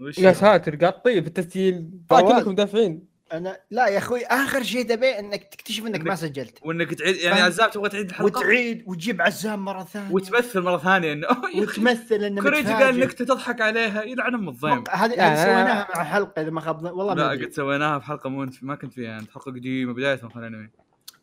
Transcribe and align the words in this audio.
وش 0.00 0.18
يا 0.18 0.32
ساتر 0.32 0.76
قاطين 0.76 1.22
في 1.22 1.28
التسجيل. 1.28 1.90
فواز. 2.10 2.22
كلكم 2.22 2.54
دافعين. 2.54 3.14
أنا 3.32 3.60
لا 3.70 3.86
يا 3.86 3.98
أخوي 3.98 4.24
آخر 4.24 4.62
شيء 4.62 4.88
تبي 4.88 5.18
إنك 5.18 5.44
تكتشف 5.44 5.86
إنك 5.86 6.00
ما 6.00 6.14
سجلت. 6.14 6.58
وإنك 6.62 6.94
تعيد 6.94 7.16
يعني؟ 7.16 7.40
عزام 7.40 7.70
تبغى 7.70 7.88
تعيد 7.88 8.08
الحلقة؟ 8.08 8.38
وتعيد 8.40 8.84
وتجيب 8.86 9.22
عزام 9.22 9.64
مرة 9.64 9.84
ثانية. 9.84 10.14
وتمثل 10.14 10.60
مرة 10.60 10.78
ثانية. 10.78 11.12
انه 11.12 11.26
وتمثل 11.60 12.14
إنه 12.14 12.42
متفاجئ. 12.42 12.72
قال 12.72 13.00
نكته 13.00 13.24
تضحك 13.24 13.60
عليها. 13.60 14.02
يلعن 14.02 14.34
أم 14.34 14.48
الضيم. 14.48 14.84
هذه 14.90 15.14
سويناها 15.14 15.88
مع 15.94 16.04
حلقة 16.04 16.42
إذا 16.42 16.50
ما 16.50 16.60
خاب. 16.60 16.84
والله 16.84 17.14
لا 17.14 17.24
ما. 17.24 17.30
قد 17.30 17.50
سويناها 17.50 17.98
في 17.98 18.06
حلقة 18.06 18.30
مو 18.30 18.46
ما 18.62 18.74
كنت 18.74 18.92
فيها. 18.92 19.18
أنت 19.18 19.30
حلقة 19.30 19.52
قديمة 19.52 19.94
بداية 19.94 20.20
مقهى 20.22 20.40
الانمي 20.40 20.70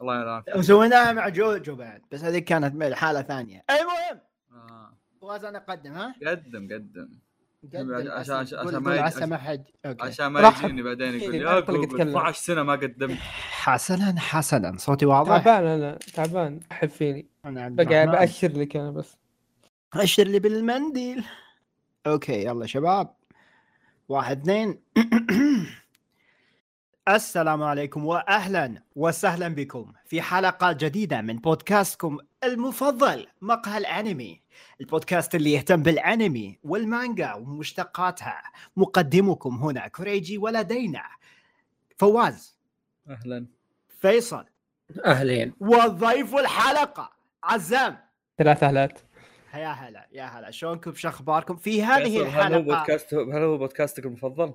الله 0.02 0.16
يعافيك. 0.16 0.56
وسويناها 0.56 1.12
مع 1.12 1.30
جوجو 1.30 1.76
بعد. 1.76 2.02
بس 2.12 2.24
هذه 2.24 2.40
كانت 2.40 2.94
حالة 2.94 3.22
ثانية. 3.22 3.64
المهم. 3.70 4.22
آه. 4.52 4.98
فواز 5.22 5.46
أنا 5.46 5.58
أقدم 5.58 5.92
ها؟ 5.92 6.16
قدم 6.28 6.68
قدم. 6.74 7.10
عشان- 7.66 8.12
عشان- 8.36 8.58
قول- 8.60 9.00
عشان 9.00 9.20
ما 9.24 9.26
ما 9.30 9.38
حد 9.38 9.64
عشان 9.86 10.28
ما 10.28 10.54
يجيني 10.64 10.82
بعدين 10.84 11.14
يقول 11.22 11.32
لي 11.32 11.38
إيه، 11.38 11.44
يا 11.44 11.58
أطلق 11.58 11.76
جوجل 11.76 11.84
يتكلم. 11.84 12.10
12 12.10 12.34
سنة 12.42 12.64
ما 12.64 12.74
قدمت. 12.74 13.18
حسنا 13.52 14.20
حسنا. 14.20 14.78
صوتي 14.78 15.06
واضح؟ 15.06 15.38
تعبان 15.44 15.66
أنا 15.68 16.00
تعبان. 16.14 16.60
أحب 16.72 16.90
فيني. 16.90 17.28
أنا 17.46 17.62
عبد 17.62 17.76
بقى. 17.88 18.08
بأشر 18.08 18.48
لك 18.52 18.76
أنا 18.76 18.92
بس. 18.92 19.18
أشر 19.94 20.24
لي 20.24 20.40
بالمنديل. 20.40 21.24
okay 22.08 22.44
يلا 22.46 22.66
شباب. 22.66 23.14
واحد 24.10 24.40
اثنين. 24.42 24.80
السلام 27.10 27.64
عليكم 27.64 28.06
واهلا 28.06 28.84
وسهلا 28.96 29.48
بكم 29.48 29.92
في 30.06 30.22
حلقة 30.22 30.72
جديدة 30.72 31.22
من 31.22 31.36
بودكاستكم 31.38 32.18
المفضل 32.44 33.28
مقهى 33.42 33.78
الأنمي. 33.78 34.41
البودكاست 34.82 35.36
اللي 35.36 35.54
يهتم 35.54 35.84
بالانمي 35.84 36.60
والمانجا 36.64 37.34
ومشتقاتها. 37.34 38.44
مقدمكم 38.78 39.56
هنا 39.56 39.88
كوريجي 39.88 40.38
ولدينا. 40.38 41.04
فواز. 41.98 42.58
أهلا. 43.10 43.48
فيصل. 44.00 44.46
أهلين. 45.06 45.54
وضيف 45.60 46.36
الحلقة. 46.36 47.12
عزام. 47.44 47.98
ثلاث 48.38 48.64
أهلات. 48.64 49.00
يا 49.54 49.68
هلا 49.68 50.08
يا 50.12 50.24
هلا. 50.24 50.52
شلونكم؟ 50.52 50.94
شو 50.94 51.08
أخباركم؟ 51.08 51.56
في 51.56 51.84
هذه 51.84 52.08
هل 52.08 52.18
هو 52.18 52.26
الحلقة. 52.26 52.60
بودكاست 52.60 53.14
هل 53.14 53.44
هو 53.44 53.58
بودكاستك 53.58 54.06
المفضل؟ 54.06 54.54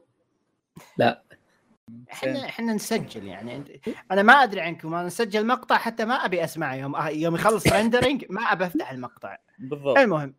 إحنا 2.12 2.46
إحنا 2.46 2.72
نسجل 2.72 3.24
يعني. 3.26 3.64
أنت- 3.64 3.88
أنا 4.12 4.22
ما 4.22 4.32
أدري 4.32 4.60
عنكم 4.60 4.94
أنا 4.94 5.06
نسجل 5.06 5.46
مقطع 5.46 5.76
حتى 5.76 6.04
ما 6.04 6.14
أبي 6.14 6.44
اسمعه 6.44 6.74
يوم 6.74 6.96
يوم 7.08 7.34
يخلص 7.34 7.66
rendering 7.72 8.24
ما 8.30 8.40
أبي 8.42 8.66
أفتح 8.66 8.90
المقطع. 8.90 9.36
بالضبط. 9.58 9.98
المهم 9.98 10.34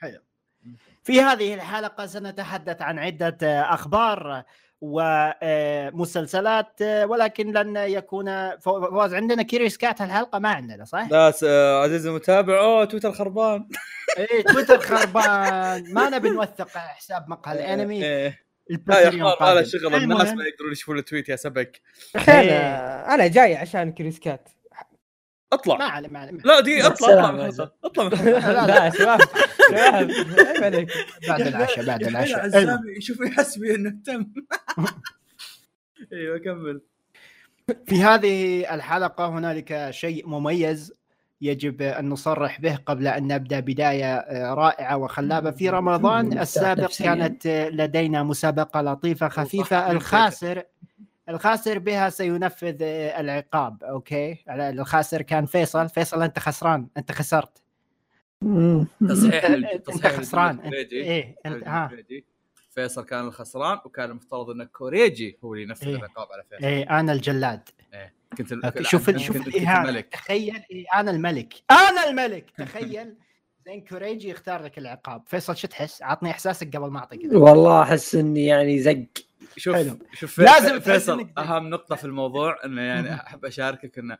حلو. 0.00 0.18
في 1.02 1.20
هذه 1.20 1.54
الحلقة 1.54 2.06
سنتحدث 2.06 2.82
عن 2.82 2.98
عدة 2.98 3.38
آه، 3.42 3.74
أخبار 3.74 4.42
ومسلسلات 4.80 6.82
ولكن 6.82 7.52
لن 7.52 7.76
يكون 7.76 8.56
فو- 8.58 8.80
فواز 8.90 9.14
عندنا 9.14 9.42
Curious 9.42 9.76
Cat 9.76 10.00
الحلقة 10.00 10.38
ما 10.38 10.48
عندنا 10.48 10.84
صح؟ 10.84 11.08
لا 11.10 11.32
عزيزي 11.82 12.08
المتابع. 12.10 12.58
أوه 12.60 12.84
تويتر 12.84 13.12
خربان. 13.12 13.68
إيه 14.18 14.42
تويتر 14.44 14.78
خربان. 14.80 15.94
ما 15.94 16.10
نبي 16.10 16.30
نوثق 16.30 16.68
حساب 16.78 17.28
مقهى 17.28 17.54
الأنمي. 17.58 18.32
لا 18.86 19.00
يا 19.00 19.10
حمار 19.10 19.20
ما 19.20 19.30
قادم. 19.30 19.64
شغل 19.64 19.94
الناس 19.94 20.32
ما 20.32 20.44
يقدرون 20.44 20.72
يشوفون 20.72 20.98
ال 20.98 21.03
tweet 21.03 21.28
يا 21.28 21.36
سبك. 21.36 21.80
أخي 22.16 22.32
إيه. 22.32 22.50
أنا 22.50 23.14
أنا 23.14 23.26
جاي 23.26 23.56
عشان 23.56 23.92
كريسكات 23.92 24.48
ما 25.52 25.58
اطلع. 25.58 25.84
عليه 25.84 26.08
ما 26.08 26.18
عليه 26.18 26.32
لا 26.44 26.60
دي 26.60 26.86
اطلع 26.86 27.08
اطلع 27.08 27.30
من. 27.32 27.50
اطلع 27.84 28.04
من 28.04 28.12
الحلقة. 28.12 28.66
لا، 28.66 28.88
لا 28.88 28.90
شباب 28.90 29.20
شباب 29.70 30.10
عيب 30.46 30.64
عليك. 30.64 30.92
بعد 31.28 31.40
العشاء 31.40 31.84
بعد 31.84 32.02
العشاء. 32.04 32.80
يشوف 32.98 33.20
يحسبي 33.20 33.74
إنه 33.74 33.90
تم. 34.06 34.32
أيوه 36.12 36.38
كمل. 36.38 36.80
في 37.86 38.02
هذه 38.02 38.60
الحلقة 38.74 39.28
هنالك 39.28 39.90
شيء 39.90 40.28
مميز. 40.28 40.92
يجب 41.42 41.82
أن 41.82 42.08
نصرح 42.08 42.60
به 42.60 42.76
قبل 42.86 43.06
أن 43.08 43.26
نبدأ 43.34 43.60
بداية 43.60 44.14
آه، 44.14 44.54
رائعة 44.54 44.96
وخلابة. 44.96 45.50
في 45.50 45.68
رمضان 45.68 46.24
مرتاح 46.24 46.40
السابق. 46.40 46.90
كانت 46.98 47.46
آه، 47.46 47.68
لدينا 47.68 48.22
مسابقة 48.22 48.80
لطيفة 48.82 49.28
خفيفة. 49.28 49.90
الخاسر 49.90 50.62
الخاسر 51.28 51.78
بها 51.78 52.08
سينفذ 52.08 52.76
آه، 52.82 53.20
العقاب. 53.20 53.84
أوكي؟ 53.84 54.34
على- 54.34 54.48
الخاسر 54.48 55.22
كان 55.22 55.46
فيصل. 55.46 55.88
فيصل 55.88 56.22
أنت 56.22 56.38
خسران. 56.38 56.86
أنت 56.96 57.12
خسرت. 57.12 57.62
تصحيح 59.08 59.76
تصحيح 59.76 60.12
خسران. 60.12 60.58
إيه 60.92 61.36
أنت 61.46 61.68
ها. 61.68 61.90
فيصل 62.74 63.04
كان 63.04 63.24
الخسران 63.26 63.78
وكان 63.84 64.10
المفترض 64.10 64.50
إن 64.50 64.64
كوريجي 64.64 65.38
هو 65.44 65.54
اللي 65.54 65.64
ينفذ 65.64 65.88
إيه. 65.88 65.96
العقاب 65.96 66.28
على 66.32 66.44
فيصل. 66.50 66.64
إيه 66.64 67.00
أنا 67.00 67.12
الجلاد. 67.12 67.68
كنت 68.38 68.52
ال- 68.52 68.64
أوكي 68.64 68.84
شوف 68.84 69.06
كنت- 69.06 69.16
ال- 69.16 69.20
شوف 69.20 69.36
الإهانة 69.36 69.88
الملك 69.88 70.08
تخيل 70.12 70.62
إيه 70.70 70.84
أنا 70.94 71.10
الملك. 71.10 71.54
أنا 71.70 72.08
الملك. 72.08 72.50
تخيل. 72.58 73.14
زين 73.66 73.80
كوريجي 73.84 74.28
يختار 74.28 74.62
لك 74.62 74.78
العقاب. 74.78 75.22
فيصل 75.26 75.56
شو 75.56 75.68
تحس؟ 75.68 76.02
عطني 76.02 76.30
إحساسك 76.30 76.76
قبل 76.76 76.90
ما 76.90 76.98
أعطيك 76.98 77.20
والله 77.32 77.82
أحس 77.82 78.14
إني 78.14 78.46
يعني 78.46 78.78
زق. 78.80 79.04
شوف 79.56 79.74
حلو. 79.76 79.98
شوف 80.14 80.38
لازم 80.38 80.80
فيصل 80.80 81.28
أهم 81.38 81.70
نقطة 81.70 81.96
في 81.96 82.04
الموضوع 82.04 82.58
إنه 82.64 82.82
يعني 82.82 83.14
أحب 83.14 83.44
أشاركك 83.44 83.98
إنه 83.98 84.18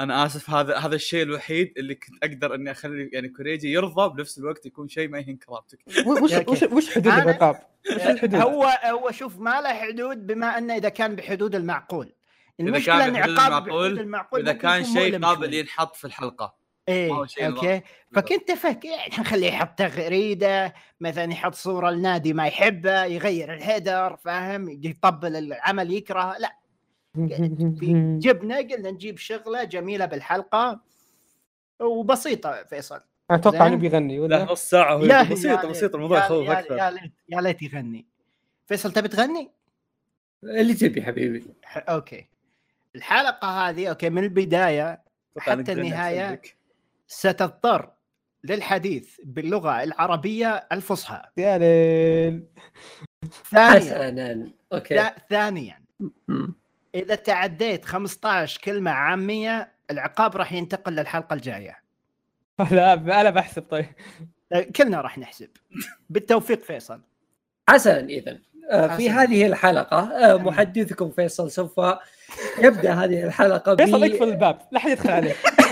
أنا 0.00 0.26
آسف 0.26 0.50
هذا 0.50 0.76
هذا 0.76 0.94
الشيء 0.94 1.22
الوحيد 1.22 1.72
اللي 1.76 1.94
كنت 1.94 2.24
أقدر 2.24 2.54
إني 2.54 2.70
أخلي 2.70 3.10
يعني 3.12 3.28
كوريجي 3.28 3.72
يرضى 3.72 4.14
بنفس 4.14 4.38
الوقت 4.38 4.66
يكون 4.66 4.88
شيء 4.88 5.08
ما 5.08 5.18
يهين 5.18 5.36
كرامتك 5.36 5.78
وش 6.06 6.32
وش 6.48 6.62
وش 6.62 6.94
حدود 6.94 7.12
العقاب؟ 7.12 7.60
وش 7.96 8.02
الحدود؟ 8.02 8.40
هو 8.40 8.64
هو 8.84 9.10
شوف 9.10 9.38
ما 9.38 9.60
له 9.60 9.74
حدود 9.74 10.26
بما 10.26 10.58
إنه 10.58 10.76
إذا 10.76 10.88
كان 10.88 11.16
بحدود 11.16 11.54
المعقول. 11.54 12.12
إذا 12.60 12.68
المشكلة 12.68 12.98
كان 12.98 13.16
إن 13.16 13.20
بحدود 13.20 13.38
عقاب 13.38 13.52
المعقول، 13.52 13.88
بحدود 13.88 13.98
المعقول 13.98 14.40
إذا 14.40 14.52
كان 14.52 14.84
شيء 14.84 15.18
قابل. 15.18 15.54
ينحط 15.54 15.96
في 15.96 16.04
الحلقة. 16.04 16.54
إيه 16.88 17.12
أوكي. 17.40 17.80
فكنت 18.12 18.52
فك 18.52 18.84
يعني 18.84 19.14
نخليه 19.18 19.46
يحط 19.46 19.78
تغريدة 19.78 20.74
مثلا 21.00 21.32
يحط 21.32 21.54
صورة 21.54 21.90
لنادي 21.90 22.32
ما 22.32 22.46
يحبه 22.46 23.04
يغير 23.04 23.54
ال 23.54 23.63
header 23.63 24.16
فاهم؟ 24.16 24.68
يطبل 24.82 25.36
العمل 25.36 25.92
يكره. 25.92 26.38
لا 26.38 26.57
جبنا 28.18 28.56
قلنا 28.58 28.90
نجيب 28.90 29.18
شغلة 29.18 29.64
جميلة 29.64 30.06
بالحلقة 30.06 30.80
وبسيطة 31.80 32.62
فيصل. 32.64 33.00
أتوقع. 33.30 33.66
إنه 33.66 33.76
بيغني 33.76 34.16
لا 34.16 34.22
ولا 34.22 34.44
نص 34.52 34.70
ساعة 34.70 35.00
يا- 35.00 35.22
بسيطه 35.22 35.62
يا 35.64 35.70
بسيطه 35.70 35.96
الموضوع 35.96 36.18
يخوف 36.18 36.46
يا- 36.46 36.58
أكثر. 36.58 36.76
يا 36.76 36.90
ليت 36.90 37.12
يا 37.28 37.40
ليت 37.40 37.62
يغني. 37.62 38.06
فيصل 38.66 38.92
تبي 38.92 39.08
تغني؟ 39.08 39.50
اللي 40.44 40.74
تبي 40.74 41.02
حبيبي. 41.02 41.44
ح- 41.64 41.90
أوكي. 41.90 42.28
الحلقة 42.96 43.68
هذه 43.68 43.86
أوكي 43.88 44.10
من 44.10 44.24
البداية 44.24 45.02
حتى 45.38 45.74
لك. 46.32 46.56
ستضطر 47.06 47.90
للحديث 48.44 49.20
باللغة 49.24 49.82
العربية 49.82 50.48
الفصحى. 50.72 51.22
يا 51.36 51.58
ليل. 51.58 52.46
ثانيا. 53.44 53.80
حسنا. 53.80 54.50
أوكي. 54.72 54.94
لا 54.94 55.14
ثانيا. 55.30 55.82
إذا 56.94 57.14
تعديت 57.14 57.84
15 57.84 58.60
كلمة 58.60 58.90
عامية 58.90 59.72
العقاب 59.90 60.36
راح 60.36 60.52
ينتقل 60.52 60.92
للحلقة 60.92 61.34
الجاية. 61.34 61.78
لا 62.70 62.92
أنا 62.92 63.30
بحسب 63.30 63.62
طيب. 63.62 63.86
كلنا 64.76 65.00
راح 65.00 65.18
نحسب. 65.18 65.48
بالتوفيق 66.10 66.62
فيصل. 66.62 67.00
حسنا 67.68 68.00
اذا 68.00 68.38
آه، 68.70 68.96
في. 68.96 69.10
هذه 69.10 69.46
الحلقة 69.46 69.98
آه، 69.98 70.36
محدثكم 70.36 71.10
فيصل 71.10 71.50
سوف 71.50 71.80
يبدأ 72.58 72.92
هذه 72.92 73.24
الحلقة 73.24 73.76
فيصل 73.76 74.04
اقفل 74.04 74.28
الباب. 74.28 74.58
لا 74.72 74.78
حد 74.78 74.90
يدخل 74.90 75.10
عليه. 75.10 75.34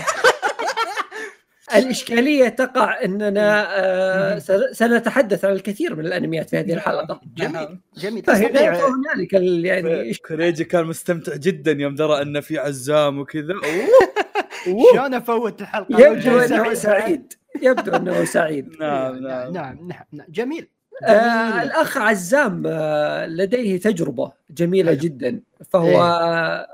الإشكالية 1.75 2.49
تقع 2.49 3.05
أننا 3.05 3.67
آه، 3.71 4.39
سن- 4.39 4.73
سنتحدث 4.73 5.45
عن 5.45 5.53
الكثير 5.53 5.95
من 5.97 6.07
الأنميات 6.07 6.51
في 6.51 6.57
هذه 6.59 6.73
الحلقة. 6.73 7.21
جميل. 7.37 7.79
جميل. 7.97 8.23
تستطيع 8.23 8.75
هنالك 8.89 9.35
ال- 9.35 9.65
يعني 9.65 10.15
كوريجي 10.15 10.65
كان 10.65 10.85
مستمتع 10.85 11.37
جدا 11.37 11.73
يوم 11.73 11.95
درى 11.95 12.23
انه 12.23 12.41
في 12.41 12.59
عزام 12.59 13.19
وكذا. 13.19 13.55
شلون 14.93 15.15
أفوت 15.15 15.61
الحلقة؟ 15.61 16.01
يبدو 16.01 16.39
أنه 16.41 16.75
سعيد. 16.75 17.33
يبدو 17.63 17.97
أنه 17.97 18.25
سعيد. 18.25 18.77
نعم 18.81 19.17
نعم. 19.19 19.53
نعم 19.53 19.79
نعم 19.89 20.05
نعم. 20.13 20.27
جميل. 20.29 20.69
آه. 21.05 21.63
الأخ 21.63 21.97
عزام 21.99 22.63
آه 22.67 23.27
لديه 23.27 23.81
تجربة 23.81 24.33
جميلة 24.51 24.91
حلو. 24.91 25.01
جدا. 25.01 25.41
فهو 25.71 25.89
إيه. 25.89 26.03
آه، 26.03 26.67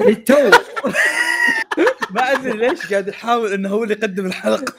للتو 0.00 0.34
ما 2.10 2.32
أدري 2.32 2.52
ليش. 2.68 2.86
قاعد 2.92 3.08
يحاول 3.08 3.52
إنه 3.52 3.68
هو 3.68 3.82
اللي 3.84 3.94
يقدم 3.94 4.26
الحلقة. 4.26 4.72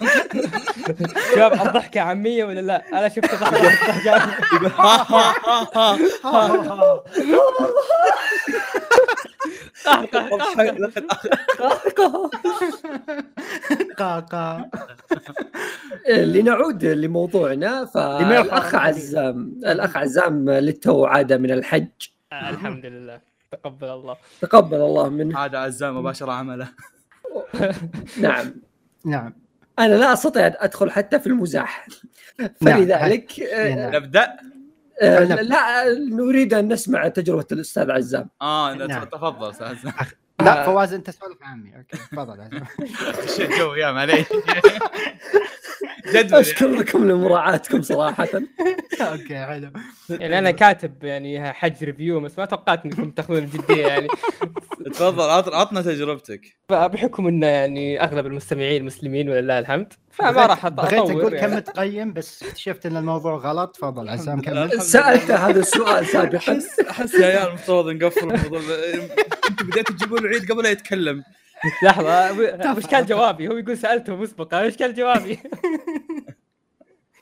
شباب 1.36 1.54
الضحكه 1.54 2.02
عاميه 2.02 2.46
ولا 2.46 2.60
لا؟ 2.60 3.00
أنا 3.00 3.10
شفت 3.10 3.36
ضحكة. 3.36 3.58
يقول 4.54 4.72
ها 4.72 5.06
ها 5.10 5.36
ها 5.46 6.08
ها 6.26 7.04
قاقا 13.98 14.70
لنعود 16.10 16.86
لموضوعنا 16.86 17.86
فالأخ 17.86 18.76
عزام 18.76 19.54
الأخ 19.66 19.98
عزام 19.98 20.50
للتو 20.50 21.06
عاد 21.06 21.34
من 21.34 21.52
الحج. 21.52 21.88
الحمد 22.34 22.86
لله. 22.86 23.22
تقبل 23.52 23.88
الله. 23.90 24.16
تقبل 24.42 24.78
الله 24.78 25.10
منه. 25.10 25.46
هذا 25.46 25.58
عزام 25.58 25.98
مباشرة 25.98 26.32
عمله. 26.32 26.68
نعم 28.22 28.56
نعم 29.06 29.34
أنا 29.80 29.94
لا 29.94 30.14
أستطيع 30.14 30.48
أن 30.48 30.54
أدخل 30.58 30.92
حتى 30.92 31.20
في 31.20 31.28
المزاح. 31.28 31.88
فلذلك 32.62 33.40
آه، 33.40 33.76
نعم. 33.76 33.96
نبدأ 33.96 34.38
آه، 35.02 35.26
نعم. 35.26 35.40
لا 35.40 35.94
نريد 36.00 36.54
أن 36.54 36.74
نسمع 36.74 37.08
تجربة 37.08 37.46
الأستاذ 37.52 37.92
عزام 37.92 38.30
آه 38.42 38.74
نعم. 38.74 39.04
تفضل 39.04 39.50
أستاذ 39.50 39.68
عزام 39.68 39.94
لا 40.42 40.64
فواز 40.66 40.94
انت 40.94 41.10
سولف 41.10 41.38
عني. 41.42 41.78
أوكي 41.78 41.98
تفضل. 42.12 42.50
شيء 43.36 43.58
جو 43.60 43.74
يا 43.74 43.92
معليش 43.92 44.26
جدول 46.14 46.40
أشكر 46.40 46.68
لكم 46.68 47.08
لمراعاتكم 47.12 47.82
صراحة. 47.82 48.28
أوكي 49.02 49.46
حلو. 49.46 49.72
يعني 50.10 50.40
أنا 50.40 50.52
كاتب 50.52 51.04
يعني 51.04 51.54
حج 51.54 51.84
review 51.84 52.20
بس 52.20 52.40
ما 52.40 52.46
توقعت 52.46 52.86
إنكم 52.86 53.12
تأخذون 53.12 53.38
الجديه 53.38 53.88
يعني. 53.88 54.08
تفضل 54.86 55.30
عط- 55.30 55.54
عطنا 55.54 55.82
تجربتك. 55.82 56.42
فبحكم 56.70 57.28
انه 57.28 57.48
يعني 57.48 58.04
أغلب 58.04 58.26
المستمعين 58.26 58.86
مسلمين 58.86 59.30
ولله 59.30 59.60
الحمد. 59.60 59.94
فما 60.20 60.46
راح 60.46 60.68
بغيت 60.68 60.94
أقول 60.94 61.34
يعني. 61.34 61.52
كم 61.54 61.60
تقيم 61.60 62.14
بس 62.14 62.44
اكتشفت 62.44 62.86
إن 62.86 62.98
الموضوع 62.98 63.36
غلط 63.36 63.76
تفضل 63.76 64.10
عزام 64.14 64.42
كمل. 64.42 64.58
الحمد 64.58 64.82
سالت 64.82 65.32
هذا 65.32 65.60
السؤال 65.60 66.06
سابقا 66.06 66.38
احس 66.38 66.80
أحس 66.80 67.14
يا 67.14 67.26
عيال 67.26 67.48
المفترض 67.48 67.90
نقفل 67.90 68.32
الموضوع. 68.32 68.60
أنتم 69.50 69.66
بديتوا 69.68 69.96
تجيبون 69.96 70.20
العيد 70.20 70.52
قبل 70.52 70.64
لا 70.64 70.70
يتكلم. 70.70 71.24
لحظة 71.84 72.32
وش 72.78 72.86
كان 72.86 73.06
جوابي. 73.06 73.48
هو 73.48 73.58
يقول 73.58 73.78
سألته 73.78 74.16
مسبقا 74.16 74.66
وش 74.66 74.76
كان 74.76 74.94
جوابي. 74.94 75.40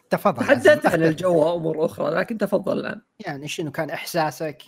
تفضل. 0.10 0.46
تحدثت 0.46 0.86
عن 0.86 1.04
الجو 1.04 1.36
وامور 1.38 1.86
أخرى 1.86 2.10
لكن 2.16 2.38
تفضل 2.38 2.80
الآن. 2.80 3.02
يعني 3.20 3.48
شنو 3.48 3.72
كان 3.72 3.90
إحساسك؟ 3.90 4.62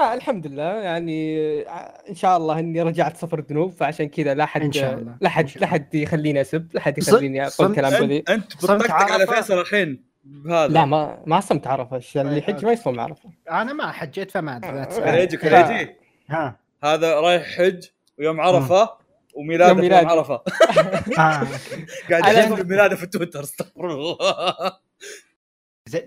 آه 0.00 0.14
الحمد 0.14 0.46
لله. 0.46 0.62
يعني 0.62 1.38
آه، 1.62 2.02
إن 2.08 2.14
شاء 2.14 2.36
الله 2.36 2.58
إني 2.58 2.82
رجعت 2.82 3.16
صفر 3.16 3.40
ذنوب 3.40 3.72
فعشان 3.72 4.08
كذا 4.08 4.34
لا 4.34 4.46
حد 4.46 4.62
إن 4.62 4.72
شاء 4.72 4.94
الله. 4.94 5.16
لا 5.20 5.28
حد 5.28 5.50
لا 5.56 5.66
حد 5.66 5.94
يخليني 5.94 6.40
أسب 6.40 6.68
لا 6.74 6.80
حد 6.80 6.98
يخليني 6.98 7.46
أقول 7.46 7.74
كلام 7.74 8.06
بذيء. 8.06 8.24
أنت 8.28 8.56
بتطقطق 8.56 8.90
على؟ 8.90 9.26
فيصل 9.26 9.60
الحين 9.60 10.04
بهذا. 10.24 10.68
لا 10.72 10.84
ما 10.84 11.22
ما 11.26 11.40
صمت 11.40 11.66
عرفه. 11.66 11.96
الشيء 11.96 12.22
اللي 12.22 12.38
يحج 12.38 12.64
ما 12.64 12.72
يصوم 12.72 13.00
عرفه. 13.00 13.30
أنا 13.50 13.72
ما 13.72 13.92
حجيت 13.92 14.30
فما 14.30 14.56
أدري. 14.56 14.86
كريجي 15.04 15.36
كريجي. 15.36 15.96
ها. 16.30 16.56
هذا 16.84 17.20
رايح 17.20 17.56
حج 17.58 17.84
ويوم 18.18 18.40
عرفة 18.40 18.90
وميلاده 19.34 19.68
يوم 19.70 19.80
في 19.80 19.84
يوم 19.84 19.92
ميلادي. 19.92 20.06
عرفة. 20.06 20.34
آه. 21.18 21.46
قاعد 22.10 22.34
يحتفل 22.34 22.64
بميلاده 22.64 22.96
في 22.96 23.06
تويتر 23.06 23.42
استغفر 23.42 23.90
الله. 23.90 24.16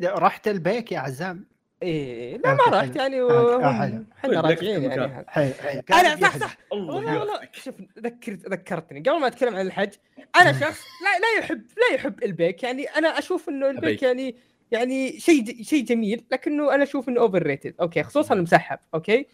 رحت 0.04 0.48
البيك 0.48 0.92
يا 0.92 1.00
عزام. 1.00 1.53
إيه 1.84 2.38
لا 2.38 2.54
ما 2.54 2.80
رحت. 2.80 2.96
يعني 2.96 3.22
آه،. 3.22 4.04
إحنا 4.18 4.42
طيب، 4.42 4.46
راجعين 4.46 4.84
يعني. 4.84 5.26
حلو 5.28 5.54
أنا 5.94 6.16
صح 6.16 6.38
صح. 6.38 6.58
الله 6.74 7.20
والله. 7.20 7.40
شوف 7.52 7.76
ذكرت 8.00 8.50
ذكرتني. 8.50 9.00
قبل 9.00 9.20
ما 9.20 9.28
أتكلم 9.28 9.56
عن 9.56 9.68
الحج 9.68 9.90
أنا 10.36 10.54
شخص 10.54 10.82
لا 11.04 11.20
لا 11.20 11.40
يحب 11.40 11.62
لا 11.62 11.96
يحب 11.96 12.24
البيك. 12.24 12.64
يعني 12.64 12.84
أنا 12.84 13.20
أشوف 13.20 13.50
إنه 13.50 13.70
البيك. 13.70 14.04
يعني 14.04 14.36
يعني 14.72 15.20
شيء 15.20 15.64
شيء 15.64 15.84
جميل 15.86 16.26
لكنه 16.32 16.76
أنا 16.76 16.84
أشوف 16.84 17.10
إنه 17.10 17.22
overrated 17.22 17.76
أوكي 17.82 18.04
خصوصا 18.04 18.34
المسحب 18.34 18.80
أوكي؟ 18.94 19.28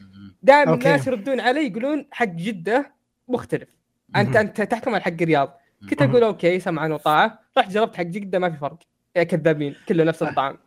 دائما. 0.44 0.74
الناس 0.74 1.08
يردون 1.08 1.40
علي 1.40 1.68
يقولون 1.68 2.08
حق 2.12 2.26
جدة 2.26 2.94
مختلف. 3.28 3.70
أنت. 4.16 4.36
أنت 4.36 4.62
تحكم 4.62 4.94
على 4.94 5.04
حق 5.04 5.22
الرياض. 5.22 5.60
كنت. 5.90 6.02
أقول 6.02 6.24
أوكي 6.24 6.60
سمعا 6.60 6.88
وطاعة. 6.88 7.40
رحت 7.58 7.72
جربت 7.72 7.96
حق 7.96 8.04
جدة 8.04 8.40
ما 8.40 8.50
في 8.50 8.58
فرق. 8.58 8.80
يا 9.16 9.24
كذابين 9.24 9.76
كله 9.88 10.04
نفس 10.04 10.24
الطعم. 10.24 10.58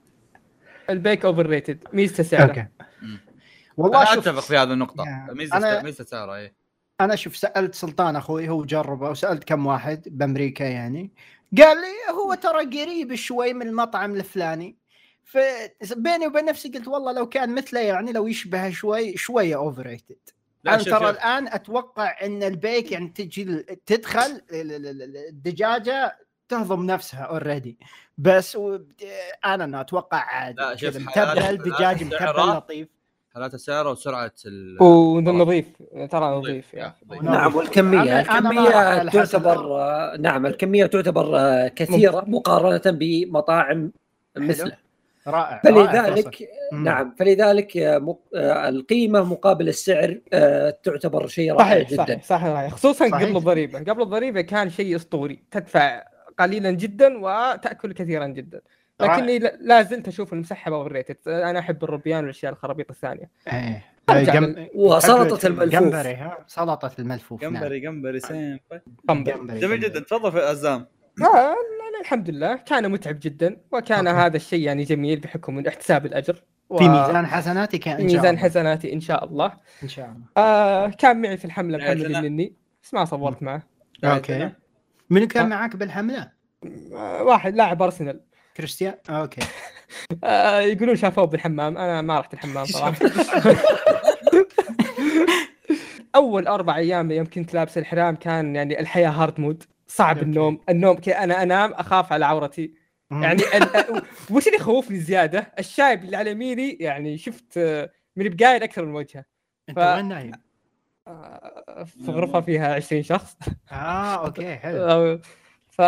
البيك 0.90 1.24
overrated 1.24 1.84
ميزته 1.92 2.22
سعره. 2.22 2.42
أوكي. 2.48 2.66
والله 3.76 4.02
أنا 4.02 4.14
شوف 4.14 4.28
أتفق 4.28 4.40
في 4.40 4.56
هذه 4.56 4.72
النقطة. 4.72 5.04
يا. 5.04 5.34
ميزة 5.34 5.80
أنا- 5.80 5.84
ميزة 5.84 6.04
سعره 6.04 6.34
إيه. 6.34 6.54
أنا 7.00 7.16
شوف 7.16 7.36
سألت 7.36 7.74
سلطان 7.74 8.16
أخوي 8.16 8.48
هو 8.48 8.64
جربه 8.64 9.10
وسألت 9.10 9.44
كم 9.44 9.66
واحد 9.66 10.02
بأمريكا 10.06 10.64
يعني. 10.64 11.10
قال 11.58 11.76
لي 11.76 12.14
هو 12.14 12.34
ترى 12.34 12.82
قريب 12.82 13.14
شوي 13.14 13.52
من 13.52 13.68
المطعم 13.68 14.14
الفلاني. 14.14 14.76
فبيني 15.24 16.26
وبين 16.26 16.44
نفسي 16.44 16.68
قلت 16.68 16.88
والله 16.88 17.12
لو 17.12 17.28
كان 17.28 17.54
مثله 17.54 17.80
يعني 17.80 18.12
لو 18.12 18.26
يشبه 18.26 18.70
شوي 18.70 19.16
شوية 19.16 19.56
overrated 19.56 20.16
أنا 20.66 20.76
ترى. 20.76 21.10
الآن 21.10 21.48
أتوقع 21.48 22.16
إن 22.22 22.42
البيك 22.42 22.92
يعني 22.92 23.08
تجي 23.08 23.44
تدخل 23.86 24.20
ال- 24.52 24.72
ال- 24.72 25.02
ال- 25.02 25.16
الدجاجة 25.28 26.18
تهضم 26.52 26.86
نفسها 26.86 27.20
already 27.22 27.78
بس 28.18 28.56
و... 28.56 28.78
أنا 29.44 29.64
أنا 29.64 29.80
أتوقع 29.80 30.18
عادي. 30.18 30.62
كذا 30.80 31.00
متبل 31.00 31.56
دجاج 31.56 32.14
حالات 32.14 32.36
متبل 32.38 32.48
لطيف 32.56 32.88
حالات 33.34 33.54
السعر 33.54 33.88
وسرعة 33.88 34.32
ال 34.46 34.82
ونظيف 34.82 35.66
ترى 36.10 36.26
نظيف. 36.36 36.74
نعم 37.22 37.52
على 37.98 38.24
حسب 38.24 39.10
تعتبر 39.10 39.80
آه، 39.80 40.16
نعم 40.16 40.46
الكمية 40.46 40.86
تعتبر 40.86 41.38
آه، 41.38 41.68
كثيرة 41.68 42.24
مقارنة 42.26 42.82
بمطاعم 42.86 43.92
مثله 44.36 44.76
رائع 45.26 45.60
رائع. 45.66 45.92
فلذلك 45.92 46.48
مم. 46.72 46.84
نعم 46.84 47.14
فلذلك 47.18 47.76
آه، 47.76 47.98
مق- 47.98 48.20
آه، 48.34 48.68
القيمة 48.68 49.24
مقابل 49.24 49.68
السعر 49.68 50.18
آه، 50.32 50.78
تعتبر 50.82 51.26
شيء 51.26 51.52
رائع 51.52 51.64
صحيح 51.64 51.90
جدا. 51.90 52.04
صحيح 52.04 52.24
صحيح. 52.24 52.52
صحيح. 52.54 52.72
خصوصا 52.72 53.08
صحيح. 53.08 53.22
قبل 53.28 53.36
الضريبة. 53.36 53.78
قبل 53.78 54.02
الضريبة 54.02 54.40
كان 54.40 54.70
شيء 54.70 54.96
أسطوري. 54.96 55.42
تدفع 55.50 56.02
قليلا 56.42 56.70
جدا 56.70 57.18
وتأكل 57.18 57.92
كثيرا 57.92 58.26
جدا. 58.26 58.60
لكني 59.00 59.38
لا- 59.38 59.82
زلت 59.82 60.08
أشوف 60.08 60.32
المسحب 60.32 60.72
overrated 60.72 61.16
أنا 61.28 61.58
أحب 61.58 61.84
الروبيان 61.84 62.20
والأشياء 62.20 62.52
الخرابيط 62.52 62.90
الثانية. 62.90 63.30
إيه. 63.52 63.84
أرجع 64.10 64.32
جم- 64.34 64.66
وسلطه 64.74 65.46
الملفوف. 65.46 65.82
جمبري 65.82 66.14
ها؟ 66.14 66.38
سلطة 66.46 66.90
الملفوف 66.98 67.42
نعم. 67.42 67.54
جمبري 67.54 67.80
جمبري 67.80 68.20
سيم 68.20 68.58
قنبل 69.08 69.32
جمبري 69.32 69.58
جميل 69.58 69.60
جمبري. 69.60 69.78
جدا. 69.78 70.00
تفضل 70.00 70.32
في 70.32 70.38
عزام 70.40 70.86
آه 71.22 71.24
لا 71.24 71.90
لا 71.94 72.00
الحمد 72.00 72.30
لله. 72.30 72.56
كان 72.56 72.90
متعب 72.90 73.18
جدا 73.22 73.56
وكان 73.72 74.06
أوكي. 74.06 74.20
هذا 74.20 74.36
الشيء 74.36 74.60
يعني 74.66 74.84
جميل 74.84 75.20
بحكم 75.20 75.54
من 75.56 75.66
احتساب 75.66 76.06
الأجر. 76.06 76.42
و- 76.70 76.78
في 76.78 76.88
ميزان 76.88 77.26
حسناتي 77.26 77.78
كان 77.78 77.96
في 77.96 78.02
إن 78.02 78.08
شاء 78.08 78.16
ميزان 78.18 78.38
حسناتي 78.38 78.92
إن 78.92 79.00
شاء 79.00 79.24
الله. 79.24 79.52
إن 79.82 79.88
شاء 79.88 80.04
الله. 80.06 80.24
آه 80.36 80.88
كان 80.88 81.22
معي 81.22 81.36
في 81.36 81.44
الحملة 81.44 81.78
محمد. 81.78 81.96
النني 82.00 82.54
بس 82.82 82.94
ما 82.94 83.04
صورت 83.04 83.42
معه. 83.42 83.62
أوكي. 84.04 84.50
من 85.12 85.26
كان 85.26 85.44
آه. 85.52 85.56
معك 85.56 85.76
بالحملة؟ 85.76 86.32
آه 86.92 87.22
واحد 87.22 87.54
لاعب 87.56 87.82
أرسنال. 87.82 88.20
كريستيان 88.56 88.94
أوكي. 89.10 89.40
آه 90.24 90.60
يقولون 90.60 90.96
شافوه 90.96 91.24
بالحمام. 91.24 91.78
أنا 91.78 92.02
ما 92.02 92.20
رحت 92.20 92.34
الحمام 92.34 92.64
صراحة. 92.64 92.94
أول 96.16 96.46
أربع 96.46 96.76
أيام 96.76 97.10
يوم 97.10 97.26
كنت 97.26 97.54
لابس 97.54 97.78
الإحرام 97.78 98.16
كان 98.16 98.56
يعني 98.56 98.80
الحياة 98.80 99.08
hard 99.10 99.40
mode. 99.40 99.62
صعب 99.86 100.16
أوكي. 100.16 100.28
النوم. 100.28 100.60
النوم 100.68 100.96
كي 100.96 101.12
أنا 101.12 101.42
أنام 101.42 101.72
أخاف 101.72 102.12
على 102.12 102.26
عورتي. 102.26 102.74
يعني 103.10 103.42
ال... 103.56 103.68
وش 104.30 104.46
اللي 104.46 104.56
يخوفني 104.58 104.98
زيادة؟ 104.98 105.52
الشايب 105.58 106.04
اللي 106.04 106.16
على 106.16 106.30
يميني 106.30 106.70
يعني 106.80 107.18
شفت 107.18 107.58
آه، 107.58 107.90
من 108.16 108.28
بقايل 108.28 108.62
أكثر 108.62 108.84
من 108.84 108.94
وجهه. 108.94 109.24
أنت 109.68 109.78
ف- 109.78 109.82
وين 109.82 110.08
نايم؟ 110.08 110.32
آه، 111.06 111.84
في 111.84 112.10
غرفة 112.10 112.40
فيها 112.40 112.74
20 112.74 113.02
شخص. 113.02 113.36
آه 113.72 114.26
أوكي 114.26 114.56
حلو. 114.56 114.84
آه، 114.90 115.20
ف 115.70 115.80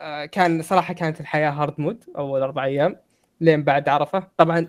آه، 0.00 0.24
كان 0.26 0.62
صراحة 0.62 0.94
كانت 0.94 1.20
الحياة 1.20 1.50
hard 1.50 1.74
mode 1.80 2.04
أول 2.18 2.42
أربع 2.42 2.64
أيام 2.64 2.96
لين 3.40 3.62
بعد 3.64 3.88
عرفة. 3.88 4.28
طبعا 4.36 4.68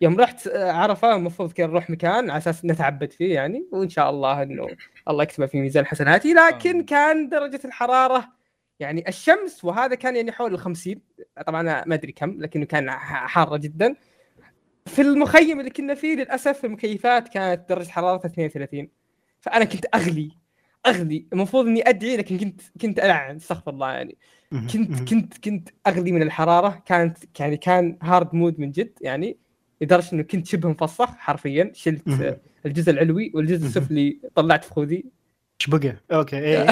يوم 0.00 0.20
رحت 0.20 0.46
آه، 0.46 0.72
عرفة 0.72 1.16
المفروض 1.16 1.52
كان 1.52 1.70
نروح 1.70 1.90
مكان 1.90 2.30
على 2.30 2.38
أساس 2.38 2.64
نتعبد 2.64 3.12
فيه 3.12 3.34
يعني 3.34 3.68
وإن 3.72 3.88
شاء 3.88 4.10
الله 4.10 4.42
إنه 4.42 4.66
الله 5.08 5.22
يكتبه 5.22 5.46
في 5.46 5.60
ميزان 5.60 5.86
حسناتي 5.86 6.32
لكن 6.32 6.70
آمين. 6.70 6.84
كان 6.84 7.28
درجة 7.28 7.60
الحرارة 7.64 8.28
يعني 8.80 9.08
الشمس 9.08 9.64
وهذا 9.64 9.94
كان 9.94 10.16
يعني 10.16 10.32
حول 10.32 10.54
ال 10.54 10.58
50 10.58 11.00
طبعا 11.46 11.62
ما 11.62 11.94
أدري 11.94 12.12
كم 12.12 12.40
لكنه 12.42 12.64
كان 12.64 12.90
حارة 12.90 13.56
جدا. 13.56 13.94
في 14.88 15.02
المخيم 15.02 15.60
اللي 15.60 15.70
كنا 15.70 15.94
فيه 15.94 16.16
للأسف 16.16 16.64
المكيفات 16.64 17.28
كانت 17.28 17.68
درجة 17.68 17.88
حرارتها 17.88 18.28
32 18.28 18.88
فأنا 19.40 19.64
كنت 19.64 19.86
أغلي 19.94 20.30
أغلي. 20.86 21.26
المفروض 21.32 21.66
إني 21.66 21.88
أدعي 21.88 22.16
لكن 22.16 22.38
كنت 22.38 22.60
كنت 22.80 22.98
ألعن 22.98 23.36
استغفر 23.36 23.70
الله 23.70 23.92
يعني. 23.92 24.18
كنت 24.72 25.08
كنت 25.10 25.38
كنت 25.44 25.68
أغلي 25.86 26.12
من 26.12 26.22
الحرارة. 26.22 26.82
كانت 26.86 27.18
يعني 27.40 27.56
كان 27.56 27.98
hard 28.02 28.34
mode 28.34 28.60
من 28.60 28.70
جد 28.70 28.92
يعني 29.00 29.38
لدرجة 29.80 30.12
إنه 30.12 30.22
كنت 30.22 30.46
شبه 30.46 30.68
مفسخ 30.68 31.16
حرفيا. 31.16 31.70
شلت. 31.74 32.08
آه، 32.08 32.40
الجزء 32.66 32.90
العلوي 32.90 33.32
والجزء. 33.34 33.66
السفلي 33.66 34.20
طلعت 34.34 34.64
في 34.64 34.74
خذي 34.74 35.04
إيش 35.60 35.70
بقى؟ 35.70 35.96
okay 36.12 36.38
إيه. 36.38 36.66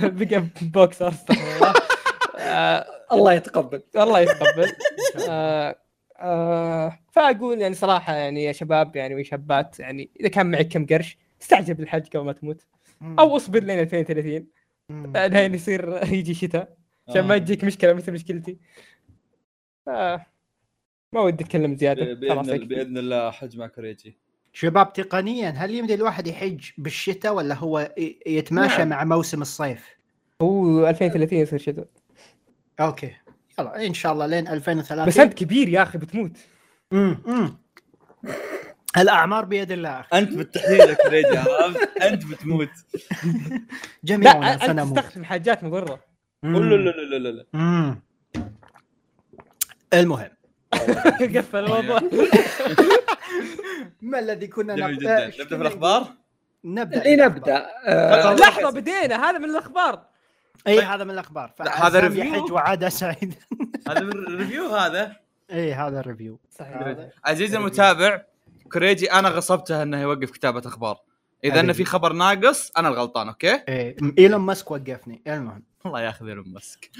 بقى 0.08 0.44
بوكسر 0.62 1.08
استغفر 1.08 1.56
الله. 1.56 1.74
آه، 2.38 2.86
الله 3.12 3.32
يتقبل. 3.32 3.82
الله 4.02 4.20
يتقبل. 4.20 4.72
آه 6.20 6.86
آه 6.86 6.98
فأقول 7.12 7.60
يعني 7.60 7.74
صراحة 7.74 8.14
يعني 8.14 8.44
يا 8.44 8.52
شباب 8.52 8.96
يعني 8.96 9.14
وشابات 9.14 9.80
يعني 9.80 10.10
إذا 10.20 10.28
كان 10.28 10.50
معك 10.50 10.68
كم 10.68 10.86
قرش 10.86 11.18
استعجل 11.42 11.74
بالحج 11.74 12.06
قبل 12.06 12.24
ما 12.24 12.32
تموت 12.32 12.66
أو 13.02 13.36
اصبر 13.36 13.62
لين 13.62 13.78
2030 13.78 14.46
مم. 14.90 15.16
لين 15.16 15.54
يصير 15.54 16.04
يجي 16.14 16.34
شتاء 16.34 16.76
عشان 17.08 17.20
ما 17.20 17.34
آه. 17.34 17.38
تجيك 17.38 17.64
مشكلة 17.64 17.92
مثل 17.92 18.12
مشكلتي 18.12 18.58
آه. 19.88 20.26
ما 21.12 21.20
ودي 21.20 21.44
أتكلم 21.44 21.76
زيادة 21.76 22.28
خلاص 22.28 22.46
باذن 22.46 22.98
الله 22.98 23.30
حج 23.30 23.58
مع 23.58 23.66
كوريجي 23.66 24.16
شباب 24.52 24.92
تقنيا 24.92 25.50
هل 25.50 25.74
يمدي 25.74 25.94
الواحد 25.94 26.26
يحج 26.26 26.70
بالشتاء 26.78 27.34
ولا 27.34 27.54
هو 27.54 27.94
يتماشى 28.26 28.78
نعم. 28.78 28.88
مع 28.88 29.04
موسم 29.04 29.42
الصيف؟ 29.42 29.96
هو 30.42 30.88
2030 30.88 31.38
يصير 31.38 31.58
شتاء 31.58 31.86
أوكي 32.80 33.12
يلا 33.60 33.86
إن 33.86 33.94
شاء 33.94 34.12
الله 34.12 34.26
لين 34.26 34.48
2030 34.48 35.06
بس 35.06 35.18
أنت 35.18 35.34
كبير 35.34 35.68
يا 35.68 35.82
أخي 35.82 35.98
بتموت. 35.98 36.32
امم 36.92 37.18
امم 37.28 37.58
الاعمار 38.96 39.44
بيد 39.44 39.72
الله 39.72 40.00
أخي. 40.00 40.18
أنت 40.18 40.32
بالتحديد 40.34 41.24
يا 41.24 41.40
عرفت 41.40 42.02
أنت 42.02 42.26
بتموت. 42.26 42.68
جميعنا 44.04 44.40
لا 44.44 44.54
أنت 44.54 44.62
سنموت. 44.64 44.98
تستخدم 44.98 45.24
حاجات 45.24 45.64
مضره. 45.64 46.00
لا 46.42 46.48
لا 46.58 46.90
لا 46.90 47.18
لا 47.18 47.28
لا. 47.28 47.44
مم. 47.52 48.02
المهم. 49.94 50.30
قفل 51.36 51.58
الموضوع. 51.58 52.00
ما 54.00 54.18
الذي 54.18 54.46
كنا 54.46 54.76
جميل 54.76 54.94
نب- 54.94 55.00
جدا. 55.00 55.26
إيش 55.26 55.40
نبدأ 55.40 55.56
في 55.56 55.62
الاخبار 55.62 56.06
نبدأ. 56.64 57.02
اللي 57.02 57.16
نبدا 57.16 57.66
آه، 57.86 58.34
لحظه 58.34 58.70
بدينا 58.70 59.24
هذا 59.30 59.38
من 59.38 59.44
الأخبار. 59.50 60.09
اي 60.66 60.80
هذا 60.80 61.04
من 61.04 61.10
الأخبار. 61.10 61.52
لا، 61.60 61.86
هذا 61.86 62.00
review. 62.00 62.24
يحج 62.24 62.52
وعاد 62.52 62.88
سعيد. 62.88 63.34
هذا 63.88 64.00
من 64.00 64.12
ال 64.12 64.20
review 64.20 64.66
هذا؟ 64.68 65.16
اي 65.50 65.72
هذا 65.72 66.00
ال 66.00 66.06
review 66.06 66.40
صحيح. 66.50 66.96
عزيزي 67.24 67.56
المتابع 67.56 68.22
كوريجي 68.72 69.12
أنا 69.12 69.28
غصبته 69.28 69.82
إنه 69.82 70.00
يوقف 70.00 70.30
كتابة 70.30 70.62
أخبار. 70.66 70.98
إذا 71.44 71.60
إنه. 71.60 71.72
في 71.72 71.84
خبر 71.84 72.12
ناقص 72.12 72.70
أنا 72.76 72.88
الغلطان 72.88 73.28
okay؟ 73.28 73.62
إيه. 73.68 73.96
إيلون 74.18 74.40
ماسك 74.40 74.70
وقفني. 74.70 75.22
المهم. 75.26 75.62
الله 75.86 76.00
ياخذ 76.00 76.28
إيلون 76.28 76.52
ماسك. 76.52 76.90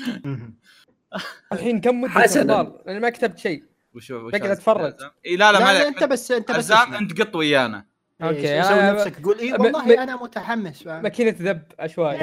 الحين 1.53 1.81
كم 1.81 2.01
مدة 2.01 2.11
حسناً. 2.13 2.61
أخبار؟ 2.61 2.83
أنا 2.89 2.99
ما 2.99 3.11
كتبت 3.11 3.39
شيء. 3.39 3.65
وش 3.95 4.11
وش 4.11 4.33
بقعد. 4.33 4.61
عزام؟ 4.69 5.11
اي 5.27 5.37
لا 5.37 5.53
لا 5.53 5.59
ما 5.59 5.65
لا 5.65 5.89
انت 5.89 6.05
بس 6.05 6.31
انت 6.31 6.51
بس. 6.51 6.71
أنت 6.71 7.21
قط 7.21 7.37
ويانا. 7.37 7.87
okay 8.23 8.63
سوي 8.63 8.81
أنا- 8.81 8.95
نفسك. 8.95 9.23
قول 9.25 9.39
اي 9.39 9.53
والله 9.53 9.85
م- 9.85 9.91
أنا 9.91 10.17
متحمس 10.17 10.83
فاهم؟ 10.83 11.03
ماكينة 11.03 11.35
ذب 11.41 11.63
عشوائي. 11.79 12.19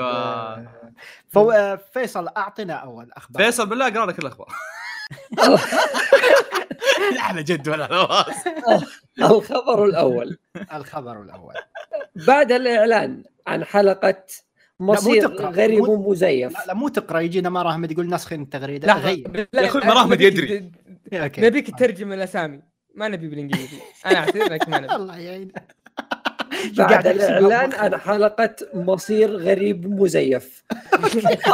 آه. 0.00 0.66
فو... 1.28 1.76
فيصل 1.94 2.28
أعطنا 2.36 2.74
أول 2.74 3.10
أخبار. 3.12 3.42
فيصل 3.44 3.66
بالله 3.68 3.88
أقرأ 3.88 4.06
لك 4.06 4.18
الأخبار. 4.18 4.48
لا 7.14 7.22
على 7.22 7.42
جد 7.42 7.68
ولا 7.68 7.86
الخبر 9.22 9.84
الأول. 9.84 10.38
الخبر 10.74 11.22
الأول. 11.22 11.54
بعد 12.26 12.52
الإعلان 12.52 13.24
عن 13.46 13.64
حلقة 13.64 14.24
مصير. 14.80 15.28
غريب 15.42 15.84
مو- 15.84 16.10
مزيف. 16.10 16.52
لا, 16.52 16.64
لا 16.66 16.74
مو 16.74 16.88
تقرأ 16.88 17.20
يجينا 17.20 17.50
مرة 17.50 17.70
أحمد 17.70 17.92
يقول 17.92 18.08
نسخ 18.08 18.32
التغريدة. 18.32 18.88
لحظه 18.88 19.02
غير. 19.08 19.48
يا 19.54 19.72
مراحمد 19.86 20.12
نبيك- 20.22 20.32
يدري. 20.32 20.72
نبيك 21.38 21.70
تترجم 21.70 22.12
الاسامي 22.12 22.62
ما 22.94 23.08
نبي 23.08 23.28
بالإنجليزي. 23.28 23.76
أنا 24.06 24.18
أعتذر 24.18 24.52
لك 24.52 24.68
ما 24.68 24.78
نبي. 24.80 24.94
الله 25.02 25.18
يعين. 25.18 25.52
بعد 26.76 27.06
الاعلان. 27.06 27.72
عن 27.72 27.96
حلقة 27.96 28.56
مصير 28.74 29.36
غريب 29.36 29.86
مزيف. 29.86 30.64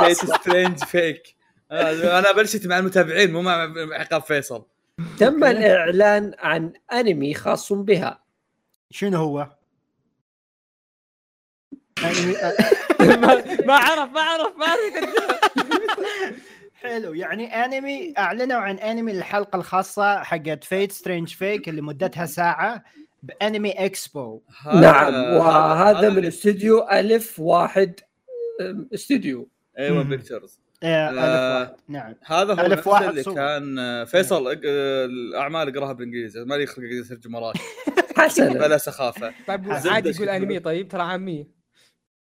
Fate 0.00 0.16
Strange 0.16 0.84
Fake 0.84 1.36
أنا 1.72 2.32
بلشت 2.32 2.66
مع 2.66 2.78
المتابعين 2.78 3.32
مو 3.32 3.42
مع 3.42 3.72
عقاب 3.92 4.22
فيصل. 4.22 4.64
تم 5.18 5.44
الإعلان 5.44 6.34
عن 6.38 6.72
أنمي 6.92 7.34
خاص 7.34 7.72
بها. 7.72 8.22
شنو 8.90 9.18
هو؟ 9.18 9.48
ما 13.66 13.74
عرف 13.76 14.10
ما 14.12 14.20
عرف 14.20 14.56
ما 14.56 14.66
عرف. 14.66 14.94
حلو. 16.82 17.14
يعني 17.14 17.46
انمي 17.64 18.14
أعلنوا 18.18 18.56
عن 18.58 18.78
انمي 18.78 19.12
الحلقة 19.12 19.56
الخاصة 19.56 20.22
حقت 20.22 20.64
Fate 20.64 20.92
Strange 20.92 21.28
Fake 21.28 21.68
اللي 21.68 21.82
مدتها 21.82 22.26
ساعة 22.26 22.84
ب 23.22 23.30
Anime 23.30 23.70
Expo 23.70 24.42
نعم 24.66 25.14
هذا- 25.14 25.36
وهذا 25.38 26.10
من 26.10 26.24
استوديو 26.24 26.88
ألف 26.92 27.40
واحد 27.40 28.00
استوديو. 28.94 29.48
أيوه. 29.78 30.02
Pictures 30.02 30.60
آه، 30.82 31.10
آه. 31.10 31.76
نعم. 31.88 32.14
هذا 32.26 32.54
هو 32.54 32.60
ألف 32.66 32.86
واحد 32.86 33.08
اللي 33.08 33.22
صور. 33.22 33.34
كان 33.34 33.78
آه، 33.78 34.04
فيصل 34.04 34.48
آه، 34.48 35.04
الأعمال 35.04 35.76
اقراها 35.76 35.92
بالإنجليزي. 35.92 36.44
ما 36.44 36.54
لي 36.54 36.66
خلق 36.66 36.84
اترجم 37.04 37.34
وراك 37.34 37.56
حسنا. 38.16 38.52
بلا 38.52 38.78
سخافة. 38.78 39.32
طيب 39.48 39.72
عادي. 39.72 40.10
يقول 40.10 40.28
انمي 40.28 40.58
طيب 40.60 40.88
ترى 40.88 41.02
عامية. 41.02 41.57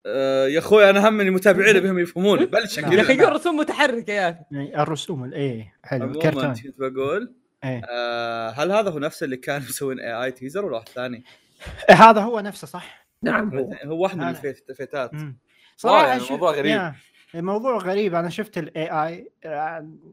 آه، 0.06 0.48
يا 0.48 0.60
أخوي 0.60 0.90
أنا 0.90 1.10
همني 1.10 1.30
المتابعين 1.30 1.80
بهم 1.80 2.00
يفهمون 2.00 2.46
بلش. 2.46 2.78
يا 2.78 2.84
أخي 3.02 3.16
كذا 3.16 3.24
يقول 3.24 3.34
رسوم 3.36 3.58
متحركة 3.58 4.14
يا 4.14 4.30
أخي. 4.30 4.40
يعني 4.52 4.82
الرسوم 4.82 5.24
الايه 5.24 5.74
حلو 5.84 6.06
الكرتون 6.06 6.54
كنت 6.54 6.74
بقول 6.80 7.34
إيه. 7.64 7.82
آه، 7.90 8.50
هل 8.50 8.72
هذا 8.72 8.90
هو 8.90 9.00
نفسه 9.00 9.24
اللي 9.24 9.38
كان 9.38 9.62
مسوين 9.62 10.00
AI 10.00 10.24
teaser 10.24 10.66
ولا 10.66 10.76
واحد 10.76 10.90
ثاني؟ 10.90 11.24
إيه، 11.90 11.96
هذا 11.96 12.22
هو 12.22 12.40
نفسه 12.40 12.68
صح؟ 12.68 13.06
نعم. 13.24 13.58
هو 13.58 13.74
هو 13.86 14.04
واحد 14.04 14.18
من 14.18 14.28
الفيتات. 14.70 15.12
صراحة 15.12 15.34
صراحة 15.78 16.08
يعني 16.08 16.20
شوف- 16.20 16.32
موضوع 16.32 16.52
غريب. 16.52 16.66
يا، 16.72 16.96
الموضوع 17.36 17.78
غريب. 17.78 18.16
أنا 18.16 18.30
شفت 18.30 18.58
ال 18.58 18.90
AI 18.90 19.32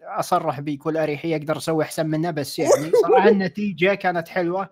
أصرح 0.03 0.61
بكل 0.61 0.97
أريحية 0.97 1.37
أقدر 1.37 1.57
أسوي 1.57 1.85
أحسن 1.85 2.07
منه 2.07 2.31
بس 2.31 2.59
يعني 2.59 2.91
صراحة 3.03 3.29
النتيجة 3.29 3.95
كانت 3.95 4.29
حلوة. 4.29 4.71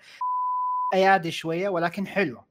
أيادي 0.94 1.30
شوية 1.30 1.68
ولكن 1.68 2.06
حلوة. 2.06 2.44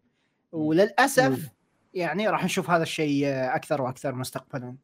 وللأسف 0.51 1.29
مم. 1.39 1.49
يعني 1.95 2.27
راح 2.29 2.43
نشوف 2.43 2.69
هذا 2.69 2.83
الشيء 2.83 3.27
أكثر 3.27 3.81
وأكثر 3.81 4.15
مستقبلا. 4.15 4.75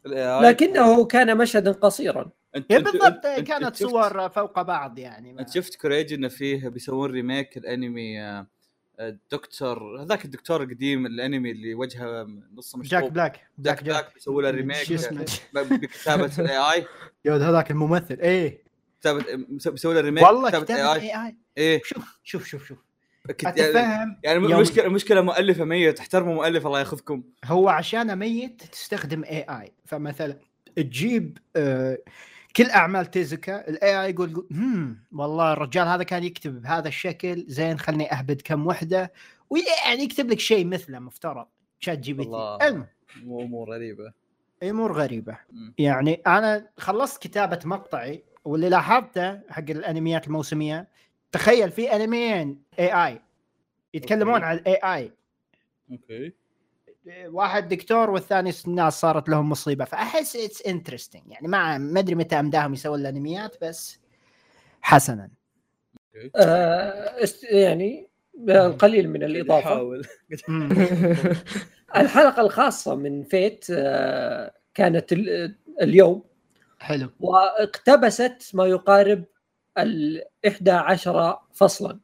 لكنه 0.41 1.05
كان 1.05 1.37
مشهدا 1.37 1.71
قصيرا. 1.71 2.31
أنت 2.55 2.71
إيه 2.71 2.79
بالضبط 2.79 3.25
انت- 3.25 3.47
كانت 3.47 3.63
انت 3.63 3.75
صور 3.75 4.29
فوق 4.29 4.61
بعض 4.61 4.99
يعني 4.99 5.39
أنت 5.39 5.49
شفت 5.49 5.75
كوريجي 5.75 6.15
إنه 6.15 6.27
فيه 6.27 6.67
بيسوون 6.69 7.11
remake 7.11 7.57
الأنمي 7.57 8.21
آه، 8.21 8.47
الدكتور 8.99 10.01
هذاك 10.01 10.25
الدكتور 10.25 10.63
القديم 10.63 11.05
الأنمي 11.05 11.51
اللي 11.51 11.73
وجهه 11.73 12.27
نصه 12.55 12.79
Jack 12.81 12.93
مشطوب 13.03 13.13
Black. 13.13 13.47
Jack 13.59 13.83
Black 13.83 14.13
بيسووا 14.13 14.41
له 14.41 14.49
remake 14.49 14.93
ب- 15.53 15.57
بكتابة 15.73 16.31
ال 16.39 16.57
AI 16.57 16.85
يود 17.25 17.41
هذاك 17.41 17.71
الممثل 17.71 18.19
إيه. 18.19 18.63
كتابه 19.01 19.25
بيسوي 19.49 19.93
له 19.93 20.01
remake 20.01 20.23
والله 20.23 20.49
كتابه 20.49 20.63
كتابه 20.65 20.93
AI 20.93 20.99
AI 21.01 21.35
إيه. 21.57 21.81
شوف 21.85 22.19
شوف 22.23 22.45
شوف 22.45 22.65
شوف. 22.67 22.77
كت- 23.27 23.57
يعني 23.57 24.19
يعني 24.23 24.37
المشكلة 24.37 24.85
المشكلة 24.85 25.21
مؤلفة 25.21 25.65
ميت 25.65 25.99
احترموا 25.99 26.33
مؤلف 26.33 26.67
الله 26.67 26.79
ياخذكم. 26.79 27.23
هو 27.45 27.69
عشان 27.69 28.15
ميت 28.19 28.63
تستخدم 28.71 29.23
AI 29.23 29.71
فمثلا 29.85 30.37
تجيب 30.75 31.37
آه 31.55 31.97
كل 32.55 32.69
أعمال 32.69 33.05
تيزوكا 33.11 33.67
ال 33.69 34.01
AI 34.05 34.09
يقول 34.09 34.47
هم 34.51 35.03
والله 35.11 35.53
الرجال 35.53 35.87
هذا 35.87 36.03
كان 36.03 36.23
يكتب 36.23 36.61
بهذا 36.61 36.87
الشكل 36.87 37.45
زين 37.47 37.79
خلني 37.79 38.11
أهبد 38.11 38.41
كم 38.41 38.67
وحدة. 38.67 39.11
ويعني 39.49 40.03
يكتب 40.03 40.29
لك 40.31 40.39
شيء 40.39 40.65
مثله 40.65 40.99
مفترض. 40.99 41.45
ChatGPT. 41.79 42.29
المهم. 42.29 42.87
مو 43.23 43.41
امور 43.41 43.69
غريبة. 43.73 44.13
امور 44.63 44.91
غريبة. 44.93 45.37
مم. 45.51 45.73
يعني 45.77 46.13
أنا 46.27 46.67
خلصت 46.77 47.21
كتابة 47.23 47.59
مقطعي 47.65 48.23
واللي 48.45 48.69
لاحظته 48.69 49.39
حق 49.49 49.69
الأنميات 49.69 50.27
الموسمية 50.27 50.87
تخيل 51.31 51.71
في 51.71 51.95
انميين 51.95 52.63
AI 52.79 53.21
يتكلمون 53.93 54.33
okay. 54.33 54.45
عن 54.45 54.57
ال 54.57 54.75
AI 54.83 55.11
okay. 55.91 56.33
واحد 57.27 57.67
دكتور 57.67 58.09
والثاني 58.09 58.51
الناس 58.67 58.99
صارت 59.01 59.29
لهم 59.29 59.49
مصيبة. 59.49 59.85
فأحس 59.85 60.35
it's 60.35 60.61
interesting 60.67 61.23
يعني 61.31 61.47
ما 61.47 61.77
ما 61.77 61.99
أدري 61.99 62.15
متى 62.15 62.39
امداهم 62.39 62.73
يسوون 62.73 62.99
الأنميات 62.99 63.55
بس 63.61 63.99
حسنا. 64.81 65.29
آه 66.35 67.23
است- 67.23 67.43
يعني 67.43 68.07
القليل 68.49 69.09
من 69.09 69.23
الإضافة. 69.23 70.01
الحلقة 71.95 72.41
الخاصة 72.41 72.95
من 72.95 73.23
Fate 73.23 73.65
آه 73.71 74.53
كانت 74.73 75.13
ال- 75.13 75.55
اليوم. 75.81 76.23
حلو. 76.79 77.09
واقتبست 77.19 78.51
ما 78.55 78.65
يقارب 78.67 79.23
ال 79.77 80.23
11 80.47 81.39
فصلا 81.53 81.99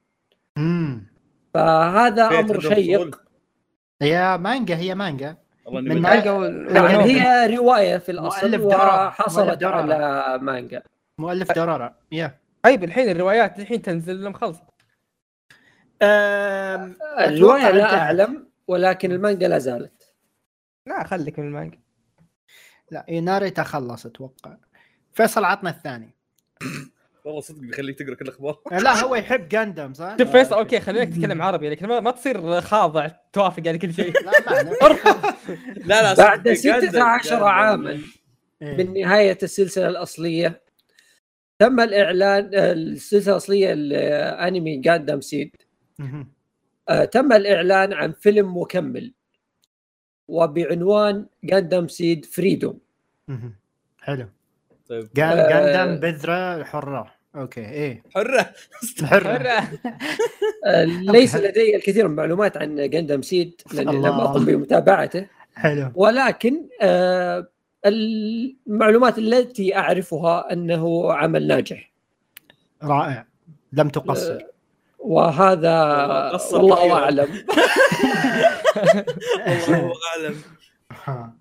امم 0.57 1.07
فهذا 1.53 2.25
أمر 2.25 2.59
شيق. 2.59 3.21
هي 4.01 4.37
مانجا 4.37 4.75
هي 4.75 4.95
مانجا 4.95 5.37
من. 5.71 6.01
مانجا 6.01 6.31
نعم 6.31 6.41
وال 6.41 6.58
novel. 6.58 7.09
هي 7.09 7.55
رواية 7.57 7.97
في 7.97 8.11
الأصل 8.11 8.49
مؤلف 8.51 8.61
درارة. 8.61 9.03
مؤلف 9.03 9.19
وحصلت. 9.19 9.63
على 9.63 10.39
مانجا 10.41 10.83
مؤلف 11.17 11.51
درارة 11.51 11.95
يا 12.11 12.39
طيب 12.63 12.83
الحين 12.83 13.09
الروايات 13.09 13.59
الحين 13.59 13.81
تنزل 13.81 14.23
لهم 14.23 14.33
خلص 14.33 14.57
أم... 16.01 16.95
الرواية 17.19 17.71
لا. 17.71 17.99
أعلم 17.99 18.47
ولكن 18.67 19.11
المانجا 19.11 19.47
لا 19.47 19.59
زالت 19.59 20.13
لا 20.87 21.03
خليك 21.03 21.39
من 21.39 21.47
المانجا 21.47 21.79
لا 22.91 23.05
إيه، 23.09 23.19
ناريتا 23.19 23.63
خلص 23.63 24.05
أتوقع 24.05 24.57
فيصل 25.13 25.45
عطنا 25.45 25.69
الثاني 25.69 26.15
والله 27.27 27.41
صدق 27.41 27.59
بيخليك 27.59 27.99
تقرأ 27.99 28.15
كل 28.15 28.25
الأخبار 28.25 28.59
لا 28.83 29.03
هو 29.03 29.15
يحب 29.15 29.47
Gundam 29.49 29.93
صح؟ 29.93 30.15
شوف 30.19 30.31
فيصل 30.31 30.55
okay 30.55 30.79
خليك 30.79 31.09
تتكلم 31.09 31.41
عربي 31.41 31.69
لكن 31.69 31.87
ما, 31.87 31.99
ما 31.99 32.11
تصير 32.11 32.61
خاضع 32.61 33.07
توافق 33.33 33.67
على 33.67 33.77
كل 33.77 33.93
شيء 33.93 34.13
لا 34.25 34.31
لا 35.85 36.01
لا 36.03 36.13
بعد 36.13 36.49
صدق، 36.53 36.69
قاعد- 36.69 36.85
16 36.85 37.29
قاعد- 37.39 37.41
عاما 37.43 37.99
إيه. 38.61 38.77
من 38.77 39.01
نهاية 39.01 39.37
السلسلة 39.43 39.87
الأصلية 39.89 40.61
تم 41.59 41.79
الإعلان 41.79 42.49
السلسلة 42.53 43.31
الأصلية 43.33 43.73
الانمي 43.73 44.77
Gundam 44.77 45.21
Seed. 45.21 45.55
آه، 46.89 47.05
تم 47.05 47.33
الإعلان 47.33 47.93
عن 47.93 48.11
فيلم 48.11 48.57
مكمل 48.57 49.13
وبعنوان 50.27 51.25
Gundam 51.43 51.87
Seed 51.87 52.25
Freedom. 52.25 52.79
حلو 54.01 54.29
طيب 54.89 55.09
قال 55.17 55.39
آه. 55.39 55.95
بذرة 55.95 56.63
حرة 56.63 57.13
okay 57.37 57.61
إيه. 57.61 58.03
حرة. 58.15 58.49
حرة. 59.03 59.27
آه، 60.65 60.83
ليس 60.85 61.35
لدي 61.35 61.75
الكثير 61.75 62.07
من 62.07 62.11
المعلومات 62.11 62.57
عن 62.57 62.89
Gundam 62.89 63.21
Seed 63.21 63.61
لأني 63.73 63.97
لم. 63.97 64.05
أقم 64.05 64.45
بمتابعته. 64.45 65.27
حلو. 65.55 65.91
ولكن 65.95 66.67
آه، 66.81 67.47
المعلومات 67.85 69.17
التي 69.17 69.75
أعرفها 69.75 70.53
أنه 70.53 71.13
عمل 71.13 71.47
ناجح. 71.47 71.91
رائع. 72.83 73.25
لم 73.73 73.89
تقصر. 73.89 74.39
وهذا 74.99 75.83
والله 76.53 76.81
والله. 76.81 76.93
أعلم. 77.03 77.27
الله 79.47 79.93
أعلم. 80.17 81.33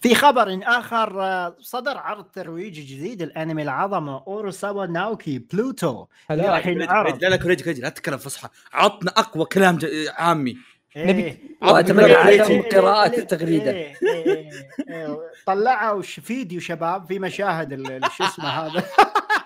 في 0.00 0.14
خبر 0.14 0.60
آخر 0.62 1.22
آه، 1.22 1.56
صدر 1.60 1.98
عرض 1.98 2.24
ترويجي 2.24 2.82
جديد 2.82 3.22
الانمي 3.22 3.62
العظمة 3.62 4.22
أوروساوا 4.26 4.86
ناوكي 4.86 5.38
بلوتو. 5.38 6.06
راح 6.30 6.66
ينعرض 6.66 7.22
لا 7.24 7.28
لا 7.28 7.36
كوريجي 7.36 7.62
كوريجي 7.64 7.80
لا 7.82 7.88
تتكلم 7.88 8.18
فصحى. 8.18 8.48
عطنا 8.72 9.10
أقوى 9.10 9.44
كلام 9.44 9.76
ج- 9.78 10.08
عامي. 10.16 10.56
إيه. 10.96 11.38
وأتمنى 11.62 12.14
كوريجي. 12.14 12.60
قراءة 12.60 13.18
التغريدة 13.18 13.70
إيه، 13.70 13.94
إيه، 14.02 14.24
إيه، 14.24 14.50
إيه. 14.88 15.18
طلعوا 15.46 16.02
فيديو 16.02 16.60
شباب 16.60 17.06
في 17.06 17.18
مشاهد 17.18 18.00
شو 18.16 18.24
اسمه 18.24 18.48
هذا؟ 18.48 18.84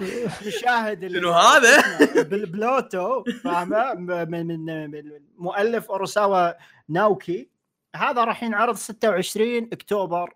مشاهد 0.46 1.12
شنو 1.12 1.30
هذا؟ 1.32 1.82
بالبلوتو 2.23 3.25
فاهمة؟ 3.44 3.94
من 3.94 4.46
من 4.90 5.12
مؤلف 5.38 5.90
أوروساوا 5.90 6.52
ناوكي. 6.88 7.49
هذا 7.96 8.25
راح 8.25 8.42
ينعرض 8.42 8.76
26 8.76 9.68
أكتوبر. 9.73 10.34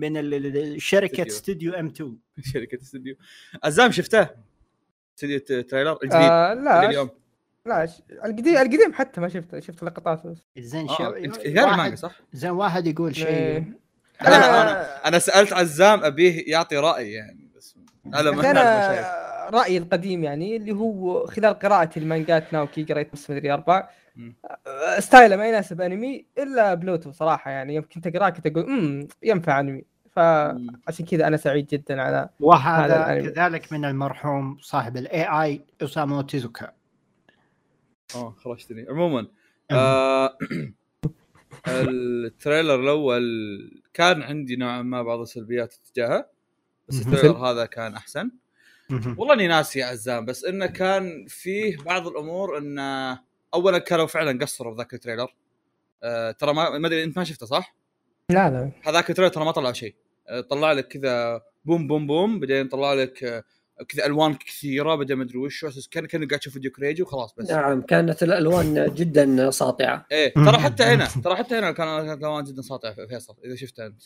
من 0.00 0.78
شركة 0.78 1.26
استوديو. 1.26 1.74
M2 1.74 2.16
شركة 2.52 2.78
استوديو 2.82 3.16
عزام 3.64 3.90
شفته؟ 3.90 4.28
استوديو 5.16 5.38
trailer 5.62 5.98
الجديد 6.02 6.22
آه 6.22 6.54
لا 6.54 6.86
اليوم 6.86 7.10
لا 7.66 7.88
القديم 8.24 8.56
القديم 8.56 8.92
حتى 8.92 9.20
ما 9.20 9.28
شفته 9.28 9.60
شفت 9.60 9.82
لقطات 9.82 10.26
بس 10.26 10.38
زين 10.58 10.88
آه، 10.88 10.96
شو 10.96 11.10
المانجا 11.46 11.96
صح؟ 11.96 12.20
زين 12.32 12.50
واحد 12.50 12.86
يقول 12.86 13.16
شيء 13.16 13.26
إيه. 13.26 13.78
أنا 14.22 14.36
أنا 14.62 15.08
أنا 15.08 15.18
سألت 15.18 15.52
عزام 15.52 16.04
أبيه 16.04 16.44
يعطي 16.46 16.76
رأي 16.76 17.12
يعني 17.12 17.48
بس 17.56 17.74
على 18.14 18.30
ما 18.30 18.50
أنا. 18.50 19.28
رأيي 19.50 19.78
القديم 19.78 20.24
يعني 20.24 20.56
اللي 20.56 20.72
هو 20.72 21.26
خلال 21.26 21.58
قراءتي 21.58 22.00
المانجات 22.00 22.52
ناوكي 22.52 22.84
قريت 22.84 23.12
بس 23.12 23.30
مدري 23.30 23.52
أربع 23.52 23.88
style 24.98 25.30
ه 25.30 25.36
ما 25.36 25.48
يناسب 25.48 25.80
أنمي 25.80 26.26
إلا 26.38 26.74
بلوتو 26.74 27.12
صراحة 27.12 27.50
يعني 27.50 27.74
يوم 27.74 27.84
كنت 27.94 28.06
اقراه 28.06 28.30
كنت 28.30 28.46
أقول 28.46 28.64
امم 28.64 29.08
ينفع 29.22 29.60
أنمي. 29.60 29.84
فعشان 30.10 31.06
كذا 31.10 31.26
أنا 31.26 31.36
سعيد 31.36 31.66
جدا 31.66 32.02
على 32.02 32.16
هذا 32.16 32.30
وهذا. 32.40 33.30
كذلك 33.30 33.72
من 33.72 33.84
المرحوم 33.84 34.58
صاحب 34.60 34.96
ال 34.96 35.24
AI 35.42 35.64
اوسامو 35.82 36.20
تيزوكا. 36.20 36.72
آه 38.14 38.30
خرجتني 38.30 38.86
عموما 38.88 39.26
آه 39.70 40.38
ال 41.68 41.82
trailer 41.82 42.80
الأول 42.80 43.22
كان 43.94 44.22
عندي 44.22 44.56
نوعا 44.56 44.82
ما 44.82 45.02
بعض 45.02 45.20
السلبيات 45.20 45.74
تجاهه 45.94 46.30
بس. 46.88 47.06
ال 47.06 47.10
trailer 47.10 47.36
هذا 47.36 47.66
كان 47.66 47.94
أحسن. 47.94 48.30
والله 48.90 49.34
إني 49.34 49.48
ناسي 49.48 49.78
يا 49.78 49.86
عزام 49.86 50.24
بس 50.24 50.44
إنه 50.44 50.66
كان 50.66 51.26
فيه 51.28 51.76
بعض 51.76 52.06
الأمور 52.06 52.58
إنه 52.58 53.20
اولا 53.54 53.78
كانوا 53.78 54.06
فعلا 54.06 54.38
قصروا 54.44 54.72
في 54.72 54.78
ذاك 54.78 54.94
ال 54.94 54.98
trailer. 54.98 55.34
آه 56.02 56.30
ترى 56.30 56.54
ما 56.54 56.78
ما 56.78 56.86
أدري 56.86 57.04
أنت 57.04 57.18
ما 57.18 57.24
شفته 57.24 57.46
صح؟ 57.46 57.74
لا 58.30 58.50
لا. 58.50 58.70
هذاك 58.82 59.10
ال 59.10 59.13
trailer 59.13 59.32
ترى 59.32 59.44
ما 59.44 59.50
طلع 59.50 59.72
شيء. 59.72 59.94
آه 60.28 60.40
طلع 60.40 60.72
لك 60.72 60.88
كذا 60.88 61.42
بوم 61.64 61.88
بوم 61.88 62.06
بوم 62.06 62.40
بعدين 62.40 62.68
طلع 62.68 62.94
لك 62.94 63.24
آه 63.24 63.44
كذا 63.88 64.06
ألوان 64.06 64.34
كثيرة 64.34 64.94
بعدين 64.94 65.16
ما 65.16 65.24
أدري 65.24 65.38
وش 65.38 65.64
كان 65.90 66.06
كان 66.06 66.28
قاعد 66.28 66.40
تشوف 66.40 66.52
فيديو 66.52 66.70
كريجي 66.70 67.02
وخلاص 67.02 67.34
بس. 67.34 67.50
نعم 67.50 67.82
كانت 67.82 68.22
الألوان 68.22 68.94
جدا 68.94 69.50
ساطعة. 69.50 70.06
إيه 70.12 70.34
ترى 70.34 70.58
حتى 70.58 70.82
هنا 70.82 71.08
ترى 71.24 71.36
حتى 71.36 71.54
هنا 71.54 71.72
كان 71.72 72.06
كانت 72.06 72.22
الوان 72.22 72.44
جدا 72.44 72.62
ساطعة 72.62 72.94
فيصل 73.06 73.36
إذا 73.44 73.54
شفتها 73.54 73.86
أنت. 73.86 74.02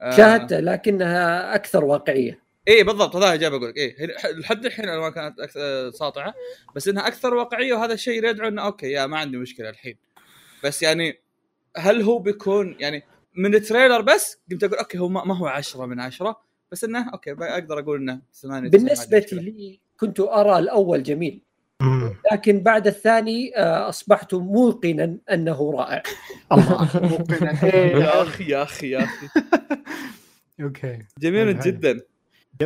آه، 0.00 0.16
شاهدت 0.16 0.52
لكنها 0.52 1.54
أكثر 1.54 1.84
واقعية. 1.84 2.42
إيه 2.68 2.84
بالضبط 2.84 3.16
هذا 3.16 3.36
جاي 3.36 3.50
بقول 3.50 3.68
لك 3.68 3.78
هي- 3.78 3.96
لحد 4.32 4.66
الحين 4.66 4.84
الألوان 4.84 5.12
كانت 5.12 5.40
أكثر 5.40 5.90
ساطعة 5.90 6.34
بس 6.76 6.88
إنها 6.88 7.06
أكثر 7.06 7.34
واقعية 7.34 7.74
وهذا 7.74 7.92
الشيء 7.94 8.24
يدعو 8.28 8.48
إنه 8.48 8.62
okay 8.66 8.90
yeah 8.90 9.06
ما 9.06 9.18
عندي 9.18 9.36
مشكلة 9.36 9.68
الحين 9.68 9.96
بس 10.64 10.82
يعني 10.82 11.18
هل 11.76 12.02
هو 12.02 12.18
بيكون 12.18 12.76
يعني 12.80 13.02
من 13.36 13.54
ال 13.54 13.60
trailer 13.60 14.00
بس 14.00 14.38
قمت 14.50 14.64
أقول 14.64 14.78
okay 14.78 14.98
هو 14.98 15.08
ما 15.08 15.36
هو 15.36 15.46
عشرة 15.46 15.86
من 15.86 16.00
عشرة 16.00 16.40
بس 16.72 16.84
إنه 16.84 17.10
okay 17.12 17.32
أقدر 17.32 17.78
أقول 17.78 18.00
إنه 18.00 18.20
ثمانية 18.34 18.42
تسعة، 18.42 18.48
ما 18.48 18.54
عندي 18.56 18.78
بالنسبة 18.78 19.18
مشكلة. 19.18 19.40
لي 19.42 19.80
كنت 20.00 20.20
أرى 20.20 20.58
الأول 20.58 21.02
جميل. 21.02 21.42
لكن 22.32 22.60
بعد 22.60 22.86
الثاني 22.86 23.56
آه، 23.56 23.88
أصبحت 23.88 24.34
موقنا 24.34 25.18
أنه 25.32 25.72
رائع 25.72 26.02
الله 26.52 26.90
مقنع. 26.94 27.52
يا 27.64 27.74
إيه. 27.74 28.22
أخي 28.22 28.44
يا 28.50 28.62
أخي 28.62 28.90
يا 28.90 29.04
أخي 29.04 29.26
okay 30.62 30.98
جميل. 31.18 31.58
جدا 31.60 32.00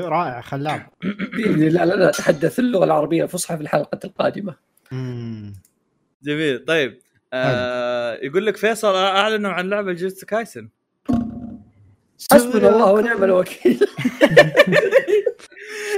رائع 0.01 0.41
خلاب. 0.41 0.87
باذن 1.03 1.63
الله 1.63 1.85
لن 1.85 2.03
اتحدث 2.03 2.59
اللغة 2.59 2.85
العربية 2.85 3.25
الفصحى 3.25 3.57
في 3.57 3.63
الحلقة 3.63 3.99
القادمة. 4.05 4.55
مم. 4.93 5.55
جميل. 6.23 6.65
طيب 6.65 6.99
آه 7.33 8.15
يقول 8.23 8.47
لك 8.47 8.57
فيصل 8.57 8.95
اعلنوا 8.95 9.51
عن 9.51 9.69
لعبة 9.69 9.93
جوجوتسو 9.93 10.27
كايسن. 10.27 10.69
حسبنا 12.33 12.69
الله 12.69 12.93
ونعم 12.93 13.25
الوكيل. 13.25 13.81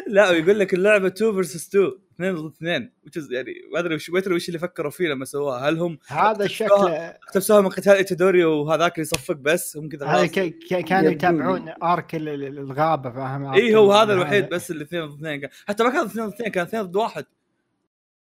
لا 0.07 0.31
ويقول 0.31 0.59
لك 0.59 0.75
اللعبة 0.75 1.07
2 1.07 1.33
versus 1.33 1.69
2 1.69 1.93
اثنين 2.19 2.35
ضد 2.35 2.53
اثنين 2.55 2.93
which 3.07 3.23
is 3.23 3.33
يعني 3.33 3.55
ما 3.73 3.79
أدري 3.79 3.95
وش 3.95 4.11
ما 4.11 4.19
أدري 4.19 4.35
وش 4.35 4.49
اللي 4.49 4.59
فكروا 4.59 4.91
فيه 4.91 5.09
لما 5.09 5.25
سووها. 5.25 5.69
هل 5.69 5.79
هم 5.79 5.99
هذا 6.09 6.45
الشكل 6.45 6.89
اقتبسوها 6.89 7.61
من 7.61 7.69
قتال 7.69 7.93
إيتادوري 7.93 8.45
وهذاك 8.45 8.93
اللي 8.93 9.03
يصفق 9.03 9.35
بس؟ 9.37 9.77
هم 9.77 9.89
كذا 9.89 10.07
هذا 10.07 10.17
خلاص. 10.19 10.31
ك- 10.31 10.55
ك- 10.71 10.85
كانوا. 10.85 11.11
يتابعون 11.11 11.73
arc 11.83 12.15
ال- 12.15 12.29
ال- 12.29 12.59
الغابة 12.59 13.11
فاهم؟ 13.11 13.47
اي 13.53 13.75
هو 13.77 13.93
هذا 13.93 14.13
ال- 14.13 14.17
الوحيد 14.19 14.49
بس 14.49 14.71
اللي 14.71 14.85
اثنين 14.85 15.07
ضد 15.07 15.15
اثنين. 15.17 15.41
كان 15.41 15.51
حتى 15.69 15.85
ما 15.85 15.91
كان 15.91 16.05
اثنين 16.05 16.27
ضد 16.27 16.33
اثنين 16.35 16.51
كان 16.51 16.65
اثنين 16.67 16.83
ضد 16.83 16.97
واحد. 16.97 17.25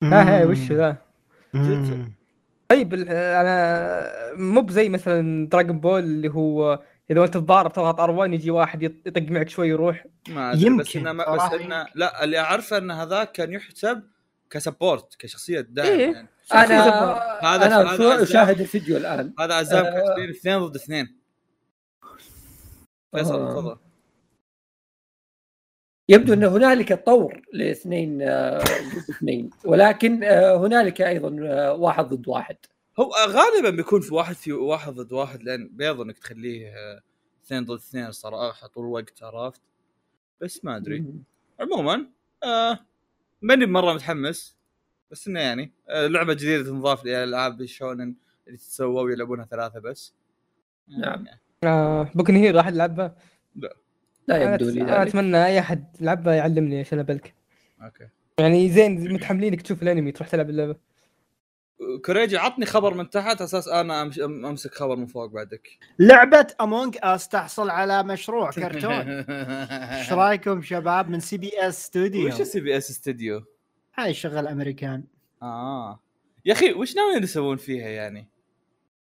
ها 0.03 0.39
هي 0.39 0.45
وش 0.45 0.71
ذا. 0.71 0.97
طيب 2.69 2.93
أنا 3.09 4.11
مو 4.35 4.61
بزي 4.61 4.89
مثلا 4.89 5.47
دراجون 5.47 5.79
بول 5.79 5.99
اللي 6.03 6.29
هو 6.29 6.81
إذا 7.11 7.23
أنت 7.23 7.33
تضارب 7.33 7.73
تضغط 7.73 8.01
R1 8.01 8.33
يجي 8.33 8.51
واحد 8.51 8.83
يط- 8.83 9.07
يطق 9.07 9.21
معك 9.21 9.49
شوي 9.49 9.69
يروح 9.69 10.05
ما 10.29 10.51
أدري 10.53 10.69
بس 10.77 10.95
يمكن، 10.95 10.99
إنه 11.07 11.11
ما 11.11 11.35
بس 11.35 11.53
انه 11.61 11.87
لا 11.95 12.23
اللي 12.23 12.39
أعرفه 12.39 12.77
إن 12.77 12.91
هذاك 12.91 13.31
كان 13.31 13.53
يحسب 13.53 14.03
ك 14.49 14.57
support 14.58 15.15
كشخصية 15.15 15.59
داعم 15.61 15.87
إيه. 15.87 16.13
يعني. 16.13 16.27
أنا 16.53 16.63
هذا- 17.41 17.81
أنا. 17.81 18.23
اشاهد 18.23 18.61
الفيديو 18.61 18.97
الآن 18.97 19.33
هذا 19.39 19.53
عزام 19.53 19.85
آه. 19.85 19.89
كاتبين 19.91 20.29
اثنين 20.29 20.59
ضد 20.59 20.75
اثنين 20.75 21.17
فيصل 23.15 23.39
آه. 23.41 23.51
تفضل 23.51 23.77
يبدو 26.09 26.33
إن 26.33 26.43
هنالك 26.43 27.05
طور 27.05 27.41
لاثنين 27.53 28.21
آه، 28.21 28.57
ضد 28.59 29.09
اثنين 29.09 29.49
ولكن 29.65 30.23
هنالك 30.33 31.01
أيضا 31.01 31.29
واحد 31.71 32.05
ضد 32.05 32.27
واحد 32.27 32.57
هو 32.99 33.11
غالبا 33.27 33.69
بيكون 33.69 34.01
في 34.01 34.13
واحد 34.13 34.35
في 34.35 34.53
واحد 34.53 34.93
ضد 34.93 35.11
واحد 35.11 35.43
لأن 35.43 35.69
بيض 35.71 36.01
إنك 36.01 36.17
تخليه 36.17 36.69
آه، 36.69 37.01
اثنين 37.45 37.65
ضد 37.65 37.77
اثنين 37.77 38.11
صراحة 38.11 38.67
طول 38.67 38.85
الوقت 38.85 39.23
عرفت؟ 39.23 39.61
بس 40.41 40.65
ما 40.65 40.77
أدري. 40.77 41.05
عموما 41.59 42.07
آه 42.43 42.79
ماني 43.41 43.65
مرة 43.65 43.93
متحمس 43.93 44.57
بس 45.11 45.27
إنه 45.27 45.39
يعني 45.39 45.71
آه 45.89 46.07
لعبة 46.07 46.33
جديدة 46.33 46.63
تنضاف 46.63 47.05
لالعاب 47.05 47.61
الشونن 47.61 48.15
اللي 48.47 48.57
تتسوى 48.57 49.03
ويلعبونها 49.03 49.45
ثلاثة 49.45 49.79
بس. 49.79 50.13
نعم. 50.87 51.25
آه 51.63 52.11
بوكن 52.15 52.35
هيرو 52.35 52.59
احد 52.59 52.75
لعبة؟ 52.75 53.11
لا. 53.55 53.75
أنا 54.29 54.53
يبدو 54.53 54.69
لي 54.69 54.81
ذلك. 54.81 54.89
أتمنى 54.89 55.45
أي 55.45 55.59
أحد 55.59 55.95
لعبة 56.01 56.33
يعلمني 56.33 56.79
عشان 56.79 56.99
ابلك 56.99 57.35
okay. 57.81 58.07
يعني 58.39 58.69
زين 58.69 59.13
متحملينك 59.13 59.61
تشوف 59.61 59.83
الأنمي 59.83 60.11
تروح 60.11 60.29
تلعب 60.29 60.49
اللعبة. 60.49 60.86
كوريجي 62.05 62.37
عطني 62.37 62.65
خبر 62.65 62.93
من 62.93 63.09
تحت 63.09 63.41
أساس 63.41 63.67
أنا 63.67 64.03
أمش- 64.11 64.19
أمسك 64.19 64.73
خبر 64.73 64.95
من 64.95 65.05
فوق 65.05 65.25
بعدك. 65.25 65.67
لعبة 65.99 66.47
Among 66.61 66.97
Us 67.03 67.27
تحصل 67.27 67.69
على 67.69 68.03
مشروع 68.03 68.51
كرتون. 68.61 68.91
إيش 68.91 70.13
رأيكم 70.13 70.61
شباب 70.61 71.09
من 71.09 71.19
CBS 71.19 71.85
studio 71.85 72.27
وش 72.27 72.41
CB 72.41 72.77
S 72.77 72.89
studio؟ 72.89 73.43
هاي 73.95 74.13
شغل 74.13 74.47
أمريكان. 74.47 75.03
آه. 75.43 75.99
يا 76.45 76.53
أخي 76.53 76.73
وش 76.73 76.95
ناويين 76.95 77.23
يسوون 77.23 77.57
فيها 77.57 77.87
يعني؟ 77.89 78.29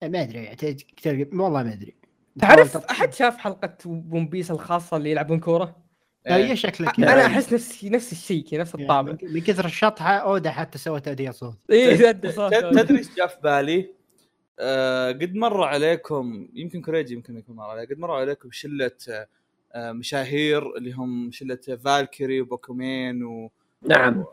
ما 0.03 0.21
أدري. 0.21 0.55
تلقى- 0.55 1.33
والله 1.33 1.63
ما 1.63 1.73
أدري. 1.73 1.95
تعرف 2.39 2.77
أحد 2.77 3.13
شاف 3.13 3.37
حلقة 3.37 3.77
One 3.85 4.27
Piece 4.29 4.51
الخاصة 4.51 4.97
اللي 4.97 5.11
يلعبون 5.11 5.39
كورة؟ 5.39 5.75
هي 6.35 6.55
شكلها 6.55 6.91
كذا 6.91 7.13
أنا 7.13 7.25
أحس 7.25 7.53
نفس 7.53 7.83
نفس 7.85 8.11
الشيء 8.11 8.43
نفس 8.59 8.71
يعني 8.73 8.83
الطابع. 8.83 9.15
من- 9.23 9.41
كثر 9.41 9.65
الشطحة 9.65 10.13
أودا 10.17 10.51
حتى 10.51 10.77
سوت 10.77 11.07
أدية 11.07 11.31
صوت. 11.31 11.57
اي 11.71 11.97
تدري 11.97 12.97
إيش 12.97 13.07
جاء 13.17 13.27
في 13.27 13.37
بالي؟ 13.43 13.89
آه 14.59 15.11
قد 15.11 15.35
مر 15.35 15.63
عليكم 15.63 16.47
يمكن 16.53 16.81
كوريجي 16.81 17.13
يمكن 17.13 17.37
يكون 17.37 17.55
مر 17.55 17.63
عليه 17.69 17.87
قد 17.87 17.99
مر 17.99 18.11
عليكم 18.11 18.51
شلة 18.51 18.91
آه، 19.09 19.27
آه 19.73 19.91
مشاهير 19.91 20.77
اللي 20.77 20.91
هم 20.91 21.31
شلة 21.31 21.59
فالكيري 21.85 22.41
وبوكومين 22.41 23.23
وهذول 23.23 23.51
نعم. 23.89 24.25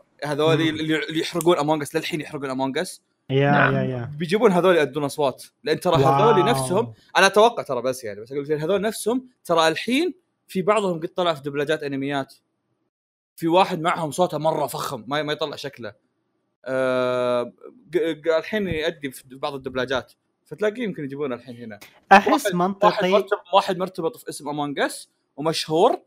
اللي, 0.51 1.05
اللي 1.09 1.19
يحرقون 1.19 1.57
امونج 1.57 1.81
اس 1.81 1.95
للحين 1.95 2.21
يحرقون 2.21 2.49
امونج 2.49 2.77
اس 2.77 3.01
يا 3.29 3.51
نعم. 3.51 3.75
يا. 3.75 3.81
يا 3.83 4.11
بيجيبون 4.17 4.51
هذول 4.51 4.75
يأدون 4.75 5.03
أصوات. 5.03 5.43
لأن 5.63 5.79
ترى. 5.79 5.95
هذول 5.95 6.45
نفسهم 6.45 6.93
أنا 7.17 7.25
أتوقع 7.25 7.63
ترى 7.63 7.81
بس 7.81 8.03
يعني 8.03 8.21
بس 8.21 8.31
أقول 8.31 8.43
لك 8.43 8.51
هذول 8.61 8.81
نفسهم 8.81 9.27
ترى 9.45 9.67
الحين 9.67 10.13
في 10.47 10.61
بعضهم 10.61 10.99
قد 10.99 11.07
طلع 11.07 11.33
في 11.33 11.41
دبلجات 11.41 11.83
أنميات. 11.83 12.33
في 13.35 13.47
واحد 13.47 13.81
معهم 13.81 14.11
صوته 14.11 14.37
مرة 14.37 14.67
فخم 14.67 15.03
ما 15.07 15.23
ما 15.23 15.33
يطلع 15.33 15.55
شكله. 15.55 15.93
ق- 17.95 18.37
الحين 18.37 18.67
يؤدي 18.67 19.11
في 19.11 19.23
بعض 19.35 19.53
الدبلجات. 19.53 20.13
فتلاقيه 20.45 20.83
يمكن 20.83 21.03
يجيبونه 21.03 21.35
الحين 21.35 21.57
هنا. 21.57 21.79
أحس 22.11 22.27
واحد 22.45 22.55
منطقي 22.55 23.11
مرتبط 23.11 23.53
واحد 23.53 23.77
مرتبط 23.77 24.17
في 24.17 24.29
اسم 24.29 24.49
Among 24.49 24.79
Us 24.79 25.09
ومشهور 25.37 25.97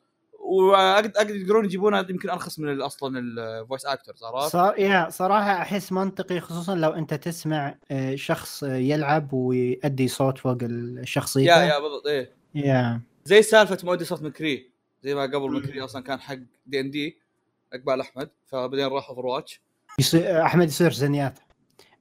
واقدر 0.41 1.37
يقدرون 1.37 1.65
يجيبونه 1.65 1.99
يمكن 1.99 2.31
أرخص 2.31 2.59
من 2.59 2.81
أصلا 2.81 3.19
ال 3.19 3.30
voice 3.30 3.87
actors 3.87 4.23
عرفت؟ 4.25 4.53
صار 4.53 4.79
yeah 4.79 5.09
صراحة 5.11 5.53
أحس 5.63 5.93
منطقي 5.93 6.41
خصوصا 6.41 6.75
لو 6.75 6.91
أنت 6.91 7.15
تسمع 7.15 7.75
آه، 7.91 8.15
شخص 8.15 8.63
يلعب 8.63 9.33
ويؤدي 9.33 10.09
صوت 10.09 10.39
فوق 10.39 10.59
الشخصيه 10.63 11.45
yeah 11.53 11.57
yeah 11.63 11.79
بالضبط 11.79 12.07
إيه. 12.07 12.31
yeah. 12.55 13.01
زي 13.29 13.43
سالفة 13.43 13.79
مودي 13.85 14.05
صوت 14.05 14.23
مكري. 14.23 14.71
زي 15.03 15.15
ما 15.15 15.23
قبل 15.23 15.53
مكري 15.53 15.81
أصلا 15.81 16.03
كان 16.03 16.21
حق 16.21 16.39
دي 16.67 16.81
ان 16.81 16.91
دي 16.91 17.19
إقبال 17.73 18.01
أحمد. 18.01 18.31
فبعدين 18.47 18.87
راح 18.87 19.09
Overwatch 19.09 19.61
يصير 19.99 20.43
أحمد 20.43 20.69
يصير 20.69 20.93
زنيات. 20.93 21.39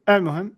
المهم. 0.09 0.55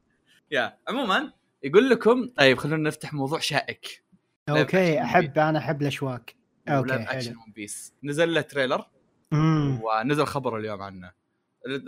yeah 0.51 0.77
عموما 0.87 1.33
يقول 1.63 1.89
لكم 1.89 2.29
طيب 2.37 2.57
خلونا 2.57 2.89
نفتح 2.89 3.13
موضوع 3.13 3.39
شائك. 3.39 4.03
okay 4.49 5.01
أحب 5.01 5.39
أنا 5.39 5.59
أحب 5.59 5.81
الأشواك. 5.81 6.35
okay 6.67 6.93
action 6.93 7.31
One 7.31 7.51
Piece 7.55 7.93
نزل 8.03 8.33
له 8.33 8.41
trailer. 8.41 8.85
مم. 9.31 9.79
ونزل 9.83 10.25
خبر 10.25 10.57
اليوم 10.57 10.81
عنه. 10.81 11.11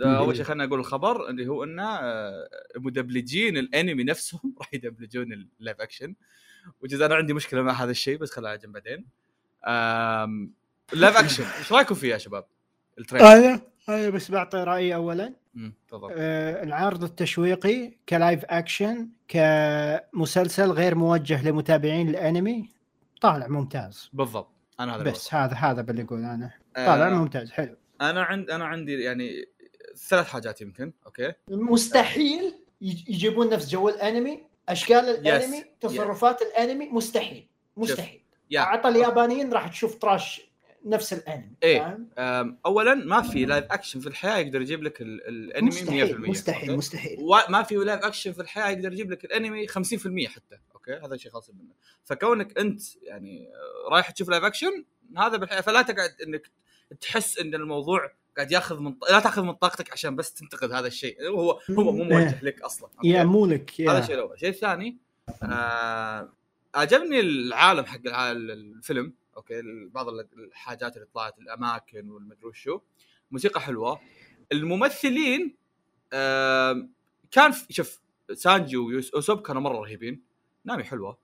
أول 0.02 0.36
شيء 0.36 0.44
خلينا 0.44 0.66
نقول 0.66 0.80
الخبر 0.80 1.28
اللي 1.28 1.48
هو 1.48 1.64
إنه 1.64 1.98
آه، 1.98 2.48
مدبلجين 2.76 3.56
الأنمي 3.56 4.04
نفسهم 4.04 4.54
راح 4.58 4.74
يدبلجون 4.74 5.32
ال 5.60 5.64
live 5.64 5.80
action 5.80 6.14
وجزء 6.82 7.06
أنا 7.06 7.14
عندي 7.14 7.32
مشكلة 7.32 7.62
مع 7.62 7.72
هذا 7.72 7.90
الشيء 7.90 8.18
بس 8.18 8.30
خلينا 8.30 8.48
على 8.48 8.58
جنب 8.58 8.72
بعدين. 8.72 9.06
آم، 9.66 10.52
ال 10.92 10.97
live 10.97 11.16
action 11.16 11.44
إيش 11.58 11.72
رايكم 11.72 11.94
فيه 11.94 12.12
يا 12.12 12.18
شباب؟ 12.18 12.44
ال 12.98 13.01
trailer. 13.01 13.26
أنا 13.26 13.60
أنا 13.88 14.10
بس 14.10 14.30
بعطي 14.30 14.56
رأيي 14.58 14.94
اولا. 14.94 15.34
تفضل. 15.88 16.08
آه، 16.12 16.62
العرض 16.62 17.04
التشويقي 17.04 17.92
ك 18.08 18.15
live 18.15 18.44
action 18.44 19.08
كمسلسل 19.28 20.70
غير 20.70 20.94
موجه 20.94 21.48
لمتابعين 21.48 22.08
الأنمي 22.08 22.68
طالع 23.20 23.48
ممتاز. 23.48 24.10
بالضبط. 24.12 24.50
أنا 24.80 24.96
هذا 24.96 25.02
بس 25.02 25.34
هذا 25.34 25.54
هذا 25.54 25.90
اللي 25.90 26.02
أقول 26.02 26.18
أنا. 26.24 26.50
آه، 26.76 26.86
طالع 26.86 27.08
ممتاز 27.08 27.50
حلو. 27.50 27.76
أنا 28.00 28.22
عند 28.22 28.50
أنا 28.50 28.64
عندي 28.64 29.02
يعني 29.02 29.48
ثلاث 30.08 30.26
حاجات 30.28 30.60
يمكن 30.60 30.92
okay؟ 31.06 31.32
مستحيل 31.48 32.54
يج- 32.82 33.08
يجيبون 33.08 33.50
نفس 33.50 33.68
جو 33.70 33.88
الأنمي 33.88 34.42
أشكال 34.68 34.96
الأنمي 34.96 35.60
Yes. 35.60 35.64
تصرفات 35.80 36.42
الأنمي 36.42 36.88
مستحيل 36.88 37.48
مستحيل. 37.76 38.22
يا 38.50 38.60
عطى 38.60 38.88
اليابانيين 38.88 39.52
راح 39.52 39.68
تشوف 39.68 39.94
trash 39.98 40.40
نفس 40.84 41.12
الأنمي 41.12 41.52
إيه. 41.62 41.98
أم، 42.18 42.58
اولا 42.66 42.94
ما 42.94 43.22
في 43.22 43.44
live 43.44 43.64
action 43.64 44.00
في 44.00 44.06
الحياة 44.06 44.38
يقدر 44.38 44.60
يجيب 44.60 44.82
لك 44.82 45.00
ال- 45.02 45.28
الأنمي 45.28 45.70
100% 45.70 46.28
مستحيل 46.30 46.76
مستحيل. 46.76 47.16
وما 47.20 47.62
في 47.62 47.74
live 47.74 48.00
action 48.04 48.32
في 48.32 48.42
الحياة 48.42 48.68
يقدر 48.70 48.92
يجيب 48.92 49.10
لك 49.10 49.24
الأنمي 49.24 49.66
50% 49.68 50.28
حتى 50.28 50.58
okay؟ 50.74 50.92
هذا 51.06 51.16
شيء 51.16 51.30
خاص 51.30 51.50
منه 51.50 51.74
فكونك 52.04 52.58
أنت 52.58 52.82
يعني 53.02 53.48
رايح 53.90 54.10
تشوف 54.10 54.28
live 54.28 54.44
action 54.44 54.84
هذا 55.18 55.36
بالحياة 55.36 55.60
فلا 55.60 55.82
تقعد 55.82 56.10
إنك 56.26 56.50
تحس 57.00 57.38
إن 57.38 57.54
الموضوع 57.54 58.10
قاعد 58.36 58.52
ياخذ 58.52 58.80
من 58.80 58.94
لا 59.10 59.20
تاخذ 59.20 59.42
من 59.42 59.52
طاقتك 59.52 59.92
عشان 59.92 60.16
بس 60.16 60.34
تنتقد 60.34 60.72
هذا 60.72 60.86
الشيء. 60.86 61.28
هو 61.28 61.50
هو 61.50 61.92
مو 61.92 62.04
موجه 62.04 62.44
لك 62.44 62.62
أصلا 62.62 62.88
okay؟ 62.96 63.08
yeah 63.08 63.24
مو 63.24 63.46
لك 63.46 63.80
yeah. 63.80 63.90
هذا 63.90 63.98
الشيء 63.98 64.14
الأول. 64.14 64.34
الشيء 64.34 64.48
الثاني 64.48 64.96
آه 65.42 66.32
عجبني 66.74 67.20
العالم 67.20 67.84
حق 67.84 68.00
الفيلم 68.06 69.14
okay؟ 69.36 69.62
بعض 69.90 70.08
الحاجات 70.08 70.96
اللي 70.96 71.08
طلعت 71.14 71.38
الأماكن 71.38 72.10
والمدري 72.10 72.46
وشو. 72.46 72.80
موسيقى 73.30 73.60
حلوة. 73.60 74.00
الممثلين 74.52 75.56
آه 76.12 76.88
كان 77.30 77.52
شوف 77.70 78.00
سانجي 78.32 78.76
ويوسوب 78.76 79.42
كانوا 79.42 79.62
مرة 79.62 79.78
رهيبين. 79.78 80.22
نامي 80.64 80.84
حلوة. 80.84 81.18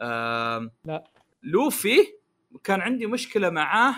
آه 0.00 0.70
لا. 0.84 1.04
لوفي 1.42 2.14
كان 2.64 2.80
عندي 2.80 3.06
مشكلة 3.06 3.50
معاه 3.50 3.94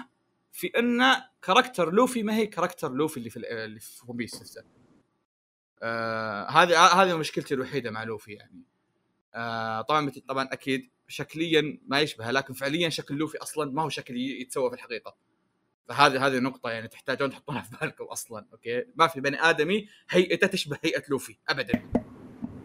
في 0.53 0.67
إنه 0.67 1.25
character 1.47 1.93
لوفي 1.95 2.23
ما 2.23 2.37
هي 2.37 2.47
character 2.47 2.93
لوفي 2.93 3.17
اللي 3.17 3.31
في 3.31 3.37
ال- 3.37 3.47
اللي 3.47 3.81
في 3.81 4.03
One 4.09 4.17
Piece 4.17 4.41
نفسه. 4.41 4.65
آه 5.83 6.49
هذه 6.51 6.79
هذه 6.87 7.17
مشكلتي 7.19 7.55
الوحيدة 7.55 7.91
مع 7.91 8.03
لوفي 8.03 8.33
يعني. 8.33 8.63
آه 9.35 9.81
طبعا 9.83 10.13
طبعا 10.29 10.49
أكيد 10.53 10.91
شكليا 11.09 11.79
ما 11.87 12.01
يشبه 12.01 12.31
لكن 12.31 12.55
فعليا 12.55 12.89
شكل 12.89 13.15
لوفي 13.15 13.39
أصلا 13.39 13.73
ما 13.73 13.83
هو 13.83 13.89
شكل 13.89 14.17
يتسوى 14.17 14.71
في 14.71 14.77
الحقيقة. 14.77 15.17
فهذه 15.89 16.27
هذه 16.27 16.39
نقطة 16.39 16.71
يعني 16.71 16.89
تحتاجون 16.89 17.31
تحطونها 17.31 17.63
في 17.63 17.77
بالكم 17.81 18.05
أصلا 18.05 18.47
okay؟ 18.53 18.85
ما 18.97 19.07
في 19.07 19.21
بني 19.21 19.41
آدمي 19.43 19.89
هيئته 20.11 20.47
تشبه 20.47 20.79
هيئة 20.85 21.03
لوفي 21.09 21.37
ابدا. 21.49 21.91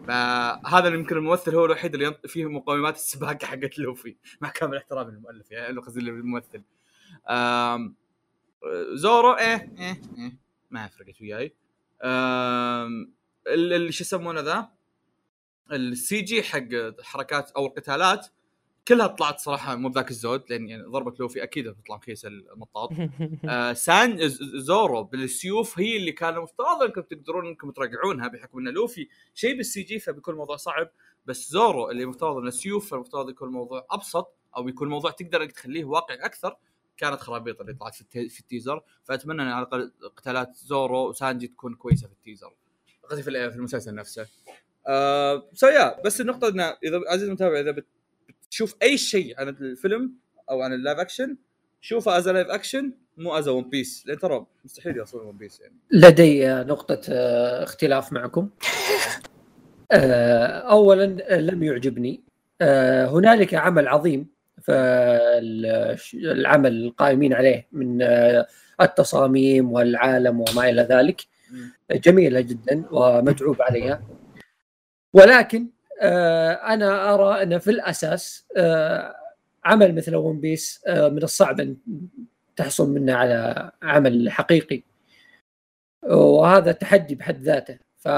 فهذا 0.08 0.88
يمكن 0.88 1.16
الممثل 1.16 1.54
هو 1.54 1.64
الوحيد 1.64 1.94
اللي 1.94 2.18
فيه 2.26 2.44
مقومات 2.50 2.94
السباقة 2.96 3.46
حقت 3.50 3.78
لوفي 3.78 4.16
مع 4.40 4.48
كامل 4.50 4.76
احترام 4.76 5.10
للمؤلف 5.10 5.50
يعني 5.50 5.78
قصدي 5.80 6.00
الممثل 6.00 6.62
آم، 7.30 7.94
زورو 8.92 9.32
إيه 9.32 9.72
إيه 9.78 10.00
إيه. 10.18 10.38
ما 10.70 10.88
فرقت 10.88 11.20
وياي. 11.20 11.54
اللي 13.46 13.92
شو 13.92 14.04
يسمونه 14.04 14.40
ذا؟ 14.40 14.68
ال 15.72 16.20
CG 16.20 16.42
حق 16.42 16.68
حركات 17.02 17.50
أو 17.50 17.66
القتالات 17.66 18.26
كلها 18.88 19.06
طلعت 19.06 19.40
صراحة 19.40 19.76
مو 19.76 19.88
بذاك 19.88 20.10
الزود 20.10 20.42
لأن 20.50 20.68
يعني 20.68 20.82
ضربة 20.82 21.14
لوفي 21.20 21.42
أكيد 21.42 21.68
بتطلع 21.68 21.96
مخيسه 21.96 22.28
المطاط 22.28 22.90
آه 23.48 23.72
سان 23.72 24.28
زورو 24.58 25.02
بالسيوف 25.02 25.78
هي 25.78 25.96
اللي 25.96 26.12
كان 26.12 26.34
المفترض 26.34 26.82
أنكم 26.82 27.00
تقدرون 27.00 27.46
أنكم 27.46 27.70
ترقعونها 27.70 28.28
بحكم 28.28 28.58
أن 28.58 28.68
لوفي 28.68 29.08
شيء 29.34 29.56
بال 29.56 29.82
CG 29.82 29.98
فبيكون 29.98 30.34
الموضوع 30.34 30.56
صعب. 30.56 30.90
بس 31.26 31.50
زورو 31.50 31.90
اللي 31.90 32.06
مفترض 32.06 32.36
انه 32.36 32.50
سيوف 32.50 32.90
فالمفترض 32.90 33.30
يكون 33.30 33.48
الموضوع 33.48 33.86
أبسط 33.90 34.34
أو 34.56 34.68
يكون 34.68 34.86
الموضوع 34.86 35.10
تقدر 35.10 35.42
أنك 35.42 35.52
تخليه 35.52 35.84
واقعي 35.84 36.16
أكثر. 36.16 36.56
كانت 37.02 37.20
خرابيط 37.20 37.60
اللي 37.60 37.72
طلعت 37.74 37.94
في, 37.94 38.28
في 38.28 38.40
ال 38.40 38.46
teaser 38.46 38.82
فأتمنى 39.04 39.42
إن 39.42 39.48
على 39.48 39.62
الأقل 39.66 39.92
قتالات 40.16 40.56
زورو 40.56 41.08
وسانجي 41.08 41.46
تكون 41.46 41.74
كويسة 41.74 42.06
في 42.06 42.12
ال 42.12 42.17
teaser. 42.17 42.52
قصدي 43.10 43.22
في 43.22 43.30
ال- 43.30 43.50
في 43.50 43.56
المسلسل 43.56 43.94
نفسه. 43.94 44.26
آه 44.88 45.48
so 45.54 45.66
بس 46.04 46.20
النقطة 46.20 46.48
إنه 46.48 46.64
إذا 46.84 47.00
عزيزي 47.08 47.26
المتابع 47.26 47.60
إذا 47.60 47.70
بت- 47.70 47.86
بتشوف 48.46 48.74
أي 48.82 48.98
شيء 48.98 49.40
عن 49.40 49.48
الفيلم 49.48 50.12
أو 50.50 50.62
عن 50.62 50.72
ال 50.72 50.77
live 50.77 50.98
action 50.98 51.36
شوفه 51.80 52.16
as 52.18 52.28
live 52.28 52.48
action 52.48 52.92
مو 53.16 53.38
as 53.38 53.48
One 53.48 53.70
Piece 53.70 54.06
لأن 54.06 54.18
ترى 54.18 54.46
مستحيل 54.64 54.96
يوصلون 54.96 55.26
One 55.26 55.36
Piece 55.36 55.60
يعني. 55.60 55.74
لدي 55.90 56.48
آه، 56.48 56.62
نقطة 56.62 57.00
آه، 57.08 57.62
اختلاف 57.62 58.12
معكم. 58.12 58.50
آه، 59.92 60.46
أولا 60.46 61.16
آه، 61.34 61.40
لم 61.40 61.62
يعجبني. 61.62 62.22
هنالك 63.12 63.54
عمل 63.54 63.88
عظيم. 63.88 64.26
فالعمل 64.62 65.52
القائمين 66.84 67.32
عليه 67.34 67.68
من 67.72 68.02
آه، 68.02 68.46
التصاميم 68.80 69.72
والعالم 69.72 70.40
وما 70.40 70.68
إلى 70.68 70.82
ذلك. 70.82 71.22
جميلة 71.90 72.40
جدا 72.40 72.84
ومتعوب 72.90 73.62
عليها. 73.62 74.02
ولكن 75.12 75.68
آه، 76.00 76.52
أنا 76.52 77.14
أرى 77.14 77.42
أن 77.42 77.58
في 77.58 77.70
الأساس 77.70 78.46
آه، 78.56 79.14
عمل 79.64 79.94
مثل 79.94 80.14
ون 80.14 80.40
بيس 80.40 80.80
من 80.88 81.22
الصعب 81.22 81.60
أن 81.60 81.76
تحصل 82.56 82.90
منه 82.90 83.14
على 83.14 83.70
عمل 83.82 84.30
حقيقي. 84.30 84.82
وهذا 86.02 86.72
تحدي 86.72 87.14
بحد 87.14 87.42
ذاته. 87.42 87.78
ف 87.98 88.08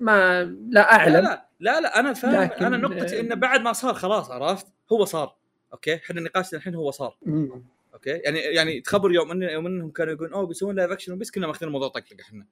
ما 0.00 0.44
لا 0.44 0.70
لا 0.70 0.92
اعلم 0.92 1.38
لا 1.60 1.80
لا 1.80 2.00
أنا 2.00 2.12
فاهم 2.12 2.42
لكن- 2.42 2.64
أنا 2.64 2.76
نقطتي 2.76 3.20
إنه 3.20 3.34
بعد 3.34 3.60
ما 3.60 3.72
صار 3.72 3.94
خلاص 3.94 4.30
عرفت 4.30 4.66
هو 4.92 5.04
صار 5.04 5.36
okay 5.72 5.94
إحنا 5.94 6.20
نقاشنا 6.20 6.58
الحين 6.58 6.74
هو 6.74 6.90
صار 6.90 7.18
مم. 7.22 7.64
okay 7.94 8.10
يعني 8.10 8.38
يعني 8.38 8.80
تخبر 8.80 9.12
يوم 9.12 9.30
إن 9.30 9.42
يوم 9.42 9.66
إنهم 9.66 9.90
كانوا 9.90 10.12
يقولون 10.12 10.32
أوه 10.34 10.46
بيسوون 10.46 10.76
live 10.76 10.90
action 10.90 11.18
بس 11.18 11.30
كنا 11.30 11.46
ماخذين 11.46 11.66
الموضوع 11.66 11.88
طقطقة 11.88 12.16
إحنا 12.20 12.46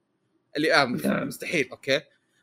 اللي 0.57 0.69
نعم. 0.69 1.27
مستحيل 1.27 1.69
okay 1.71 2.01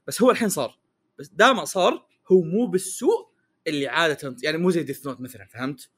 بس 0.08 0.22
هو 0.22 0.32
الحين 0.32 0.50
صار 0.50 0.78
بس 1.19 1.28
دام 1.28 1.65
صار 1.65 2.06
هو 2.32 2.41
مو 2.41 2.65
بالسوء 2.67 3.30
اللي 3.67 3.88
عادة 3.88 4.36
يعني 4.43 4.58
مو 4.58 4.69
زي 4.72 4.84
Death 4.84 5.08
Note 5.08 5.22
مثلا 5.22 5.45
فهمت؟ 5.45 5.89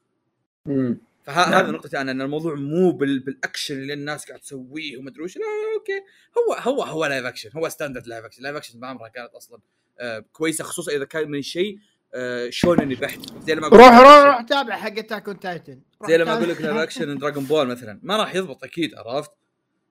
مم. 0.66 0.98
فهذا 1.24 1.62
نعم. 1.62 1.74
نقطتي 1.74 2.00
أنا 2.00 2.10
إن 2.12 2.20
الموضوع 2.20 2.54
مو 2.54 2.92
بال... 2.92 3.20
بالأكشن 3.20 3.74
اللي 3.74 3.92
الناس 3.92 4.26
قاعد 4.26 4.40
تسويه 4.40 4.96
وما 4.96 5.10
ادري 5.10 5.22
وش 5.22 5.36
لا 5.36 5.42
okay. 5.78 6.02
هو 6.38 6.54
هو 6.54 6.82
هو 6.82 7.06
live 7.06 7.24
action 7.24 7.50
هو 7.56 7.68
standard 7.68 8.06
live 8.06 8.24
action 8.24 8.42
live 8.42 8.56
action 8.56 8.80
ما 8.80 8.86
عمرها 8.86 9.08
كانت 9.08 9.30
أصلا 9.34 9.60
آه 10.00 10.24
كويسة 10.32 10.64
خصوصا 10.64 10.92
إذا 10.92 11.04
كان 11.04 11.30
من 11.30 11.42
شيء 11.42 11.78
آه 12.14 12.50
شونني 12.50 12.94
بحت. 12.94 13.20
زي 13.42 13.54
لما 13.54 13.68
روح 13.68 13.98
روح 13.98 14.24
روح 14.24 14.42
تابع 14.42 14.76
حق 14.76 14.98
Attack 14.98 15.28
on 15.28 15.40
Titan 15.40 15.80
زي 16.08 16.16
لما 16.16 16.32
أقول 16.36 16.48
لك 16.48 16.60
live 16.60 16.76
action 16.76 17.18
دراجون 17.18 17.44
بول 17.44 17.66
مثلا. 17.66 18.00
ما 18.02 18.16
راح 18.16 18.34
يضبط 18.34 18.64
أكيد 18.64 18.94
عرفت؟ 18.94 19.30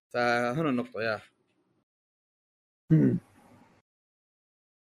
فهنا 0.10 0.70
النقطة 0.70 1.02
يا. 1.02 1.22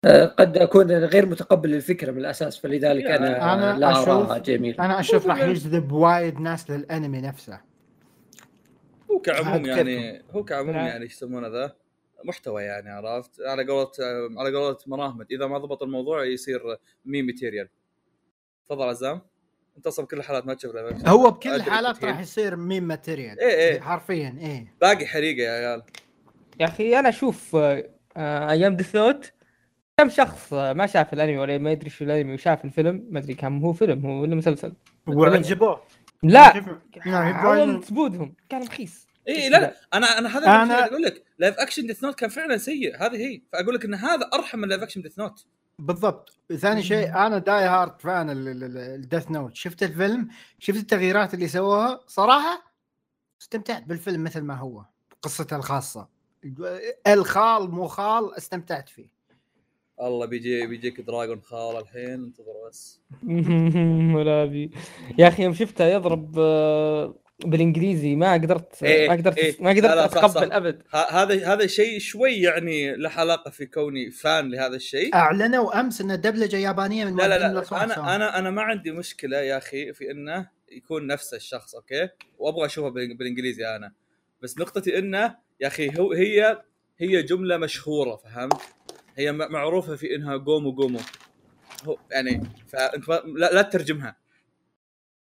قد 0.06 0.56
أكون 0.56 0.92
غير 0.92 1.26
متقبل 1.26 1.74
الفكرة 1.74 2.12
من 2.12 2.18
الأساس 2.18 2.58
فلذلك 2.58 3.04
أنا, 3.04 3.54
أنا 3.54 3.78
لا 3.78 4.02
أراها 4.02 4.38
جميل. 4.38 4.80
أنا 4.80 5.00
أشوف 5.00 5.26
راح 5.26 5.40
يجذب 5.42 5.92
وايد 5.92 6.40
ناس 6.40 6.70
للأنمي 6.70 7.20
نفسه. 7.20 7.60
هو 9.10 9.20
كعموم 9.20 9.66
يعني 9.66 10.22
هو 10.30 10.44
كعموم. 10.44 10.74
يعني 10.74 11.04
إيش 11.04 11.12
يسمونه 11.12 11.48
ذا؟ 11.48 11.76
محتوى 12.24 12.62
يعني 12.62 12.90
عرفت؟ 12.90 13.40
على 13.40 13.66
قولة 13.66 13.90
على 14.38 14.56
قولة 14.56 14.78
مراهمد 14.86 15.26
إذا 15.30 15.46
ما 15.46 15.58
ضبط 15.58 15.82
الموضوع 15.82 16.24
يصير 16.24 16.76
meme 17.04 17.22
material 17.22 17.68
تفضل 18.66 18.88
عزام. 18.88 19.20
انت 19.76 19.86
أصلا 19.86 20.04
بكل 20.04 20.16
الحالات 20.16 20.46
ما 20.46 20.54
تشوف. 20.54 20.76
هو 21.06 21.30
بكل 21.30 21.50
الحالات. 21.50 22.04
راح 22.04 22.20
يصير 22.20 22.56
meme 22.56 22.84
material 22.84 23.40
إيه 23.40 23.48
إيه. 23.48 23.80
حرفيا 23.80 24.38
إيه. 24.40 24.74
باقي 24.80 25.06
حريقة 25.06 25.42
يا 25.42 25.50
عيال. 25.50 25.82
يا 26.60 26.66
أخي 26.66 26.98
أنا 26.98 27.08
أشوف 27.08 27.56
آه، 27.56 27.90
آه، 28.16 28.50
أيام 28.50 28.76
Death 28.76 28.96
Note 28.96 29.32
كم 29.98 30.08
شخص 30.08 30.52
ما 30.52 30.86
شاف 30.86 31.12
الانمي 31.12 31.38
ولا 31.38 31.58
ما 31.58 31.70
يدري 31.72 31.90
شو 31.90 32.04
الانمي 32.04 32.34
وشاف 32.34 32.64
الفيلم؟ 32.64 33.06
ما 33.10 33.18
أدري 33.18 33.34
كم 33.34 33.62
هو 33.64 33.72
فيلم 33.72 34.06
هو 34.06 34.22
ولا 34.22 34.34
مسلسل. 34.34 34.72
وعجبوه 35.06 35.82
لا! 36.22 36.52
عوض 37.06 37.84
زبودهم 37.84 38.34
كان 38.48 38.62
رخيص. 38.62 39.06
اي 39.28 39.34
إيه، 39.34 39.48
لا 39.48 39.56
لا. 39.60 39.74
أنا 39.94 40.18
أنا 40.18 40.28
هذا 40.38 40.62
اللي 40.62 40.76
أنا- 40.76 40.88
أقول 40.88 41.02
لك. 41.02 41.24
live 41.38 41.54
action 41.58 41.86
Death 41.86 42.04
Note 42.04 42.14
كان 42.14 42.30
فعلا 42.30 42.56
سيء. 42.56 42.96
هذه 42.96 43.16
هي. 43.16 43.42
فأقول 43.52 43.74
لك 43.74 43.84
إن 43.84 43.94
هذا 43.94 44.30
أرحم 44.34 44.58
من 44.58 44.68
live 44.68 44.82
action 44.82 45.02
Death 45.02 45.18
Note 45.18 45.46
بالضبط. 45.78 46.38
ثاني 46.56 46.82
شيء 46.82 47.14
أنا 47.26 47.38
die 47.38 47.64
hard 47.64 48.00
fan 48.00 48.26
ال 48.30 48.47
Death 48.47 49.30
Note 49.30 49.54
شفت 49.56 49.82
الفيلم؟ 49.82 50.28
شفت 50.58 50.78
التغييرات 50.78 51.34
اللي 51.34 51.48
سووها؟ 51.48 52.00
صراحة 52.06 52.72
استمتعت 53.40 53.82
بالفيلم 53.82 54.24
مثل 54.24 54.40
ما 54.40 54.54
هو 54.54 54.84
قصته 55.22 55.56
الخاصة. 55.56 56.08
الخال 57.06 57.70
مو 57.70 57.86
خال 57.86 58.34
استمتعت 58.36 58.88
فيه. 58.88 59.17
الله 60.02 60.26
بيجي 60.26 60.66
بيجيك 60.66 61.00
Dragon 61.00 61.40
Ball 61.40 61.76
الحين 61.76 62.10
انتظر 62.24 62.52
بس 62.68 63.00
ولا 64.16 64.44
بي 64.44 64.70
يا 65.18 65.28
أخي 65.28 65.42
يوم 65.42 65.54
شفته 65.54 65.84
يضرب 65.86 66.38
آه، 66.38 67.14
بالإنجليزي 67.44 68.16
ما 68.16 68.32
قدرت 68.32 68.82
إيه، 68.82 69.08
ما 69.08 69.14
قدرت 69.14 69.38
إيه. 69.38 69.56
ما 69.60 69.70
قدرت 69.70 69.84
أتقبل. 70.16 70.52
أبد 70.52 70.82
هذا 71.10 71.52
هذا 71.52 71.66
شيء 71.66 71.98
شوي 71.98 72.32
يعني 72.32 72.96
له 72.96 73.10
علاقة 73.10 73.50
في 73.50 73.66
كوني 73.66 74.10
fan 74.10 74.50
لهذا 74.50 74.76
الشيء 74.76 75.14
أعلنوا 75.14 75.80
أمس 75.80 76.00
إن 76.00 76.20
دبلجه 76.20 76.56
يابانية 76.56 77.04
من 77.04 77.16
لا 77.16 77.28
لا 77.28 77.38
لا 77.38 77.84
أنا. 77.84 78.14
أنا 78.16 78.38
أنا 78.38 78.50
ما 78.50 78.62
عندي 78.62 78.90
مشكلة 78.92 79.36
يا 79.38 79.58
أخي 79.58 79.92
في 79.92 80.10
إنه 80.10 80.48
يكون 80.72 81.06
نفس 81.06 81.34
الشخص 81.34 81.74
okay 81.74 82.08
وأبغى 82.38 82.66
أشوفه 82.66 82.88
بال- 82.88 83.16
بالإنجليزي 83.16 83.66
أنا 83.76 83.92
بس 84.42 84.58
نقطتي 84.58 84.98
إنه 84.98 85.36
يا 85.60 85.66
أخي 85.66 85.98
هو 85.98 86.12
هي 86.12 86.62
هي 86.98 87.22
جملة 87.22 87.56
مشهورة 87.56 88.16
فهمت؟ 88.16 88.60
هي 89.18 89.32
م- 89.32 89.52
معروفة 89.52 89.96
في 89.96 90.14
إنها 90.14 90.36
قومو 90.36 90.70
قومو 90.72 90.98
هو 91.86 91.96
يعني 92.10 92.42
فانت 92.68 93.08
ما- 93.08 93.22
لا, 93.36 93.52
لا 93.52 93.62
تترجمها. 93.62 94.16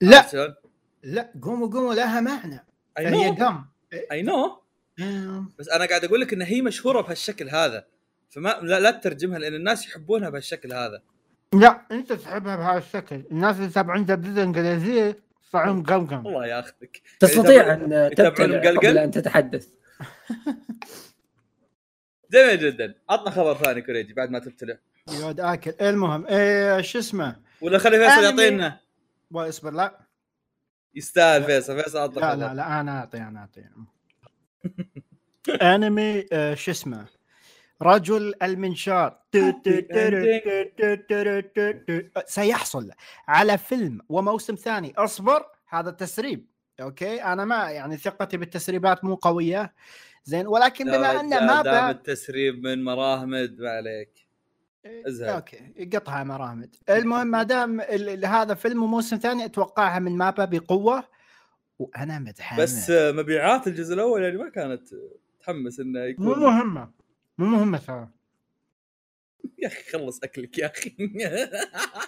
لا؟ 0.01 0.55
لا 1.03 1.33
قوموا 1.43 1.69
قوموا 1.69 1.95
لها 1.95 2.21
معنى. 2.21 2.65
اي 2.99 3.31
قم 3.31 3.65
اي 4.13 4.23
نو 4.23 4.63
بس 5.59 5.69
أنا 5.69 5.85
قاعد 5.87 6.05
أقول 6.05 6.21
لك 6.21 6.33
إن 6.33 6.43
هي 6.43 6.63
مشهورة 6.63 7.01
بهالشكل 7.01 7.49
هذا. 7.51 7.85
فما 8.31 8.49
لا, 8.63 8.81
لا 8.81 8.91
تترجمها 8.91 9.39
لأن 9.39 9.55
الناس 9.55 9.87
يحبونها 9.87 10.31
بهالشكل 10.31 10.73
هذا. 10.73 11.03
لا 11.55 11.81
أنت 11.93 12.13
تحبها 12.13 12.57
بهذا 12.57 12.79
الشكل 12.79 13.23
الناس 13.31 13.57
اللي 13.57 13.67
يتابعون 13.67 14.05
دبلجه 14.05 14.43
إنجليزية 14.43 15.19
صعون 15.53 15.83
قمقم 15.83 16.27
الله 16.27 16.47
ياخذك 16.47 17.03
تستطيع 17.21 17.73
أن 17.75 18.11
تبتلع 18.17 18.47
مقلقل؟ 18.47 18.77
قبل 18.79 18.99
أن 18.99 19.11
تتحدث. 19.11 19.69
جميل 22.35 22.59
جدا. 22.59 22.94
عطنا 23.11 23.31
خبر 23.31 23.55
ثاني 23.55 23.83
كوريجي 23.83 24.12
بعد 24.12 24.31
ما 24.31 24.38
تبتلع. 24.38 24.77
يود 25.12 25.40
آكل. 25.40 25.75
المهم 25.81 26.27
إيه 26.27 26.81
شو 26.81 26.99
اسمه؟ 26.99 27.37
ولا 27.61 27.79
خلي 27.79 27.99
فيصل. 27.99 28.25
يعطينا. 28.25 28.81
واصبر 29.31 29.70
لا. 29.70 29.99
يستاهل 30.94 31.44
فيصل. 31.44 31.83
فيصل 31.83 31.99
عطنا 31.99 32.20
لا 32.20 32.37
لا 32.37 32.55
لا 32.55 32.81
أنا 32.81 32.99
أعطي 32.99 33.18
أنا 33.18 33.40
أعطي. 33.40 33.64
أنمي 35.75 36.27
آه، 36.33 36.55
شو 36.55 36.70
اسمه؟ 36.70 37.07
رجل 37.83 38.35
المنشار. 38.42 39.18
سيحصل 42.27 42.90
على 43.29 43.59
فيلم 43.59 44.01
وموسم 44.09 44.55
ثاني. 44.55 44.94
اصبر 44.97 45.47
هذا 45.68 45.90
تسريب. 45.90 46.47
okay؟ 46.81 47.23
أنا 47.23 47.44
ما 47.44 47.70
يعني 47.70 47.97
ثقتي 47.97 48.37
بالتسريبات 48.37 49.05
مو 49.05 49.14
قوية. 49.14 49.75
زين 50.25 50.47
ولكن 50.47 50.85
بما 50.85 51.21
أنه 51.21 51.41
ما 51.41 51.63
دام 51.63 51.91
التسريب 51.91 52.63
من 52.67 52.85
مراهمد 52.85 53.61
ما 53.61 53.71
عليك. 53.71 54.25
ازهد. 55.07 55.29
okay 55.29 55.88
قطها 55.95 56.25
مراهمد. 56.25 56.77
المهم 56.91 57.27
ما 57.27 57.43
دام 57.43 57.81
ال- 57.81 58.09
ال- 58.09 58.27
هذا 58.27 58.55
فيلم 58.55 58.83
وموسم 58.83 59.17
ثاني 59.17 59.45
أتوقعها 59.45 59.99
من 59.99 60.17
مابا 60.19 60.45
بقوة 60.45 61.05
وأنا 61.79 62.19
متحمس. 62.19 62.61
بس 62.61 62.91
آه، 62.91 63.13
مبيعات 63.13 63.67
الجزء 63.67 63.95
الأول 63.95 64.23
يعني 64.23 64.37
ما 64.37 64.49
كانت 64.49 64.83
تحمس 65.41 65.81
إنه 65.81 66.01
مو 66.01 66.05
يكون 66.07 66.39
مهمة. 66.39 66.91
مو 67.39 67.47
مهمة 67.47 67.79
ترى. 67.79 68.09
يا 69.63 69.67
أخي 69.69 69.91
خلص 69.93 70.21
أكلك 70.25 70.59
يا 70.59 70.67
أخي. 70.67 70.91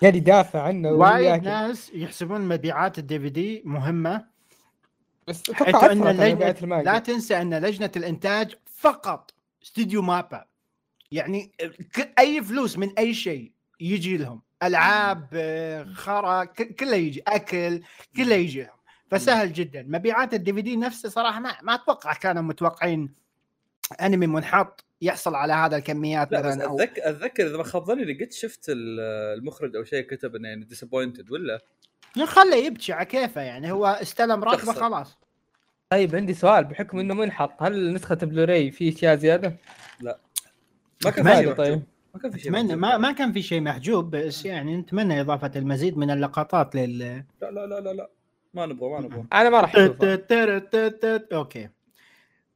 قاعد 0.03 0.17
يدافع 0.17 0.63
عنه 0.63 0.91
وايد. 0.93 1.45
ناس 1.45 1.91
يحسبون 1.95 2.41
مبيعات 2.41 2.99
ال 2.99 3.21
DVD 3.21 3.63
مهمة. 3.65 4.36
بس 5.27 5.51
حتى 5.51 5.71
أتوقع 5.71 5.93
أن 5.93 6.07
المانجا. 6.07 6.91
لا 6.93 6.99
تنسى 6.99 7.41
أن 7.41 7.55
لجنة 7.55 7.91
الإنتاج 7.97 8.55
فقط 8.77 9.35
استوديو 9.63 10.03
مابا. 10.03 10.45
يعني 11.13 11.53
أي 12.19 12.43
فلوس 12.43 12.79
من 12.79 12.99
أي 12.99 13.15
شيء 13.15 13.53
يجي 13.81 14.17
لهم. 14.17 14.43
ألعاب 14.63 15.29
خرا 15.95 16.45
كله 16.45 16.97
يجي. 16.97 17.23
أكل 17.27 17.83
كله 18.17 18.35
يجي 18.35 18.63
لهم. 18.63 18.77
فسهل 19.11 19.53
جدا. 19.53 19.83
مبيعات 19.89 20.35
ال 20.35 20.53
DVD 20.53 20.77
نفسه 20.77 21.09
صراحة 21.09 21.41
ما 21.41 21.57
ما 21.63 21.75
أتوقع 21.75 22.13
كانوا 22.13 22.43
متوقعين 22.43 23.15
أنمي 24.03 24.27
منحط 24.27 24.85
يحصل 25.03 25.35
على 25.35 25.53
هذا 25.53 25.77
الكميات 25.77 26.33
لا 26.33 26.39
مثلا 26.39 26.65
أو 26.65 26.81
اتذكر 26.81 27.11
أتذكر 27.11 27.47
إذا 27.47 27.57
ما 27.57 27.65
خاب 27.65 27.85
ظني 27.85 28.25
قد 28.25 28.33
شفت 28.33 28.69
ال- 28.69 29.01
المخرج 29.39 29.77
أو 29.77 29.85
شيء 29.85 30.01
كتب 30.01 30.37
إنه 30.37 30.49
يعني 30.49 30.65
disappointed 30.65 31.31
ولا؟ 31.31 31.61
خله 32.25 32.57
يبكي 32.57 32.93
على 32.93 33.05
كيفه 33.05 33.41
يعني 33.41 33.73
هو 33.73 33.87
استلم 33.87 34.45
راتبه. 34.45 34.73
خلاص. 34.73 35.19
طيب 35.91 36.17
عندي 36.17 36.35
سؤال 36.35 36.65
بحكم 36.65 36.99
إنه 36.99 37.15
منحط 37.15 37.63
هل 37.63 37.93
نسخة 37.95 38.15
بلوراي 38.15 38.71
في 38.71 38.89
أشياء 38.89 39.17
زيادة؟ 39.17 39.57
ما 41.05 41.11
كان 41.11 41.25
ما 41.25 41.43
في 41.43 41.55
طيب. 41.55 41.83
ما 42.15 42.21
كان 42.21 42.31
في 42.31 42.39
شيء 42.39 42.51
أتمنى. 42.51 42.77
ما 42.77 42.99
ما 42.99 43.13
كان 43.13 43.33
في 43.33 43.43
شيء 43.43 43.61
محجوب 43.61 44.11
بس 44.17 44.45
يعني 44.45 44.77
نتمنى 44.77 45.21
إضافة 45.21 45.51
المزيد 45.57 45.99
من 45.99 46.11
اللقطات 46.11 46.75
لل 46.75 46.99
لا 46.99 47.25
لا 47.51 47.67
لا 47.67 47.81
لا 47.81 47.93
لا. 47.93 48.11
ما 48.55 48.67
نبغى 48.67 48.91
ما 48.91 49.01
نبغى. 49.01 49.25
أنا 49.33 49.51
ما 49.51 49.61
راح 49.61 49.73
okay. 51.33 51.69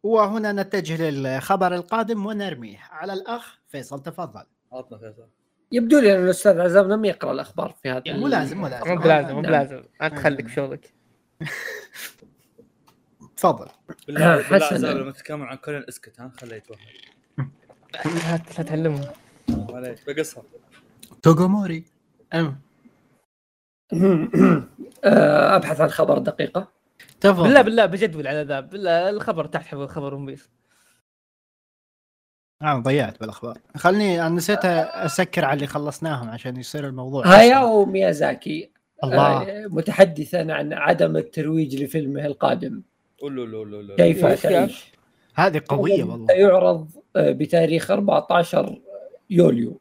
وهنا 0.03 0.53
نتجه 0.53 1.11
للخبر 1.11 1.75
القادم 1.75 2.27
ونرميه. 2.27 2.79
على 2.90 3.12
الأخ 3.12 3.59
فيصل 3.68 4.03
تفضل. 4.03 4.44
عطنا 4.73 4.99
فيصل. 4.99 5.29
يبدو 5.72 5.98
لي 5.98 6.16
أن 6.18 6.24
الأستاذ 6.24 6.61
عزام 6.61 6.92
لم 6.92 7.04
يقرأ 7.04 7.33
الأخبار 7.33 7.74
في 7.83 7.90
هذا 7.90 8.02
مو 8.16 8.28
لازم 8.28 8.59
مو 8.59 8.66
لازم. 8.66 8.88
مو 8.88 8.96
بلازم 8.96 9.35
مو 9.35 9.40
نعم. 9.40 9.52
بلازم. 9.52 9.83
انت 10.02 10.18
خليك 10.18 10.48
شغلك. 10.48 10.92
تفضل. 13.37 13.68
بالله. 14.06 14.24
عزام 14.52 14.98
لما 14.98 15.11
تتكلم 15.12 15.42
عن 15.42 15.56
كونان 15.56 15.85
إسكت 15.88 16.20
ها 16.20 16.33
خليه 16.40 16.56
يتوهق 16.56 16.78
لا 18.76 19.04
معليش 19.48 20.04
بقصها. 20.06 20.42
توغوموري. 21.22 21.85
أم. 22.35 22.61
آه، 25.04 25.56
أبحث 25.56 25.80
عن 25.80 25.88
خبر 25.88 26.18
دقيقة. 26.18 26.68
تفضل. 27.20 27.42
بالله 27.42 27.62
بالله 27.62 27.87
بجدول 27.87 28.26
على 28.26 28.42
ذا. 28.42 28.61
بالله 28.61 29.11
الخبر 29.11 29.46
تحت 29.46 29.66
حفظ 29.66 29.87
خبر 29.88 30.14
One 30.14 30.26
Piece 30.26 30.50
أنا 32.62 32.79
ضيعت 32.79 33.20
بالأخبار. 33.20 33.59
خلني 33.77 34.27
أنا 34.27 34.35
نسيت 34.35 34.64
أسكر 34.64 35.44
على 35.44 35.55
اللي 35.55 35.66
خلصناهم 35.66 36.29
عشان 36.29 36.57
يصير 36.57 36.87
الموضوع 36.87 37.27
هاياو 37.27 37.85
ميازاكي 37.85 38.70
الله. 39.05 39.42
آه، 39.42 39.66
متحدثا 39.66 40.46
عن 40.51 40.73
عدم 40.73 41.16
الترويج 41.16 41.83
لفيلمه 41.83 42.27
القادم. 42.27 42.83
كيف؟ 43.96 44.27
تعيش؟ 44.42 44.92
هذه 45.35 45.62
قوية 45.68 46.05
والله. 46.05 46.27
سيعرض 46.27 46.90
آه، 47.16 47.33
بتاريخ 47.33 47.90
14 47.90 48.81
يوليو. 49.31 49.81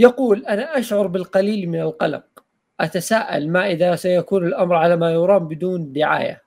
يقول 0.00 0.46
أنا 0.46 0.78
أشعر 0.78 1.06
بالقليل 1.06 1.68
من 1.68 1.80
القلق. 1.80 2.24
أتساءل 2.80 3.50
ما 3.50 3.70
إذا 3.70 3.96
سيكون 3.96 4.46
الأمر 4.46 4.74
على 4.74 4.96
ما 4.96 5.12
يرام 5.12 5.48
بدون 5.48 5.92
دعاية. 5.92 6.42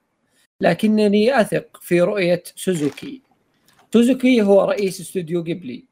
لكنني 0.62 1.42
أثق 1.42 1.78
في 1.82 2.02
رؤية 2.02 2.44
سوزوكي. 2.56 3.29
سوزوكي 3.94 4.42
هو 4.42 4.64
رئيس 4.64 5.02
استوديو 5.02 5.44
جيبلي 5.44 5.86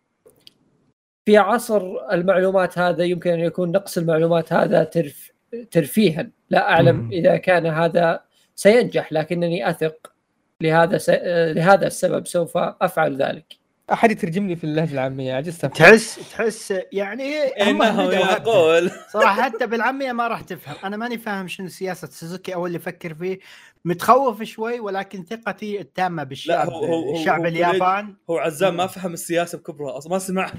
في 1.25 1.37
عصر 1.37 2.11
المعلومات 2.11 2.79
هذا 2.79 3.03
يمكن 3.03 3.31
أن 3.31 3.39
يكون 3.39 3.71
نقص 3.71 3.97
المعلومات 3.97 4.53
هذا 4.53 4.83
ترف 4.83 5.31
ترفيها. 5.71 6.29
لا 6.49 6.69
أعلم 6.69 6.95
مم. 6.95 7.11
إذا 7.11 7.37
كان 7.37 7.65
هذا 7.65 8.23
سينجح 8.55 9.13
لكنني 9.13 9.69
أثق 9.69 10.13
لهذا 10.61 10.97
س... 10.97 11.09
لهذا 11.55 11.87
السبب 11.87 12.27
سوف 12.27 12.57
أفعل 12.57 13.15
ذلك. 13.15 13.66
أحد 13.93 14.11
يترجم 14.11 14.47
لي 14.47 14.55
في 14.55 14.63
اللهجة 14.63 14.93
العامية؟ 14.93 15.33
عجزت. 15.33 15.65
تحس 15.65 16.19
تحس 16.31 16.73
يعني 16.91 17.33
هم 17.61 17.81
إنه. 17.81 18.03
يقول. 18.13 18.91
صراحة 19.13 19.41
حتى 19.41 19.67
بالعامية 19.67 20.11
ما 20.11 20.27
راح 20.27 20.41
تفهم. 20.41 20.75
أنا 20.83 20.97
ماني 20.97 21.17
فاهم 21.17 21.47
شنو 21.47 21.67
سياسة 21.67 22.07
سوزوكي 22.07 22.53
أو 22.55 22.65
اللي 22.67 22.77
أفكر 22.77 23.13
فيه. 23.13 23.39
متخوف 23.85 24.43
شوي 24.43 24.79
ولكن 24.79 25.23
ثقتي 25.25 25.81
التامة 25.81 26.23
بالشعب 26.23 26.69
هو- 26.69 26.85
هو- 26.85 27.09
هو- 27.09 27.15
الشعب 27.19 27.39
هو 27.39 27.45
اليابان 27.45 28.15
هو 28.29 28.37
عزام 28.37 28.77
ما 28.77 28.87
فهم 28.87 29.13
السياسة 29.13 29.57
بكبرها 29.57 29.97
أصلا 29.97 30.11
ما 30.11 30.19
سمع. 30.19 30.51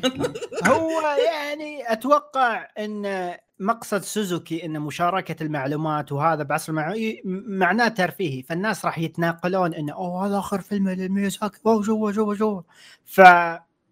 هو 0.67 1.01
يعني 1.25 1.93
أتوقع 1.93 2.69
إن 2.79 3.33
مقصد 3.61 4.03
سوزوكي 4.03 4.65
إن 4.65 4.81
مشاركة 4.81 5.43
المعلومات 5.43 6.13
وهذا 6.13 6.43
بعصر 6.43 6.73
المعلومات 6.73 7.17
معناه 7.25 7.89
ترفيهي. 7.89 8.43
فالناس 8.43 8.85
راح 8.85 8.99
يتناقلون 8.99 9.75
إنه 9.75 9.93
أوه 9.93 10.27
هذا 10.27 10.39
آخر 10.39 10.61
فيلم 10.61 10.89
لميازاكي 10.89 11.59
اوه 11.67 11.83
جوا 11.83 12.13
جوا 12.13 12.35
جوا 12.35 12.63
ف 13.05 13.19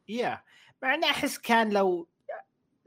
يا 0.08 0.42
مع 0.82 0.94
اني 0.94 1.06
أحس 1.06 1.38
كان 1.38 1.70
لو 1.72 2.08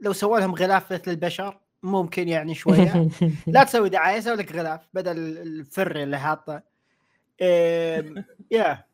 لو 0.00 0.12
سووا 0.12 0.40
لهم 0.40 0.54
غلاف 0.54 0.92
مثل 0.92 1.10
البشر 1.10 1.60
ممكن 1.82 2.28
يعني 2.28 2.54
شوية. 2.54 3.08
لا 3.46 3.64
تسوي 3.64 3.88
دعاية 3.88 4.20
سوي 4.20 4.36
لك 4.36 4.52
غلاف 4.52 4.80
بدل 4.94 5.18
الفر 5.18 5.96
اللي 5.96 6.18
حاطه. 6.18 6.62
إيه، 7.40 8.26
يا 8.50 8.84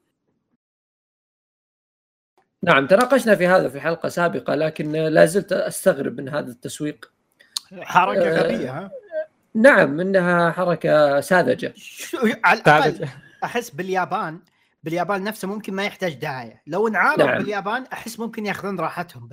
نعم 2.63 2.87
تناقشنا 2.87 3.35
في 3.35 3.47
هذا 3.47 3.69
في 3.69 3.81
حلقة 3.81 4.09
سابقة 4.09 4.55
لكن 4.55 4.93
لا 4.93 5.27
زلت 5.27 5.53
أستغرب 5.53 6.21
من 6.21 6.29
هذا 6.29 6.51
التسويق. 6.51 7.16
حركة 7.81 8.29
آه، 8.29 8.43
غبية 8.43 8.71
ها؟ 8.79 8.91
نعم 9.55 10.01
إنها 10.01 10.51
حركة 10.51 11.21
ساذجة. 11.21 11.73
شو- 11.77 12.19
على 12.45 12.61
الأقل. 12.61 13.09
أحس 13.45 13.71
باليابان 13.71 14.39
باليابان 14.85 15.25
نفسه 15.25 15.49
ممكن 15.49 15.75
ما 15.75 15.85
يحتاج 15.85 16.15
دعايه 16.15 16.63
لو 16.67 16.89
انعرض 16.89 17.23
نعم. 17.23 17.39
باليابان 17.39 17.85
أحس 17.93 18.21
ممكن 18.21 18.47
ياخذون 18.47 18.81
راحتهم 18.81 19.29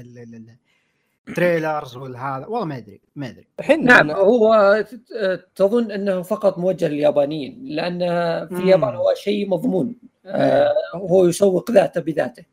بالتريلرز 1.28 1.98
والهذا. 1.98 2.46
والله 2.46 2.66
ما 2.66 2.78
أدري 2.78 3.02
ما 3.16 3.30
أدري. 3.30 3.48
الحين 3.60 3.86
نعم 3.86 4.12
أنا- 4.14 4.16
هو 4.18 4.84
ت- 4.90 5.46
تظن 5.56 5.92
إنه 5.92 6.22
فقط 6.22 6.58
موجه 6.58 6.88
لليابانيين 6.88 7.60
لأن 7.64 8.00
في. 8.48 8.56
اليابان 8.64 8.96
هو 8.96 9.14
شيء 9.16 9.50
مضمون. 9.50 9.96
آه، 10.26 10.74
هو 10.96 11.26
يسوق 11.26 11.72
ذاته 11.72 12.02
بذاته. 12.02 12.44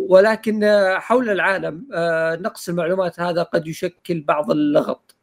ولكن 0.00 0.60
حول 0.98 1.30
العالم 1.30 1.88
آه، 1.94 2.36
نقص 2.36 2.68
المعلومات 2.68 3.20
هذا 3.20 3.42
قد 3.42 3.66
يشكل 3.66 4.20
بعض 4.20 4.50
اللغط. 4.50 5.16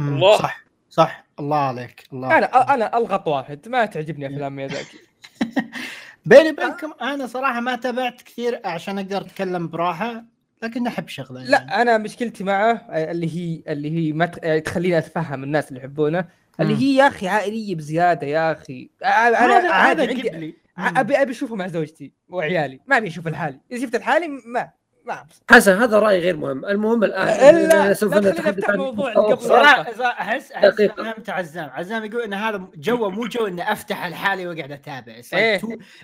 الله. 0.00 0.38
صح 0.38 0.64
صح. 0.90 1.24
الله 1.40 1.56
عليك 1.56 2.04
الله. 2.12 2.38
أنا 2.38 2.74
أنا 2.74 2.96
ألغط 2.98 3.28
واحد 3.28 3.68
ما 3.68 3.86
تعجبني 3.86 4.26
أفلام 4.26 4.56
ميازاكي 4.56 4.98
بيني 6.26 6.50
وبينكم 6.50 6.92
أنا 7.02 7.26
صراحة 7.26 7.60
ما 7.60 7.76
تابعت 7.76 8.22
كثير 8.22 8.60
عشان 8.64 8.98
أقدر 8.98 9.20
أتكلم 9.20 9.68
براحة 9.68 10.24
لكن 10.62 10.86
أحب 10.86 11.08
شغلة 11.08 11.38
يعني. 11.40 11.50
لا 11.50 11.82
أنا 11.82 11.98
مشكلتي 11.98 12.44
معه 12.44 12.72
اللي 12.90 13.36
هي 13.36 13.62
اللي 13.72 13.90
هي 14.08 14.12
ما 14.12 14.26
ت- 14.26 14.44
آه، 14.44 14.58
تخليني 14.58 14.98
أتفهم 14.98 15.44
الناس 15.44 15.68
اللي 15.68 15.80
يحبونه 15.80 16.24
اللي. 16.60 16.76
هي 16.76 16.96
يا 16.96 17.06
أخي 17.08 17.28
عائلية 17.28 17.74
بزيادة 17.74 18.26
يا 18.26 18.52
أخي. 18.52 18.90
أنا 19.04 19.58
هذا 19.58 19.72
عادي 19.72 20.02
عندي 20.02 20.56
ابي 20.78 21.22
أبي 21.22 21.30
أشوفه 21.30 21.54
مع 21.56 21.66
زوجتي 21.66 22.12
وعيالي. 22.28 22.80
ما 22.86 22.96
أبي 22.96 23.08
أشوف 23.08 23.28
لحالي 23.28 23.60
إذا 23.72 23.86
شفت 23.86 23.96
لحالي 23.96 24.28
ما 24.28 24.70
ما. 25.04 25.26
حسن 25.50 25.72
هذا 25.82 25.98
رأي 25.98 26.18
غير 26.18 26.36
مهم. 26.36 26.64
المهم 26.64 27.04
الآن 27.04 27.28
إننا 27.28 27.92
سوف 27.92 28.14
نتحدث 28.16 28.70
عن 28.70 28.78
موضوع 28.78 29.12
قبل. 29.12 29.42
صراحة 29.42 29.82
احس 30.02 30.52
أحس 30.52 30.74
دقيقة. 30.74 31.02
فهمت 31.02 31.30
عزام 31.30 31.70
عزام 31.70 32.04
يقول 32.04 32.22
إن 32.22 32.34
هذا 32.34 32.68
جو 32.76 33.10
مو 33.10 33.26
جو 33.26 33.46
إني 33.46 33.72
أفتح 33.72 34.06
لحالي 34.06 34.46
وأقعد 34.46 34.72
أتابع. 34.72 35.14
إيه. 35.34 35.60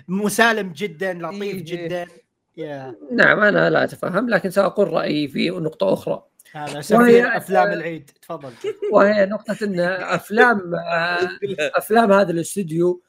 مسالم 0.07 0.71
جدا 0.71 1.13
لطيف 1.13 1.41
إيه،. 1.43 1.63
جدا. 1.65 2.07
يا 2.57 2.95
نعم 3.11 3.39
أنا 3.39 3.69
لا 3.69 3.83
أتفهم 3.83 4.29
لكن 4.29 4.49
سأقول 4.49 4.93
رأيي 4.93 5.27
في 5.27 5.49
نقطة 5.49 5.93
أخرى. 5.93 6.23
هذا 6.53 6.81
وهي- 6.97 7.37
أفلام 7.37 7.71
العيد. 7.71 8.09
تفضل. 8.21 8.51
وهي 8.91 9.25
نقطة 9.25 9.57
إن 9.63 9.79
افلام 9.79 10.71
أفلام 11.79 12.11
هذا 12.11 12.31
الاستوديو 12.31 13.01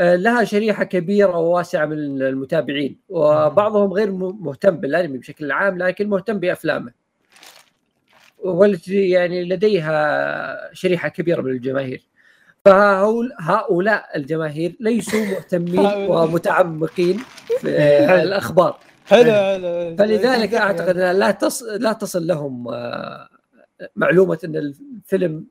لها 0.00 0.44
شريحة 0.44 0.84
كبيرة 0.84 1.36
وواسعة 1.38 1.86
من 1.86 2.22
المتابعين 2.22 2.98
وبعضهم 3.08 3.92
غير 3.92 4.10
مهتم 4.12 4.76
بالأنمي 4.76 5.18
بشكل 5.18 5.52
عام 5.52 5.78
لكن 5.78 6.08
مهتم 6.08 6.38
بأفلامه 6.38 6.92
والتي 8.38 9.08
يعني 9.08 9.44
لديها 9.44 10.70
شريحة 10.72 11.08
كبيرة 11.08 11.42
من 11.42 11.50
الجماهير 11.50 12.02
فهؤلاء 12.64 14.04
الجماهير 14.16 14.76
ليسوا 14.80 15.20
مهتمين. 15.24 15.86
ومتعمقين 16.10 17.18
في 17.60 17.78
حلو. 18.08 18.22
الأخبار 18.22 18.78
حلو 19.06 19.32
حلو 19.32 19.96
فلذلك 19.96 20.54
أعتقد 20.54 20.96
لا 20.96 21.30
تصل 21.30 21.82
لا 21.82 21.92
تصل 21.92 22.26
لهم 22.26 22.68
آه، 22.68 23.28
معلومة 23.96 24.38
أن 24.44 24.56
الفيلم 24.56 25.44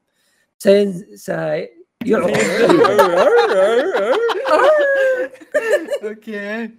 سين 0.57 1.05
سيعرض 1.15 1.67
أوكي. 6.03 6.69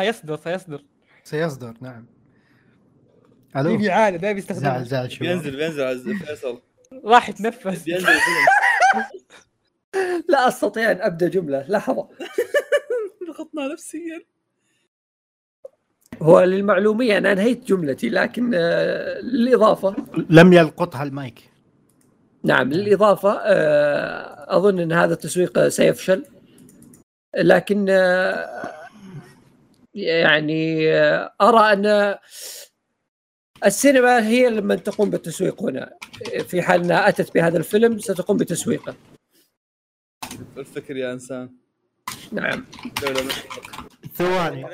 سيصدر 0.00 0.36
سيصدر. 0.36 0.84
سيصدر 1.24 1.74
نعم. 1.80 2.06
يبي 3.56 3.60
ألو 3.60 3.80
يعاند 3.80 4.22
ما 4.24 4.30
يبي 4.30 4.40
زعل 4.40 4.56
يستخدمه 4.56 4.82
زعل 4.82 5.12
شباب. 5.12 5.28
بينزل 5.28 5.56
بينزل 5.56 5.82
عز 5.82 6.08
فيصل. 6.08 6.60
راح 7.04 7.28
يتنفس. 7.28 7.82
بينزل 7.82 8.06
لا 10.28 10.48
أستطيع 10.48 10.90
أن 10.90 11.00
أبدأ 11.00 11.28
جملة 11.28 11.64
لحظه 11.68 12.08
ضغطنا 13.28 13.68
نفسيا. 13.72 14.20
هو 16.22 16.40
للمعلومية 16.40 17.18
أنا 17.18 17.32
انهيت 17.32 17.64
جملتي 17.64 18.08
لكن 18.08 18.50
آه، 18.54 19.20
للإضافة. 19.20 19.94
لم 20.30 20.52
يلقطها 20.52 21.02
المايك. 21.02 21.50
نعم 22.44 22.72
للإضافة 22.72 23.32
آه، 23.32 24.56
أظن 24.56 24.78
إن 24.78 24.92
هذا 24.92 25.14
التسويق 25.14 25.68
سيفشل. 25.68 26.24
لكن 27.36 27.86
آه، 27.90 28.72
يعني 29.94 30.92
آه، 30.92 31.32
أرى 31.40 31.72
أن 31.72 32.14
السينما 33.66 34.26
هي 34.28 34.50
من 34.50 34.82
تقوم 34.82 35.10
بالتسويق 35.10 35.62
هنا. 35.62 35.90
في 36.48 36.62
حال 36.62 36.80
أنها 36.84 37.08
أتت 37.08 37.34
بهذا 37.34 37.58
الفيلم 37.58 37.98
ستقوم 37.98 38.36
بتسويقه 38.36 38.94
الفكر 40.56 40.96
يا 40.96 41.12
إنسان. 41.12 41.50
نعم. 42.32 42.66
ثواني. 44.14 44.64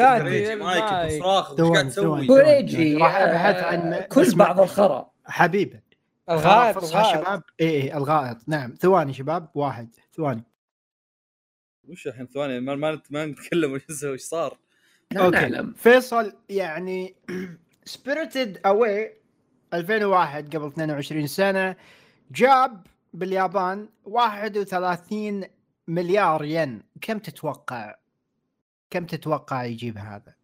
ريجي 0.00 0.54
مايك. 0.54 1.22
صراخ 1.22 1.54
قاعد 1.54 1.88
تسوي؟ 1.88 2.26
كوريجي 2.26 2.96
راح 2.96 3.16
أبحث 3.16 3.56
آه، 3.56 3.64
عن 3.64 4.00
كل 4.08 4.22
اسم- 4.22 4.38
بعض 4.38 4.60
الخرا. 4.60 5.10
حبيبي. 5.24 5.80
الغائط 6.30 6.76
الغائط. 6.76 7.20
شباب. 7.20 7.42
اي 7.60 7.66
اي 7.68 7.94
الغائط. 7.96 8.36
نعم. 8.46 8.74
ثواني 8.80 9.12
شباب. 9.12 9.48
واحد. 9.54 9.88
ثواني. 10.16 10.42
وش 11.88 12.06
الحين 12.06 12.26
ثواني 12.26 12.60
ما 12.60 12.74
ما 12.74 13.00
ما 13.10 13.26
نتكلم 13.26 13.72
وش 13.72 13.82
وش 14.04 14.20
صار؟ 14.20 14.58
لا 15.12 15.24
okay. 15.26 15.36
نعلم 15.36 15.72
فيصل 15.72 16.32
يعني 16.48 17.14
Spirited 17.84 18.60
Away 18.66 19.16
2001 19.74 20.56
قبل 20.56 20.66
22 20.66 21.26
سنة 21.26 21.76
جاب 22.30 22.86
باليابان 23.12 23.88
31 24.04 25.44
مليار 25.88 26.44
ين. 26.44 26.82
كم 27.00 27.18
تتوقع؟ 27.18 27.94
كم 28.90 29.06
تتوقع 29.06 29.64
يجيب 29.64 29.98
هذا؟ 29.98 30.34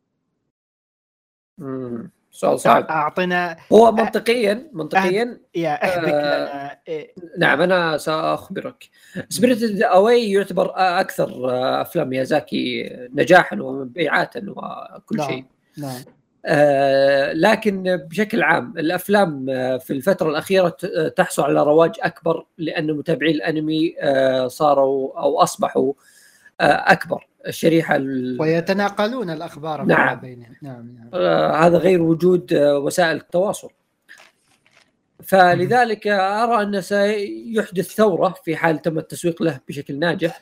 مم، 1.58 2.10
سؤال 2.30 2.60
صعب 2.60 2.86
اعطنا 2.86 3.56
هو 3.72 3.92
منطقيا 3.92 4.70
منطقيا 4.72 5.40
يا 5.54 5.84
احبك 5.84 6.08
آه. 6.08 6.78
إيه. 6.88 7.14
نعم 7.38 7.60
أنا 7.60 7.98
سأخبرك 7.98 8.88
Spirited 9.28 9.82
Away 9.82 10.30
يعتبر 10.30 10.72
أكثر 10.76 11.48
أفلام 11.80 12.08
ميازاكي 12.08 12.90
نجاحا 13.14 13.60
ومبيعات 13.60 14.36
وكل 14.36 15.16
نعم. 15.16 15.28
شيء 15.28 15.44
نعم 15.78 16.00
آه، 16.46 17.32
لكن 17.32 17.96
بشكل 18.10 18.42
عام 18.42 18.74
الأفلام 18.78 19.46
في 19.78 19.90
الفترة 19.90 20.30
الأخيرة 20.30 20.68
تحصل 21.16 21.42
على 21.42 21.62
رواج 21.62 21.92
أكبر 22.00 22.46
لأن 22.58 22.92
متابعي 22.92 23.30
الأنمي 23.30 23.94
آه، 24.00 24.48
صاروا 24.48 25.20
أو 25.20 25.42
أصبحوا 25.42 25.92
آه، 25.92 26.19
أكبر 26.66 27.26
الشريحه 27.46 27.96
ال- 27.96 28.36
ويتناقلون 28.40 29.30
الأخبار 29.30 29.82
نعم. 29.84 30.20
بينهم 30.20 30.54
نعم 30.62 30.94
نعم 30.98 31.10
آه، 31.14 31.56
هذا 31.66 31.78
غير 31.78 32.02
وجود 32.02 32.52
آه، 32.52 32.78
وسائل 32.78 33.16
التواصل 33.16 33.70
فلذلك 35.24 36.06
أرى 36.06 36.62
انه 36.62 36.80
سيحدث 36.80 37.94
ثورة 37.94 38.34
في 38.44 38.56
حال 38.56 38.82
تم 38.82 38.98
التسويق 38.98 39.42
له 39.42 39.60
بشكل 39.68 39.98
ناجح 39.98 40.40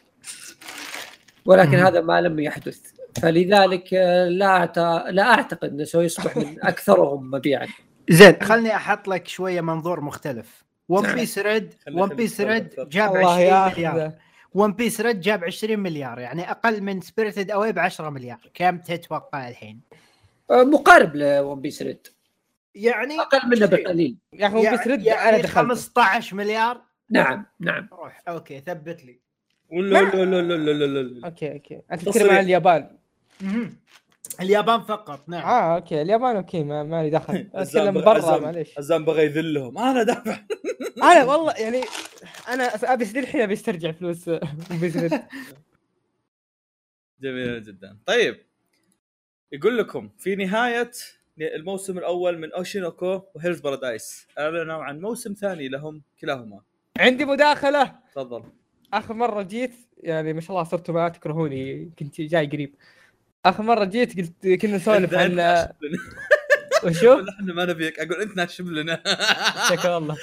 ولكن 1.47 1.79
مم. 1.79 1.85
هذا 1.87 2.01
ما 2.01 2.21
لم 2.21 2.39
يحدث 2.39 2.81
فلذلك 3.23 3.93
لا 4.29 4.67
أعت- 4.67 5.09
لا 5.11 5.23
أعتقد 5.23 5.69
انه 5.73 5.85
سيصبح 5.85 6.37
من 6.37 6.57
أكثرهم 6.63 7.31
مبيعا 7.31 7.67
زين 8.11 8.37
خلني 8.43 8.77
أحط 8.77 9.09
لك 9.09 9.29
شوية 9.29 9.61
منظور 9.61 10.01
مختلف 10.01 10.65
One. 10.89 11.15
Piece 11.15 11.39
Red 11.39 11.75
One 11.93 12.09
Piece 12.09 12.41
Red. 12.41 12.69
جاب 12.91 13.17
الله 13.17 13.31
20 13.31 13.85
يا 13.85 13.93
مليار 13.93 14.13
One 14.55 14.73
Piece 14.73 15.01
Red 15.01 15.21
جاب 15.21 15.45
20 15.45 15.79
مليار 15.79 16.19
يعني 16.19 16.51
أقل 16.51 16.83
من 16.83 17.01
Spirited 17.01 17.51
Away 17.51 17.73
ب 17.73 17.79
10 17.79 18.11
مليار. 18.11 18.51
كم 18.55 18.79
تتوقع 18.79 19.49
الحين؟ 19.49 19.81
مقارب 20.51 21.17
ل 21.17 21.28
One 21.28 21.61
Piece 21.61 21.83
Red 21.83 22.07
يعني 22.75 23.21
أقل 23.21 23.49
منه 23.49 23.67
بقليل. 23.67 24.17
يا 24.33 24.47
أخي 24.47 24.57
One 24.57 24.71
Piece 24.71 24.87
Red 24.87 25.03
يعني 25.03 25.29
أنا 25.29 25.39
دخلت 25.39 25.69
15 25.69 26.37
مليار؟ 26.37 26.81
نعم 27.11 27.47
نعم. 27.61 27.89
روح 27.93 28.23
okay 28.29 28.61
ثبت 28.67 29.05
لي. 29.05 29.21
ولا 29.73 29.99
لا 30.03 30.25
لا 30.25 30.43
لا 30.43 30.57
لا 30.57 30.87
لا 30.87 31.03
لا 31.03 31.27
okay 31.27 31.53
okay. 31.53 31.81
أنت. 31.93 32.09
تتكلم 32.09 32.31
عن 32.31 32.45
اليابان. 32.45 32.97
اليابان 34.41 34.81
فقط 34.81 35.29
نعم. 35.29 35.43
آه 35.43 35.77
okay. 35.77 36.03
اليابان 36.03 36.37
okay 36.37 36.65
ما 36.65 36.83
مالي 36.83 37.11
دخل. 37.11 37.49
أتكلم 37.55 38.01
برا 38.01 38.39
معليش. 38.39 38.79
عزام 38.79 39.05
بغى 39.05 39.25
يذلهم. 39.25 39.79
أنا 39.79 40.03
دافع. 40.03 40.39
أنا 41.03 41.25
والله 41.25 41.53
يعني 41.53 41.81
أنا 42.49 42.65
أبي 42.65 43.05
للحين 43.05 43.41
أبي 43.41 43.53
أسترجع 43.53 43.93
فلوس 43.93 44.29
Red 44.29 45.21
جميل 47.23 47.63
جدا. 47.63 47.99
طيب 48.07 48.41
يقول 49.53 49.79
لكم 49.79 50.11
في 50.19 50.37
نهاية 50.37 50.91
الموسم 51.41 51.99
الأول 51.99 52.39
من 52.39 52.53
أوشينوكو 52.53 53.23
و 53.35 53.38
Hell's 53.38 53.61
Paradise. 53.61 54.27
أعلنوا 54.39 54.85
عن 54.85 55.01
موسم 55.01 55.33
ثاني 55.33 55.69
لهم 55.69 56.03
كلاهما. 56.21 56.61
عندي 56.99 57.25
مداخلة. 57.25 57.95
تفضل. 58.13 58.45
آخر 58.93 59.15
مرة 59.15 59.43
جيت 59.43 59.75
يعني 59.97 60.33
ما 60.33 60.41
شاء 60.41 60.51
الله 60.51 60.65
صرتوا 60.65 60.95
ما 60.95 61.09
تكرهوني 61.09 61.91
كنت 61.99 62.21
جاي 62.21 62.47
قريب. 62.47 62.75
آخر 63.45 63.63
مرة 63.63 63.85
جيت 63.85 64.19
قلت 64.19 64.47
كنا 64.63 64.77
نسولف 64.77 65.15
عن. 65.19 65.39
وشو؟ 66.85 67.21
إحنا 67.39 67.55
ما 67.55 67.65
نبيك. 67.65 68.01
أقول 68.01 68.23
أنت 68.23 68.37
ناشب 68.37 68.67
لنا. 68.67 69.03
شكرا 69.71 69.99
الله 69.99 70.17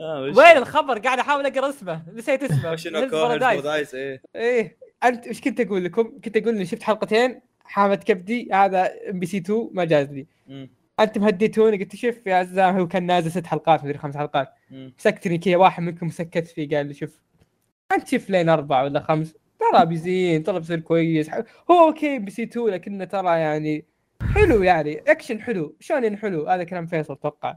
آه،؟ 0.00 0.20
وين 0.20 0.56
الخبر؟ 0.56 0.98
قاعد 0.98 1.18
أحاول 1.18 1.46
أقرأ 1.46 1.68
اسمه. 1.68 2.02
نسيت 2.14 2.42
اسمه. 2.42 2.76
Paradise. 2.76 3.10
Paradise 3.10 3.94
إيه. 3.94 4.22
إيه. 4.36 4.76
أنت 5.04 5.26
إيش 5.26 5.40
كنت 5.40 5.60
أقول 5.60 5.84
لكم؟ 5.84 6.20
كنت 6.24 6.36
أقول 6.36 6.54
إني 6.54 6.66
شفت 6.66 6.82
حلقتين. 6.82 7.40
حامد 7.64 8.04
كبدي 8.04 8.48
هذا 8.52 8.92
ام 9.10 9.18
بي 9.18 9.26
سي 9.26 9.36
2 9.38 9.70
ما 9.72 9.84
جاز 9.84 10.10
لي. 10.10 10.26
أنتم 11.00 11.24
هديتوني 11.24 11.76
قلت 11.76 11.96
شوف 11.96 12.26
يا 12.26 12.34
عزام 12.34 12.78
هو 12.78 12.88
كان 12.88 13.06
نازل 13.06 13.30
ست 13.30 13.46
حلقات 13.46 13.84
مدري 13.84 13.98
خمس 13.98 14.16
حلقات. 14.16 14.54
مسكتني 14.70 15.38
كذا 15.38 15.56
واحد 15.56 15.82
منكم 15.82 16.08
سكت 16.08 16.46
فيه 16.46 16.76
قال 16.76 16.86
لي 16.86 16.94
شوف 16.94 17.20
أنت 17.92 18.08
شوف 18.08 18.30
لين 18.30 18.48
أربع 18.48 18.82
ولا 18.82 19.00
خمس؟ 19.00 19.34
ترى 19.72 19.86
بيزين 19.86 20.42
ترى 20.44 20.58
بيصير 20.58 20.80
كويس. 20.80 21.30
هو 21.70 21.88
okay 21.88 22.18
بي 22.18 22.30
سي 22.30 22.42
2 22.42 22.66
لكنه 22.66 23.04
ترى 23.04 23.40
يعني 23.40 23.84
حلو 24.22 24.62
يعني 24.62 25.02
اكشن 25.06 25.40
حلو 25.40 25.76
شلون 25.80 26.16
حلو 26.16 26.48
هذا 26.48 26.64
كلام 26.64 26.86
فيصل 26.86 27.12
أتوقع 27.12 27.56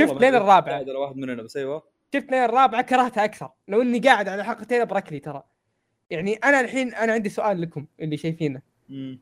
شفت 0.00 0.20
لين. 0.20 0.34
قاعد 0.72 0.88
على 0.88 0.98
واحد 0.98 1.16
مننا 1.16 1.42
بس 1.42 1.56
أيوه 1.56 1.82
شفت 2.14 2.30
لين 2.30 2.44
الرابعه 2.44 2.82
كرهتها 2.82 3.24
أكثر 3.24 3.50
لو 3.68 3.82
إني 3.82 3.98
قاعد 3.98 4.28
على 4.28 4.44
حلقتين 4.44 4.84
بركلي 4.84 5.18
ترى 5.18 5.42
يعني 6.10 6.34
أنا 6.34 6.60
الحين 6.60 6.94
أنا 6.94 7.12
عندي 7.12 7.28
سؤال 7.28 7.60
لكم 7.60 7.86
اللي 8.00 8.16
شايفينه. 8.16 8.60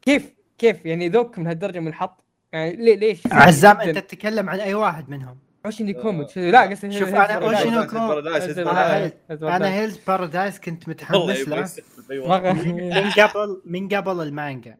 كيف 0.02 0.34
كيف 0.58 0.86
يعني 0.86 1.08
ذوقكم 1.08 1.44
لهالدرجة 1.44 1.78
منحط 1.78 2.24
يعني 2.52 2.76
ليه 2.76 2.96
ليش 2.96 3.22
عزام. 3.32 3.80
أنت 3.80 3.98
تتكلم 3.98 4.50
عن 4.50 4.60
أي 4.60 4.74
واحد 4.74 5.08
منهم 5.10 5.38
اوشيني 5.66 5.98
آه. 5.98 6.02
كوميت 6.02 6.36
لا 6.36 6.60
قصدي 6.62 6.98
شوف 6.98 7.10
Paradise. 7.12 8.58
Paradise. 8.58 9.12
Hell's 9.30 9.44
أنا. 9.44 9.74
Hell's 9.74 9.96
Paradise 10.06 10.60
كنت 10.60 10.88
متحمس 10.88 11.48
له 11.48 11.60
يستخدم 11.60 12.02
في 12.06 12.12
أي 12.12 12.18
وقت. 12.18 12.42
ما- 12.42 12.52
من 12.52 13.10
قبل 13.10 13.60
من 13.64 13.88
قبل 13.88 14.20
المانجا 14.22 14.76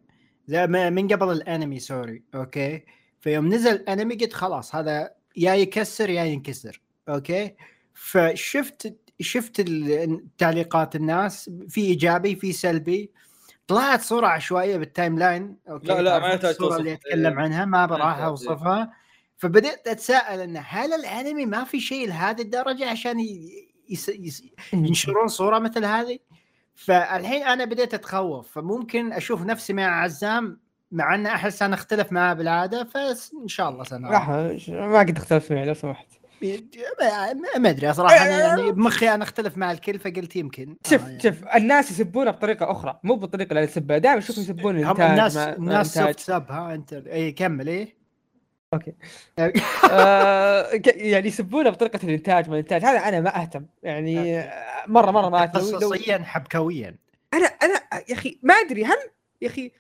ما- 0.51 0.91
من 0.91 1.09
قبل 1.09 1.31
الانمي 1.33 1.79
sorry. 1.79 2.23
okay؟ 2.35 2.85
فيوم 3.21 3.55
نزل 3.55 3.71
الانمي 3.71 4.15
قلت 4.15 4.33
خلاص 4.33 4.75
هذا 4.75 5.11
يا 5.37 5.55
يكسر 5.55 6.11
يا 6.11 6.25
ينكسر. 6.25 6.81
okay؟ 7.09 7.55
فشفت 7.95 8.97
شفت 9.21 9.61
تعليقات 10.39 10.97
الناس 10.97 11.51
في 11.69 11.81
إيجابي 11.81 12.37
في 12.37 12.53
سلبي. 12.53 13.11
طلعت 13.67 14.01
صورة 14.03 14.27
عشوائية 14.27 14.77
بال 14.77 15.19
timeline. 15.19 15.57
okay؟ 15.69 15.87
لا، 15.89 16.03
لا، 16.03 16.19
ما 16.19 16.29
يحتاج 16.29 16.51
الصورة 16.51 16.69
توصف. 16.69 16.81
اللي 16.81 16.93
اتكلم 16.93 17.39
إيه. 17.39 17.45
عنها 17.45 17.65
ما 17.65 17.87
براح 17.87 18.17
إيه. 18.19 18.27
أوصفها. 18.27 18.93
فبدأت 19.37 19.89
أتساءل 19.89 20.41
إن 20.41 20.63
هل 20.67 20.93
الانمي 20.93 21.47
ما 21.47 21.65
في 21.65 21.81
شيء 21.81 22.09
لهذه 22.09 22.41
الدرجة 22.43 22.91
عشان 22.91 23.21
ي- 23.21 23.69
يس... 23.89 24.09
يس... 24.09 24.43
ينشرون 24.73 25.29
صورة 25.29 25.59
مثل 25.59 25.85
هذه؟ 25.85 26.19
فالحين 26.85 27.43
أنا 27.43 27.65
بديت 27.65 27.95
أتخوف 27.95 28.53
فممكن 28.53 29.13
أشوف 29.13 29.43
نفسي 29.43 29.73
مع 29.73 30.03
عزام 30.03 30.61
مع 30.93 31.15
ان 31.15 31.27
أحس 31.27 31.63
أنا 31.63 31.75
أختلف 31.75 32.13
معاه 32.13 32.35
بالعاده 32.35 32.85
فان 32.85 33.49
شاء 33.49 33.69
الله 33.69 33.85
سنرى 33.85 34.13
لحظة، 34.13 34.59
ما 34.71 34.99
قد 34.99 35.17
اختلفت 35.17 35.53
معي 35.53 35.65
لو 35.65 35.75
سمحت 35.75 36.07
ما- 37.57 37.71
أدري 37.71 37.93
صراحة 37.93 38.17
أنا 38.17 38.39
يعني 38.41 38.73
بمخي 38.73 39.09
أنا 39.15 39.25
أختلف 39.25 39.57
مع 39.57 39.73
الكل 39.73 39.99
فقلت 39.99 40.37
يمكن 40.37 40.77
شوف 40.87 41.05
آه 41.05 41.09
يعني. 41.09 41.21
شوف 41.21 41.35
الناس 41.55 41.91
يسبونه 41.91 42.31
بطريقة 42.31 42.71
أخرى 42.71 43.01
مو 43.05 43.15
بالطريقة 43.15 43.51
اللي 43.51 43.63
يسبها 43.63 43.99
دائما 43.99 44.19
أشوف 44.19 44.39
يسبون 44.39 44.79
الانتاج 44.79 45.11
الناس 45.11 45.37
الناس. 45.37 45.95
سوفت 45.95 46.21
سب 46.21 46.45
ها 46.51 46.75
أنت 46.75 46.93
اي 46.93 47.33
كمل 47.33 47.69
إيه 47.69 48.00
آه، 48.75 48.79
ك- 50.77 50.97
يعني 50.97 51.29
يسبونه 51.29 51.71
بطريقة 51.71 51.99
الإنتاج 52.05 52.49
ما 52.49 52.55
الإنتاج 52.55 52.85
هذا 52.85 52.99
أنا 52.99 53.21
ما 53.21 53.43
أهتم. 53.43 53.67
يعني 53.83 54.39
آه، 54.41 54.85
مرة 54.87 55.11
مرة 55.11 55.29
ما 55.29 55.43
أهتم. 55.43 55.59
لو- 55.61 55.79
قصصيا 55.79 56.19
حبكويا. 56.19 56.97
أنا 57.35 57.47
أنا 57.47 57.75
يا 58.09 58.15
أخي 58.15 58.39
ما 58.43 58.55
أدري 58.55 58.85
هل 58.85 58.97
يا 59.43 59.49
أخي 59.49 59.73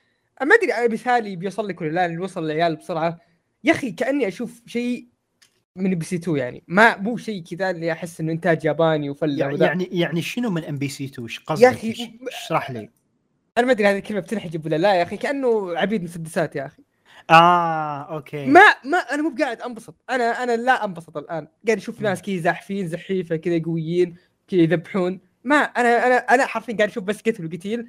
ما 0.42 0.54
أدري 0.54 0.94
مثالي 0.94 1.36
بيوصل 1.36 1.68
لك 1.68 1.80
ولا 1.80 1.90
لا 1.90 2.06
اللي 2.06 2.18
وصل 2.18 2.44
للعيال 2.44 2.76
بسرعة. 2.76 3.18
يا 3.64 3.72
أخي 3.72 3.90
كأني 3.90 4.28
أشوف 4.28 4.62
شيء 4.66 5.06
من 5.76 5.94
بي 5.94 6.04
سي 6.04 6.16
2 6.16 6.36
يعني. 6.36 6.62
ما 6.68 6.96
مو 6.96 7.16
شيء 7.16 7.42
كذا 7.42 7.70
اللي 7.70 7.92
أحس 7.92 8.20
إنه 8.20 8.32
إنتاج 8.32 8.64
ياباني 8.64 9.10
وفلة 9.10 9.38
يعني 9.40 9.54
وذا. 9.54 9.66
يعني 9.66 9.88
يعني 9.92 10.22
شنو 10.22 10.50
من 10.50 10.64
إم 10.64 10.78
بي 10.78 10.88
سي 10.88 11.04
2 11.04 11.26
إيش 11.28 11.40
قصدك؟ 11.40 11.62
يا 11.64 11.70
أخي، 11.70 11.94
إيش- 11.94 12.34
اشرح 12.34 12.70
لي؟ 12.70 12.90
أنا 13.58 13.66
ما 13.66 13.72
أدري 13.72 13.86
هذه 13.88 13.98
الكلمة 13.98 14.20
بتنحجب 14.20 14.66
ولا 14.66 14.76
لا. 14.76 14.94
يا 14.94 15.02
أخي 15.02 15.16
كأنه 15.16 15.78
عبيد 15.78 16.02
مسدسات 16.04 16.56
يا 16.56 16.66
أخي. 16.66 16.82
آه 17.30 18.14
okay. 18.14 18.46
ما 18.46 18.60
ما 18.84 18.98
أنا 18.98 19.22
مو 19.22 19.34
قاعد 19.38 19.60
أنبسط. 19.60 19.94
أنا 20.10 20.42
أنا 20.42 20.56
لا 20.56 20.84
أنبسط 20.84 21.16
الآن. 21.16 21.48
قاعد 21.66 21.78
أشوف 21.78 22.00
ناس 22.00 22.22
كذا 22.22 22.36
زاحفين 22.36 22.88
زحيفة 22.88 23.36
كذا 23.36 23.62
قويين 23.64 24.16
كذا 24.48 24.60
يذبحون. 24.60 25.20
ما 25.44 25.56
أنا 25.56 26.06
أنا 26.06 26.16
أنا 26.16 26.46
حرفيا 26.46 26.76
قاعد 26.76 26.88
أشوف 26.88 27.04
بس 27.04 27.20
قتل 27.20 27.44
وقتيل. 27.46 27.86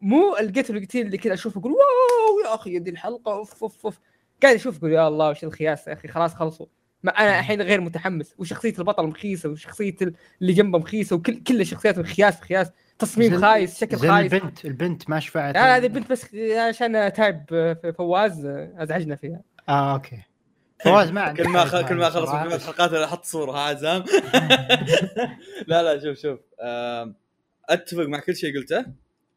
مو 0.00 0.36
القتل 0.36 0.74
والقتيل 0.74 1.06
اللي 1.06 1.18
كذا 1.18 1.34
أشوف 1.34 1.58
أقول 1.58 1.72
wow 1.72 2.40
يا 2.44 2.54
أخي 2.54 2.78
دي 2.78 2.90
الحلقة. 2.90 3.32
أوف 3.32 3.62
أوف 3.62 3.84
أوف. 3.86 3.98
قاعد 4.42 4.54
أشوف 4.54 4.78
أقول 4.78 4.92
يا 4.92 5.08
الله 5.08 5.30
وش 5.30 5.44
الخياس 5.44 5.86
يا 5.88 5.92
أخي؟ 5.92 6.08
خلاص 6.08 6.34
خلصوا. 6.34 6.66
ما 7.02 7.10
أنا 7.10 7.38
الحين 7.38 7.62
غير 7.62 7.80
متحمس. 7.80 8.34
وشخصية 8.38 8.74
البطل 8.78 9.06
مخيسة 9.06 9.48
وشخصية 9.48 9.96
اللي 10.42 10.52
جنبه 10.52 10.78
مخيسة 10.78 11.16
وكل 11.16 11.42
كل 11.42 11.60
الشخصيات 11.60 12.00
خياس 12.00 12.36
في 12.36 12.42
خياس 12.42 12.72
تصميم 13.04 13.40
خايس 13.40 13.80
شكل 13.80 13.96
خايس. 13.96 14.32
البنت 14.32 14.64
البنت 14.64 15.10
ما 15.10 15.20
شفعت 15.20 15.54
لا 15.54 15.76
هذه 15.76 15.84
البنت 15.86 16.10
بس 16.10 16.34
عشان 16.68 17.12
type 17.12 17.44
في 17.82 17.92
فواز 17.98 18.46
أزعجنا 18.78 19.16
فيها. 19.16 19.40
آه 19.68 19.94
okay. 19.94 20.22
فواز 20.84 21.10
ما 21.10 21.32
كل 21.32 21.48
ما 21.48 21.64
خ... 21.64 21.88
كل 21.88 21.94
ما 21.94 22.10
خلص. 22.10 22.30
من 22.30 22.52
الحلقات 22.52 22.92
أحط 22.92 23.24
صورة 23.24 23.52
ها 23.52 23.60
عزام؟ 23.60 24.04
لا 25.68 25.82
لا 25.82 26.00
شوف 26.04 26.18
شوف. 26.18 26.38
أتفق 27.68 28.02
مع 28.06 28.18
كل 28.18 28.36
شيء 28.36 28.58
قلته 28.58 28.84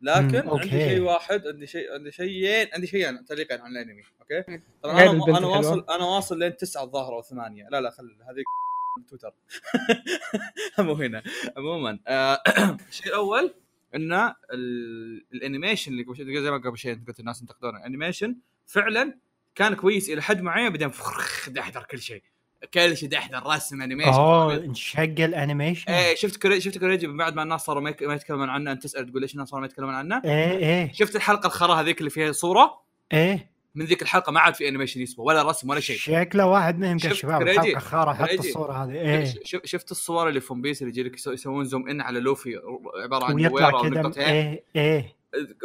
لكن 0.02 0.42
مم، 0.46 0.50
عندي. 0.50 0.70
شيء 0.70 1.00
واحد 1.02 1.48
عندي 1.48 1.68
شيء 1.68 1.94
عندي 1.94 2.12
شيئين 2.12 2.68
عندي 2.74 2.88
شيئين 2.88 3.26
تعليقين 3.26 3.62
عن 3.62 3.72
الأنمي 3.72 4.04
okay؟ 4.22 4.62
طبعا 4.84 5.02
أنا 5.02 5.38
أنا. 5.38 5.48
واصل 5.48 5.86
أنا 5.90 6.06
واصل 6.06 6.40
لين 6.40 6.58
تسعة 6.58 6.84
الظاهر 6.84 7.14
أو 7.14 7.22
ثمانية. 7.22 7.68
لا 7.72 7.82
لا 7.82 7.90
خل 7.90 8.04
هذه 8.04 8.44
تويتر. 9.04 9.32
مو 10.80 10.94
هنا. 10.94 11.24
عموما 11.58 12.00
آه، 12.08 12.42
الشيء 12.90 13.08
الأول 13.08 13.54
إن 13.96 14.14
ال- 14.14 15.26
ال 15.34 15.40
animation 15.40 15.92
اللي 15.92 16.04
قبل 16.04 16.44
زي 16.44 16.52
ما 16.52 16.58
قبل 16.58 16.78
شيء 16.78 17.00
قلت 17.08 17.20
الناس 17.20 17.42
ينتقدون 17.42 17.76
ال 17.76 17.82
animation 17.82 18.36
فعلا 18.66 19.18
كان 19.56 19.74
كويس 19.74 20.10
إلى 20.10 20.22
حد 20.22 20.42
معين 20.42 20.70
بعدين 20.70 20.90
فخ 20.90 21.50
دحدر 21.50 21.84
كل 21.84 22.00
شيء. 22.00 22.24
كل 22.74 22.98
شيء 22.98 23.10
دحدر 23.10 23.44
رسم 23.46 23.82
animation 23.82 24.10
اوه 24.14 24.54
انشق 24.56 25.00
ال 25.00 25.08
animation. 25.08 25.92
إيه 25.92 26.16
شفت 26.16 26.42
كوري 26.42 26.62
شفت 26.62 26.78
كوريجي 26.78 27.08
بعد 27.08 27.36
ما 27.36 27.44
الناس 27.44 27.62
صاروا 27.62 27.82
ما 27.82 27.90
يتكلمون 28.16 28.50
عنه 28.50 28.72
أنت 28.72 28.84
تسأل 28.84 29.10
تقول 29.10 29.22
ليش 29.22 29.34
الناس 29.34 29.48
صاروا 29.50 29.62
ما 29.62 29.66
يتكلمون 29.68 29.94
عنه؟ 29.94 30.22
إيه 30.26 30.58
إيه. 30.58 30.92
شفت 30.94 31.16
الحلقة 31.16 31.48
الخرا 31.48 31.74
هذيك 31.76 32.00
اللي 32.00 32.10
فيها 32.10 32.32
صورة؟ 32.32 32.82
إيه. 33.14 33.52
من 33.78 33.86
ذيك 33.86 34.02
الحلقة 34.02 34.32
ما 34.32 34.40
عاد 34.40 34.56
في 34.56 34.68
animation 34.68 35.02
يسوى 35.02 35.26
ولا 35.26 35.44
رسم 35.50 35.70
ولا 35.70 35.80
شيء 35.80 35.98
شكله 35.98 36.46
واحد 36.46 36.80
منهم 36.80 36.98
شفت 36.98 37.14
شباب؟ 37.14 37.42
الحلقة 37.42 37.80
خاره 37.80 38.14
حط. 38.14 38.30
الصورة 38.30 38.74
هذه 38.84 39.26
ش- 39.44 39.58
شفت 39.64 39.92
الصور 39.92 40.30
اللي 40.30 40.40
في 40.42 40.54
One 40.54 40.62
Piece 40.62 40.82
اللي 40.82 40.90
يجي 40.92 41.04
لك 41.04 41.18
يسو- 41.18 41.32
يسوون 41.32 41.66
zoom 41.66 41.90
in 41.90 42.02
على 42.02 42.20
لوفي 42.20 42.60
عبارة 43.04 43.26
عن 43.26 43.36
ويطلع 43.36 43.82
كذا 44.12 44.12
إيه 44.28 44.64
إيه 44.76 45.18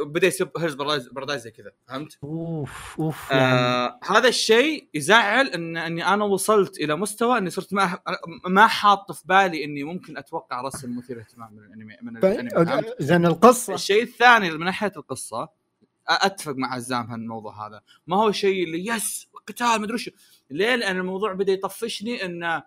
بدأ 0.06 0.26
يسب 0.26 0.48
Hell's 0.58 0.74
Paradise 0.74 1.42
زي 1.42 1.50
كذا 1.50 1.70
فهمت؟ 1.88 2.18
أوف 2.24 2.96
أوف 3.00 3.30
يعني 3.30 3.52
آه 3.54 3.98
هذا 4.04 4.28
الشيء 4.28 4.88
يزعل 4.94 5.46
ان 5.46 5.76
إني 5.76 6.06
أنا 6.06 6.24
وصلت 6.24 6.78
إلى 6.80 6.96
مستوى 6.96 7.38
إني 7.38 7.50
صرت 7.50 7.74
ما 7.74 7.98
ما 8.46 8.66
حاط 8.66 9.12
في 9.12 9.22
بالي 9.26 9.64
إني 9.64 9.84
ممكن 9.84 10.16
أتوقع 10.16 10.60
رسم 10.60 10.98
مثير 10.98 11.18
اهتمام 11.20 11.52
من 11.52 11.58
الانمي 11.64 11.96
من 12.02 12.16
الانمي؟ 12.16 12.50
طيب، 12.50 12.84
زين 12.98 13.26
القصة 13.26 13.74
الشيء 13.74 14.02
الثاني 14.02 14.50
من 14.50 14.64
ناحية 14.64 14.92
القصة 14.96 15.61
أتفق 16.08 16.52
مع 16.56 16.74
عزام 16.74 17.10
هالموضوع 17.10 17.66
هذا. 17.66 17.80
ما 18.06 18.16
هو 18.16 18.32
شيء 18.32 18.64
اللي 18.64 18.86
يس 18.86 19.28
قتال 19.46 19.80
مدري 19.80 19.94
وش. 19.94 20.10
ليه 20.50 20.76
لأن 20.76 20.98
الموضوع 20.98 21.32
بدأ 21.32 21.52
يطفشني 21.52 22.24
إنه 22.24 22.62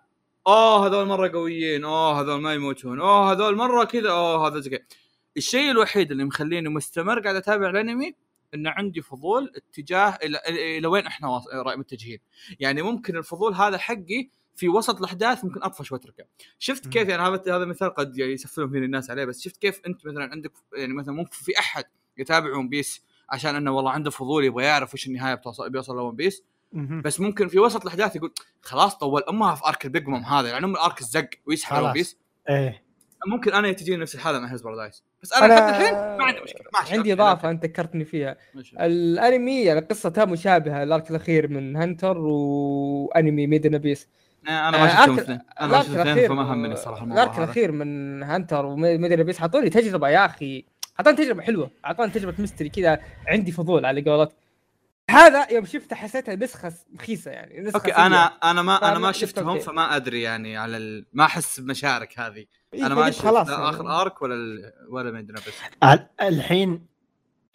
أوه 0.46 0.86
هذول 0.86 1.06
مرة 1.06 1.28
قويين 1.28 1.84
أوه 1.84 2.20
هذول 2.20 2.40
ما 2.40 2.54
يموتون 2.54 3.00
أوه 3.00 3.32
هذول 3.32 3.56
مرة 3.56 3.84
كذا 3.84 4.10
أوه 4.10 4.48
هذا 4.48 4.60
زي 4.60 4.84
الشيء 5.36 5.70
الوحيد 5.70 6.10
اللي 6.10 6.24
مخليني 6.24 6.68
مستمر 6.68 7.20
قاعد 7.20 7.36
أتابع 7.36 7.70
الأنمي 7.70 8.14
انه 8.54 8.70
عندي 8.70 9.02
فضول 9.02 9.52
اتجاه 9.56 10.18
إلى 10.22 10.38
إلى 10.78 10.86
وين 10.86 11.06
إحنا 11.06 11.42
متجهين. 11.76 12.18
يعني 12.60 12.82
ممكن 12.82 13.16
الفضول 13.16 13.54
هذا 13.54 13.78
حقي 13.78 14.30
في 14.56 14.68
وسط 14.68 14.98
الأحداث 14.98 15.44
ممكن 15.44 15.62
أطفش 15.62 15.92
وأتركه. 15.92 16.24
شفت. 16.58 16.88
كيف 16.88 17.08
يعني 17.08 17.22
هذا 17.22 17.56
هذا 17.56 17.64
مثال 17.64 17.94
قد 17.94 18.18
يعني 18.18 18.32
يسفلون 18.32 18.70
فيه 18.70 18.78
الناس 18.78 19.10
عليه 19.10 19.24
بس 19.24 19.40
شفت 19.40 19.56
كيف 19.56 19.80
أنت 19.86 20.06
مثلا 20.06 20.24
عندك 20.24 20.52
يعني 20.76 20.92
مثلا 20.92 21.14
ممكن 21.14 21.36
في 21.36 21.58
أحد 21.58 21.84
يتابع 22.18 22.56
One 22.56 22.68
Piece 22.68 23.02
عشان 23.30 23.54
انه 23.56 23.70
والله 23.70 23.90
عنده 23.90 24.10
فضول 24.10 24.44
يبغى 24.44 24.64
يعرف 24.64 24.94
وش 24.94 25.06
النهاية 25.06 25.34
بتوصل 25.34 25.70
بيوصل 25.70 25.96
ل 25.96 26.01
One 26.01 26.16
Piece. 26.16 26.42
بس 26.72 27.20
ممكن 27.20 27.48
في 27.48 27.58
وسط 27.58 27.82
الأحداث 27.82 28.16
يقول 28.16 28.32
خلاص 28.62 28.98
طول 28.98 29.22
امها 29.28 29.54
في 29.54 29.62
arc 29.66 29.84
ال 29.84 29.90
Big 29.90 30.08
Mom 30.08 30.22
هذا 30.22 30.48
يعني 30.48 30.64
أم 30.64 30.74
ال 30.74 30.80
arc 30.80 31.00
الزق 31.00 31.28
ويسحب 31.46 31.76
One 31.76 31.82
خلاص. 31.82 31.92
Piece. 31.92 32.18
إيه. 32.48 32.86
ممكن 33.26 33.52
أنا 33.52 33.72
تجيني 33.72 33.96
نفس 34.02 34.14
الحالة 34.14 34.38
مع 34.38 34.52
Hell's 34.52 34.62
Paradise 34.62 35.04
بس 35.22 35.32
أنا 35.32 35.44
أنا 35.46 35.54
لحد 35.54 35.80
الحين 35.80 35.94
ما 35.94 36.24
عندي 36.24 36.40
مشكلة 36.40 36.66
ماشي 36.80 36.94
عندي 36.96 37.12
إضافة 37.12 37.50
أنت 37.50 37.64
ذكرتني 37.64 38.04
فيها. 38.04 38.36
ماشي. 38.54 38.76
الأنمي 38.80 39.62
يعني 39.62 39.80
قصتها 39.80 40.24
مشابهة 40.24 40.82
ال 40.82 40.89
arc 40.89 41.10
الأخير 41.10 41.48
من 41.48 41.76
Hunter 41.76 42.18
وأنمي 42.18 43.46
Made 43.46 43.65
in 43.65 43.74
Abyss 43.74 44.08
أنا 44.48 44.70
ما 44.70 44.88
شفتهم 44.88 45.18
آه، 45.18 45.22
اثنين 45.22 45.40
أنا 45.60 45.72
ما 45.72 45.82
شفتهم 45.82 46.28
فما 46.28 46.52
همني 46.52 46.72
الصراحة 46.72 47.04
ال 47.04 47.12
arc 47.12 47.38
الأخير 47.38 47.72
من 47.72 48.22
Hunter 48.22 48.66
و 48.66 48.74
Made 48.74 49.05
in 49.05 49.20
Abyss 49.20 49.38
حطوا 49.38 49.60
لي 49.60 49.70
تجربة 49.70 50.08
يا 50.08 50.26
أخي. 50.26 50.64
أعطاني 51.00 51.16
تجربة 51.16 51.42
حلوة 51.42 51.70
أعطاني 51.84 52.10
تجربة 52.12 52.34
mystery 52.38 52.68
كذا 52.68 53.00
عندي 53.26 53.52
فضول 53.52 53.86
على 53.86 54.02
قولتك 54.10 54.34
هذا 55.10 55.52
يوم 55.52 55.64
شفته 55.64 55.96
حسيتها 55.96 56.34
نسخة 56.34 56.72
رخيصة 57.00 57.30
يعني 57.30 57.60
نسخة 57.60 57.76
okay. 57.76 57.92
أنا 57.96 58.24
أنا 58.26 58.62
ما 58.62 58.88
أنا 58.90 58.98
ما 58.98 59.12
شفت 59.12 59.24
شفتهم. 59.36 59.58
فما 59.58 59.96
أدري 59.96 60.22
يعني 60.22 60.56
على 60.56 60.76
ال... 60.76 61.06
ما 61.12 61.24
أحس 61.24 61.60
بمشاعرك 61.60 62.18
هذه 62.20 62.44
إيه، 62.74 62.86
أنا 62.86 62.94
ما 62.94 63.10
شفت 63.10 63.22
خلاص 63.22 63.48
لا 63.48 63.54
يعني. 63.54 63.68
آخر 63.70 64.00
arc 64.00 64.22
ولا 64.22 64.34
ال... 64.34 64.72
ولا 64.90 65.10
ما 65.10 65.18
أدري 65.18 65.32
بس 65.36 65.48
ال- 65.84 66.08
الحين 66.20 66.86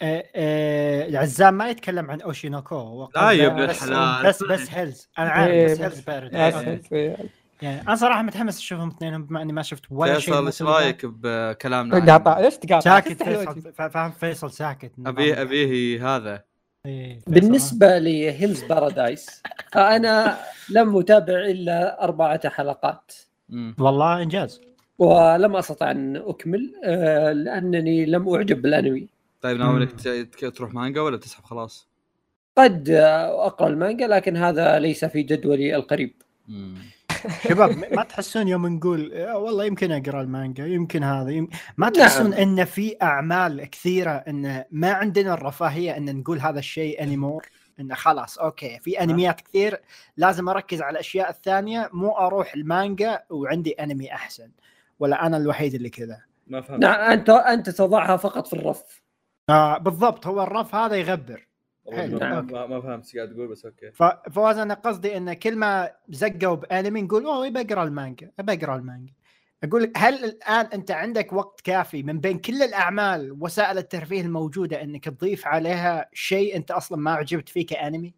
آه، 0.01 0.23
آه، 0.35 1.17
عزام 1.17 1.53
ما 1.53 1.69
يتكلم 1.69 2.11
عن 2.11 2.21
Oshi 2.21 2.65
no 2.65 2.87
Ko 2.87 3.09
لا 3.15 3.31
يا 3.31 3.47
ابن 3.47 3.67
بس- 3.67 3.83
الحلال. 3.83 4.25
بس 4.29 4.43
بس 4.43 4.69
Hell's 4.71 5.09
أنا 5.19 5.29
عارف 5.29 5.71
بس 5.71 5.79
Hell's 5.81 5.99
Parad 5.99 6.35
إيه. 6.35 6.49
آسف، 6.49 6.93
إيه. 6.93 7.17
يعني 7.61 7.81
أنا 7.81 7.95
صراحة 7.95 8.21
متحمس 8.21 8.57
أشوفهم 8.57 8.87
اثنينهم 8.89 9.23
بما 9.25 9.41
إني 9.41 9.53
ما 9.53 9.61
شفت 9.61 9.83
ولا 9.89 10.19
شيء 10.19 10.33
فيصل 10.33 10.45
إيش. 10.45 10.61
رأيك 10.61 11.05
بكلامنا 11.05 11.99
تقاطع 11.99 12.39
ليش 12.39 12.55
تقاطع 12.57 12.79
ساكت. 12.79 13.23
فيصل 13.23 13.73
فا- 13.73 13.87
فاهم 13.87 14.11
فيصل 14.11 14.51
ساكت 14.51 14.91
ابيه 15.05 15.41
أبيه 15.41 16.15
هذا 16.15 16.43
إيه،. 16.85 17.19
بالنسبة 17.27 17.97
ل 17.97 18.07
Hell's 18.07 18.63
Paradise 18.63 19.43
فانا 19.71 20.37
لم 20.69 20.97
أتابع 20.97 21.33
إلا 21.33 22.03
أربعة 22.03 22.49
حلقات 22.49 23.11
مم. 23.49 23.75
والله 23.79 24.21
إنجاز 24.21 24.61
ولم 24.99 25.55
أستطع 25.55 25.91
أن 25.91 26.15
أكمل 26.15 26.73
آه، 26.83 27.31
لأنني 27.31 28.05
لم 28.05 28.29
أعجب 28.35 28.61
بالأنمي 28.61 29.07
طيب 29.41 29.57
ناوي. 29.57 29.77
إنك 29.83 29.91
ت- 29.91 30.45
تروح 30.45 30.73
مانجا 30.73 31.01
ولا 31.01 31.17
تسحب 31.17 31.43
خلاص؟ 31.43 31.87
قد 32.57 32.89
أقرأ 32.89 33.67
المانجا 33.67 34.07
لكن 34.07 34.37
هذا 34.37 34.79
ليس 34.79 35.05
في 35.05 35.23
جدولي 35.23 35.75
القريب 35.75 36.13
مم. 36.47 36.75
شباب 37.43 37.77
ما 37.95 38.03
تحسون 38.03 38.47
يوم 38.47 38.67
نقول 38.67 39.13
آه، 39.13 39.37
والله 39.37 39.65
يمكن 39.65 39.91
أقرأ 39.91 40.21
المانجا 40.21 40.65
يمكن 40.65 41.03
هذا 41.03 41.29
يم... 41.29 41.49
ما 41.77 41.89
تحسون 41.89 42.29
نعم. 42.29 42.39
إن 42.39 42.65
في 42.65 42.95
أعمال 43.01 43.65
كثيرة 43.69 44.11
إن 44.11 44.63
ما 44.71 44.91
عندنا 44.91 45.33
الرفاهية 45.33 45.97
إن 45.97 46.15
نقول 46.15 46.39
هذا 46.39 46.59
الشيء 46.59 47.03
انيمور 47.03 47.45
انه 47.79 47.95
خلاص 47.95 48.37
okay 48.37 48.79
في 48.79 49.03
أنميات 49.03 49.41
كثير 49.41 49.81
لازم 50.17 50.49
أركز 50.49 50.81
على 50.81 50.91
الأشياء 50.93 51.29
الثانية 51.29 51.89
مو 51.93 52.11
أروح 52.11 52.53
المانجا 52.53 53.23
وعندي 53.29 53.71
أنمي 53.71 54.13
أحسن 54.13 54.51
ولا 54.99 55.25
أنا 55.25 55.37
الوحيد 55.37 55.73
اللي 55.73 55.89
كذا. 55.89 56.21
ما 56.47 56.61
فهمت. 56.61 56.81
نعم 56.81 57.11
أنت 57.11 57.29
أنت 57.29 57.69
تضعها 57.69 58.17
فقط 58.17 58.47
في 58.47 58.53
الرف. 58.53 59.01
آه 59.49 59.77
بالضبط 59.77 60.27
هو 60.27 60.43
الرف 60.43 60.75
هذا 60.75 60.95
يغبر. 60.95 61.47
حلو. 61.93 62.19
ما, 62.19 62.81
فهمت 62.81 63.05
إيش 63.05 63.15
قاعد 63.15 63.33
تقول 63.33 63.47
بس 63.47 63.65
okay. 63.65 63.91
ففواز 63.91 64.57
أنا 64.57 64.73
قصدي 64.73 65.17
إن 65.17 65.33
كل 65.33 65.55
ما 65.55 65.91
زقوا 66.09 66.55
بأنمي 66.55 67.01
نقول 67.01 67.25
أوه 67.25 67.47
ابى 67.47 67.61
أقرأ 67.61 67.83
المانجا 67.83 68.31
ابى 68.39 68.53
أقرأ 68.53 68.75
المانجا. 68.75 69.13
أقول 69.63 69.83
لك 69.83 69.91
هل 69.95 70.25
الآن 70.25 70.65
أنت 70.65 70.91
عندك 70.91 71.33
وقت 71.33 71.61
كافي 71.61 72.03
من 72.03 72.19
بين 72.19 72.39
كل 72.39 72.61
الأعمال 72.61 73.37
وسائل 73.39 73.77
الترفيه 73.77 74.21
الموجودة 74.21 74.81
إنك 74.81 75.05
تضيف 75.05 75.47
عليها 75.47 76.09
شيء 76.13 76.55
أنت 76.55 76.71
أصلا 76.71 76.97
ما 76.97 77.11
عجبت 77.11 77.49
فيه 77.49 77.65
كأنمي؟ 77.65 78.13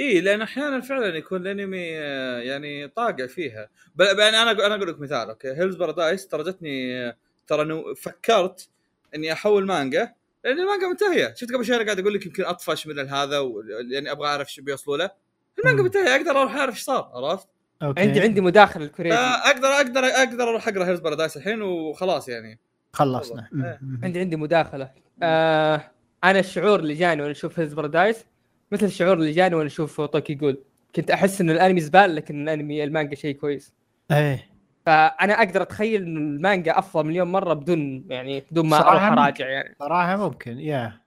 إي 0.00 0.20
لأن 0.20 0.42
أحيانا 0.42 0.80
فعلا 0.80 1.16
يكون 1.16 1.40
الأنمي 1.40 1.98
آه، 1.98 2.38
يعني 2.38 2.88
طاقع 2.88 3.26
فيها. 3.26 3.68
بل 3.94 4.04
يعني 4.04 4.36
أنا 4.36 4.50
أنا 4.50 4.74
أقول 4.74 4.88
لك 4.88 5.00
مثال 5.00 5.28
okay. 5.28 5.48
Hell's 5.48 5.76
Paradise 5.76 6.28
ترى 6.28 6.42
جتني 6.42 6.98
آه، 7.08 7.16
ترى 7.46 7.94
فكرت 7.94 8.68
إني 9.14 9.32
أحول 9.32 9.66
مانجا 9.66 10.14
لأن 10.44 10.60
المانجا 10.60 10.88
منتهية. 10.88 11.34
شفت 11.36 11.52
قبل 11.52 11.64
شوي 11.64 11.76
أنا 11.76 11.84
قاعد 11.84 11.98
أقول 11.98 12.14
لك 12.14 12.26
يمكن 12.26 12.44
أطفش 12.44 12.86
من 12.86 12.98
هذا 13.08 13.38
و- 13.38 13.62
يعني 13.90 14.10
أبغى 14.10 14.28
أعرف 14.28 14.52
شو 14.52 14.62
بيوصلوا 14.62 14.96
له. 14.96 15.10
المانجا. 15.58 15.82
منتهية. 15.82 16.16
أقدر 16.16 16.30
أروح 16.30 16.56
أعرف 16.56 16.74
إيش 16.74 16.82
صار 16.82 17.10
عرفت؟ 17.14 17.48
okay. 17.82 18.00
عندي 18.00 18.20
عندي 18.20 18.40
مداخلة 18.40 18.84
الكوريجي. 18.84 19.14
أقدر 19.14 19.68
أقدر 19.68 20.00
أقدر 20.04 20.42
أروح 20.48 20.68
أقرأ 20.68 20.84
Hell's 20.86 21.00
Paradise 21.00 21.36
الحين 21.36 21.62
وخلاص 21.62 22.28
يعني. 22.28 22.58
خلصنا. 22.92 23.48
إيه. 23.54 23.80
عندي 24.02 24.20
عندي 24.20 24.36
مداخلة. 24.36 24.90
آه 25.22 25.90
أنا 26.24 26.38
الشعور 26.38 26.80
اللي 26.80 26.94
جاني 26.94 27.22
وأنا 27.22 27.32
أشوف 27.32 27.60
Hell's 27.60 27.74
Paradise 27.74 28.24
مثل 28.72 28.86
الشعور 28.86 29.12
اللي 29.12 29.32
جاني 29.32 29.54
وأنا 29.54 29.66
أشوف 29.66 30.00
Tokyo 30.00 30.34
Ghoul 30.34 30.58
كنت 30.96 31.10
أحس 31.10 31.40
ان 31.40 31.50
الأنمي 31.50 31.80
زبالة 31.80 32.14
لكن 32.16 32.42
الانمي 32.48 32.84
المانجا 32.84 33.14
شيء 33.16 33.34
كويس. 33.36 33.72
إيه. 34.10 34.51
فأنا 34.86 35.38
أقدر 35.42 35.62
أتخيل 35.62 36.02
إن 36.02 36.16
المانجا 36.16 36.78
أفضل 36.78 37.06
مليون 37.06 37.32
مرة 37.32 37.54
بدون 37.54 38.04
يعني 38.08 38.44
بدون 38.50 38.68
ما 38.68 38.76
أروح. 38.76 39.02
أراجع 39.02 39.48
يعني 39.48 39.76
صراحة 39.78 40.16
ممكن 40.16 40.58
يا 40.58 41.00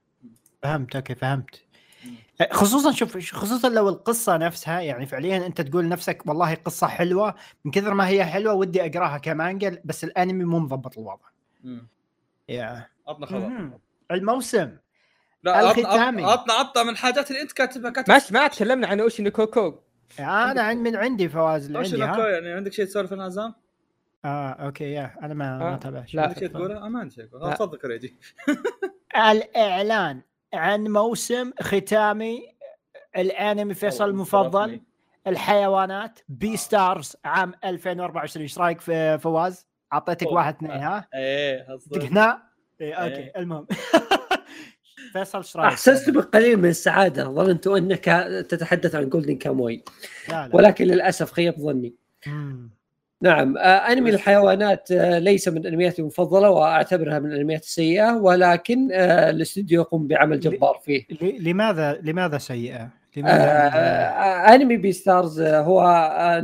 فهمت 0.62 0.96
okay 0.96 1.14
فهمت 1.14 1.62
خصوصا 2.52 2.92
شوف 2.92 3.34
خصوصا 3.34 3.68
لو 3.68 3.88
القصة 3.88 4.36
نفسها 4.36 4.80
يعني 4.80 5.06
فعليا 5.06 5.46
أنت 5.46 5.60
تقول 5.60 5.88
نفسك 5.88 6.22
والله 6.26 6.54
قصة 6.54 6.86
حلوة 6.86 7.34
من 7.64 7.70
كثر 7.70 7.94
ما 7.94 8.08
هي 8.08 8.24
حلوة 8.24 8.54
ودي 8.54 8.86
أقراها 8.86 9.18
كمانجا 9.18 9.82
بس 9.84 10.04
الأنمي 10.04 10.44
مو 10.44 10.58
مضبط 10.58 10.98
الوضع. 10.98 11.26
يا 12.48 12.86
عطنا 13.08 13.26
خبر. 13.26 13.70
الموسم 14.10 14.76
لا 15.42 15.52
عطنا 15.52 15.70
الختامي. 15.70 16.24
عطنا 16.24 16.54
عطنا 16.54 16.82
من 16.82 16.90
الحاجات 16.90 17.30
اللي 17.30 17.42
أنت 17.42 17.52
كاتبها 17.52 17.90
كاتب 17.90 18.12
ماشي 18.12 18.34
ما 18.34 18.48
تكلمنا 18.48 18.86
عن 18.86 19.00
Oshi 19.00 19.30
no 19.30 19.52
Ko 19.52 19.74
أنا 20.18 20.62
عن 20.62 20.76
من 20.76 20.96
عندي 20.96 21.28
فواز 21.28 21.66
اللي 21.66 21.78
عندي؟ 21.78 22.22
ها 22.22 22.28
يعني 22.28 22.52
عندك 22.52 22.72
شيء 22.72 22.84
تسولف 22.84 23.12
عن 23.12 23.20
عزام؟ 23.20 23.54
آه 24.26 24.50
okay 24.50 24.92
يا 24.92 25.14
أنا 25.22 25.34
ما 25.34 25.58
ما 25.58 25.74
آه. 25.74 25.76
تابعت 25.76 26.14
لا. 26.14 26.34
شيء 26.38 26.48
تقوله؟ 26.48 26.84
آه، 26.84 26.88
ما 26.88 27.00
عندي 27.00 27.14
شيء 27.14 27.24
اقوله 27.24 27.48
لا. 27.48 27.54
تفضل 27.54 27.78
كوريجي 27.78 28.14
الإعلان 29.30 30.20
عن 30.54 30.84
موسم 30.88 31.50
ختامي 31.60 32.56
الأنمي 33.16 33.74
فيصل 33.74 34.08
المفضل 34.08 34.80
الحيوانات 35.26 36.20
Beastars 36.28 37.16
عام 37.24 37.54
2024 37.64 38.42
إيش 38.42 38.58
رأيك 38.58 38.80
في 38.80 39.18
فواز؟ 39.18 39.66
أعطيتك. 39.92 40.32
واحد 40.32 40.54
اثنين 40.54 40.70
ها؟ 40.70 41.08
إيه 41.14 41.66
هنا؟ 41.96 42.42
إيه 42.80 42.94
okay 42.94 43.16
إيه. 43.16 43.32
المهم 43.36 43.66
فيصل 45.12 45.38
إيش 45.38 45.56
رأيك؟ 45.56 45.72
أحسست 45.72 46.10
بقليل 46.10 46.56
من 46.56 46.68
السعادة 46.68 47.24
ظننت 47.24 47.66
أنك 47.66 48.04
تتحدث 48.48 48.94
عن 48.94 49.08
Golden 49.08 49.36
Kamuy 49.36 49.84
لا 50.28 50.48
لا 50.48 50.56
ولكن 50.56 50.84
للأسف 50.84 51.32
خيب 51.32 51.54
ظني 51.60 51.94
مم. 52.26 52.75
نعم 53.26 53.58
آه، 53.58 53.60
أنمي 53.60 54.10
الحيوانات 54.10 54.92
آه، 54.92 55.18
ليس 55.18 55.48
من 55.48 55.66
أنمياتي 55.66 56.02
المفضلة 56.02 56.50
وأعتبرها 56.50 57.18
من 57.18 57.32
الانميات 57.32 57.62
السيئة 57.62 58.12
ولكن 58.12 58.88
آه، 58.92 59.30
الاستوديو 59.30 59.80
يقوم 59.80 60.06
بعمل 60.06 60.40
جبار 60.40 60.80
فيه. 60.84 61.06
لماذا 61.40 62.00
لماذا 62.02 62.38
سيئة؟ 62.38 62.88
لماذا 63.16 64.54
أنمي؟ 64.54 64.76
Beastars 64.76 65.40
هو 65.40 65.84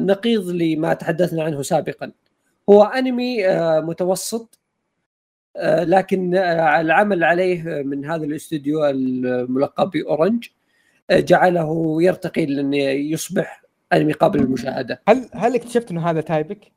نقيض 0.00 0.50
لما 0.50 0.94
تحدثنا 0.94 1.42
عنه 1.42 1.62
سابقا. 1.62 2.12
هو 2.70 2.84
أنمي 2.84 3.36
متوسط 3.80 4.58
لكن 5.64 6.34
العمل 6.36 7.24
عليه 7.24 7.82
من 7.82 8.04
هذا 8.04 8.24
الاستوديو 8.24 8.86
الملقب 8.86 9.90
ب 9.90 9.98
Orange 9.98 10.46
جعله 11.10 11.96
يرتقي 12.02 12.46
لأن 12.46 12.74
يصبح 12.74 13.61
انمي 13.92 14.12
قابل 14.12 14.40
للمشاهدة. 14.40 15.02
هل 15.08 15.28
هل 15.34 15.54
اكتشفت 15.54 15.90
إنه 15.90 16.10
هذا 16.10 16.20
type 16.20 16.55
ك؟ 16.55 16.72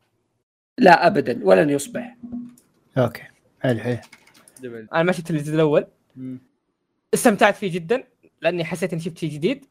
لا 0.77 1.07
ابدا 1.07 1.39
ولن 1.43 1.69
يصبح. 1.69 2.17
okay. 2.97 3.23
حلو 3.61 3.79
حلو. 3.79 3.97
أنا 4.93 5.03
ما 5.03 5.11
شفت 5.11 5.31
الجزء 5.31 5.55
الأول. 5.55 5.87
مم. 6.15 6.39
استمتعت 7.13 7.55
فيه 7.55 7.71
جدا 7.71 8.03
لأني 8.41 8.65
حسيت 8.65 8.93
إني 8.93 9.01
شفت 9.01 9.17
شيء 9.17 9.29
جديد. 9.29 9.65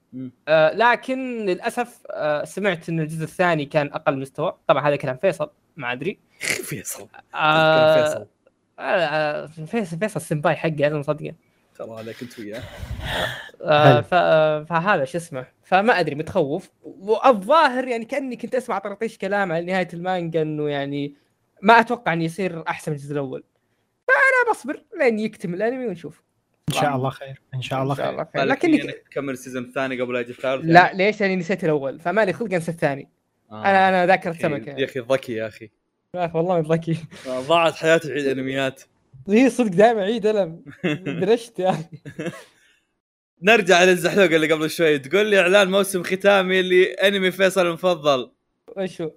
آه 0.48 0.74
لكن 0.74 1.46
للأسف 1.46 2.02
آه 2.10 2.44
سمعت 2.44 2.88
إن 2.88 3.00
الجزء 3.00 3.24
الثاني 3.24 3.64
كان 3.64 3.86
أقل 3.86 4.18
مستوى. 4.18 4.56
طبعا 4.66 4.88
هذا 4.88 4.96
كلام 4.96 5.16
فيصل 5.16 5.50
ما 5.76 5.92
أدري. 5.92 6.18
فيصل. 6.68 7.08
آه 7.34 8.04
فيصل. 8.04 8.26
آه 8.78 9.46
فيصل 9.46 9.98
فيصل 9.98 10.20
السمباي 10.20 10.56
حقي 10.56 10.86
أنا 10.86 10.98
مصدقه. 10.98 11.34
ترى 11.74 12.00
هذا 12.00 12.12
كنت 12.12 12.38
وياه. 12.38 12.62
آه 13.62 14.04
آه، 14.12 14.62
فهذا 14.64 15.04
شو 15.04 15.18
اسمه 15.18 15.46
فما 15.64 16.00
أدري 16.00 16.14
متخوف. 16.14 16.70
والظاهر 16.82 17.88
يعني 17.88 18.04
كأني 18.04 18.36
كنت 18.36 18.54
أسمع 18.54 18.78
طرطيش 18.78 19.18
كلام 19.18 19.52
على 19.52 19.64
نهايه 19.64 19.88
المانجا 19.94 20.42
إنه 20.42 20.68
يعني 20.70 21.14
ما 21.62 21.80
أتوقع 21.80 22.12
إنه 22.12 22.24
يصير 22.24 22.64
أحسن 22.68 22.92
من 22.92 22.96
الجزء 22.98 23.12
الأول. 23.12 23.44
فأنا 24.08 24.52
بصبر 24.52 24.82
لين 25.00 25.18
يكتمل 25.18 25.54
الأنمي 25.54 25.86
ونشوف. 25.86 26.22
إن 26.68 26.74
شاء 26.74 26.96
الله 26.96 27.10
خير 27.10 27.40
إن 27.54 27.62
شاء 27.62 27.82
الله 27.82 27.92
ان 27.92 27.96
شاء 27.96 28.06
خير. 28.06 28.14
الله 28.14 28.26
خير. 28.34 28.44
لكني 28.44 28.76
لكني 28.76 28.92
تكمل 28.92 29.32
السيزون 29.32 29.64
الثاني 29.64 30.00
قبل 30.00 30.14
لا 30.14 30.20
يجي 30.20 30.30
الثالث 30.30 30.64
لا 30.64 30.92
ليش؟ 30.92 31.20
لأني 31.20 31.36
نسيت 31.36 31.64
الأول. 31.64 32.00
فمالي 32.00 32.32
خلق 32.32 32.54
أنسى 32.54 32.70
الثاني. 32.70 33.08
آه. 33.52 33.60
أنا 33.64 33.88
أنا 33.88 34.06
ذاكرة 34.06 34.30
يا 34.30 34.36
أخي- 34.38 34.42
سمكة. 34.42 34.62
يا 34.64 34.70
يعني. 34.70 34.84
أخي 34.84 35.00
ذكي 35.00 35.32
يا 35.32 35.46
أخي. 35.46 35.70
يا 36.14 36.24
أخي 36.24 36.38
والله 36.38 36.56
من 36.60 36.62
ذكي. 36.62 36.98
آه، 37.28 37.40
ضاعت 37.40 37.74
حياتي 37.74 38.12
عيد 38.12 38.26
انميات 38.26 38.82
هي 39.28 39.50
صدق 39.50 39.70
دائما 39.70 40.02
عيد 40.02 40.26
الم 40.26 40.64
درشت 41.06 41.58
يا 41.58 41.70
أخي 41.70 41.84
نرجع 43.42 43.84
للزحلوقه 43.84 44.36
اللي 44.36 44.52
قبل 44.52 44.70
شوي. 44.70 44.98
تقول 44.98 45.26
لي 45.26 45.40
إعلان 45.40 45.70
موسم 45.70 46.02
ختامي 46.02 46.62
لأنمي 46.62 47.30
فيصل 47.30 47.66
المفضل. 47.66 48.30
وش 48.76 49.02
هو؟ 49.02 49.10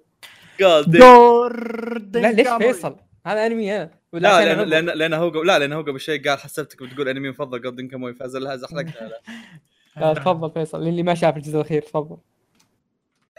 دور 0.86 1.98
لا 1.98 2.32
ليش 2.32 2.48
فيصل؟ 2.48 2.96
هذا 3.26 3.46
أنمي 3.46 3.76
أنا. 3.76 3.90
لا 4.12 4.28
عشان 4.28 4.58
لأن؟ 4.58 4.68
لأن 4.68 4.98
لأن 4.98 5.12
هو 5.12 5.28
قبل 5.28 5.46
لا 5.46 5.58
لأن 5.58 5.72
هو 5.72 5.82
قبل 5.82 6.00
شوي 6.00 6.18
قال 6.18 6.38
حسبتك 6.38 6.82
بتقول 6.82 7.08
أنمي 7.08 7.28
مفضل. 7.30 7.60
جولدن 7.60 7.88
كاموي 7.88 8.14
فازلها 8.14 8.56
زحلقتها 8.56 9.10
لا 9.96 10.14
تفضل 10.14 10.50
فيصل. 10.50 10.88
اللي 10.88 11.02
ما 11.02 11.14
شاف 11.14 11.36
الجزء 11.36 11.56
الأخير 11.56 11.82
تفضل. 11.82 12.16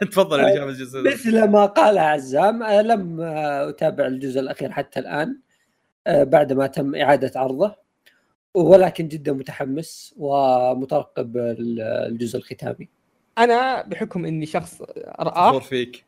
تفضل 0.12 0.39
اللي 0.39 0.55
شاف 0.55 0.70
الجزء 0.70 1.01
ده. 1.01 1.12
مثل 1.12 1.47
ما 1.47 1.66
قال 1.66 1.97
عزام 1.97 2.64
لم 2.64 3.22
أتابع 3.22 4.07
الجزء 4.07 4.39
الأخير 4.39 4.72
حتى 4.72 4.99
الآن. 4.99 5.39
بعد 6.08 6.54
ما 6.54 6.68
تم 6.68 6.95
إعادة 6.95 7.39
عرضه 7.39 7.76
ولكن 8.54 9.08
جدا 9.08 9.34
متحمس 9.34 10.16
ومترقب 10.18 11.38
ال- 11.38 11.82
الجزء 11.82 12.38
الختامي. 12.38 12.88
أنا 13.38 13.82
بحكم 13.82 14.26
إني 14.26 14.45
شخص 14.45 14.82
رآه 15.20 15.60
فيك. 15.60 16.06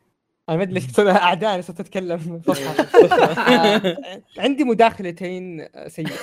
أنا 0.48 0.56
ما 0.56 0.62
أدري 0.62 0.74
ليش 0.74 1.00
اعدائي 1.00 1.62
صرت 1.62 1.80
أتكلم. 1.80 2.40
فصحى 2.46 2.82
آه، 3.56 3.96
عندي 4.38 4.64
مداخلتين 4.64 5.68
سيئة. 5.88 6.08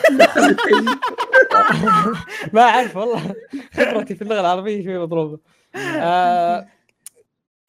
ما 2.53 2.61
أعرف 2.61 2.97
والله. 2.97 3.35
خبرتي 3.73 4.15
في 4.15 4.21
اللغة 4.21 4.39
العربية 4.39 4.83
شوي 4.83 4.99
مضروبة. 4.99 5.39
آه، 5.75 6.67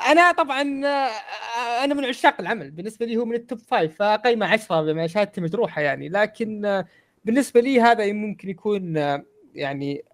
أنا 0.07 0.33
طبعا 0.33 0.87
آه، 0.87 1.85
أنا 1.85 1.95
من 1.95 2.05
عشاق 2.05 2.41
العمل. 2.41 2.71
بالنسبة 2.71 3.07
لي 3.07 3.17
هو 3.17 3.25
من 3.25 3.35
التوب 3.35 3.59
فايف 3.59 3.97
فقيمة 4.03 4.47
10 4.47 4.83
بما 4.83 5.07
شهادتي 5.07 5.41
مجروحة 5.41 5.81
يعني. 5.83 6.09
لكن 6.09 6.65
آه، 6.65 6.85
بالنسبة 7.25 7.61
لي 7.61 7.81
هذا 7.81 8.13
ممكن 8.13 8.49
يكون 8.49 8.97
آه، 8.97 9.25
يعني 9.55 10.05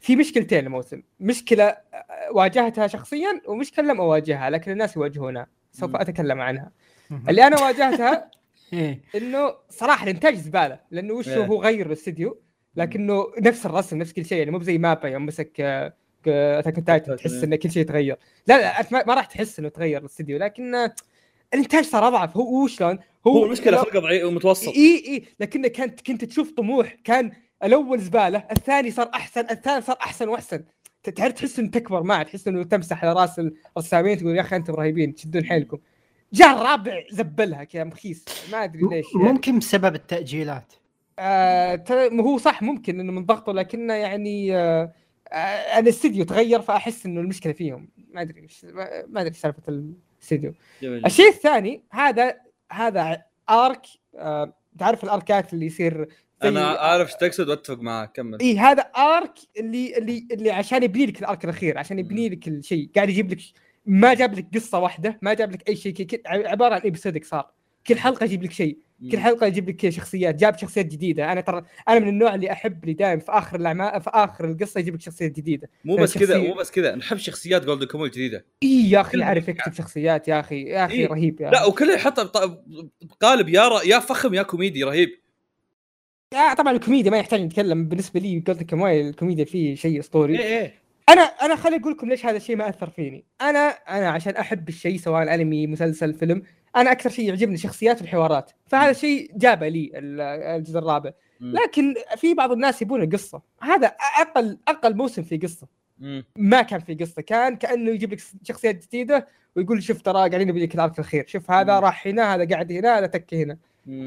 في 0.00 0.16
مشكلتين 0.16 0.66
الموسم. 0.66 1.02
مشكلة 1.20 1.76
واجهتها 2.30 2.86
شخصيا 2.86 3.40
ومشكلة 3.46 3.84
لم 3.92 4.00
أواجهها 4.00 4.50
لكن 4.50 4.72
الناس 4.72 4.96
يواجهونها. 4.96 5.46
سوف. 5.72 5.96
أتكلم 5.96 6.40
عنها. 6.40 6.70
اللي 7.28 7.46
أنا 7.46 7.60
واجهتها 7.60 8.30
إيه. 8.72 9.00
إنه 9.14 9.54
صراحة 9.70 10.04
الإنتاج 10.04 10.34
زبالة 10.34 10.80
لأنه 10.90 11.14
وش 11.14 11.28
إيه. 11.28 11.44
هو 11.46 11.62
غير 11.62 11.86
الاستديو 11.86 12.40
لكنه 12.76 13.26
نفس 13.40 13.66
الرسم 13.66 13.98
نفس 13.98 14.12
كل 14.12 14.24
شيء 14.24 14.38
يعني. 14.38 14.50
مو 14.50 14.60
زي 14.62 14.78
MAPPA 14.78 15.08
يوم 15.08 15.26
مسك 15.26 15.60
Attack 16.28 16.86
Titan 16.86 17.16
تحس 17.16 17.44
إنه 17.44 17.56
كل 17.56 17.70
شيء 17.70 17.84
تغير 17.84 18.16
لا 18.46 18.58
لا 18.58 18.80
أنت 18.80 18.92
ما 18.92 19.14
راح 19.14 19.26
تحس 19.26 19.58
إنه 19.58 19.68
تغير 19.68 20.00
الاستديو 20.00 20.38
لكن 20.38 20.90
الإنتاج 21.54 21.84
صار 21.84 22.08
أضعف. 22.08 22.36
هو 22.36 22.42
هو 22.42 22.66
شلون؟ 22.66 22.98
هو 23.26 23.44
المشكلة 23.44 23.76
خلقه 23.76 24.00
ضعيف 24.00 24.24
ومتوسط 24.24 24.68
إي 24.68 25.04
إي 25.06 25.24
لكنه 25.40 25.68
كانت 25.68 26.06
كنت 26.06 26.24
تشوف 26.24 26.50
طموح. 26.50 26.96
كان 27.04 27.32
الأول 27.64 27.98
زبالة 28.00 28.44
الثاني 28.50 28.90
صار 28.90 29.10
أحسن 29.14 29.46
الثالث 29.50 29.86
صار 29.86 29.96
أحسن 30.00 30.28
وأحسن. 30.28 30.64
تعرف 31.14 31.32
تحس 31.32 31.58
إنه 31.58 31.70
تكبر 31.70 32.02
معه 32.02 32.22
تحس 32.22 32.48
إنه 32.48 32.62
تمسح 32.62 33.04
على 33.04 33.12
رأس 33.12 33.40
الرسامين 33.76 34.18
تقول 34.18 34.36
يا 34.36 34.40
أخي 34.40 34.56
أنتم 34.56 34.74
رهيبين 34.74 35.14
تشدون 35.14 35.44
حيلكم. 35.44 35.78
جاء 36.32 36.56
الرابع 36.56 37.02
زبلها 37.10 37.64
كذا 37.64 37.84
مخيس. 37.84 38.24
ما 38.52 38.64
أدري 38.64 38.82
ليش 38.82 39.06
يعني. 39.14 39.28
ممكن 39.28 39.58
بسبب 39.58 39.94
التأجيلات. 39.94 40.72
آه 41.18 41.84
هو 42.20 42.38
صح 42.38 42.62
ممكن 42.62 43.00
إنه 43.00 43.12
من 43.12 43.26
ضغطه 43.26 43.52
لكنه 43.52 43.94
يعني 43.94 44.56
آه 44.56 44.92
الاستديو 45.78 46.24
تغير 46.24 46.60
فأحس 46.60 47.06
إنه 47.06 47.20
المشكلة 47.20 47.52
فيهم. 47.52 47.88
ما 48.10 48.22
أدري 48.22 48.48
ما 49.08 49.20
أدري 49.20 49.34
سالفة 49.34 49.62
الاستديو. 49.68 50.54
الشيء 50.82 51.28
الثاني 51.28 51.82
هذا 51.90 52.36
هذا 52.72 53.22
arc 53.50 53.82
آه 54.16 54.52
تعرف 54.78 55.04
الأركات 55.04 55.52
اللي 55.52 55.66
يصير 55.66 56.08
أنا 56.42 56.66
عارف 56.66 57.08
إيش 57.08 57.16
تقصد 57.16 57.48
وأتفق 57.48 57.78
معك 57.78 58.12
كمل. 58.12 58.40
اي 58.40 58.58
هذا 58.58 58.82
ارك 58.82 59.34
اللي 59.56 59.98
اللي 59.98 60.28
اللي 60.32 60.50
عشان 60.50 60.82
يبني 60.82 61.06
لك 61.06 61.18
ال 61.18 61.24
arc 61.24 61.44
الأخير 61.44 61.78
عشان 61.78 61.98
يبني 61.98 62.28
لك 62.28 62.48
الشيء. 62.48 62.90
قاعد 62.96 63.08
يجيب 63.08 63.30
لك 63.30 63.38
ما 63.86 64.14
جاب 64.14 64.34
لك 64.34 64.46
قصة 64.54 64.78
واحدة 64.78 65.18
ما 65.22 65.34
جاب 65.34 65.52
لك 65.52 65.68
أي 65.68 65.76
شيء 65.76 66.20
عبارة 66.26 66.74
عن 66.74 66.80
episodic 66.84 67.24
صار. 67.24 67.50
كل 67.86 67.98
حلقة 67.98 68.24
يجيب 68.24 68.42
لك 68.42 68.52
شيء. 68.52 68.78
كل 69.10 69.18
حلقة 69.18 69.46
يجيب 69.46 69.68
لك 69.68 69.88
شخصيات 69.88 70.34
جاب 70.34 70.58
شخصيات 70.58 70.86
جديدة. 70.86 71.32
أنا 71.32 71.40
ترى 71.40 71.62
أنا 71.88 71.98
من 71.98 72.08
النوع 72.08 72.34
اللي 72.34 72.52
أحب 72.52 72.82
اللي 72.84 72.94
دائما 72.94 73.20
في 73.20 73.32
آخر 73.32 73.60
الأعمال 73.60 74.00
في 74.00 74.10
آخر 74.14 74.50
القصة 74.50 74.80
يجيب 74.80 74.94
لك 74.94 75.00
شخصيات 75.00 75.32
جديدة. 75.32 75.70
مو 75.84 75.96
بس 75.96 76.18
كذا. 76.18 76.38
مو 76.38 76.54
بس 76.54 76.70
كذا 76.70 76.94
نحب 76.94 77.16
شخصيات 77.16 77.64
Golden 77.64 77.86
Kamuy 77.86 78.06
الجديده 78.08 78.46
إي 78.62 78.90
يا 78.90 79.00
أخي 79.00 79.18
يعرف 79.18 79.48
يكتب 79.48 79.72
شخصيات 79.72 80.28
يا 80.28 80.40
أخي 80.40 80.62
يا 80.62 80.84
أخي 80.84 80.94
إيه. 80.94 81.06
رهيب 81.06 81.40
يا 81.40 81.50
لا. 81.50 81.64
وكله 81.64 81.94
يحطها 81.94 82.62
بقالب 83.02 83.48
يا 83.48 83.68
ر... 83.68 83.86
يا 83.86 83.98
فخم 83.98 84.34
يا 84.34 84.42
كوميدي 84.42 84.84
رهيب. 84.84 85.08
آه 86.34 86.54
طبعا 86.54 86.72
الكوميديا 86.72 87.10
ما 87.10 87.18
يحتاج 87.18 87.40
نتكلم. 87.40 87.88
بالنسبة 87.88 88.20
لي 88.20 88.42
Golden 88.46 88.62
Kamuy 88.62 89.08
الكوميديا 89.08 89.44
فيه 89.44 89.74
شيء 89.74 90.00
أسطوري. 90.00 90.38
إيه 90.38 90.58
إيه 90.58 90.85
أنا 91.08 91.22
أنا 91.22 91.56
خليني 91.56 91.82
أقول 91.82 91.92
لكم 91.92 92.08
ليش 92.08 92.26
هذا 92.26 92.36
الشيء 92.36 92.56
ما 92.56 92.68
أثر 92.68 92.90
فيني. 92.90 93.24
أنا 93.40 93.58
أنا 93.68 94.08
عشان 94.10 94.36
أحب 94.36 94.68
الشيء 94.68 94.96
سواء 94.98 95.34
انمي 95.34 95.66
مسلسل 95.66 96.14
فيلم 96.14 96.42
أنا 96.76 96.92
أكثر 96.92 97.10
شيء 97.10 97.28
يعجبني 97.28 97.54
الشخصيات 97.54 98.00
والحوارات 98.00 98.50
فهذا 98.66 98.90
الشيء 98.90 99.30
جاب 99.34 99.64
لي 99.64 99.90
ال- 99.94 100.20
الجزء 100.20 100.78
الرابع. 100.78 101.10
لكن 101.40 101.94
في 102.16 102.34
بعض 102.34 102.52
الناس 102.52 102.82
يبون 102.82 103.02
القصة. 103.02 103.42
هذا 103.62 103.86
أقل 104.20 104.58
أقل 104.68 104.96
موسم 104.96 105.22
فيه 105.22 105.40
قصة. 105.40 105.66
ما 106.36 106.62
كان 106.62 106.80
في 106.80 106.94
قصة. 106.94 107.22
كان 107.22 107.56
كأنه 107.56 107.90
يجيب 107.90 108.12
لك 108.12 108.20
شخصيات 108.42 108.86
جديدة 108.86 109.26
ويقول 109.56 109.82
شوف 109.82 110.02
ترى 110.02 110.14
قاعدين 110.14 110.48
نبي 110.48 110.66
لك 110.66 110.98
الخير. 110.98 111.26
شوف 111.26 111.50
هذا. 111.50 111.78
راح 111.80 112.06
هنا 112.06 112.34
هذا 112.34 112.48
قاعد 112.48 112.72
هنا 112.72 112.98
هذا 112.98 113.06
تك 113.06 113.34
هنا. 113.34 113.58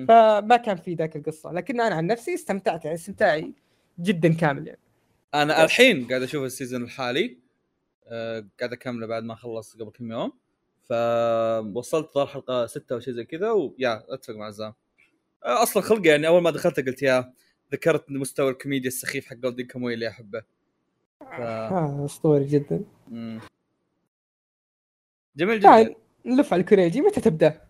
فما 0.07 0.57
كان 0.57 0.77
في 0.77 0.93
ذاك 0.93 1.15
القصة. 1.15 1.51
لكن 1.51 1.81
أنا 1.81 1.95
عن 1.95 2.07
نفسي 2.07 2.33
استمتعت 2.33 2.85
يعني 2.85 2.95
استمتاعي 2.95 3.53
جدا 3.99 4.33
كامل 4.33 4.67
يعني. 4.67 4.79
أنا 5.33 5.63
الحين 5.63 6.07
قاعد 6.07 6.21
أشوف 6.21 6.43
السيزون 6.43 6.83
الحالي 6.83 7.37
آه 8.07 8.45
قاعد 8.59 8.73
أكمله 8.73 9.07
بعد 9.07 9.23
ما 9.23 9.35
خلص 9.35 9.75
قبل 9.75 9.91
كم 9.91 10.11
يوم. 10.11 10.31
فوصلت 10.83 12.13
ظهر 12.13 12.27
حلقة 12.27 12.65
ستة 12.65 12.93
أو 12.93 12.99
شيء 12.99 13.13
زي 13.13 13.25
كذا 13.25 13.51
ويا 13.51 14.03
أتفق 14.13 14.35
مع 14.35 14.49
زام 14.49 14.73
آه 15.45 15.63
أصلا 15.63 15.83
خلقه 15.83 16.07
يعني 16.09 16.27
أول 16.27 16.41
ما 16.41 16.51
دخلت 16.51 16.79
قلت 16.79 17.01
يا 17.01 17.33
ذكرت 17.73 18.11
مستوى 18.11 18.51
الكوميديا 18.51 18.87
السخيف 18.87 19.25
حق 19.25 19.35
Golden 19.35 19.63
Kamuy 19.63 19.93
اللي 19.93 20.07
أحبه. 20.07 20.41
ف... 21.19 21.41
أسطوري 22.05 22.45
جدا. 22.45 22.83
مم. 23.07 23.39
جميل 25.37 25.61
تعال 25.61 25.85
جدا 25.85 25.95
نلف 26.25 26.53
على 26.53 26.59
الكوريجي. 26.61 27.01
متى 27.01 27.21
تبدأ؟ 27.21 27.61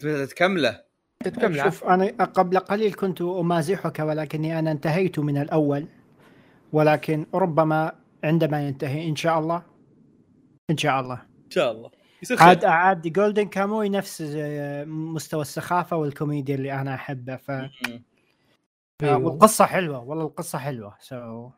تبي 0.00 0.26
تكمله 0.26 0.84
تكمل 1.24 1.62
شوف 1.62 1.84
أنا 1.84 2.24
قبل 2.24 2.58
قليل 2.58 2.94
كنت 2.94 3.22
أمازحك 3.22 3.98
ولكني 3.98 4.58
أنا 4.58 4.70
انتهيت 4.70 5.18
من 5.18 5.36
الأول. 5.42 5.86
ولكن 6.74 7.26
ربما 7.34 7.92
عندما 8.24 8.68
ينتهي 8.68 9.08
إن 9.08 9.16
شاء 9.16 9.38
الله. 9.38 9.62
إن 10.70 10.76
شاء 10.76 11.00
الله. 11.00 11.22
إن 11.44 11.50
شاء 11.50 11.72
الله. 11.72 11.90
يصير 12.22 12.42
عاد 12.42 12.64
عاد 12.64 13.08
Golden 13.08 13.44
Kamuy 13.44 13.88
نفس 13.88 14.22
آه، 14.36 14.84
مستوى 14.84 15.42
السخافة 15.42 15.96
والكوميديا 15.96 16.54
اللي 16.54 16.72
أنا 16.72 16.94
أحبه. 16.94 17.36
ف. 17.36 17.50
آه، 17.50 17.70
والقصة 19.02 19.64
حلوة 19.64 20.04
والله 20.04 20.24
القصة 20.24 20.58
حلوة. 20.58 20.96
سو 21.00 21.50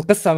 القصة 0.00 0.34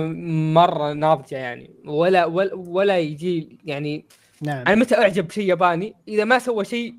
مرة 0.57 0.93
ناضجه 0.93 1.37
يعني. 1.37 1.71
ولا 1.85 2.25
ولا, 2.25 2.55
ولا 2.55 2.99
يجي 2.99 3.59
يعني. 3.65 4.07
نعم. 4.43 4.67
أنا 4.67 4.75
متى 4.75 4.95
أعجب 4.95 5.27
بشيء 5.29 5.49
ياباني؟ 5.49 5.95
إذا 6.09 6.25
ما 6.25 6.39
سوى 6.39 6.65
شيء 6.65 6.95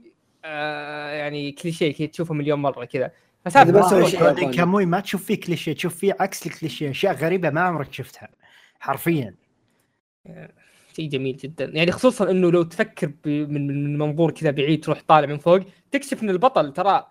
آه 0.46 1.12
يعني 1.12 1.52
كليشيه 1.52 1.94
كذا 1.94 2.08
تشوفه 2.08 2.34
مليون 2.34 2.60
مرة 2.60 2.86
كذا. 2.86 3.12
والله 3.46 4.06
شيء 4.10 4.20
Golden 4.20 4.38
ياباني. 4.42 4.58
Kamuy 4.58 4.86
ما 4.86 5.00
تشوف 5.00 5.24
فيه 5.26 5.40
كليشيه 5.40 5.74
تشوف 5.74 5.96
فيه 5.96 6.16
عكس 6.20 6.46
الكليشيه 6.48 6.90
أشياء 6.90 7.14
غريبة 7.16 7.50
ما 7.50 7.62
عمرك 7.62 7.94
شفتها 7.94 8.30
حرفيا. 8.80 9.36
شيء 10.96 11.10
جميل 11.10 11.38
جدا. 11.38 11.66
يعني 11.66 11.92
خصوصا 11.92 12.30
إنه 12.32 12.52
لو 12.52 12.64
تفكر 12.64 13.08
ب- 13.08 13.28
من 13.28 13.68
من 13.68 13.98
منظور 13.98 14.32
كذا 14.32 14.52
بعيد 14.52 14.84
تروح 14.84 15.02
طالع 15.08 15.28
من 15.28 15.38
فوق 15.38 15.60
تكشف 15.92 16.24
إن 16.24 16.30
البطل 16.30 16.74
ترى 16.74 17.08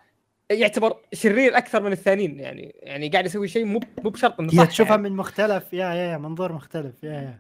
يعتبر 0.50 0.96
شرير 1.12 1.56
أكثر 1.56 1.82
من 1.82 1.92
الثانيين. 1.92 2.40
يعني 2.40 2.74
يعني 2.82 3.08
قاعد 3.08 3.26
يسوي 3.26 3.48
شيء 3.48 3.64
مو 3.64 3.80
مو 4.04 4.10
بشرط 4.10 4.40
إنه 4.40 4.50
صح 4.52 4.64
تشوفها 4.64 4.90
يعني. 4.90 5.02
من 5.10 5.16
مختلف. 5.16 5.72
يا 5.72 5.86
يا 5.94 6.12
يا 6.12 6.18
منظور 6.18 6.52
مختلف. 6.52 7.04
يا 7.04 7.38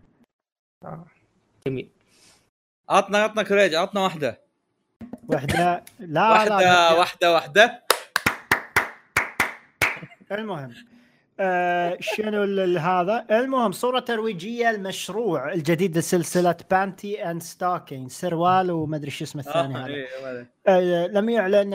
يا. 0.84 1.04
جميل. 1.66 1.88
عطنا 2.88 3.18
عطنا 3.18 3.42
كريجي 3.42 3.74
عطنا 3.74 4.00
واحدة. 4.00 4.40
واحدة. 5.28 5.84
لا 6.00 6.30
واحدة 6.30 6.58
لا. 6.60 6.92
واحدة 6.92 7.32
واحدة. 7.34 7.82
المهم 10.34 10.74
آه 11.40 11.96
شنو 12.00 12.42
هذا؟ 12.78 13.26
المهم 13.30 13.72
صورة 13.72 14.00
ترويجية 14.00 14.70
المشروع 14.70 15.52
الجديد 15.52 15.98
لسلسلة 15.98 16.56
Panty 16.70 17.30
and 17.30 17.42
Stocking 17.42 18.10
سروال 18.10 18.70
وما 18.70 18.96
أدري 18.96 19.10
شو 19.10 19.24
اسمه 19.24 19.42
الثاني 19.42 19.76
آه، 19.76 19.78
هذا. 19.78 19.86
إيه، 19.86 20.46
آه 20.66 21.06
لم 21.06 21.28
يعلن 21.28 21.74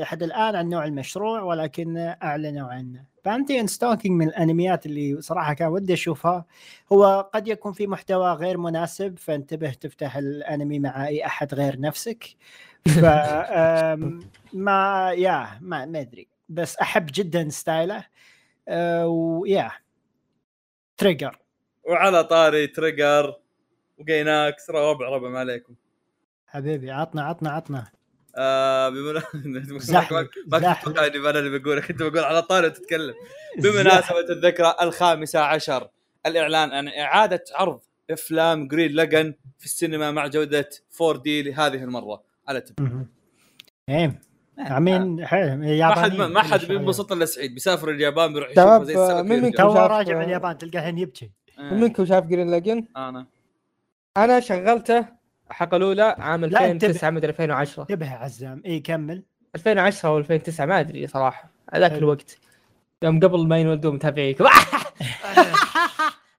لحد 0.00 0.22
الآن 0.22 0.56
عن 0.56 0.68
نوع 0.68 0.84
المشروع 0.84 1.42
ولكن 1.42 2.14
أعلنوا 2.22 2.68
عنه. 2.68 3.04
Panty 3.24 3.60
and 3.60 3.68
Stocking 3.68 4.22
من 4.22 4.28
الأنميات 4.28 4.86
اللي 4.86 5.20
صراحة 5.20 5.54
كان 5.54 5.68
ودي 5.68 5.92
أشوفها. 5.92 6.44
هو 6.92 7.30
قد 7.34 7.48
يكون 7.48 7.72
في 7.72 7.86
محتوى 7.86 8.32
غير 8.32 8.58
مناسب 8.58 9.18
فانتبه 9.18 9.70
تفتح 9.70 10.16
الأنمي 10.16 10.78
مع 10.78 11.06
أي 11.06 11.26
أحد 11.26 11.54
غير 11.54 11.80
نفسك. 11.80 12.24
ف 12.86 13.04
ما 14.52 15.12
يا 15.16 15.48
ما 15.60 15.86
ما 15.86 16.00
أدري. 16.00 16.29
بس 16.50 16.76
أحب 16.76 17.06
جدا 17.14 17.48
style 17.48 17.89
ه. 17.89 18.06
آه، 18.68 19.06
ويا 19.06 19.70
تريجر 20.96 21.38
وعلى 21.84 22.24
طاري 22.24 22.66
تريجر 22.66 23.36
وجيناكس 23.98 24.70
ربع 24.70 25.08
ربع 25.08 25.28
ما 25.28 25.38
عليكم. 25.38 25.74
حبيبي 26.46 26.90
عطنا 26.90 27.22
عطنا 27.22 27.50
عطنا. 27.50 27.90
آه 28.36 28.88
بمناسبة 28.88 29.72
ما 30.16 30.22
كنت 30.22 30.54
زحلق. 30.54 30.88
أتوقع 30.88 31.06
إني 31.06 31.30
أنا 31.30 31.38
اللي 31.38 31.58
بقوله 31.58 31.80
كنت 31.80 32.02
بقول 32.02 32.18
على 32.18 32.42
طاري 32.42 32.66
وتتكلم. 32.66 33.14
بمناسبة 33.62 34.20
الذكرى 34.30 34.74
الخامسة 34.82 35.40
عشر 35.40 35.88
الإعلان 36.26 36.72
عن 36.72 36.88
إعادة 36.88 37.44
عرض 37.54 37.80
أفلام 38.10 38.68
جرين 38.68 38.90
لجن 38.90 39.34
في 39.58 39.64
السينما 39.64 40.10
مع 40.10 40.26
جودة 40.26 40.68
4 41.00 41.22
دي 41.22 41.42
لهذه 41.42 41.84
المرة. 41.84 42.22
على 42.48 42.60
تب 42.60 42.80
مهم. 42.80 43.08
إيه. 43.88 44.20
عمين 44.60 45.26
حلو 45.26 45.56
ما 45.56 45.90
حد 46.02 46.12
ما 46.14 46.42
حد. 46.42 46.64
بينبسط 46.64 47.12
إلا 47.12 47.24
سعيد. 47.24 47.54
بيسافر 47.54 47.90
اليابان 47.90 48.32
بيروح 48.32 48.50
يشوفها 48.50 48.84
زي 48.84 48.94
من 48.94 49.00
ويرجع. 49.00 49.22
منكم 49.22 49.50
تو 49.62 49.74
شاف- 49.74 49.90
راجع 49.90 50.16
من 50.18 50.24
اليابان 50.24 50.58
تلقاه 50.58 50.80
الحين 50.80 50.98
يبكي. 50.98 51.30
آه، 51.58 51.74
منكم 51.74 52.04
شاف 52.04 52.24
جرين 52.24 52.50
لاجن 52.50 52.84
أنا. 52.96 53.26
أنا 54.16 54.40
شغلته 54.40 55.06
حلقه 55.50 55.76
الأولى 55.76 56.02
عام 56.18 56.44
لا، 56.44 56.70
انتبه. 56.70 56.90
2009 56.90 57.10
مدري 57.10 57.30
2010 57.30 57.82
انتبه 57.82 58.12
يا 58.12 58.16
عزام. 58.18 58.62
اي 58.66 58.80
كمل. 58.80 59.22
2010 59.54 60.08
أو 60.08 60.18
2009 60.18 60.66
ما 60.66 60.80
أدري 60.80 61.06
صراحة. 61.06 61.50
هذاك. 61.74 61.92
الوقت. 61.92 62.38
يوم 63.02 63.20
قبل 63.20 63.46
ما 63.48 63.58
ينولدون 63.58 63.94
متابعيك. 63.94 64.40
أبو 64.42 64.48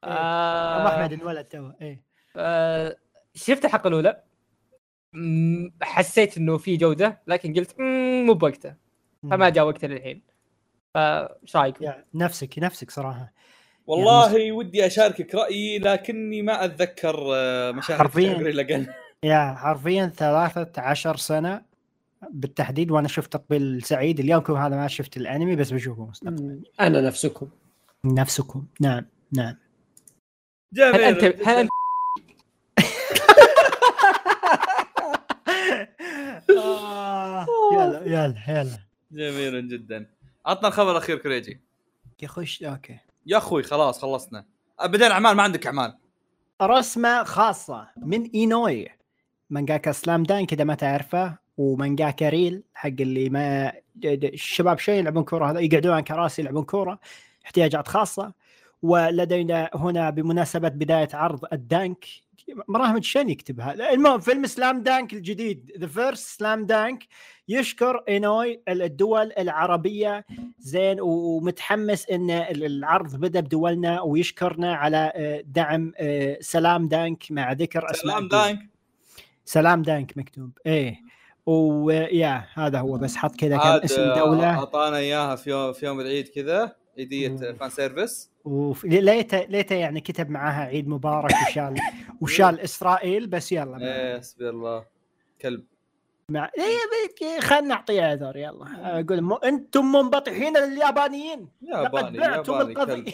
آه، 0.04 0.88
أحمد 0.88 1.14
انولد 1.14 1.46
تو. 1.46 1.70
إيه. 1.82 2.02
آه، 2.38 2.96
شفت 3.36 3.66
الحلقة 3.66 3.88
الأولى؟ 3.88 4.22
حسيت 5.82 6.38
إنه 6.38 6.58
في 6.58 6.78
جودة 6.78 7.22
لكن 7.28 7.54
قلت 7.54 7.80
مم، 7.80 8.26
مو 8.26 8.34
بوقته. 8.34 8.74
فما 9.32 9.50
جاء 9.50 9.66
وقته 9.68 9.88
للحين. 9.88 10.22
فايش 10.94 11.56
رأيكم؟ 11.56 11.86
نفسك 12.14 12.60
نفسك 12.60 12.92
صراحة. 12.92 13.34
والله 13.88 14.52
ودي 14.52 14.86
أشاركك 14.86 15.36
رأيي 15.36 15.80
لكني 15.80 16.42
ما 16.42 16.66
أتذكر 16.66 17.26
آه، 17.36 17.72
مشاهد 17.72 17.98
حرفياً. 17.98 18.88
يا 19.24 19.56
حرفيا 19.58 20.08
ثلاثة 20.18 20.82
عشر 20.82 21.16
سنة 21.18 21.62
بالتحديد 22.30 22.92
وأنا 22.92 23.08
شفت 23.08 23.34
تقبيل 23.34 23.82
سعيد. 23.84 24.20
اليوم 24.20 24.42
كم 24.42 24.56
هذا 24.56 24.76
ما 24.76 24.88
شفت 24.88 25.18
الأنمي 25.18 25.56
بس 25.56 25.72
بشوفه 25.72 26.06
مستقبلا 26.06 26.60
أنا 26.80 27.02
نفسكم. 27.02 27.48
نفسكم. 28.06 28.66
نعم 28.82 29.06
نعم. 29.32 29.56
هل 30.74 30.92
جميل 30.94 31.02
أنت 31.02 31.48
هل 31.48 31.58
أنت 31.58 31.70
آه، 36.50 37.46
يلا 38.06 38.36
يلا. 38.48 38.80
جميل 39.12 39.68
جدا. 39.68 40.10
عطنا 40.46 40.68
الخبر 40.68 40.92
الأخير 40.92 41.18
كريجي. 41.18 41.62
يخش 42.22 42.64
أوكي. 42.64 43.00
يا 43.26 43.38
أخوي 43.38 43.64
خلاص 43.64 44.02
خلصنا. 44.02 44.46
بدينا 44.84 45.12
أعمال 45.12 45.36
ما 45.36 45.44
عندك 45.44 45.66
أعمال. 45.68 45.98
رسمة 46.62 47.24
خاصة 47.24 47.88
من 47.98 48.30
إينوي. 48.36 48.88
مانجاكا 49.50 49.92
سلام 49.92 50.24
دانك 50.24 50.54
اذا 50.54 50.64
ما 50.64 50.76
تعرفه. 50.76 51.38
ومانجاكا 51.58 52.30
Real 52.30 52.64
حق 52.74 52.88
اللي 52.88 53.30
ما 53.30 53.74
الشباب 54.06 54.80
شيء 54.80 55.00
يلعبون 55.00 55.24
كورة 55.24 55.52
هذا 55.52 55.60
يقعدون 55.60 55.92
على 55.92 56.04
كراسي 56.04 56.42
يلعبون 56.42 56.64
كورة. 56.64 57.00
احتياجات 57.46 57.88
خاصة. 57.88 58.34
ولدينا 58.82 59.70
هنا 59.74 60.10
بمناسبة 60.10 60.70
بداية 60.70 61.10
عرض 61.14 61.46
الدانك 61.54 62.06
مراهم 62.68 63.02
شن 63.02 63.30
يكتبها؟ 63.30 63.94
المهم 63.94 64.20
فيلم 64.20 64.46
سلام 64.46 64.84
دانك 64.84 65.14
الجديد 65.14 65.72
The 65.78 65.88
First 65.88 66.40
Slam 66.40 66.66
Dunk 66.66 67.08
يشكر 67.48 68.04
اينوي 68.10 68.62
الدول 68.70 69.32
العربية 69.38 70.26
زين 70.60 70.98
ومتحمس 71.02 72.10
إن 72.10 72.30
العرض 72.52 73.16
بدأ 73.16 73.40
بدولنا 73.40 74.02
ويشكرنا 74.02 74.76
على 74.76 75.12
آه، 75.16 75.44
دعم 75.46 75.92
آه، 75.98 76.38
سلام 76.42 76.88
دانك 76.88 77.24
مع 77.30 77.52
ذكر 77.52 77.92
أسماء 77.92 78.16
سلام. 78.16 78.28
دانك. 78.28 78.60
سلام 79.46 79.82
دانك 79.82 80.18
مكتوب. 80.18 80.52
إيه. 80.66 80.96
ويا 81.46 82.46
هذا 82.54 82.80
هو 82.80 82.98
بس 82.98 83.16
حط 83.16 83.36
كذا 83.36 83.58
كم 83.58 83.64
عاد 83.68 83.84
اسم 83.84 84.02
دولة. 84.02 84.60
أعطانا 84.60 84.98
إياها 84.98 85.36
في 85.36 85.50
يوم 85.50 85.74
في 85.74 85.86
يوم 85.86 86.00
العيد 86.00 86.28
كذا. 86.28 86.81
مم. 86.98 87.56
fan 87.60 87.70
service 87.70 88.32
وليته 88.44 89.44
ليته 89.44 89.76
يعني 89.76 90.02
كتب 90.02 90.30
معاها 90.30 90.66
عيد 90.66 90.88
مبارك 90.88 91.32
وشال 91.48 91.76
وشال 92.22 92.60
إسرائيل 92.60 93.28
بس 93.28 93.52
يلا 93.52 93.78
إيه 93.82 94.20
حسبي 94.20 94.50
الله. 94.50 94.86
كلب. 95.42 95.66
مع 96.30 96.52
إيه، 96.58 97.40
خلينا 97.40 97.68
نعطيه 97.68 98.02
عذر 98.02 98.38
يلا. 98.38 99.00
أقول 99.00 99.22
م... 99.22 99.34
أنتم 99.34 99.92
منبطحين 99.92 100.58
لليابانيين 100.58 101.50
لقد 101.62 101.94
ياباني 101.94 102.20
بعتم 102.20 102.62
القضية. 102.62 103.14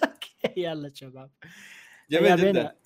يلا 0.56 0.90
شباب. 0.94 1.30
جميل 2.10 2.36
جدا. 2.36 2.76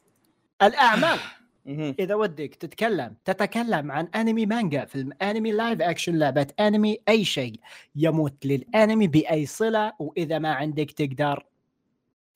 الأعمال. 0.62 1.18
إذا 1.66 2.14
ودك 2.14 2.54
تتكلم 2.54 3.16
تتكلم 3.24 3.92
عن 3.92 4.08
أنمي 4.14 4.46
مانجا 4.46 4.84
فيلم 4.84 5.12
أنمي 5.22 5.52
live 5.52 5.82
action 5.82 6.18
لعبة 6.18 6.46
أنمي 6.60 6.98
أي 7.08 7.24
شيء 7.24 7.60
يموت 7.96 8.46
للأنمي 8.46 9.06
بأي 9.06 9.46
صلة 9.46 9.92
وإذا 9.98 10.38
ما 10.38 10.52
عندك 10.54 10.90
تقدر. 10.90 11.46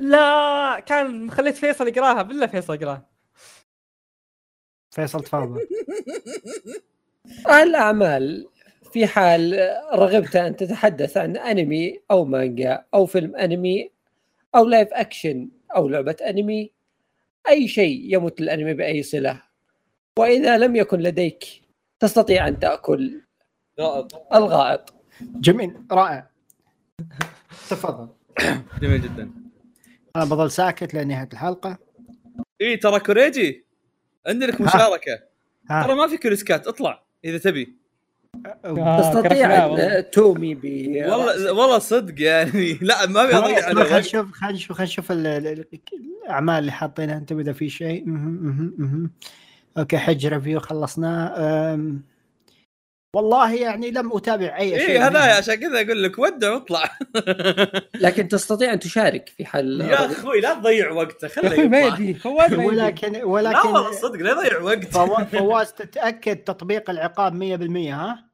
لا 0.00 0.80
كان 0.86 1.30
خليت 1.30 1.56
فيصل 1.56 1.88
يقراها 1.88 2.22
بالله 2.22 2.46
فيصل 2.46 2.74
يقراها. 2.74 3.06
فيصل 4.90 5.22
تفضل. 5.24 5.66
الأعمال 7.62 8.48
في 8.92 9.06
حال 9.06 9.70
رغبت 9.94 10.36
أن 10.36 10.56
تتحدث 10.56 11.16
عن 11.16 11.36
أنمي 11.36 12.00
أو 12.10 12.24
مانجا 12.24 12.84
أو 12.94 13.06
فيلم 13.06 13.36
أنمي 13.36 13.90
أو 14.54 14.64
live 14.64 14.88
action 14.92 15.48
أو 15.76 15.88
لعبة 15.88 16.16
أنمي 16.28 16.73
أي 17.48 17.68
شيء 17.68 18.14
يمت 18.14 18.40
الأنمي 18.40 18.74
بأي 18.74 19.02
صلة. 19.02 19.42
وإذا 20.18 20.58
لم 20.58 20.76
يكن 20.76 20.98
لديك 20.98 21.44
تستطيع 22.00 22.48
أن 22.48 22.58
تأكل 22.58 23.20
غائط. 23.80 24.26
الغائط. 24.34 24.94
جميل 25.20 25.74
رائع. 25.92 26.30
تفضل. 27.70 28.08
جميل 28.80 29.02
جدا. 29.02 29.30
أنا 30.16 30.24
بظل 30.24 30.50
ساكت 30.50 30.94
لنهاية 30.94 31.28
الحلقة. 31.32 31.78
إي 32.60 32.76
ترى 32.76 33.00
كوريجي 33.00 33.64
عندي 34.26 34.46
لك 34.46 34.60
مشاركة. 34.60 35.22
ترى 35.68 35.94
ما 35.94 36.06
في 36.06 36.16
كريسكات 36.16 36.66
اطلع 36.66 37.04
إذا 37.24 37.38
تبي. 37.38 37.76
تستطيع 39.00 39.66
والله. 39.66 39.98
ان 39.98 40.10
تومي 40.10 40.54
ب 40.54 40.64
والله 40.64 41.52
والله 41.52 41.78
صدق 41.78 42.22
يعني 42.22 42.78
لا 42.82 43.06
ما 43.06 43.22
أبي 43.24 43.36
أضيع 43.36 43.64
على 43.66 43.74
خلينا. 43.84 43.98
نشوف 43.98 44.32
خلينا 44.32 44.54
نشوف 44.54 44.72
خلينا 44.76 44.90
نشوف 44.92 45.12
ال- 45.12 45.26
ال- 45.26 45.64
الأعمال 46.24 46.58
اللي 46.58 46.72
حاطينها 46.72 47.16
انت 47.16 47.32
اذا 47.32 47.52
في 47.52 47.68
شيء. 47.68 48.04
أوكي 49.78 49.98
حج 49.98 50.26
ريفيو 50.26 50.60
خلصناه 50.60 51.28
والله 53.14 53.54
يعني 53.54 53.90
لم 53.90 54.12
أتابع 54.16 54.58
أي 54.58 54.70
شيء 54.80 54.88
اي 54.90 54.98
هذا. 54.98 55.18
عشان 55.36 55.54
كذا 55.54 55.80
أقول 55.80 56.02
لك 56.02 56.18
ودع 56.18 56.52
واطلع. 56.52 56.98
لكن 58.04 58.28
تستطيع 58.28 58.72
أن 58.72 58.78
تشارك 58.78 59.28
في 59.36 59.44
حال 59.44 59.80
يا 59.80 60.06
أخوي 60.06 60.40
لا 60.40 60.54
تضيع 60.54 60.90
وقته 60.90 61.28
خله 61.28 61.52
أخوي 61.54 61.68
ما 61.68 61.80
يطلع 61.80 61.94
يدي 61.98 62.14
فواز 62.14 62.52
يدي 62.52 62.64
ولكن 62.66 63.12
لا 63.12 63.24
ولكن 63.24 63.68
والله 63.68 63.92
صدق 63.92 64.16
لا 64.20 64.30
يضيع 64.30 64.60
وقت 64.60 64.84
فوا- 64.84 65.24
فواز 65.24 65.72
تتأكد 65.72 66.36
تطبيق 66.36 66.90
العقاب 66.90 67.32
100% 67.34 67.92
ها؟ 67.94 68.24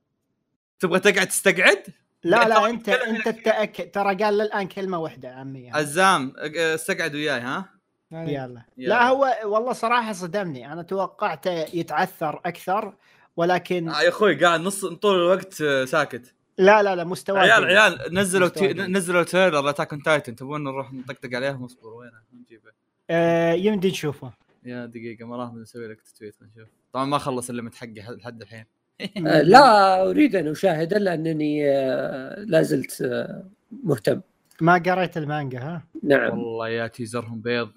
تبغى 0.80 0.98
تقعد 1.00 1.26
تستقعد؟ 1.26 1.82
لا 2.24 2.48
لا 2.48 2.66
انت 2.70 2.88
أنت 2.88 3.28
تتأكد. 3.28 3.90
ترى 3.90 4.14
قال 4.14 4.40
الان 4.40 4.68
كلمة 4.68 4.98
واحدة 4.98 5.28
عمي 5.28 5.70
عزام 5.74 6.32
استقعد 6.56 7.14
وياي 7.14 7.40
ها؟ 7.40 7.64
يلا. 8.12 8.26
يلا. 8.28 8.88
لا 8.88 9.08
هو 9.08 9.34
والله 9.44 9.72
صراحة 9.72 10.12
صدمني. 10.12 10.72
أنا 10.72 10.82
توقعته 10.82 11.50
يتعثر 11.52 12.40
أكثر. 12.46 12.94
ولكن 13.36 13.88
آه 13.88 14.02
يا 14.02 14.08
أخوي 14.08 14.34
قاعد 14.34 14.60
نص 14.60 14.84
طول 14.84 15.16
الوقت 15.16 15.62
أه، 15.62 15.84
ساكت. 15.84 16.34
لا 16.58 16.82
لا 16.82 16.96
لا 16.96 17.04
مستوى 17.04 17.38
عيال. 17.38 17.64
عيال 17.64 18.14
نزلوا 18.14 18.48
تي... 18.48 18.72
نزلوا 18.72 19.22
trailer 19.22 19.60
ل 19.60 19.65
Attack 19.65 19.92
on 19.92 20.02
Titan. 20.02 20.36
تبون 20.36 20.64
نروح 20.64 20.92
نطقطق 20.92 21.34
عليهم 21.34 21.64
اصبر 21.64 21.88
وينه؟ 21.88 22.20
نجيبه. 22.40 22.70
آه 23.10 23.52
يمدي 23.52 23.88
نشوفه. 23.88 24.32
يا 24.64 24.86
دقيقة 24.86 25.26
ما 25.26 25.36
راح 25.36 25.54
نسوي 25.54 25.88
لك 25.88 25.98
tweet 26.18 26.34
نشوف. 26.42 26.68
طبعا 26.92 27.04
ما 27.04 27.18
خلص 27.18 27.50
ال 27.50 27.54
limit 27.54 27.74
حقي 27.74 28.16
لحد 28.16 28.42
الحين. 28.42 28.64
آه، 29.26 29.42
لا 29.42 30.10
أريد 30.10 30.36
أن 30.36 30.48
اشاهده 30.48 30.98
لانني 30.98 31.70
آه، 31.70 32.44
لا 32.44 32.62
زلت 32.62 33.02
آه، 33.02 33.44
مهتم. 33.84 34.20
ما 34.60 34.74
قريت 34.74 35.16
المانجا 35.16 35.58
ها؟ 35.58 35.82
نعم. 36.02 36.38
والله 36.38 36.68
يا 36.68 36.86
teaser 36.86 37.27
هم 37.27 37.40
بيض. 37.40 37.70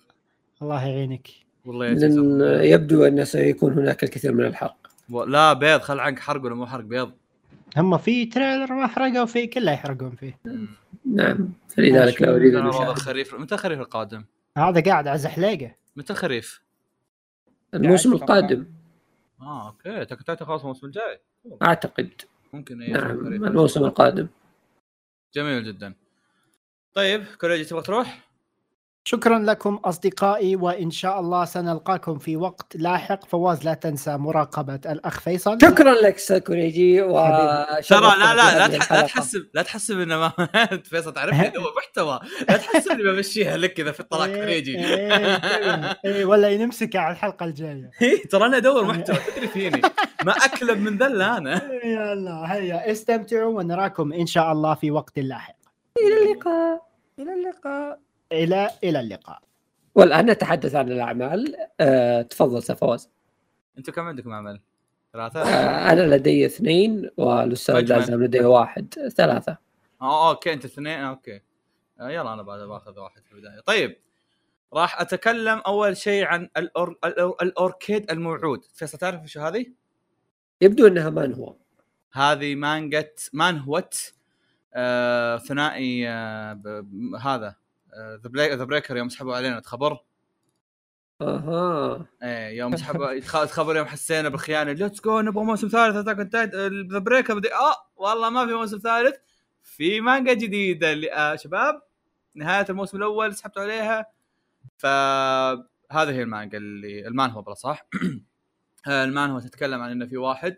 الله 0.62 0.88
يعينك. 0.88 1.28
والله 1.66 1.86
يا 1.86 1.94
teaser 1.94 2.26
هم. 2.26 2.42
يبدو 2.64 3.06
أن 3.06 3.26
سيكون 3.26 3.74
هناك 3.74 4.04
الكثير 4.04 4.34
من 4.34 4.46
الحرق. 4.46 4.83
و- 5.10 5.24
لا 5.24 5.54
بيض 5.54 5.82
خل 5.82 6.00
عنك 6.00 6.20
حرق 6.20 6.44
ولا 6.44 6.56
مو 6.56 6.66
حرق 6.66 6.84
بيض. 6.84 7.12
هم 7.78 7.98
في 7.98 8.26
trailer 8.26 8.74
ما 8.74 8.88
حرقوا 8.88 9.26
فيه 9.26 9.50
كله 9.50 9.72
يحرقون 9.72 10.16
فيه. 10.16 10.40
نعم. 11.06 11.50
فلذلك 11.70 12.22
لا 12.22 12.36
أريد 12.36 12.56
أن 12.56 12.68
الخريف 12.68 13.34
متى 13.34 13.56
الخريف 13.56 13.80
القادم؟ 13.80 14.26
هذا 14.58 14.82
قاعد 14.82 15.08
على 15.08 15.18
زحليقة. 15.18 15.76
متى 15.96 16.14
الخريف؟ 16.14 16.62
الموسم 17.74 18.14
القادم. 18.14 18.66
آه 19.42 19.68
أوكي. 19.68 20.06
Attack 20.06 20.24
on 20.24 20.30
Titan 20.30 20.46
خلاص 20.46 20.62
الموسم 20.62 20.88
الجاي. 20.88 21.20
أعتقد. 21.62 22.10
ممكن 22.54 22.82
إيه، 22.82 22.94
نعم. 22.94 23.10
الموسم 23.28 23.84
القادم. 23.86 24.28
جميل 25.34 25.64
جدا. 25.64 25.94
طيب 26.94 27.24
كوريجي 27.42 27.64
تبغى 27.66 27.82
تروح؟ 27.82 28.20
شكرا 29.06 29.40
لكم 29.40 29.76
أصدقائي 29.76 30.56
وإن 30.56 30.92
شاء 30.92 31.20
الله 31.20 31.46
سنلقاكم 31.46 32.18
في 32.18 32.38
وقت 32.38 32.76
لاحق. 32.76 33.26
فواز 33.26 33.66
لا 33.66 33.74
تنسى 33.74 34.18
مراقبة 34.18 34.80
الأخ 34.86 35.20
فيصل. 35.20 35.58
شكرا 35.62 35.94
لك 35.94 36.18
ساكوريجي 36.18 37.02
و 37.02 37.12
ترى 37.90 38.16
لا 38.20 38.36
لا 38.36 38.68
لا, 38.68 38.78
تح... 38.78 38.94
لا 38.94 39.02
تحسب 39.02 39.48
لا 39.54 39.62
تحسب 39.62 40.00
إنه 40.00 40.18
ما 40.18 40.32
فيصل 40.90 41.14
تعرفني 41.14 41.58
هو 41.58 41.74
محتوى. 41.78 42.20
لا 42.50 42.58
تحسب 42.58 42.92
اني 42.92 43.04
بمشيها 43.04 43.58
لك 43.58 43.74
كذا 43.74 43.92
في 43.92 44.00
الطلاق 44.00 44.28
إيه، 44.28 44.36
كوريجي. 44.36 44.78
إيه، 44.86 45.98
إيه، 46.06 46.26
ولا 46.26 46.50
ينمسك 46.50 46.96
على 46.96 47.12
الحلقة 47.12 47.46
الجاية. 47.46 47.92
إيه، 48.02 48.28
ترى 48.28 48.46
أنا 48.46 48.58
أدور 48.58 48.86
محتوى 48.86 49.18
تدري 49.36 49.48
فيني؟ 49.48 49.82
ما 50.26 50.32
أكلب 50.32 50.80
من 50.80 50.98
ذل 50.98 51.22
أنا. 51.22 51.62
يلا 51.86 52.54
هيا 52.54 52.92
استمتعوا 52.92 53.58
ونراكم 53.60 54.14
إن 54.14 54.26
شاء 54.26 54.52
الله 54.52 54.74
في 54.74 54.92
وقت 54.92 55.20
لاحق. 55.20 55.56
إلى 56.02 56.32
اللقاء. 56.32 56.82
إلى 57.20 57.34
اللقاء. 57.34 58.00
إلى 58.34 58.70
إلى 58.84 59.00
اللقاء 59.00 59.42
والآن 59.96 60.26
نتحدث 60.26 60.76
عن 60.76 60.92
الأعمال 60.92 61.56
أه 61.80 62.22
تفضل 62.22 62.62
يا 62.70 62.76
فواز 62.76 63.10
أنتم 63.78 63.92
كم 63.92 64.02
عندكم 64.02 64.34
عمل؟ 64.34 64.62
ثلاثة؟ 65.14 65.42
أه 65.42 65.92
أنا 65.92 66.16
لدي 66.16 66.46
اثنين 66.46 67.10
والأستاذ. 67.18 67.80
لازم 67.80 68.24
لديه 68.24 68.46
واحد 68.46 68.94
ثلاثة 69.16 69.58
آه 70.02 70.30
أوكي 70.30 70.54
انت 70.54 70.66
اثنين 70.66 71.00
آه، 71.00 71.10
أوكي 71.10 71.42
آه، 72.00 72.10
يلا 72.10 72.34
أنا 72.34 72.42
بعد 72.44 72.60
باخذ 72.60 73.00
واحد 73.00 73.22
في 73.26 73.32
البداية 73.32 73.60
طيب 73.60 73.98
راح 74.74 75.02
أتكلم 75.02 75.62
أول 75.68 75.98
شيء 75.98 76.26
عن 76.26 76.50
الأور... 76.58 76.98
الأور... 77.06 77.36
الاوركيد 77.42 78.12
الموعود 78.12 78.66
فيصل 78.74 78.98
تعرف 78.98 79.26
شو 79.26 79.42
هذه؟ 79.42 79.66
يبدو 80.62 80.88
إنها 80.88 81.10
مان 81.10 81.34
هو 81.34 81.56
هذه 82.14 82.56
مانجت 82.56 83.30
مانهوت 83.34 84.14
آه 84.74 85.38
ثنائي 85.38 86.10
آه. 86.10 86.54
ب- 86.54 87.16
هذا 87.22 87.56
ذا 88.24 88.56
ذا 88.56 88.64
بريكر 88.64 88.98
يوم 88.98 89.10
سحبوا 89.10 89.36
علينا 89.36 89.60
تخبر؟ 89.60 89.98
أها. 91.22 92.06
إيه 92.24 92.58
يوم 92.58 92.78
سحبوا 92.78 93.20
تخبر 93.46 93.76
يوم 93.76 93.86
حسينا 93.86 94.30
بالخيانة. 94.30 94.72
ليتس 94.72 95.02
جو 95.02 95.22
نبغى 95.22 95.44
موسم 95.44 95.68
ثالث. 95.68 95.96
اتاك 95.96 96.36
ذا 96.92 97.00
بريكر 97.00 97.36
بدي 97.40 97.54
آه 97.54 97.76
والله 97.96 98.30
ما 98.30 98.46
في 98.46 98.54
موسم 98.54 98.78
ثالث. 98.78 99.16
في 99.64 100.02
مانجا 100.02 100.34
جديدة 100.34 100.92
اللي 100.92 101.14
آه 101.14 101.36
شباب 101.36 101.82
نهاية 102.36 102.66
الموسم 102.70 102.98
الأول 102.98 103.36
سحبتوا 103.36 103.62
عليها. 103.64 104.06
فهذه 104.78 106.12
هي 106.12 106.24
المانجا 106.24 106.58
اللي 106.58 107.08
المان 107.08 107.30
هو 107.30 107.42
بلا 107.42 107.54
صح؟ 107.54 107.86
آه، 108.88 109.04
المان 109.04 109.30
هو 109.30 109.40
تتكلم 109.40 109.82
عن 109.82 109.92
إنه 109.92 110.06
في 110.06 110.18
واحد 110.18 110.58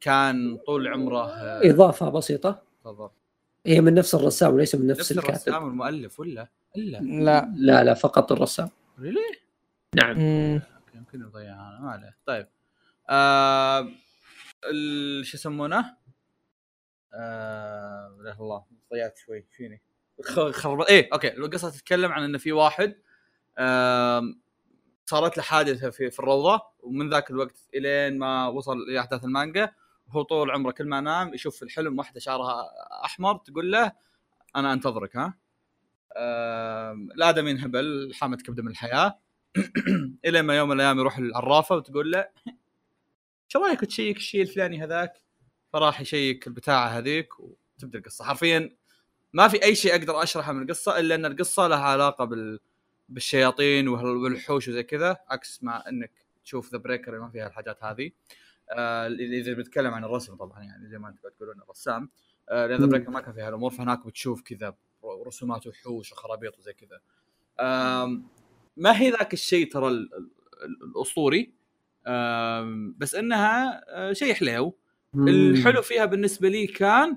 كان 0.00 0.58
طول 0.66 0.88
عمره 0.88 1.30
آه، 1.30 1.70
إضافة 1.70 2.10
بسيطة. 2.10 2.62
تفضل. 2.80 3.10
هي 3.66 3.80
من 3.80 3.94
نفس 3.94 4.14
الرسام 4.14 4.54
وليس 4.54 4.74
من 4.74 4.86
نفس, 4.86 5.00
نفس 5.00 5.12
الكاتب. 5.12 5.28
الرسام 5.48 5.64
والمؤلف 5.64 6.20
ولا؟ 6.20 6.48
إلا. 6.76 6.98
لا. 6.98 7.52
لا 7.56 7.84
لا 7.84 7.94
فقط 7.94 8.32
الرسام. 8.32 8.68
ريلي 9.00 9.20
نعم. 9.94 10.20
يمكن 10.94 11.20
نضيعها 11.22 11.68
أنا 11.68 11.80
ما 11.80 11.90
عليه. 11.90 12.16
طيب. 12.26 12.46
آه 13.10 13.88
شو 15.22 15.36
يسمونه؟ 15.36 15.96
آه 17.14 18.16
لا 18.24 18.36
الله 18.40 18.64
ضيعت 18.92 19.18
شوي. 19.18 19.46
فيني؟ 19.56 19.82
خ- 20.22 20.50
خرب 20.50 20.80
إيه 20.80 21.08
أوكي. 21.12 21.28
القصة 21.36 21.70
تتكلم 21.70 22.12
عن 22.12 22.22
انه 22.22 22.38
في 22.38 22.52
واحد 22.52 22.94
آم، 23.58 24.40
صارت 25.06 25.36
له 25.36 25.42
حادثة 25.42 25.90
في 25.90 26.10
في 26.10 26.18
الروضة 26.20 26.60
ومن 26.80 27.10
ذاك 27.10 27.30
الوقت 27.30 27.68
إلين 27.74 28.18
ما 28.18 28.48
وصل 28.48 28.78
لأحداث 28.92 29.24
المانجا 29.24 29.72
وهو 30.08 30.22
طول 30.22 30.50
عمره 30.50 30.70
كل 30.70 30.88
ما 30.88 31.00
نام 31.00 31.34
يشوف 31.34 31.56
في 31.56 31.62
الحلم 31.62 31.98
واحدة 31.98 32.20
شعرها 32.20 32.70
أحمر 33.04 33.36
تقول 33.36 33.72
له 33.72 33.92
أنا 34.56 34.72
أنتظرك 34.72 35.16
ها؟ 35.16 35.38
آم، 36.16 37.10
الادمي 37.12 37.50
انهبل 37.50 38.12
حامد 38.14 38.42
كبدة 38.42 38.62
من 38.62 38.70
الحياة. 38.70 39.18
إلى 40.26 40.42
ما 40.42 40.56
يوم 40.56 40.68
من 40.68 40.74
الأيام 40.76 40.98
يروح 40.98 41.18
العرافة 41.18 41.76
وتقول 41.76 42.10
له 42.10 42.28
شو 43.48 43.58
رأيك 43.58 43.80
تشيك 43.80 44.16
الشيء 44.16 44.42
الفلاني 44.42 44.84
هذاك؟ 44.84 45.22
فراح 45.72 46.00
يشيك 46.00 46.46
البتاعة 46.46 46.88
هذيك 46.88 47.28
وتبدأ 47.40 47.98
القصة. 47.98 48.24
حرفيا 48.24 48.76
ما 49.32 49.48
في 49.48 49.64
أي 49.64 49.74
شيء 49.74 49.92
أقدر 49.94 50.22
أشرحه 50.22 50.52
من 50.52 50.62
القصة 50.62 50.98
إلا 50.98 51.14
أن 51.14 51.24
القصة 51.26 51.68
لها 51.68 51.78
علاقة 51.78 52.24
بال 52.24 52.60
بالشياطين 53.08 53.88
والوحوش 53.88 54.68
وزي 54.68 54.82
كذا 54.82 55.16
عكس 55.28 55.62
ما 55.62 55.88
إنك 55.88 56.12
تشوف 56.44 56.72
The 56.72 56.78
Breaker 56.78 57.20
ما 57.20 57.30
فيها 57.30 57.46
الحاجات 57.46 57.84
هذه. 57.84 58.10
إذا 59.20 59.52
بنتكلم 59.52 59.94
عن 59.94 60.04
الرسم 60.04 60.34
طبعا 60.36 60.62
يعني 60.62 60.88
زي 60.88 60.98
ما 60.98 61.08
أنتم 61.08 61.28
تقولون 61.28 61.62
الرسام 61.62 62.10
آه 62.48 62.66
لأن. 62.66 62.88
Breaker 62.88 63.10
ما 63.10 63.20
كان 63.20 63.34
فيها 63.34 63.48
الأمور 63.48 63.70
فهناك 63.70 64.06
بتشوف 64.06 64.42
كذا 64.42 64.74
رسومات 65.26 65.66
وحوش 65.66 66.12
وخرابيط 66.12 66.58
وزي 66.58 66.72
كذا. 66.72 67.00
ما 68.76 69.00
هي 69.00 69.10
ذاك 69.10 69.32
الشيء 69.32 69.72
ترى 69.72 69.88
ال- 69.88 70.10
ال- 70.14 70.30
الأسطوري؟ 70.96 71.52
بس 72.98 73.14
إنها 73.14 73.82
آه، 73.88 74.12
شيء 74.12 74.34
حلو. 74.34 74.76
الحلو 75.14 75.82
فيها 75.82 76.04
بالنسبة 76.04 76.48
لي 76.48 76.66
كان 76.66 77.16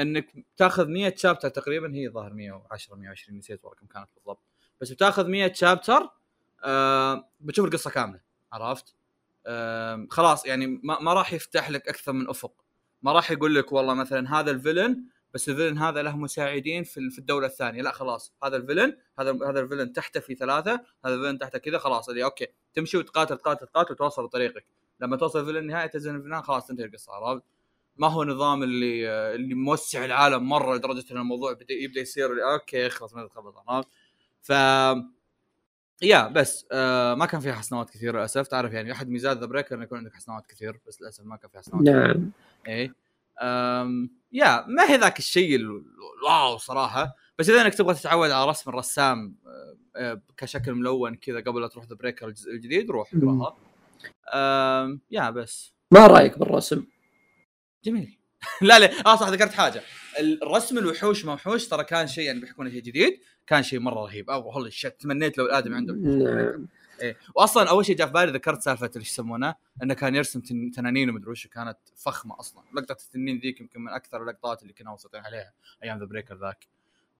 إنك 0.00 0.44
تاخذ 0.56 0.88
100 0.88 1.14
chapter 1.16 1.48
تقريبا 1.48 1.94
هي 1.94 2.08
ظاهر 2.08 2.32
110 2.34 2.96
120 2.96 3.38
نسيت 3.38 3.64
والله 3.64 3.78
كم 3.78 3.86
كانت 3.86 4.08
بالضبط. 4.16 4.40
بس 4.80 4.92
بتاخذ 4.92 5.28
100 5.28 5.52
chapter 5.52 6.08
آه 6.64 7.28
بتشوف 7.40 7.64
القصة 7.66 7.90
كاملة 7.90 8.20
عرفت؟ 8.52 8.94
خلاص 10.10 10.46
يعني 10.46 10.66
ما, 10.66 11.00
ما 11.00 11.14
راح 11.14 11.32
يفتح 11.32 11.70
لك 11.70 11.88
أكثر 11.88 12.12
من 12.12 12.28
أفق 12.28 12.52
ما 13.02 13.12
راح 13.12 13.30
يقول 13.30 13.54
لك 13.54 13.72
والله 13.72 13.94
مثلا 13.94 14.40
هذا 14.40 14.50
ال 14.50 14.57
villain 14.57 15.04
بس 15.34 15.48
ال 15.48 15.52
villain 15.52 15.78
هذا 15.78 16.02
له 16.02 16.16
مساعدين 16.16 16.84
في 16.84 17.18
الدولة 17.18 17.46
الثانية 17.46 17.82
لا 17.82 17.92
خلاص 17.92 18.34
هذا 18.44 18.56
ال 18.56 18.61
villain 18.61 18.96
هذا 19.18 19.32
هذا 19.32 19.60
ال 19.60 19.64
villain 19.64 19.92
تحته 19.92 20.20
في 20.20 20.34
ثلاثة 20.34 20.72
هذا 21.04 21.14
ال 21.14 21.17
villain 21.17 21.38
تحته 21.38 21.58
كذا 21.58 21.78
خلاص 21.78 22.08
اللي 22.08 22.24
okay 22.24 22.46
تمشي 22.74 22.96
وتقاتل 22.96 23.38
تقاتل 23.38 23.66
تقاتل 23.66 23.92
وتوصل 23.92 24.24
لطريقك 24.24 24.64
لما 25.00 25.16
توصل 25.16 25.44
في 25.44 25.58
النهايه 25.58 25.86
تنزل 25.86 26.14
ال 26.14 26.17
villain 26.17 26.42
خلاص 26.42 26.66
تنتهي 26.66 26.84
القصة 26.84 27.12
عرفت؟ 27.12 27.42
ما 27.96 28.08
هو 28.08 28.24
نظام 28.24 28.62
اللي 28.62 29.08
اللي 29.34 29.54
موسع 29.54 30.04
العالم 30.04 30.48
مرة 30.48 30.74
لدرجة 30.74 31.04
إن 31.12 31.16
الموضوع 31.16 31.52
بدا 31.52 31.74
يبدأ 31.74 32.00
يصير 32.00 32.52
okay 32.52 32.88
خلاص 32.88 33.14
ما 33.14 33.26
تخبط 33.26 33.54
عرفت؟ 33.68 33.88
ف 34.42 34.52
yeah 36.02 36.28
بس 36.28 36.66
آه 36.72 37.14
ما 37.14 37.26
كان 37.26 37.40
فيها 37.40 37.52
حسناوات 37.52 37.90
كثير 37.90 38.16
للأسف. 38.16 38.46
تعرف 38.46 38.72
يعني 38.72 38.92
أحد 38.92 39.08
ميزات 39.08 39.36
The 39.38 39.46
Breaker 39.46 39.74
إنه 39.74 39.84
يكون 39.84 39.98
عندك 39.98 40.14
حسناوات 40.14 40.46
كثير 40.46 40.80
بس 40.88 41.00
للأسف 41.02 41.24
ما 41.24 41.36
كان 41.36 41.50
فيها 41.50 41.60
حسناوات 41.60 41.82
نعم. 41.82 42.30
أم 43.42 44.10
yeah 44.32 44.64
ما 44.68 44.90
هي 44.90 44.96
ذاك 44.96 45.18
الشيء 45.18 45.56
ال- 45.56 45.84
ال 46.18 46.28
wow 46.28 46.56
صراحة. 46.56 47.16
بس 47.38 47.50
إذا 47.50 47.62
إنك 47.62 47.74
تبغى 47.74 47.94
تتعود 47.94 48.30
على 48.30 48.50
رسم 48.50 48.70
الرسام 48.70 49.34
آه، 49.46 49.76
آه، 49.96 50.20
كشكل 50.36 50.72
ملون 50.74 51.14
كذا 51.14 51.40
قبل 51.40 51.60
لا 51.60 51.68
تروح 51.68 51.84
The 51.86 51.94
Breaker 51.96 52.28
الجزء 52.28 52.50
الجديد 52.52 52.90
روح. 52.90 53.10
اقراها 53.14 53.56
yeah 55.10 55.30
بس. 55.30 55.72
ما 55.90 56.06
رأيك 56.06 56.38
بالرسم؟ 56.38 56.84
جميل. 57.84 58.18
لا 58.62 58.78
لا 58.78 58.90
آه 59.06 59.16
صح 59.16 59.28
ذكرت 59.28 59.52
حاجة. 59.52 59.82
الرسم 60.20 60.78
الوحوش 60.78 61.24
ما 61.24 61.32
وحوش 61.32 61.68
ترى 61.68 61.84
كان 61.84 62.06
شيء 62.06 62.24
يعني 62.24 62.40
بيحكونه 62.40 62.70
شيء 62.70 62.82
جديد. 62.82 63.20
كان 63.50 63.62
شيء 63.62 63.80
مرة 63.80 64.04
رهيب. 64.04 64.30
oh 64.30 64.50
holy 64.50 64.70
shit 64.70 64.94
تمنيت 65.00 65.38
لو 65.38 65.46
الآدمي 65.46 65.76
عنده. 65.76 65.94
نعم. 65.94 66.66
إيه. 67.02 67.16
واصلا 67.34 67.70
أول 67.70 67.86
شيء 67.86 67.96
جاء 67.96 68.06
في 68.06 68.12
بالي 68.12 68.32
ذكرت 68.32 68.62
سالفة 68.62 68.90
إيش 68.96 69.08
يسمونه؟ 69.08 69.54
إنه 69.82 69.94
كان 69.94 70.14
يرسم 70.14 70.40
تن- 70.40 70.70
تنانين 70.70 71.10
ومدري 71.10 71.30
وش 71.30 71.46
كانت 71.46 71.76
فخمة 71.96 72.40
أصلا. 72.40 72.62
لقطة 72.76 72.96
التنين 73.06 73.38
ذيك 73.38 73.60
يمكن 73.60 73.80
من 73.80 73.88
أكثر 73.88 74.22
اللقطات 74.22 74.62
اللي 74.62 74.72
كنا 74.72 74.90
مبسوطين 74.90 75.20
عليها 75.20 75.52
أيام 75.84 75.98
The 75.98 76.04
Breaker 76.04 76.34
ذاك. 76.34 76.66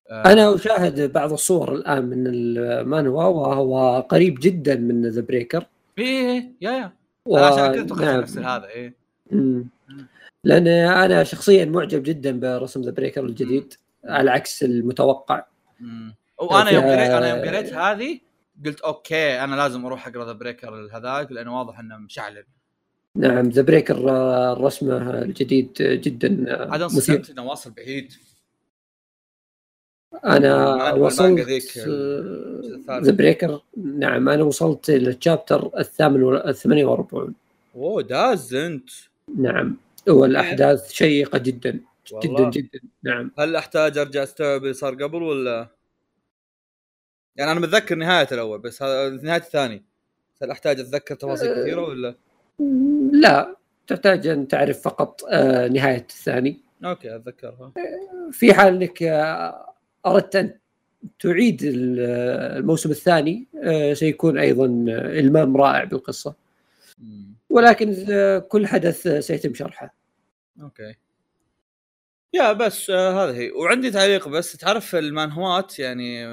آه، 0.09 0.31
أنا 0.33 0.55
أشاهد 0.55 1.13
بعض 1.13 1.31
الصور 1.33 1.75
الآن 1.75 2.05
من 2.05 2.27
المانهوا 2.27 3.23
وهو 3.23 3.99
قريب 4.01 4.37
جدا 4.41 4.75
من 4.75 5.07
The 5.07 5.21
Breaker. 5.21 5.65
إيه 5.97 6.05
إيه، 6.05 6.51
yeah 6.61 6.71
yeah. 6.71 6.91
و... 7.25 7.37
أنا 7.37 7.45
عشان 7.45 7.87
توقعت 7.87 8.03
نعم. 8.07 8.19
نفس 8.19 8.37
هذا 8.37 8.67
إيه. 8.67 8.93
مم. 9.31 9.67
لأن 10.43 10.67
أنا 10.67 11.23
شخصيا 11.23 11.65
معجب 11.65 12.03
جدا 12.03 12.39
برسم 12.39 12.81
The 12.81 12.91
Breaker 12.91 13.25
الجديد 13.25 13.73
على 14.05 14.31
عكس 14.31 14.63
المتوقع. 14.63 15.45
وأنا 16.41 16.69
يوم 16.69 16.83
قريت 16.83 17.09
أنا 17.11 17.29
يوم 17.29 17.39
قريت 17.39 17.73
هذه 17.73 18.19
قلت 18.65 18.81
okay 18.81 19.43
أنا 19.43 19.55
لازم 19.55 19.85
أروح 19.85 20.07
أقرأ 20.07 20.25
The 20.25 20.31
Breaker 20.31 20.89
هذاك 20.93 21.31
لأنه 21.31 21.57
واضح 21.59 21.79
إنه 21.79 21.97
مشعلل 21.97 22.43
نعم 23.15 23.49
The 23.49 23.61
Breaker 23.61 23.97
رسمه 24.61 25.21
الجديد 25.21 25.73
جدا 25.79 26.57
عاد 26.71 26.81
انصدمت 26.81 27.29
إنه 27.29 27.43
واصل 27.45 27.71
بعيد. 27.71 28.13
أنا 30.25 30.93
وصلت. 30.93 31.39
The 32.89 33.11
Breaker 33.11 33.61
نعم 33.77 34.29
أنا 34.29 34.43
وصلت 34.43 34.89
لل 34.91 35.09
chapter 35.09 35.71
الثامن 35.79 36.23
وال- 36.23 36.47
الثمانية 36.47 36.85
والأربعون 36.85 37.33
أوه 37.75 38.01
داز 38.01 38.53
انت 38.53 38.89
نعم 39.37 39.77
والاحداث 40.09 40.91
شيقة 40.91 41.37
جدا 41.37 41.79
جدا. 42.23 42.49
جدا 42.49 42.79
نعم. 43.03 43.31
هل 43.39 43.55
أحتاج 43.55 43.97
أرجع 43.97 44.23
أستوعب 44.23 44.61
اللي 44.61 44.73
صار 44.73 44.95
قبل 45.03 45.23
ولا؟ 45.23 45.67
يعني 47.35 47.51
أنا 47.51 47.59
متذكر 47.59 47.95
نهايه 47.95 48.27
الأول 48.31 48.59
بس 48.59 48.83
هذا 48.83 49.09
نهاية 49.09 49.39
الثاني. 49.41 49.83
هل 50.41 50.51
أحتاج 50.51 50.79
أتذكر 50.79 51.15
تفاصيل 51.15 51.49
أه. 51.51 51.61
كثيرة 51.61 51.81
ولا؟ 51.81 52.15
لا 53.11 53.55
تحتاج 53.87 54.27
أن 54.27 54.47
تعرف 54.47 54.81
فقط 54.81 55.21
آه، 55.29 55.67
نهاية 55.67 56.05
الثاني. 56.09 56.61
أوكي 56.85 57.15
أتذكرها. 57.15 57.71
في 58.31 58.53
حال 58.53 58.75
إنك 58.75 59.03
آه، 59.03 59.73
أردت 60.05 60.35
أن 60.35 60.53
تعيد 61.19 61.63
ال- 61.63 61.97
آه، 61.99 62.57
الموسم 62.57 62.91
الثاني 62.91 63.47
آه، 63.63 63.93
سيكون 63.93 64.37
أيضا 64.37 64.65
آه، 64.65 65.19
إلمام 65.19 65.57
رائع 65.57 65.83
بالقصة. 65.83 66.35
ولكن 67.49 68.05
آه، 68.11 68.39
كل 68.39 68.67
حدث 68.67 69.07
آه، 69.07 69.19
سيتم 69.19 69.53
شرحه. 69.53 69.95
أوكي. 70.61 70.95
يا 72.33 72.53
بس 72.53 72.89
آه 72.89 73.25
هذه 73.29 73.37
هي. 73.37 73.51
وعندي 73.51 73.91
تعليق 73.91 74.27
بس 74.27 74.57
تعرف 74.57 74.95
المانهوات 74.95 75.79
يعني 75.79 76.25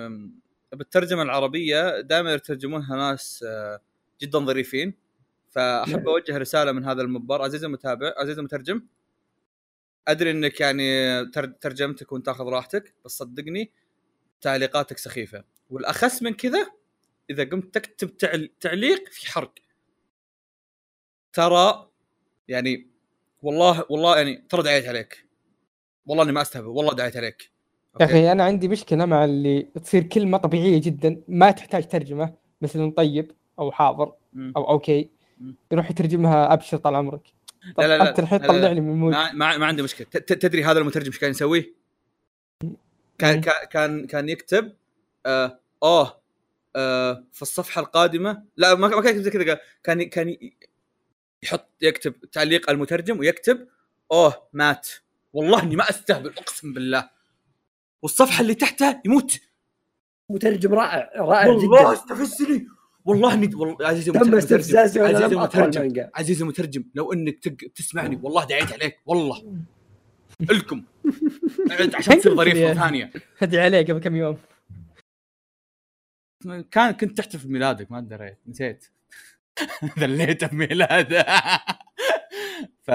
بالترجمة 0.73 1.23
العربية 1.23 2.01
دائما 2.01 2.35
يترجمونها 2.35 2.97
ناس 2.97 3.45
آه 3.49 3.81
جدا 4.21 4.39
ظريفين. 4.39 4.95
فأحب 5.51 5.97
نعم. 5.97 6.09
أوجه 6.09 6.39
رسالة 6.39 6.73
من 6.73 6.85
هذا 6.85 7.03
المنبر 7.03 7.43
عزيزي 7.43 7.67
المتابع 7.67 8.15
عزيزي 8.17 8.39
المترجم 8.41 8.83
أدري 10.09 10.31
إنك 10.31 10.61
يعني 10.61 11.27
تر- 11.27 11.47
ترجمتك 11.47 12.13
وأنت 12.13 12.27
تأخذ 12.27 12.45
راحتك 12.45 12.95
بس 13.05 13.11
صدقني 13.19 13.73
تعليقاتك 14.41 14.99
سخيفة. 14.99 15.45
والأخس 15.71 16.23
من 16.23 16.35
كذا 16.35 16.71
إذا 17.31 17.45
قمت 17.45 17.75
تكتب 17.75 18.17
تعل... 18.17 18.51
تعليق 18.61 19.09
في 19.09 19.33
حرق. 19.33 19.55
ترى 21.33 21.91
يعني 22.49 22.91
والله 23.43 23.85
والله 23.91 24.17
يعني 24.17 24.47
ترى 24.49 24.63
دعيت 24.63 24.87
عليك. 24.89 25.25
والله 26.07 26.25
إني 26.25 26.33
ما 26.33 26.43
أستهبل 26.43 26.67
والله 26.67 26.95
دعيت 26.95 27.17
عليك. 27.17 27.51
يا؟ 28.01 28.05
أخي 28.05 28.33
أنا 28.33 28.45
عندي 28.45 28.69
مشكلة 28.69 29.07
مع 29.07 29.25
اللي 29.25 29.63
تصير 29.63 30.03
كلمة 30.03 30.39
طبيعية 30.39 30.81
جدا 30.81 31.23
ما 31.29 31.51
تحتاج 31.51 31.89
ترجمة 31.89 32.35
مثل 32.63 32.93
طيب 32.97 33.33
أو 33.59 33.73
حاضر. 33.73 34.13
أو 34.57 34.71
okay. 34.71 35.11
يروح 35.73 35.91
يترجمها 35.91 36.53
أبشر 36.53 36.77
طال 36.77 36.95
عمرك 36.95 37.21
لا 37.79 37.87
لا 37.87 37.99
لا 37.99 38.09
أنت 38.11 38.19
الحين 38.19 38.41
لا. 38.41 38.49
طلعني 38.49 38.81
من 38.81 38.91
ال 38.91 38.95
mood 38.95 39.13
ما, 39.13 39.33
ما, 39.33 39.57
ما 39.57 39.67
عندي 39.67 39.83
مشكلة 39.83 40.07
تدري 40.21 40.65
هذا 40.65 40.79
المترجم 40.79 41.07
إيش 41.07 41.19
كان 41.19 41.31
يسوي؟ 41.31 41.75
كان. 43.19 43.41
كان 43.71 44.07
كان, 44.07 44.29
يكتب 44.29 44.73
آه 45.27 45.61
أوه 45.83 46.21
آه 46.77 47.25
في 47.33 47.43
الصفحة 47.43 47.81
القادمة 47.81 48.43
لا 48.57 48.75
ما 48.75 48.89
ما 48.89 49.01
كان 49.01 49.11
يكتب 49.11 49.23
زي 49.23 49.31
كذا 49.31 49.61
كان 49.83 50.03
كان 50.03 50.37
يحط 51.43 51.69
يكتب 51.83 52.15
تعليق 52.33 52.71
المترجم 52.71 53.19
ويكتب 53.19 53.69
أوه 54.13 54.49
مات 54.53 54.89
والله 55.33 55.63
إني 55.63 55.77
ما 55.77 55.91
أستهبل 55.91 56.31
أقسم 56.39 56.73
بالله 56.73 57.11
والصفحة 58.03 58.41
اللي 58.43 58.55
تحتها 58.55 59.03
يموت. 59.07 59.41
مترجم 60.31 60.75
رائع 60.75 61.11
رائع 61.17 61.47
والله 61.47 61.83
جدا. 61.83 61.93
استفزني. 61.93 62.67
والله 63.05 63.35
اني 63.35 63.55
والله 63.55 63.77
عزيزي 63.87 64.13
تم 64.13 64.19
المترجم 64.19 64.37
استفزازي 64.39 65.01
عزيزي 65.01 65.25
المترجم 65.27 66.09
عزيزي 66.15 66.43
المترجم 66.43 66.85
لو 66.95 67.13
إنك 67.13 67.39
تق... 67.39 67.57
تسمعني 67.75 68.21
والله 68.23 68.45
دعيت 68.45 68.73
عليك 68.73 68.97
والله. 69.07 69.57
الكم. 70.51 70.85
عشان 71.95 72.19
تصير 72.19 72.35
ظريف 72.41 72.57
مره 72.59 72.75
ثانية. 72.75 73.13
هدي 73.39 73.61
عليه 73.61 73.83
قبل 73.83 73.99
كم 73.99 74.17
يوم. 74.17 74.39
كان 76.71 76.91
كنت 76.91 77.19
تحتفل 77.19 77.49
بميلادك 77.49 77.93
ما 77.93 78.01
دريت 78.01 78.39
نسيت. 78.47 78.87
ذليته 79.99 80.47
بميلاده 80.47 81.27
ف 82.87 82.89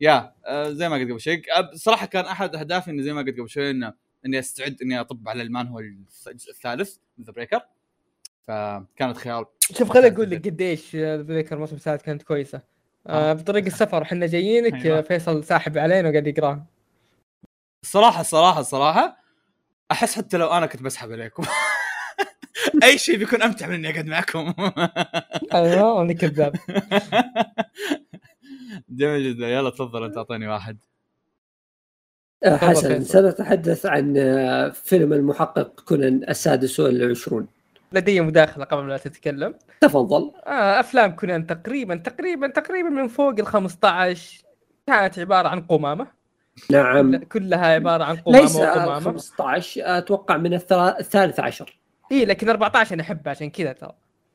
yeah 0.00 0.34
آه، 0.46 0.70
زي 0.70 0.88
ما 0.88 0.96
قلت 0.96 1.10
قبل 1.10 1.20
شوي 1.20 1.42
آه، 1.56 1.70
صراحة 1.74 2.06
كان 2.06 2.24
أحد 2.24 2.56
أهدافي 2.56 2.90
اني 2.90 3.02
زي 3.02 3.12
ما 3.12 3.20
قلت 3.22 3.38
قبل 3.38 3.48
شوي 3.48 3.70
إنه 3.70 3.94
إني 4.26 4.38
أستعد 4.38 4.82
إني 4.82 5.00
أطب 5.00 5.28
على 5.28 5.42
المانهوا 5.42 5.78
الجزء 5.78 6.50
الثالث 6.50 6.96
من 7.18 7.24
The 7.24 7.32
Breaker 7.32 7.60
فكانت 8.48 9.16
خيار 9.16 9.48
شوف 9.60 9.92
خليني 9.92 10.14
أقول 10.14 10.30
لك 10.30 10.46
قديش 10.46 10.96
ذيك 10.96 11.52
الموسم 11.52 11.76
الثالث 11.76 12.02
كانت 12.02 12.22
كويسة. 12.22 12.60
آه. 13.06 13.32
بطريق 13.32 13.64
السفر 13.64 14.02
إحنا 14.02 14.26
جايينك 14.26 14.84
أيوة. 14.84 14.98
آه، 14.98 15.00
فيصل 15.00 15.44
ساحب 15.44 15.78
علينا 15.78 16.08
وقاعد 16.08 16.26
يقراها 16.26 16.66
الصراحه 17.82 18.20
الصراحه 18.20 18.60
الصراحه 18.60 19.16
أحس 19.90 20.16
حتى 20.16 20.36
لو 20.36 20.46
أنا 20.46 20.66
كنت 20.66 20.82
بسحب 20.82 21.12
عليكم. 21.12 21.42
أي 22.82 22.98
شيء 22.98 23.16
بيكون 23.18 23.42
أمتع 23.42 23.66
من 23.66 23.74
اني 23.74 23.90
أقعد 23.90 24.06
معكم. 24.06 24.54
أيوه 25.54 26.02
أنا 26.02 26.12
كذاب. 26.12 26.56
جميل 28.88 29.34
جدا. 29.34 29.48
يلا 29.48 29.70
تفضل 29.70 30.04
أنت 30.04 30.16
أعطيني 30.16 30.48
واحد. 30.48 30.78
آه، 30.78 30.95
حسن 32.44 32.88
فيصل. 32.98 33.04
سنتحدث 33.06 33.86
عن 33.86 34.14
آه، 34.16 34.68
فيلم 34.68 35.12
المحقق 35.12 35.80
كونان 35.80 36.20
السادس 36.28 36.80
والعشرون. 36.80 37.46
لدي 37.92 38.20
مداخلة 38.20 38.64
قبل 38.64 38.88
لا 38.88 38.96
تتكلم. 38.96 39.54
تفضل. 39.80 40.30
آه 40.46 40.80
أفلام 40.80 41.10
كونان 41.10 41.46
تقريبا 41.46 41.96
تقريبا 41.96 42.46
تقريبا 42.48 42.88
من 42.88 43.08
فوق 43.08 43.34
ال 43.38 43.46
15 43.46 44.42
كانت 44.86 45.18
عبارة 45.18 45.48
عن 45.48 45.60
قمامة. 45.60 46.06
نعم. 46.70 47.16
كلها 47.16 47.66
عبارة 47.66 48.04
عن 48.04 48.16
قمامة 48.16 48.40
ليس 48.42 48.56
آه، 48.56 48.78
وقمامة. 48.78 49.00
15 49.00 49.80
أتوقع 49.98 50.36
من 50.36 50.54
الثالث 50.54 51.40
عشر. 51.40 51.78
اي 52.12 52.24
لكن 52.24 52.48
14 52.48 52.94
أنا 52.94 53.02
أحبها 53.02 53.30
عشان 53.30 53.50
كذا 53.50 53.72
ترى. 53.72 53.92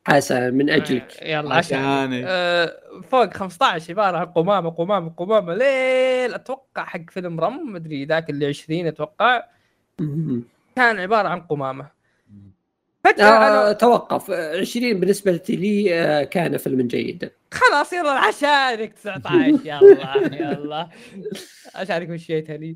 حسن 0.07 0.53
من 0.53 0.69
أجلك. 0.69 1.17
آه، 1.21 1.27
يلا 1.39 1.55
عشان 1.55 1.77
عشاني 1.79 2.23
آه 2.27 2.75
فوق 3.09 3.33
15 3.33 3.91
عبارة 3.91 4.17
عن 4.17 4.25
قمامة 4.25 4.69
قمامة 4.69 5.09
قمامة 5.17 5.53
ليل. 5.53 6.33
أتوقع 6.33 6.85
حق 6.85 7.09
فيلم 7.09 7.39
رم 7.39 7.73
مدري 7.73 8.05
ذاك 8.05 8.29
اللي 8.29 8.45
20 8.47 8.87
أتوقع. 8.87 9.43
كان 10.75 10.99
عبارة 10.99 11.27
عن 11.27 11.41
قمامة. 11.41 12.01
فجأة 13.03 13.25
آه 13.25 13.47
أنا 13.63 13.73
توقف. 13.73 14.31
آه، 14.31 14.59
20 14.59 14.99
بالنسبة 14.99 15.41
لي 15.49 15.95
آه، 15.95 16.23
كان 16.23 16.57
فيلما 16.57 16.83
جيدا 16.83 17.29
خلاص 17.51 17.93
يلا 17.93 18.11
عشانك 18.11 18.93
19 18.93 19.59
يلا 19.65 20.35
يلا. 20.51 20.89
عشانك 21.75 22.09
مشيتها 22.09 22.57
لي. 22.57 22.75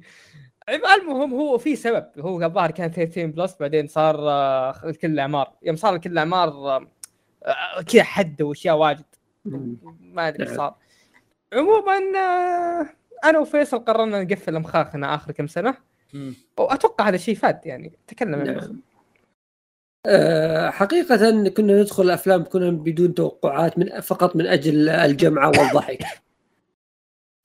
المهم 0.96 1.34
هو 1.34 1.58
في 1.58 1.76
سبب. 1.76 2.06
هو 2.20 2.44
الظاهر 2.44 2.72
كان 2.72 2.92
13 2.92 3.26
بلس 3.26 3.56
بعدين 3.60 3.88
صار 3.88 4.16
آه، 4.30 4.92
كل 5.02 5.08
الأعمار. 5.08 5.52
يوم 5.64 5.76
صار 5.76 5.98
كل 5.98 6.12
الأعمار 6.12 6.48
آه، 6.50 6.76
آه، 6.78 6.88
كذا 7.88 8.04
حد 8.04 8.42
وأشياء 8.42 8.76
واجد. 8.78 9.06
ما 10.00 10.28
أدري 10.28 10.44
إيش 10.44 10.50
نعم. 10.50 10.58
صار. 10.58 10.76
عموما 11.54 11.98
آه، 12.18 12.90
أنا 13.30 13.40
وفيصل 13.40 13.80
قررنا 13.80 14.24
نقفل 14.24 14.56
امخاخنا 14.56 15.16
آخر 15.16 15.32
كم 15.32 15.48
سنة. 15.48 15.78
وأتوقع 16.58 17.08
هذا 17.08 17.16
الشيء 17.16 17.36
فات 17.36 17.66
يعني. 17.66 17.98
تكلم 18.08 18.36
عن 18.36 18.46
نعم. 18.46 18.82
آه، 20.08 20.70
حقيقة 20.70 21.50
كنا 21.50 21.82
ندخل 21.82 22.04
الأفلام 22.04 22.44
كنا 22.44 22.72
بدون 22.72 23.14
توقعات 23.14 23.80
من 23.80 24.00
فقط 24.00 24.36
من 24.36 24.48
أجل 24.48 24.90
الجمعة 24.90 25.48
والضحك. 25.48 26.04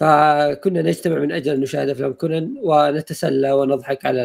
فكنا 0.01 0.83
نجتمع 0.83 1.19
من 1.19 1.33
أجل 1.33 1.53
أن 1.53 1.61
نشاهد 1.61 1.89
أفلام. 1.89 2.13
كونان 2.13 2.55
ونتسلى 2.63 3.53
ونضحك 3.53 4.07
على 4.07 4.23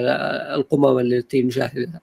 القمامة 0.56 1.02
التي 1.02 1.44
نشاهدها. 1.44 2.02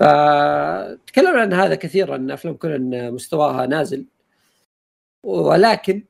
فتكلمنا 0.00 1.40
عن 1.40 1.52
هذا 1.52 1.74
كثيرا 1.74 2.16
أن 2.16 2.30
أفلام 2.30 2.54
كونان 2.54 3.12
مستواها 3.14 3.66
نازل. 3.66 4.06
ولكن 5.24 6.04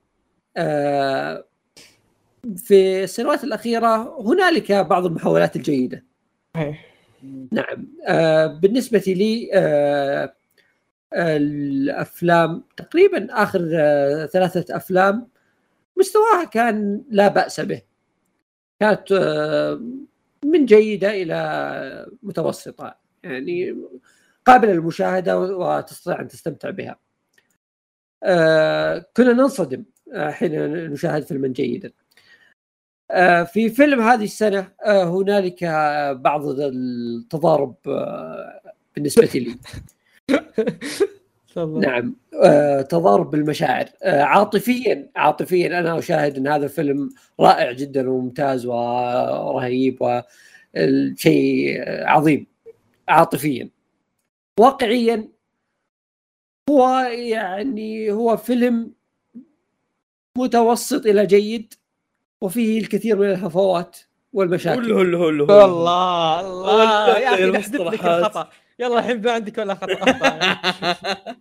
آه، 0.57 1.45
في 2.57 3.05
السنوات 3.05 3.45
الأخيرة 3.45 4.21
هنالك 4.21 4.73
بعض 4.73 5.07
المحاولات 5.07 5.57
الجيدة. 5.57 6.05
نعم. 7.53 7.89
آه 8.07 8.47
بالنسبة 8.47 8.99
لي 9.07 9.51
آه 9.55 10.35
الأفلام 11.15 12.65
تقريبا 12.77 13.43
آخر 13.43 13.71
آه 13.75 14.27
ثلاثة 14.27 14.77
أفلام 14.77 15.29
مستواها 15.97 16.45
كان 16.45 17.03
لا 17.11 17.29
بأس 17.29 17.61
به. 17.61 17.83
كانت 18.81 19.13
من 20.45 20.67
جيدة 20.67 21.11
إلى 21.11 22.07
متوسطة. 22.23 23.06
يعني 23.33 23.77
قابلة 24.45 24.73
للمشاهدة 24.73 25.41
وتستطيع 25.41 26.21
أن 26.21 26.29
تستمتع 26.29 26.71
بها. 26.71 26.99
آه 28.23 29.07
كنا 29.17 29.33
ننصدم 29.33 29.85
آه 30.13 30.31
حين 30.31 30.75
نشاهد 30.91 31.23
فيلما 31.23 31.49
جيدا. 31.49 31.93
آه، 33.11 33.43
في 33.43 33.69
فيلم 33.71 34.01
هذه 34.01 34.25
السنة 34.25 34.73
هنالك 34.87 35.65
بعض 36.21 36.43
التضارب 36.47 37.75
بالنسبة 38.95 39.31
لي. 39.35 39.57
نعم 41.81 42.17
تضارب 42.83 43.31
بالمشاعر. 43.31 43.89
عاطفيا 44.05 45.11
عاطفيا 45.17 45.67
أنا 45.81 45.99
أشاهد 45.99 46.37
أن 46.37 46.47
هذا 46.49 46.65
الفيلم 46.65 47.11
رائع 47.41 47.73
جدا 47.73 48.11
وممتاز 48.11 48.67
ورهيب 48.67 49.99
وشيء 50.01 51.83
عظيم. 52.07 52.47
عاطفيا. 53.09 53.71
واقعيا 54.61 55.29
هو 56.71 56.99
يعني 57.11 58.13
هو 58.13 58.37
فيلم 58.37 58.93
متوسط 60.39 61.07
إلى 61.07 61.27
جيد 61.27 61.75
وفيه 62.41 62.81
الكثير 62.81 63.17
من 63.17 63.31
الهفوات 63.31 63.99
والمشاكل. 64.33 64.85
هلو 64.85 64.99
هلو 64.99 65.29
هلو 65.29 65.45
الله. 65.45 66.41
الله 66.41 67.19
يا 67.19 67.35
أخي 67.35 67.47
نحذف 67.47 67.81
لك 67.81 68.05
الخطأ. 68.05 68.51
يلا 68.79 68.99
الحين 68.99 69.23
ما 69.23 69.33
عندك 69.33 69.59
ولا 69.59 69.75
خطأ. 69.75 69.97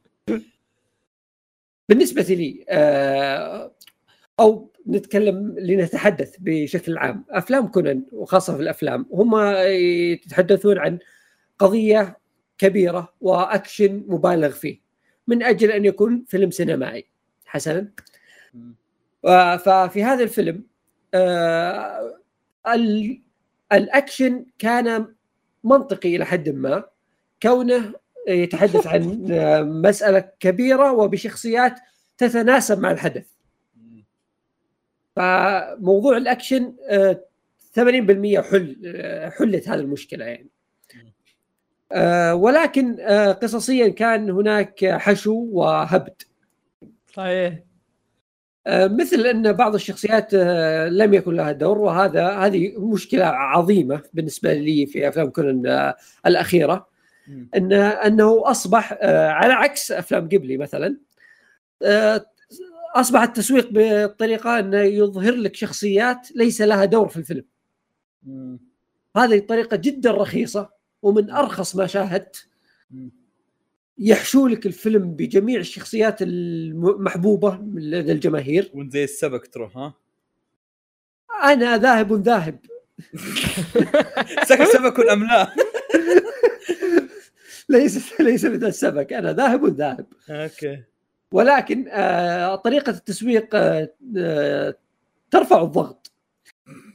بالنسبة 1.89 2.21
لي 2.21 2.65
آه، 2.69 3.75
أو 4.39 4.71
نتكلم 4.87 5.55
لنتحدث 5.59 6.35
بشكل 6.39 6.97
عام. 6.97 7.25
أفلام 7.29 7.67
كونان 7.67 8.05
وخاصة 8.11 8.55
في 8.55 8.61
الأفلام 8.61 9.05
هم 9.11 9.35
يتحدثون 10.13 10.77
عن 10.77 10.99
قضية 11.59 12.17
كبيرة 12.57 13.13
واكشن 13.21 14.03
مبالغ 14.07 14.49
فيه. 14.49 14.79
من 15.27 15.43
أجل 15.43 15.71
أن 15.71 15.85
يكون 15.85 16.25
فيلم 16.27 16.51
سينمائي. 16.51 17.05
حسنا؟ 17.45 17.91
ففي 19.57 20.03
هذا 20.03 20.23
الفيلم 20.23 20.63
آه 21.13 22.19
الاكشن 23.73 24.45
كان 24.59 25.15
منطقي 25.63 26.15
إلى 26.15 26.25
حد 26.25 26.49
ما. 26.49 26.83
كونه 27.43 27.93
يتحدث 28.27 28.87
عن 28.87 29.25
مسألة 29.85 30.29
كبيرة 30.39 30.91
وبشخصيات 30.91 31.79
تتناسب 32.17 32.79
مع 32.79 32.91
الحدث. 32.91 33.25
فموضوع 35.15 36.17
الاكشن 36.17 36.73
80% 37.75 38.37
آه، 38.37 38.41
حل 38.41 38.81
آه، 38.85 39.29
حلت 39.29 39.69
هذه 39.69 39.79
المشكلة 39.79 40.25
يعني. 40.25 40.49
آه، 40.49 40.54
ولكن 42.33 42.95
قصصيا 43.41 43.87
كان 43.87 44.29
هناك 44.29 44.85
حشو 44.85 45.47
وهبد. 45.51 46.21
صحيح. 47.13 47.59
آه، 48.67 48.87
مثل 48.87 49.25
أن 49.25 49.53
بعض 49.53 49.75
الشخصيات 49.75 50.33
آه، 50.33 50.87
لم 50.89 51.13
يكن 51.13 51.35
لها 51.35 51.51
دور 51.51 51.77
وهذا 51.77 52.29
هذه 52.29 52.73
مشكلة 52.77 53.25
عظيمة 53.25 54.01
بالنسبة 54.13 54.53
لي 54.53 54.85
في 54.85 55.07
أفلام 55.07 55.29
كونان 55.29 55.67
آه، 55.67 55.95
الأخيرة. 56.25 56.87
أن 57.55 57.73
أنه 57.73 58.51
أصبح 58.51 58.93
على 59.03 59.53
عكس 59.53 59.91
أفلام 59.91 60.29
قبلي 60.29 60.57
مثلا 60.57 60.97
أصبح 62.95 63.21
التسويق 63.21 63.69
بطريقة 63.71 64.59
انه 64.59 64.77
يظهر 64.81 65.33
لك 65.33 65.55
شخصيات 65.55 66.27
ليس 66.35 66.61
لها 66.61 66.85
دور 66.85 67.07
في 67.07 67.17
الفيلم. 67.17 67.45
هذه 69.17 69.39
طريقة 69.39 69.77
جدا 69.77 70.11
رخيصة. 70.11 70.69
ومن 71.05 71.29
أرخص 71.29 71.75
ما 71.75 71.87
شاهدت 71.87 72.47
يحشوا 73.97 74.49
لك 74.49 74.65
الفيلم 74.65 75.11
بجميع 75.11 75.59
الشخصيات 75.59 76.21
المحبوبة 76.21 77.59
لدى 77.73 78.11
الجماهير. 78.11 78.71
وانت 78.73 78.93
زي 78.93 79.03
السبك 79.03 79.47
تروح 79.47 79.77
ها؟ 79.77 79.93
أنا 81.43 81.77
ذاهب 81.77 82.13
ذاهب. 82.13 82.59
سك 84.49 84.63
سبك 84.63 84.99
أم 84.99 85.23
لا؟ 85.23 85.47
ليس 87.69 88.21
ليس 88.21 88.45
مثل 88.45 88.65
السبك 88.65 89.13
أنا 89.13 89.33
ذاهب 89.33 89.65
ذاهب. 89.65 90.05
okay. 90.29 90.83
ولكن 91.31 91.87
آه 91.87 92.55
طريقة 92.55 92.89
التسويق 92.89 93.55
آه 93.55 93.93
آه 94.17 94.75
ترفع 95.31 95.63
الضغط 95.63 96.11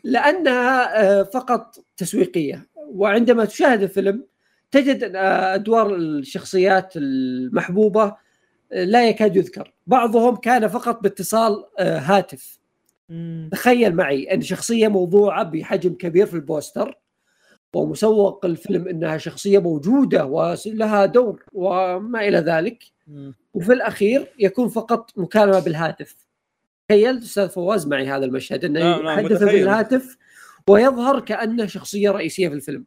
لأنها 0.05 1.03
آه 1.03 1.23
فقط 1.23 1.85
تسويقية. 1.97 2.70
وعندما 2.95 3.45
تشاهد 3.45 3.83
الفيلم 3.83 4.25
تجد 4.71 5.13
أدوار 5.15 5.95
الشخصيات 5.95 6.93
المحبوبة 6.97 8.17
لا 8.71 9.09
يكاد 9.09 9.37
يذكر. 9.37 9.75
بعضهم 9.87 10.37
كان 10.37 10.69
فقط 10.69 11.03
باتصال 11.03 11.65
آه، 11.79 11.99
هاتف. 11.99 12.61
تخيل 13.53 13.95
معي 13.95 14.35
أن 14.35 14.41
شخصية 14.41 14.89
موضوعة 14.89 15.43
بحجم 15.43 15.95
كبير 15.95 16.27
في 16.27 16.35
البوستر 16.35 16.99
ومسوق 17.75 18.45
الفيلم 18.45 18.89
إنها 18.89 19.19
شخصية 19.19 19.59
موجودة 19.59 20.27
ولها 20.27 21.07
دور 21.07 21.45
وما 21.53 22.29
إلى 22.29 22.39
ذلك. 22.39 22.85
وفي 23.55 23.73
الأخير 23.73 24.33
يكون 24.39 24.69
فقط 24.69 25.11
مكالمة 25.17 25.59
بالهاتف. 25.59 26.17
تخيل 26.89 27.19
أستاذ 27.19 27.49
فواز 27.49 27.87
معي 27.87 28.09
هذا 28.09 28.25
المشهد 28.25 28.65
إنه 28.65 28.81
نعم، 28.81 29.03
نعم، 29.03 29.19
يتحدث 29.19 29.43
بالهاتف 29.43 30.17
ويظهر 30.69 31.21
كأنه 31.21 31.67
شخصية 31.67 32.11
رئيسية 32.11 32.49
في 32.49 32.55
الفيلم. 32.55 32.87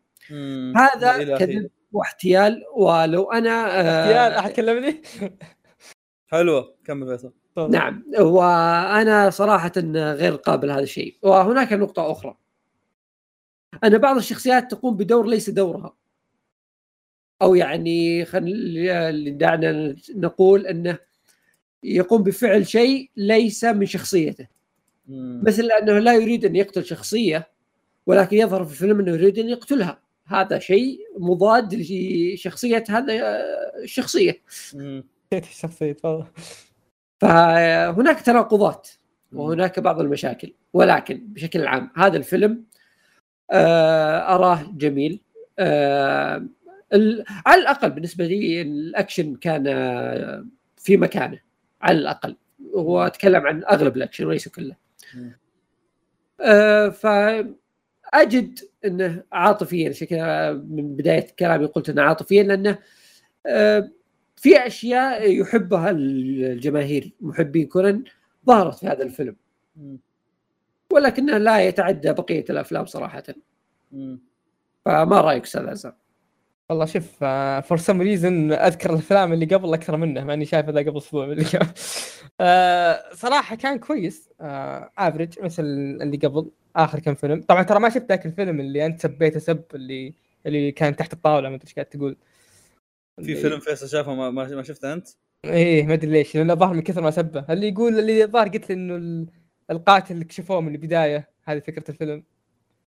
هذا 0.77 1.37
كذب 1.37 1.69
واحتيال 1.91 2.63
ولو 2.75 3.31
أنا 3.31 3.49
آه، 3.49 4.01
احتيال 4.01 4.31
احد 4.31 4.51
كلمني 4.51 5.01
حلوة. 6.27 6.75
كمل 6.85 7.07
فيصل. 7.07 7.33
نعم. 7.69 8.03
وأنا 8.19 9.29
صراحة 9.29 9.71
غير 9.95 10.35
قابل 10.35 10.71
هذا 10.71 10.83
الشيء. 10.83 11.17
وهناك 11.21 11.73
نقطة 11.73 12.11
أخرى. 12.11 12.37
أن 13.83 13.97
بعض 13.97 14.17
الشخصيات 14.17 14.71
تقوم 14.71 14.97
بدور 14.97 15.27
ليس 15.27 15.49
دورها. 15.49 15.95
أو 17.41 17.55
يعني 17.55 18.25
خلينا 18.25 19.11
دعنا 19.29 19.95
نقول 20.15 20.67
أنه 20.67 20.97
يقوم 21.83 22.23
بفعل 22.23 22.67
شيء 22.67 23.11
ليس 23.15 23.63
من 23.63 23.85
شخصيته. 23.85 24.47
مثل 25.43 25.63
أنه 25.81 25.99
لا 25.99 26.13
يريد 26.13 26.45
أن 26.45 26.55
يقتل 26.55 26.85
شخصية 26.85 27.52
ولكن 28.05 28.37
يظهر 28.37 28.65
في 28.65 28.71
الفيلم 28.71 28.99
إنه 28.99 29.11
يريد 29.11 29.39
أن 29.39 29.49
يقتلها. 29.49 29.99
هذا 30.25 30.59
شيء 30.59 30.99
مضاد 31.17 31.73
لشخصية 31.73 32.83
هذا 32.89 33.13
الشخصية. 33.83 34.41
الشخصيه 35.33 35.91
تفضل. 35.93 36.25
فهناك 37.21 38.21
تناقضات 38.21 38.89
وهناك 39.33 39.79
بعض 39.79 39.99
المشاكل. 39.99 40.53
ولكن 40.73 41.27
بشكل 41.27 41.67
عام 41.67 41.89
هذا 41.95 42.17
الفيلم 42.17 42.63
آه، 43.51 44.35
أراه 44.35 44.63
جميل. 44.73 45.21
آه، 45.59 46.47
على 47.45 47.61
الأقل 47.61 47.89
بالنسبة 47.89 48.25
لي 48.25 48.61
الأكشن 48.61 49.35
كان 49.35 49.63
في 50.77 50.97
مكانه. 50.97 51.39
على 51.81 51.97
الأقل. 51.97 52.35
واتكلم 52.73 53.47
عن 53.47 53.63
أغلب 53.63 53.97
الأكشن 53.97 54.25
وليس 54.25 54.47
كله. 54.47 54.75
آه، 56.41 56.89
ف 56.89 57.05
أجد 58.13 58.59
أنه 58.85 59.23
عاطفيا 59.31 59.91
شكل 59.91 60.17
من 60.69 60.95
بداية 60.95 61.27
كلامي 61.39 61.65
قلت 61.65 61.89
أنه 61.89 62.01
عاطفيا 62.01 62.43
لأنه 62.43 62.79
آه، 63.45 63.89
في 64.35 64.67
أشياء 64.67 65.31
يحبها 65.31 65.89
الجماهير 65.89 67.13
محبين 67.21 67.67
كونان 67.67 68.03
ظهرت 68.47 68.75
في 68.79 68.87
هذا 68.87 69.03
الفيلم. 69.03 69.35
ولكنه 70.91 71.37
لا 71.37 71.67
يتعدى 71.67 72.13
بقية 72.13 72.45
الأفلام 72.49 72.85
صراحة. 72.85 73.23
فما 74.85 75.21
رأيك 75.21 75.43
أستاذ 75.43 75.67
عزام؟ 75.67 75.93
والله 76.73 76.85
شوف 76.85 77.23
for 77.67 77.77
some 77.77 78.01
reason 78.01 78.51
أذكر 78.51 78.89
الأفلام 78.89 79.33
اللي 79.33 79.45
قبل 79.45 79.73
أكثر 79.73 79.97
منه 79.97 80.23
ماني 80.23 80.45
شايف 80.45 80.65
هذا 80.69 80.79
قبل 80.79 80.97
أسبوع 80.97 81.25
اللي 81.25 81.45
آه 82.41 83.03
صراحة 83.13 83.55
كان 83.55 83.79
كويس 83.79 84.29
آه 84.41 84.91
average 84.97 85.39
مثل 85.41 85.63
اللي 86.01 86.17
قبل 86.17 86.51
آخر 86.75 86.99
كم 86.99 87.15
فيلم. 87.15 87.41
طبعا 87.41 87.63
ترى 87.63 87.79
ما 87.79 87.89
شفت 87.89 88.09
ذاك 88.09 88.25
الفيلم 88.25 88.59
اللي 88.59 88.85
أنت 88.85 89.01
سبيته 89.01 89.39
سب 89.39 89.63
اللي 89.75 90.13
اللي 90.45 90.71
كان 90.71 90.95
تحت 90.95 91.13
الطاولة 91.13 91.49
ما 91.49 91.55
أدري 91.55 91.67
إيش 91.67 91.75
قاعد 91.75 91.85
تقول. 91.85 92.17
في 93.21 93.35
فيلم 93.35 93.59
فيصل 93.59 93.89
شافه 93.89 94.13
ما, 94.13 94.29
ما 94.29 94.63
شفته 94.63 94.93
أنت؟ 94.93 95.07
إيه 95.45 95.85
ما 95.85 95.93
أدري 95.93 96.11
ليش 96.11 96.35
لأنه 96.35 96.53
ظهر 96.53 96.73
من 96.73 96.81
كثر 96.81 97.01
ما 97.01 97.11
سبه. 97.11 97.45
اللي 97.49 97.67
يقول 97.67 97.99
اللي 97.99 98.23
الظاهر 98.23 98.47
قلت 98.47 98.69
لي 98.69 98.75
إنه 98.75 99.27
القاتل 99.71 100.13
اللي 100.13 100.25
كشفوه 100.25 100.61
من 100.61 100.75
البداية 100.75 101.29
هذه 101.43 101.59
فكرة 101.59 101.91
الفيلم. 101.91 102.23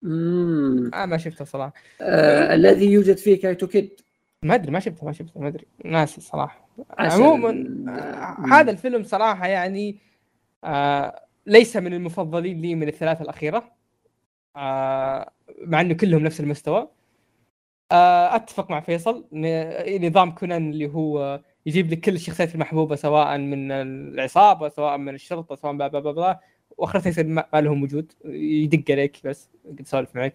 امم 0.05 0.94
آه 0.94 1.06
ما 1.06 1.16
شفته 1.16 1.44
صراحة. 1.44 1.72
آه 2.01 2.55
الذي 2.55 2.93
يوجد 2.93 3.16
فيه 3.16 3.40
كايتو 3.40 3.66
كيد. 3.66 4.01
ما 4.43 4.55
أدري 4.55 4.70
ما 4.70 4.81
شفته 4.81 5.06
ما 5.06 5.12
شفته 5.12 5.40
ما 5.40 5.48
أدري. 5.48 5.66
ناسي 5.85 6.20
صراحة. 6.20 6.68
عموما 6.98 7.51
آه 7.89 8.55
هذا 8.55 8.70
الفيلم 8.70 9.02
صراحة 9.02 9.47
يعني 9.47 9.98
آه 10.64 11.24
ليس 11.47 11.77
من 11.77 11.94
المفضلين 11.94 12.60
لي 12.60 12.74
من 12.74 12.89
الثلاثة 12.89 13.22
الأخيرة. 13.22 13.72
آه 14.56 15.31
مع 15.60 15.81
إنه 15.81 15.94
كلهم 15.94 16.22
نفس 16.22 16.40
المستوى. 16.40 16.89
آه 17.93 18.36
أتفق 18.36 18.70
مع 18.70 18.81
فيصل. 18.81 19.27
نظام 20.01 20.31
كونان 20.31 20.70
اللي 20.70 20.86
هو 20.86 21.40
يجيب 21.66 21.90
لك 21.93 22.01
كل 22.01 22.14
الشخصيات 22.14 22.55
المحبوبة 22.55 22.97
سواء 22.97 23.39
من 23.39 23.72
العصابة 23.72 24.68
سواء 24.68 24.97
من 24.97 25.14
الشرطة 25.14 25.55
سواء 25.55 25.72
بلا 25.72 25.89
بلا 25.89 26.12
بلا. 26.12 26.40
واخرتها 26.79 27.09
يصير 27.11 27.27
ما 27.27 27.47
لهم 27.55 27.83
وجود 27.83 28.13
يدق 28.25 28.91
عليك 28.91 29.17
بس 29.25 29.51
قد 29.79 29.87
سولف 29.87 30.17
معك. 30.17 30.35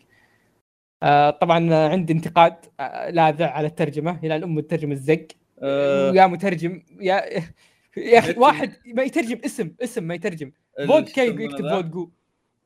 آه 1.03 1.29
طبعا 1.29 1.73
عندي 1.75 2.13
انتقاد 2.13 2.55
آه 2.79 3.09
لاذع 3.09 3.51
على 3.51 3.67
الترجمة. 3.67 4.19
إلى 4.23 4.35
الأم 4.35 4.57
الترجمه 4.57 4.93
الزق. 4.93 5.27
آه، 5.63 6.11
يا 6.11 6.27
مترجم 6.27 6.83
يا 6.99 7.23
يا 7.97 8.19
أخي 8.19 8.39
واحد 8.39 8.73
ما 8.85 9.03
يترجم 9.03 9.39
اسم 9.45 9.71
اسم 9.83 10.03
ما 10.03 10.15
يترجم. 10.15 10.51
شو 10.77 11.21
يسمونه 11.21 11.43
يكتب؟ 11.43 11.69
فودكو 11.69 12.09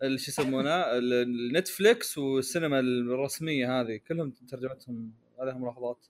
ال- 0.04 0.20
شو 0.20 0.32
يسمونه؟ 0.32 0.70
النتفليكس 0.74 2.18
والسينما 2.18 2.80
الرسمية 2.80 3.82
هذه 3.82 4.00
كلهم 4.08 4.32
ترجمتهم 4.32 5.12
عليهم 5.40 5.62
ملاحظات 5.62 6.06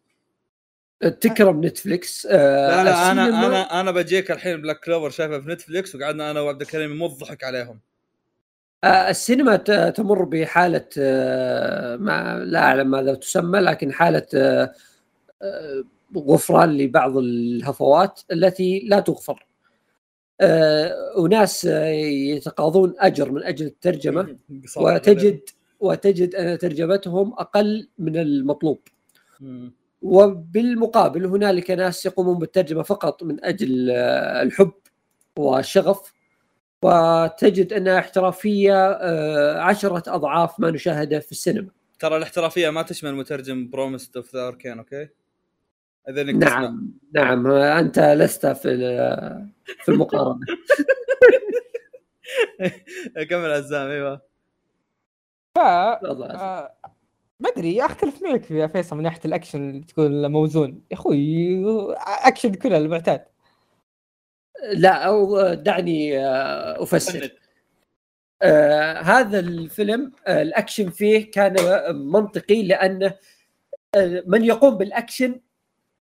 تكرم 1.00 1.66
نتفليكس 1.66 2.28
آه 2.32 2.68
لا 2.70 2.84
لا 2.84 3.12
أنا 3.12 3.48
أنا 3.48 3.80
أنا 3.82 3.92
بجيك 3.92 4.32
الحين 4.32 4.62
Black 4.62 4.80
Clover 4.80 5.10
شايفه 5.10 5.40
في 5.40 5.50
نتفليكس 5.50 5.96
وقعدنا 5.96 6.32
أنا 6.32 6.42
وعبد 6.42 6.62
الكريم 6.62 7.04
نضحك 7.04 7.44
عليهم. 7.44 7.80
آه، 8.84 9.10
السينما 9.10 9.56
تمر 9.90 10.24
بحالة 10.24 10.86
آه، 10.98 11.96
ما 11.96 12.40
لا 12.40 12.60
أعلم 12.60 12.92
ماذا 12.92 13.14
تسمى 13.14 13.60
لكن 13.60 13.94
حالة 13.94 14.28
آه، 14.34 14.74
غفران 16.18 16.78
لبعض 16.78 17.18
الهفوات 17.18 18.22
التي 18.32 18.80
لا 18.88 19.00
تغفر. 19.00 19.46
أناس 21.18 21.66
يتقاضون 21.66 22.94
أجر 23.00 23.32
من 23.32 23.44
أجل 23.44 23.66
الترجمة 23.66 24.38
قصار 24.64 24.84
وتجد 24.84 25.40
وتجد 25.80 26.36
أن 26.36 26.58
ترجمتهم 26.58 27.34
أقل 27.34 27.90
من 27.98 28.18
المطلوب. 28.18 28.80
وبالمقابل 30.02 31.26
هنالك 31.26 31.72
ناس 31.72 32.06
يقومون 32.06 32.40
بالترجمة 32.40 32.84
فقط 32.84 33.24
من 33.24 33.46
أجل 33.46 33.92
آه، 33.92 34.42
الحب 34.42 34.72
والشغف. 35.38 36.14
وتجد 36.82 37.74
أنها 37.74 38.00
احترافية 38.00 38.92
آه، 38.92 39.60
عشرة 39.60 40.16
أضعاف 40.16 40.60
ما 40.60 40.72
نشاهده 40.72 41.20
في 41.20 41.32
السينما. 41.32 41.70
ترى 42.00 42.18
الاحترافية 42.18 42.70
ما 42.70 42.82
تشمل 42.82 43.16
مترجم 43.16 43.70
بروميس 43.70 44.12
اوف 44.16 44.36
ذا 44.36 44.48
اركين 44.48 44.78
أوكي؟ 44.78 45.08
إذا 46.10 46.22
إنك 46.22 46.44
تسمع. 46.44 46.60
نعم. 46.62 46.92
نعم 47.14 47.48
آه، 47.48 47.80
أنت 47.80 48.00
لست 48.00 48.48
في 48.48 48.68
ال- 48.72 49.50
في 49.84 49.90
المقارنة. 49.92 50.40
كمل 53.30 53.52
عزام 53.52 53.90
أيوه. 53.90 54.22
ف. 55.56 55.60
آه، 55.60 56.72
ما 57.40 57.50
ادري 57.50 57.86
أختلف 57.86 58.24
معك 58.24 58.52
يا 58.52 58.68
فيصل 58.68 58.96
من 58.96 59.04
ناحية 59.04 59.22
الأكشن 59.26 59.70
اللي 59.70 59.84
تقول 59.84 60.30
موزون. 60.30 60.82
يا 60.92 60.96
أخوي 60.96 61.64
أكشن 62.28 62.54
كله 62.54 62.78
المعتاد. 62.78 63.26
لا 64.74 64.90
أو 64.94 65.54
دعني 65.54 66.20
آه، 66.20 66.84
أفسر. 66.84 67.32
آه 68.42 68.94
هذا 69.02 69.40
الفيلم 69.40 70.12
آه 70.28 70.42
الأكشن 70.42 70.90
فيه 70.90 71.32
كان 71.32 71.56
منطقي 71.96 72.64
لأنه 72.64 73.16
آه 73.96 74.24
من 74.28 74.44
يقوم 74.46 74.78
بالأكشن 74.78 75.40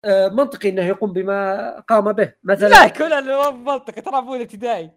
آه 0.05 0.29
منطقي 0.29 0.69
إنه 0.69 0.87
يقوم 0.87 1.13
بما 1.13 1.81
قام 1.81 2.13
به. 2.13 2.33
مثلا 2.45 2.69
لا 2.69 2.89
كله 2.89 3.51
منطقي 3.51 4.03
ترى 4.03 4.19
أبوي 4.19 4.37
الابتدائي. 4.37 4.91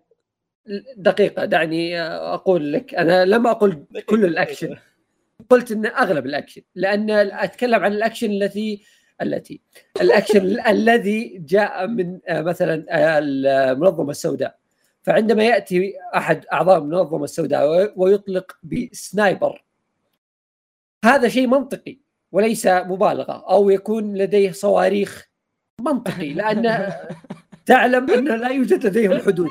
دقيقة 0.97 1.45
دعني 1.45 2.01
آه، 2.01 2.34
أقول 2.34 2.73
لك. 2.73 2.95
أنا 2.95 3.26
لم 3.26 3.47
أقل 3.47 3.85
كل 4.05 4.26
الأكشن. 4.26 4.77
قلت 5.49 5.72
إن 5.72 5.85
أغلب 5.85 6.26
الأكشن 6.26 6.61
لأن 6.76 7.09
أتكلم 7.11 7.84
عن 7.84 7.93
الأكشن 7.93 8.31
التي 8.31 8.84
التي 9.22 9.61
الأكشن 10.01 10.68
الذي 10.68 11.41
جاء 11.47 11.88
من 11.88 12.19
آه، 12.27 12.41
مثلا 12.41 12.85
آه، 12.89 13.19
المنظمة 13.22 14.11
السوداء. 14.11 14.57
فعندما 15.03 15.43
يأتي 15.43 15.93
أحد 16.15 16.45
أعضاء 16.53 16.77
المنظمة 16.77 17.23
السوداء 17.23 17.93
ويطلق 17.95 18.57
ب 18.64 18.76
sniper. 18.76 19.65
هذا 21.05 21.27
شيء 21.27 21.47
منطقي 21.47 21.97
وليس 22.31 22.68
مبالغة 22.68 23.45
أو 23.49 23.69
يكون 23.69 24.18
لديه 24.18 24.51
صواريخ 24.51 25.30
منطقي 25.81 26.34
لأن 26.34 26.93
تعلم 27.65 28.11
ان 28.11 28.27
لا 28.41 28.49
يوجد 28.49 28.85
لديهم 28.85 29.19
حدود. 29.19 29.49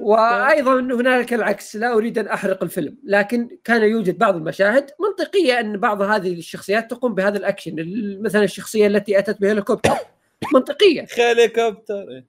وأيضا 0.00 0.80
هنالك 0.80 1.34
العكس 1.34 1.76
لا 1.76 1.92
أريد 1.92 2.18
أن 2.18 2.26
أحرق 2.28 2.62
الفيلم 2.62 2.96
لكن 3.04 3.48
كان 3.64 3.82
يوجد 3.82 4.18
بعض 4.18 4.36
المشاهد 4.36 4.90
منطقية 5.00 5.60
أن 5.60 5.76
بعض 5.76 6.02
هذه 6.02 6.32
الشخصيات 6.32 6.90
تقوم 6.90 7.14
بهذا 7.14 7.38
الأكشن 7.38 7.74
مثلا 8.22 8.44
الشخصية 8.44 8.86
التي 8.86 9.18
أتت 9.18 9.40
بهليكوبتر. 9.40 9.90
منطقية. 10.54 11.06
هليكوبتر 11.18 12.22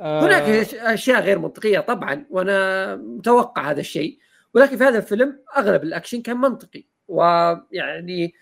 آه، 0.00 0.26
هناك 0.26 0.66
أش- 0.66 0.74
أشياء 0.74 1.20
غير 1.22 1.38
منطقية 1.38 1.80
طبعا 1.80 2.26
وأنا 2.30 2.96
متوقع 2.96 3.70
هذا 3.70 3.80
الشيء 3.80 4.18
ولكن 4.54 4.76
في 4.76 4.84
هذا 4.84 4.98
الفيلم 4.98 5.38
أغلب 5.56 5.82
الأكشن 5.82 6.22
كان 6.22 6.36
منطقي 6.36 6.84
ويعني 7.08 8.34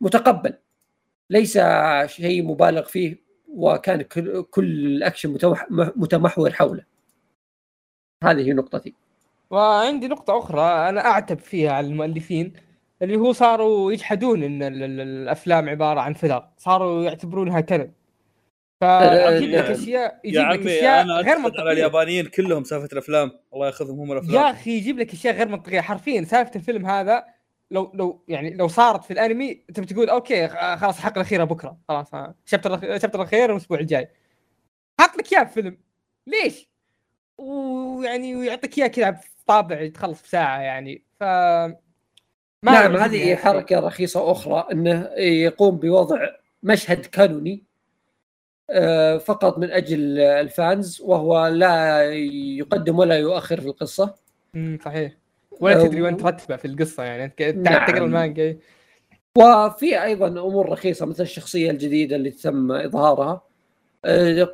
متقبل. 0.00 0.54
ليس 1.30 1.58
شيء 2.06 2.42
مبالغ 2.42 2.82
فيه 2.84 3.16
وكان 3.48 4.02
كل, 4.02 4.42
كل 4.42 4.64
الأكشن 4.64 5.32
متوح- 5.38 5.66
متمحور 5.70 6.52
حوله. 6.52 6.84
هذه 8.24 8.52
نقطتي 8.52 8.94
وعندي 9.50 10.08
نقطة 10.08 10.38
أخرى 10.38 10.88
أنا 10.88 11.06
أعتب 11.06 11.38
فيها 11.38 11.72
على 11.72 11.86
المؤلفين 11.86 12.52
اللي 13.02 13.16
هو 13.16 13.32
صاروا 13.32 13.92
يجحدون 13.92 14.42
إن 14.42 14.62
ال- 14.62 14.82
ال- 14.82 15.00
الأفلام 15.00 15.68
عبارة 15.68 16.00
عن 16.00 16.12
filler، 16.14 16.48
صاروا 16.58 17.04
يعتبرونها 17.04 17.60
canon. 17.60 17.92
فيجيب 18.80 19.50
لك. 19.50 19.64
أشياء 19.64 20.20
يا 20.24 20.52
يجيب 20.52 20.66
لك 20.66 20.72
أنا 20.82 21.14
غير 21.14 21.36
أتفق 21.46 21.60
على. 21.60 21.72
اليابانيين 21.72 22.26
كلهم 22.26 22.64
سالفة 22.64 22.88
الأفلام 22.92 23.32
الله 23.54 23.66
ياخذهم 23.66 24.00
هم 24.00 24.08
يا 24.08 24.12
الافلام 24.12 24.44
أخي 24.44 24.70
يجيب 24.70 24.98
لك 24.98 25.12
أشياء 25.12 25.34
غير 25.34 25.48
منطقية 25.48 25.80
حرفيا 25.80 26.24
سالفة 26.24 26.50
الفيلم 26.56 26.86
هذا 26.86 27.24
لو 27.70 27.90
لو 27.94 28.24
يعني 28.28 28.50
لو 28.54 28.68
صارت 28.68 29.04
في 29.04 29.12
الأنمي 29.12 29.64
انت 29.70 29.80
بتقول 29.80 30.08
okay 30.10 30.48
خ- 30.48 30.74
خلاص 30.74 30.96
الحلقة 30.96 31.14
الاخيره 31.16 31.44
بكرة 31.44 31.78
خلاص 31.88 32.14
ها، 32.14 32.34
ال 32.46 32.50
chapter 32.50 32.78
الأخ- 32.80 32.84
ال 32.84 32.88
chapter 32.88 33.18
الأخير 33.20 33.52
الأسبوع 33.52 33.78
الجاي 33.78 34.08
حط 35.00 35.16
لك 35.18 35.32
إياه 35.32 35.42
بفيلم 35.42 35.78
ليش؟ 36.26 36.69
ويعني 37.40 38.36
ويعطيك 38.36 38.78
اياه 38.78 38.86
كذا 38.86 39.20
بطابع 39.44 39.80
يتخلص 39.80 40.22
بساعة 40.22 40.60
يعني. 40.60 41.02
ف 41.20 41.22
ما 42.62 42.72
نعم 42.72 42.96
هذه 42.96 43.04
هالشيء. 43.04 43.36
حركة 43.36 43.80
رخيصة 43.80 44.30
أخرى 44.30 44.66
إنه 44.72 45.10
يقوم 45.18 45.76
بوضع 45.76 46.28
مشهد 46.62 47.06
كانوني 47.06 47.64
آه، 48.70 49.18
فقط 49.18 49.58
من 49.58 49.70
أجل 49.70 50.18
الفانز 50.18 51.00
وهو 51.00 51.46
لا 51.46 52.02
يقدم 52.58 52.98
ولا 52.98 53.18
يؤخر 53.18 53.60
في 53.60 53.66
القصة. 53.66 54.14
امم 54.54 54.78
صحيح. 54.84 55.12
ولا 55.60 55.86
تدري 55.86 56.02
وين 56.02 56.16
ترتبه 56.16 56.56
في 56.56 56.64
القصة 56.64 57.02
يعني. 57.02 57.24
أنت 57.24 57.42
قاعد 57.42 57.56
نعم. 57.56 57.86
تقرا 57.86 58.04
المانجا. 58.04 58.56
وفي 59.38 60.02
أيضا 60.04 60.28
أمور 60.28 60.68
رخيصة 60.68 61.06
مثل 61.06 61.22
الشخصية 61.22 61.70
الجديدة 61.70 62.16
اللي 62.16 62.30
تم 62.30 62.72
إظهارها. 62.72 63.30
آه، 63.30 63.49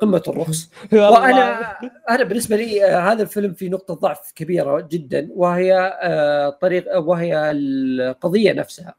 قمة 0.01 0.23
الرخص 0.27 0.69
وأنا 0.93 1.71
أنا 2.09 2.23
بالنسبة 2.23 2.55
لي 2.55 2.85
آه، 2.85 2.99
هذا 2.99 3.23
الفيلم 3.23 3.53
في 3.53 3.69
نقطة 3.69 3.93
ضعف 3.93 4.31
كبيرة 4.35 4.87
جدا 4.91 5.29
وهي 5.31 5.99
آه، 6.01 6.49
طريق 6.49 6.97
وهي 6.97 7.51
القضية 7.51 8.53
نفسها. 8.53 8.95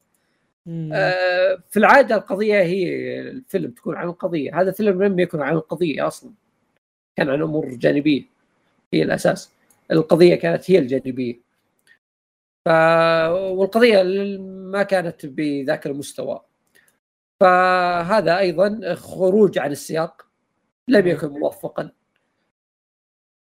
آه، 0.92 1.58
في 1.70 1.76
العادة 1.76 2.14
القضية 2.14 2.62
هي 2.62 3.20
الفيلم 3.20 3.70
تكون 3.70 3.96
عن 3.96 4.08
القضية. 4.08 4.60
هذا 4.60 4.70
الفيلم 4.70 5.02
لم 5.02 5.18
يكن 5.18 5.40
عن 5.40 5.54
القضية 5.54 6.06
أصلا 6.06 6.32
كان 7.16 7.30
عن 7.30 7.42
أمور 7.42 7.74
جانبية. 7.74 8.22
هي 8.94 9.02
الأساس. 9.02 9.52
القضية 9.90 10.34
كانت 10.34 10.70
هي 10.70 10.78
الجانبية. 10.78 11.40
ف... 12.66 12.68
والقضية 13.32 14.02
ما 14.72 14.82
كانت 14.82 15.26
بذاك 15.26 15.86
المستوى. 15.86 16.40
فهذا 17.40 18.38
أيضا 18.38 18.94
خروج 18.94 19.58
عن 19.58 19.72
السياق. 19.72 20.27
لم 20.88 21.06
يكن 21.06 21.28
موفقا. 21.28 21.90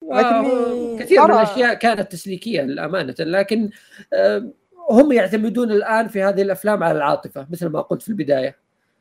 لكني 0.02 0.98
كثير 0.98 1.24
من 1.24 1.30
الأشياء 1.30 1.74
كانت 1.74 2.12
تسليكية 2.12 2.62
للأمانة. 2.62 3.14
لكن 3.18 3.70
آه، 4.12 4.52
هم 4.90 5.12
يعتمدون 5.12 5.70
الآن 5.70 6.08
في 6.08 6.22
هذه 6.22 6.42
الأفلام 6.42 6.82
على 6.82 6.98
العاطفة 6.98 7.46
مثل 7.50 7.66
ما 7.66 7.80
قلت 7.80 8.02
في 8.02 8.08
البداية. 8.08 8.56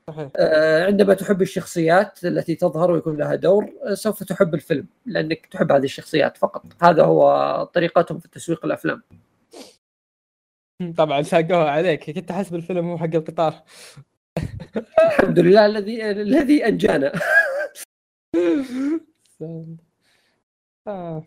صحيح. 0.07 0.29
آه، 0.37 0.85
عندما 0.85 1.13
تحب 1.13 1.41
الشخصيات 1.41 2.25
التي 2.25 2.55
تظهر 2.55 2.91
ويكون 2.91 3.17
لها 3.17 3.35
دور 3.35 3.73
آه، 3.83 3.93
سوف 3.93 4.23
تحب 4.23 4.53
الفيلم 4.53 4.87
لأنك 5.05 5.45
تحب 5.45 5.71
هذه 5.71 5.83
الشخصيات 5.83 6.37
فقط. 6.37 6.65
هذا 6.81 7.03
هو 7.03 7.63
طريقتهم 7.73 8.19
في 8.19 8.27
تسويق 8.27 8.65
الأفلام. 8.65 9.03
طبعا 10.97 11.21
ساقوها 11.21 11.69
عليك. 11.69 12.11
كنت 12.11 12.31
احسب 12.31 12.55
الفيلم 12.55 12.89
هو 12.89 12.97
حق 12.97 13.15
القطار. 13.15 13.53
الحمد 15.05 15.39
لله 15.39 15.65
الذي 15.65 16.11
الذي 16.11 16.67
أنجانا. 16.67 17.11
آه. 20.87 21.23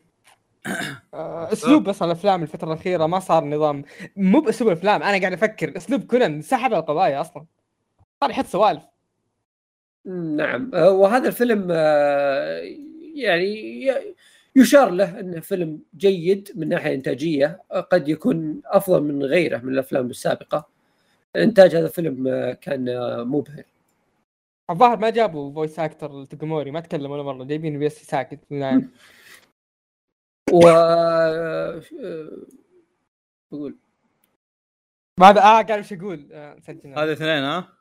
أسلوب 1.52 1.84
بس 1.84 2.02
الأفلام 2.02 2.42
الفترة 2.42 2.68
الأخيرة 2.72 3.06
ما 3.06 3.20
صار 3.20 3.44
نظام. 3.44 3.84
مو 4.16 4.40
بأسلوب 4.40 4.70
الأفلام 4.72 5.02
أنا 5.02 5.18
قاعد 5.18 5.32
أفكر. 5.32 5.76
أسلوب 5.76 6.04
كونان 6.04 6.42
سحب 6.42 6.72
القضايا 6.74 7.20
أصلا. 7.20 7.46
صار 8.20 8.30
يحط 8.30 8.46
سوالف. 8.46 8.82
نعم. 10.36 10.70
آه، 10.74 10.90
وهذا 10.90 11.28
الفيلم 11.28 11.68
آه، 11.70 12.60
يعني 13.14 13.92
يشار 14.56 14.90
له 14.90 15.20
إنه 15.20 15.40
فيلم 15.40 15.80
جيد 15.96 16.52
من 16.54 16.68
ناحية 16.68 16.94
إنتاجية. 16.94 17.62
قد 17.92 18.08
يكون 18.08 18.60
أفضل 18.64 19.02
من 19.02 19.22
غيره 19.22 19.58
من 19.58 19.72
الأفلام 19.72 20.06
السابقة. 20.10 20.68
إنتاج 21.36 21.76
هذا 21.76 21.86
الفيلم 21.86 22.28
كان 22.60 22.84
مبهر. 23.28 23.64
الظاهر 24.70 24.96
ما 24.96 25.10
جابوا 25.10 25.54
voice 25.54 25.78
actor 25.78 26.24
توكوموري 26.24 26.70
ما 26.70 26.80
تكلم 26.80 27.10
ولا 27.10 27.22
مرة 27.22 27.44
جايبين 27.44 27.84
بس 27.84 28.04
ساكت. 28.04 28.40
و 30.52 30.60
بقول 33.52 33.78
هذا 35.20 35.40
آه 35.40 35.62
قال 35.62 35.72
إيش 35.72 35.92
أقول 35.92 36.28
آه 36.32 36.60
هذه 36.68 37.12
اثنين 37.12 37.42
ها؟ 37.42 37.76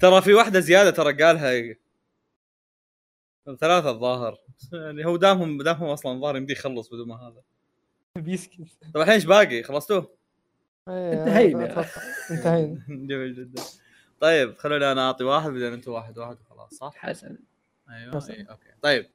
ترى 0.00 0.22
في 0.22 0.34
واحدة 0.34 0.60
زيادة 0.60 0.90
ترى 0.90 1.24
قالها. 1.24 1.76
ثلاثة 3.60 3.90
الظاهر. 3.90 4.38
يعني 4.72 5.06
هو 5.06 5.16
دامهم 5.16 5.62
دامهم 5.62 5.88
أصلا 5.88 6.12
الظاهر 6.12 6.36
يمدي 6.36 6.52
يخلص 6.52 6.88
بدون 6.88 7.08
ما 7.08 7.16
هذا. 7.16 7.42
بيسكت. 8.18 8.78
طيب 8.94 8.96
الحين 8.96 9.14
إيش 9.14 9.24
باقي؟ 9.24 9.62
خلصتوه؟ 9.62 10.16
إيه، 10.88 11.12
انتهينا. 11.12 11.84
انتهينا. 12.30 12.84
جميل 13.08 13.34
جدا. 13.34 13.62
طيب 14.20 14.58
خلوني 14.58 14.92
أنا 14.92 15.06
أعطي 15.06 15.24
واحد 15.24 15.50
بعدين 15.50 15.72
أنتم 15.72 15.92
واحد 15.92 16.18
واحد 16.18 16.40
وخلاص 16.40 16.74
صح؟ 16.74 16.92
حسن 16.94 17.38
أيوه 17.90 18.16
حسن. 18.16 18.32
أيوة. 18.32 18.50
okay 18.50 18.70
طيب 18.82 19.10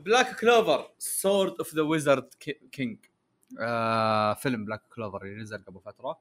Black 0.00 0.40
Clover 0.40 0.90
Sword 0.98 1.54
of 1.58 1.74
the 1.74 1.82
Wizard 1.82 2.34
King 2.72 2.98
فيلم 4.38 4.64
Black 4.64 4.82
Clover 4.94 5.22
اللي 5.22 5.42
نزل 5.42 5.64
قبل 5.64 5.80
فترة 5.80 6.20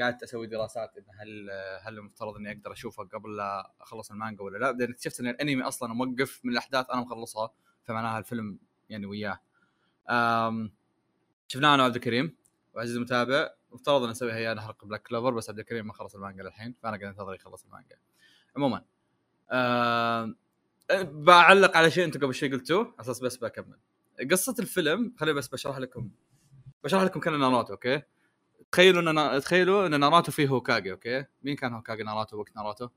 قعدت 0.00 0.22
أسوي 0.22 0.46
دراسات 0.46 0.96
انه 0.96 1.22
هل 1.22 1.50
هل 1.82 1.98
المفترض 1.98 2.36
إني 2.36 2.52
أقدر 2.52 2.72
أشوفه 2.72 3.04
قبل 3.04 3.36
لا 3.36 3.72
أخلص 3.80 4.10
المانجا 4.10 4.42
ولا 4.42 4.58
لا 4.58 4.70
بعدين 4.70 4.90
اكتشفت 4.90 5.20
إن 5.20 5.28
الأنمي 5.28 5.62
أصلا 5.62 5.94
موقف 5.94 6.40
من 6.44 6.52
الأحداث 6.52 6.90
أنا 6.90 7.00
مخلصها 7.00 7.50
فمعناها 7.84 8.18
الفيلم 8.18 8.58
يعني 8.90 9.06
وياه 9.06 9.40
شفناه 11.48 11.74
أنا 11.74 11.82
وعبد 11.82 11.94
الكريم 11.94 12.36
وعزيزي 12.76 12.96
المتابع 12.96 13.50
مفترض 13.72 14.02
أن 14.02 14.10
أسوي 14.10 14.32
هي 14.32 14.54
نحرق 14.54 14.84
Black 14.84 15.02
Clover 15.02 15.30
بس 15.30 15.50
عبد 15.50 15.58
الكريم 15.58 15.86
ما 15.86 15.92
خلص 15.92 16.14
المانجا 16.14 16.42
للحين 16.42 16.74
فأنا 16.82 16.96
قاعد 16.96 17.08
أنتظر 17.08 17.34
يخلص 17.34 17.64
المانجا. 17.64 17.96
عموما 18.56 18.84
أه 19.50 20.34
بعلق 21.02 21.76
على 21.76 21.90
شيء 21.90 22.04
أنتم 22.04 22.20
قبل 22.20 22.34
شوي 22.34 22.48
قلتوه 22.48 22.84
على 22.84 23.00
أساس 23.00 23.20
بس 23.20 23.36
بكمل. 23.36 23.78
قصة 24.30 24.54
الفيلم 24.58 25.14
خليني 25.18 25.38
بس 25.38 25.48
بشرح 25.48 25.78
لكم 25.78 26.10
بشرح 26.84 27.02
لكم 27.02 27.20
كان 27.20 27.40
ناروتو 27.40 27.72
okay؟ 27.72 28.02
تخيلوا 28.72 29.34
إن 29.34 29.40
تخيلوا 29.40 29.86
إن 29.86 30.00
ناروتو 30.00 30.32
فيه 30.32 30.48
هوكاجي 30.48 30.92
okay؟ 30.92 31.24
مين 31.42 31.56
كان 31.56 31.74
هوكاجي 31.74 32.02
ناروتو 32.02 32.36
وقت 32.36 32.56
ناروتو؟ 32.56 32.88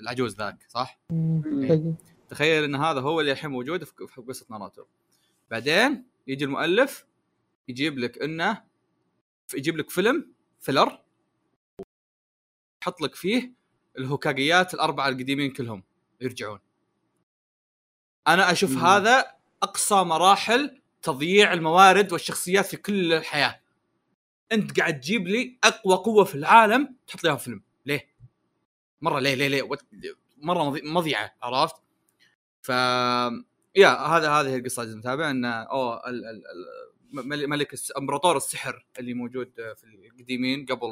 العجوز 0.00 0.36
ذاك 0.36 0.64
صح؟ 0.68 1.00
إيه. 1.12 1.94
تخيل 2.28 2.64
إن 2.64 2.74
هذا 2.74 3.00
هو 3.00 3.20
اللي 3.20 3.32
الحين 3.32 3.50
موجود 3.50 3.84
في 3.84 4.20
قصة 4.28 4.46
ناروتو. 4.50 4.84
بعدين 5.50 6.04
يجي 6.26 6.44
المؤلف 6.44 7.06
يجيب 7.68 7.98
لك 7.98 8.22
إنه 8.22 8.67
يجيب 9.54 9.76
لك 9.76 9.90
فيلم 9.90 10.32
فيلر 10.60 11.02
يحط 12.82 13.00
لك 13.00 13.14
فيه 13.14 13.52
الهوكاجيات 13.98 14.74
الأربعة 14.74 15.08
القديمين 15.08 15.52
كلهم 15.52 15.82
يرجعون. 16.20 16.58
أنا 18.28 18.52
أشوف 18.52 18.70
مم. 18.70 18.78
هذا 18.78 19.32
أقصى 19.62 19.94
مراحل 19.94 20.80
تضييع 21.02 21.52
الموارد 21.52 22.12
والشخصيات 22.12 22.66
في 22.66 22.76
كل 22.76 23.12
الحياة. 23.12 23.60
أنت 24.52 24.80
قاعد 24.80 25.00
تجيب 25.00 25.28
لي 25.28 25.58
أقوى 25.64 25.96
قوة 25.96 26.24
في 26.24 26.34
العالم 26.34 26.96
تحط 27.06 27.24
لي 27.24 27.38
فيلم 27.38 27.62
ليه؟ 27.86 28.08
مرة 29.00 29.18
ليه 29.18 29.34
ليه 29.34 29.48
ليه؟ 29.48 29.68
مرة 30.36 30.80
مضيعة 30.84 31.34
عرفت؟ 31.42 31.76
ف 32.62 32.68
يا 33.76 33.88
هذا 33.88 34.30
هذه 34.30 34.56
القصة 34.56 34.82
لازم 34.82 34.98
نتابع 34.98 35.30
ان 35.30 35.44
أوه 35.44 36.08
ال... 36.08 36.26
ال... 36.26 36.42
ملك 37.12 37.74
امبراطور 37.96 38.36
السحر 38.36 38.86
اللي 38.98 39.14
موجود 39.14 39.52
في 39.56 39.84
القديمين 39.84 40.66
قبل 40.66 40.88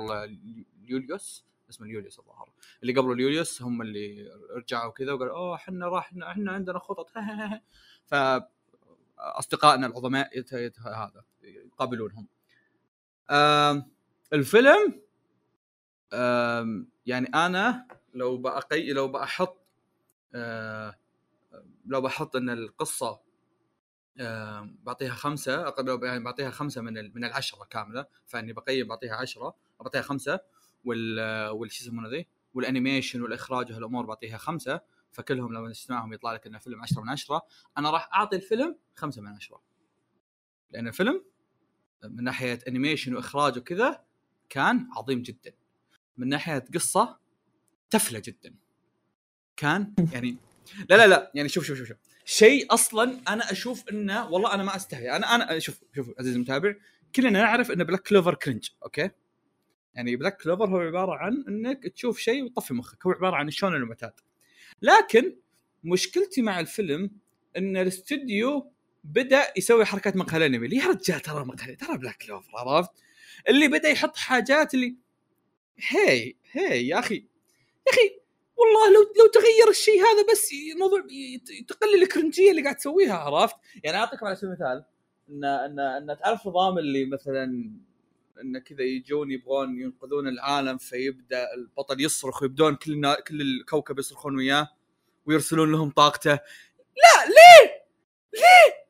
يوليوس 0.85 1.45
اسمه 1.71 1.87
اليوليوس 1.87 2.19
الظاهر 2.19 2.51
اللي 2.83 2.93
قبل 2.93 3.13
اليوليوس 3.13 3.63
هم 3.63 3.83
اللي 3.83 4.31
رجعوا 4.51 4.93
كذا 4.93 5.13
وقالوا 5.13 5.37
أوه 5.37 5.55
إحنا 5.55 5.89
راح 5.89 6.13
إحنا 6.23 6.53
عندنا 6.53 6.79
خطط. 6.79 7.11
ف 8.11 8.15
أصدقائنا 9.19 9.87
العظماء 9.87 10.45
هذا 10.87 11.25
يقابلونهم. 11.43 12.27
الفيلم 14.33 15.03
يعني 17.07 17.27
أنا 17.35 17.87
لو 18.15 18.37
بأقي 18.37 18.93
لو 18.93 19.09
بحط 19.09 19.67
لو 21.87 22.01
بحط 22.01 22.37
إن 22.37 22.51
القصة 22.51 23.21
بعطيها 24.83 25.15
خمسة 25.15 25.75
يعني 26.03 26.25
بعطيها 26.25 26.51
خمسة 26.51 26.81
من 26.81 27.15
من 27.15 27.25
العشرة 27.25 27.65
كاملة 27.65 28.07
فإني 28.27 28.53
بقيم 28.53 28.89
بعطيها 28.89 29.15
عشرة 29.15 29.55
بعطيها 29.81 30.03
خمسة 30.03 30.41
وال 30.85 31.21
وال 31.51 31.73
شو 31.73 31.85
يسمونه 31.85 32.09
ذي؟ 32.09 32.27
والأنيميشن 32.55 33.23
والإخراج 33.23 33.73
وهالامور 33.73 34.07
بعطيها 34.07 34.39
خمسة 34.39 34.81
فكلهم 35.13 35.53
لما 35.53 35.73
تسمعهم 35.73 36.13
يطلع 36.13 36.33
لك 36.33 36.47
إنه 36.47 36.59
فيلم 36.59 36.83
10 36.83 37.03
من 37.03 37.09
10 37.09 37.43
أنا 37.79 37.91
راح 37.91 38.11
أعطي 38.15 38.37
الفيلم 38.37 38.79
خمسة 38.95 39.23
من 39.23 39.29
10 39.29 39.63
لأن 40.71 40.89
الفيلم 40.89 41.25
من 42.05 42.25
ناحية 42.25 42.59
animation 42.69 43.17
وإخراج 43.17 43.59
وكذا 43.59 44.05
كان 44.49 44.89
عظيم 44.97 45.23
جدا. 45.23 45.53
من 46.17 46.29
ناحية 46.29 46.65
قصة 46.75 47.19
تفله 47.91 48.23
جدا. 48.25 48.55
كان 49.57 49.95
يعني 50.13 50.37
لا 50.91 50.97
لا 50.97 51.07
لا 51.07 51.33
يعني 51.35 51.49
شوف 51.49 51.65
شوف 51.65 51.79
شوف, 51.79 51.89
شوف. 51.89 51.97
شيء 52.29 52.75
أصلا 52.75 53.21
أنا 53.29 53.53
أشوف 53.53 53.89
إنه 53.89 54.31
والله 54.31 54.55
أنا 54.55 54.63
ما 54.63 54.77
استحي 54.77 55.11
أنا 55.11 55.35
أنا 55.35 55.59
شوف 55.59 55.81
شوف 55.95 56.11
عزيزي 56.19 56.37
المتابع 56.37 56.75
كلنا 57.17 57.31
نعرف 57.31 57.71
إن 57.71 57.85
Black 57.85 58.03
Clover 58.03 58.35
cringe 58.35 58.69
okay؟ 58.83 59.11
يعني 59.95 60.17
Black 60.17 60.37
Clover 60.43 60.65
هو 60.65 60.79
عبارة 60.79 61.15
عن 61.15 61.45
إنك 61.49 61.89
تشوف 61.89 62.19
شيء 62.19 62.45
وتطفي 62.45 62.75
مخك. 62.75 63.07
هو 63.07 63.13
عبارة 63.13 63.37
عن 63.37 63.49
الشونن 63.49 63.75
المعتاد 63.75 64.13
لكن 64.83 65.37
مشكلتي 65.85 66.43
مع 66.43 66.61
الفيلم 66.61 67.11
إن 67.57 67.77
الاستوديو 67.77 68.73
بدأ 69.05 69.53
يسوي 69.57 69.85
حركات 69.85 70.17
مقهى 70.17 70.37
الانمي 70.37 70.77
يا 70.77 70.87
رجال؟ 70.87 71.21
ترى 71.21 71.45
مقهى 71.45 71.77
ترى 71.77 71.99
بلاك 71.99 72.17
كلوفر 72.17 72.51
عرفت؟ 72.55 72.91
اللي 73.49 73.69
بدأ 73.69 73.89
يحط 73.89 74.17
حاجات 74.17 74.75
اللي 74.75 74.97
هي 75.79 76.35
هي 76.53 76.87
يا 76.89 76.99
أخي 76.99 77.15
يا 77.87 77.93
أخي 77.93 78.21
والله 78.57 78.95
لو 78.95 79.01
لو 79.01 79.27
تغير 79.27 79.71
الشيء 79.71 80.01
هذا 80.01 80.33
بس 80.33 80.51
الموضوع 80.75 81.01
تقلل 81.69 82.03
الكرنجية 82.03 82.51
اللي 82.51 82.63
قاعد 82.63 82.77
تسويها 82.77 83.15
عرفت؟ 83.15 83.57
يعني 83.85 83.97
اعطيكم 83.97 84.27
على 84.27 84.37
سبيل 84.37 84.51
المثال 84.51 84.85
إن 85.31 85.45
إن 85.45 85.81
إن 85.81 86.19
تعرف 86.19 86.47
نظام 86.47 86.79
اللي 86.79 87.07
مثلا 87.07 87.71
انه 88.41 88.59
كذا 88.59 88.83
يجون 88.83 89.31
يبغون 89.31 89.81
ينقذون 89.81 90.29
العالم 90.29 90.79
فيبدأ 90.79 91.55
البطل 91.55 92.01
يصرخ 92.01 92.43
ويبدون 92.43 92.75
كل 92.75 93.15
كل 93.15 93.41
الكوكب 93.41 93.99
يصرخون 93.99 94.37
وياه 94.37 94.69
ويرسلون 95.27 95.73
لهم 95.73 95.91
طاقته 95.91 96.31
لا 96.97 97.27
ليه؟ 97.27 97.87
ليه؟ 98.35 98.87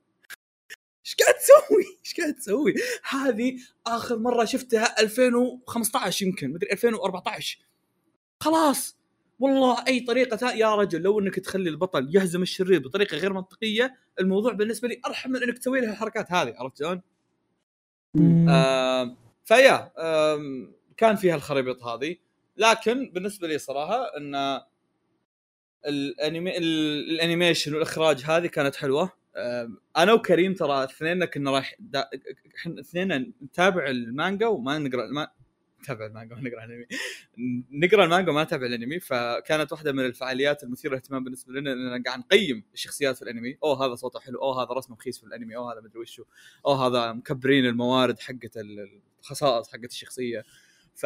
إيش 1.06 1.14
قاعد 1.14 1.34
تسوي؟ 1.34 1.84
إيش 2.04 2.14
قاعد 2.20 2.34
تسوي؟ 2.34 2.74
هذه 3.10 3.58
آخر 3.86 4.18
مرة 4.18 4.44
شفتها 4.44 5.00
2015 5.00 6.26
يمكن 6.26 6.52
مدري 6.52 6.72
2014 6.72 7.58
خلاص 8.40 8.95
والله 9.38 9.86
أي 9.88 10.00
طريقة 10.00 10.52
يا 10.52 10.74
رجل 10.74 11.02
لو 11.02 11.20
إنك 11.20 11.34
تخلي 11.40 11.70
البطل 11.70 12.16
يهزم 12.16 12.42
الشرير 12.42 12.78
بطريقة 12.78 13.16
غير 13.16 13.32
منطقية 13.32 13.96
الموضوع 14.20 14.52
بالنسبة 14.52 14.88
لي 14.88 15.00
أرحم 15.06 15.30
من 15.30 15.42
إنك 15.42 15.58
تسوي 15.58 15.80
له 15.80 15.92
الحركات 15.92 16.32
هذه 16.32 16.54
عرفت 16.58 16.78
شلون؟ 16.78 17.02
آه 18.48 19.16
فيا 19.44 19.92
آه 19.98 20.68
كان 20.96 21.16
فيها 21.16 21.34
الخرابيط 21.36 21.84
هذه. 21.84 22.16
لكن 22.56 23.10
بالنسبة 23.14 23.48
لي 23.48 23.58
صراحة 23.58 24.16
إن 24.16 24.60
الانمي 25.86 26.58
ال 26.58 26.70
animation 26.70 27.74
والإخراج 27.74 28.22
هذه 28.24 28.46
كانت 28.46 28.76
حلوة. 28.76 29.12
أنا 29.96 30.12
وكريم 30.12 30.54
ترى 30.54 30.84
اثنين 30.84 31.24
كنا 31.24 31.50
رايح 31.50 31.76
إحنا 32.56 32.80
اثنين 32.80 33.34
نتابع 33.42 33.86
المانجا 33.86 34.46
وما 34.46 34.78
نقرأ 34.78 35.28
ما 35.88 35.94
نتابع 35.94 36.06
المانجا 36.06 36.34
وما 36.34 36.48
نقرأ 36.48 36.64
الانمي 36.64 36.86
نقرأ 37.70 38.04
المانجا 38.04 38.30
وما 38.30 38.44
نتابع 38.44 38.66
الأنمي 38.66 39.00
فكانت 39.00 39.72
واحدة 39.72 39.92
من 39.92 40.04
الفعاليات 40.04 40.62
المثيرة 40.62 40.92
للاهتمام 40.92 41.24
بالنسبة 41.24 41.52
لنا 41.52 41.72
إننا 41.72 42.02
قاعد 42.06 42.18
نقيم 42.18 42.64
الشخصيات 42.74 43.16
في 43.16 43.22
الأنمي. 43.22 43.58
أوه 43.64 43.86
هذا 43.86 43.94
صوته 43.94 44.20
حلو. 44.20 44.42
أوه 44.42 44.62
هذا 44.62 44.72
رسمه 44.72 44.96
رخيص 44.96 45.18
في 45.18 45.26
الأنمي. 45.26 45.56
أوه 45.56 45.72
هذا 45.72 45.80
مدري 45.80 45.98
وشو. 45.98 46.24
أوه 46.66 46.86
هذا 46.86 47.12
مكبرين 47.12 47.66
الموارد 47.66 48.18
حقت 48.18 48.56
الخصائص 49.20 49.68
حقت 49.68 49.90
الشخصية. 49.90 50.44
ف 50.94 51.04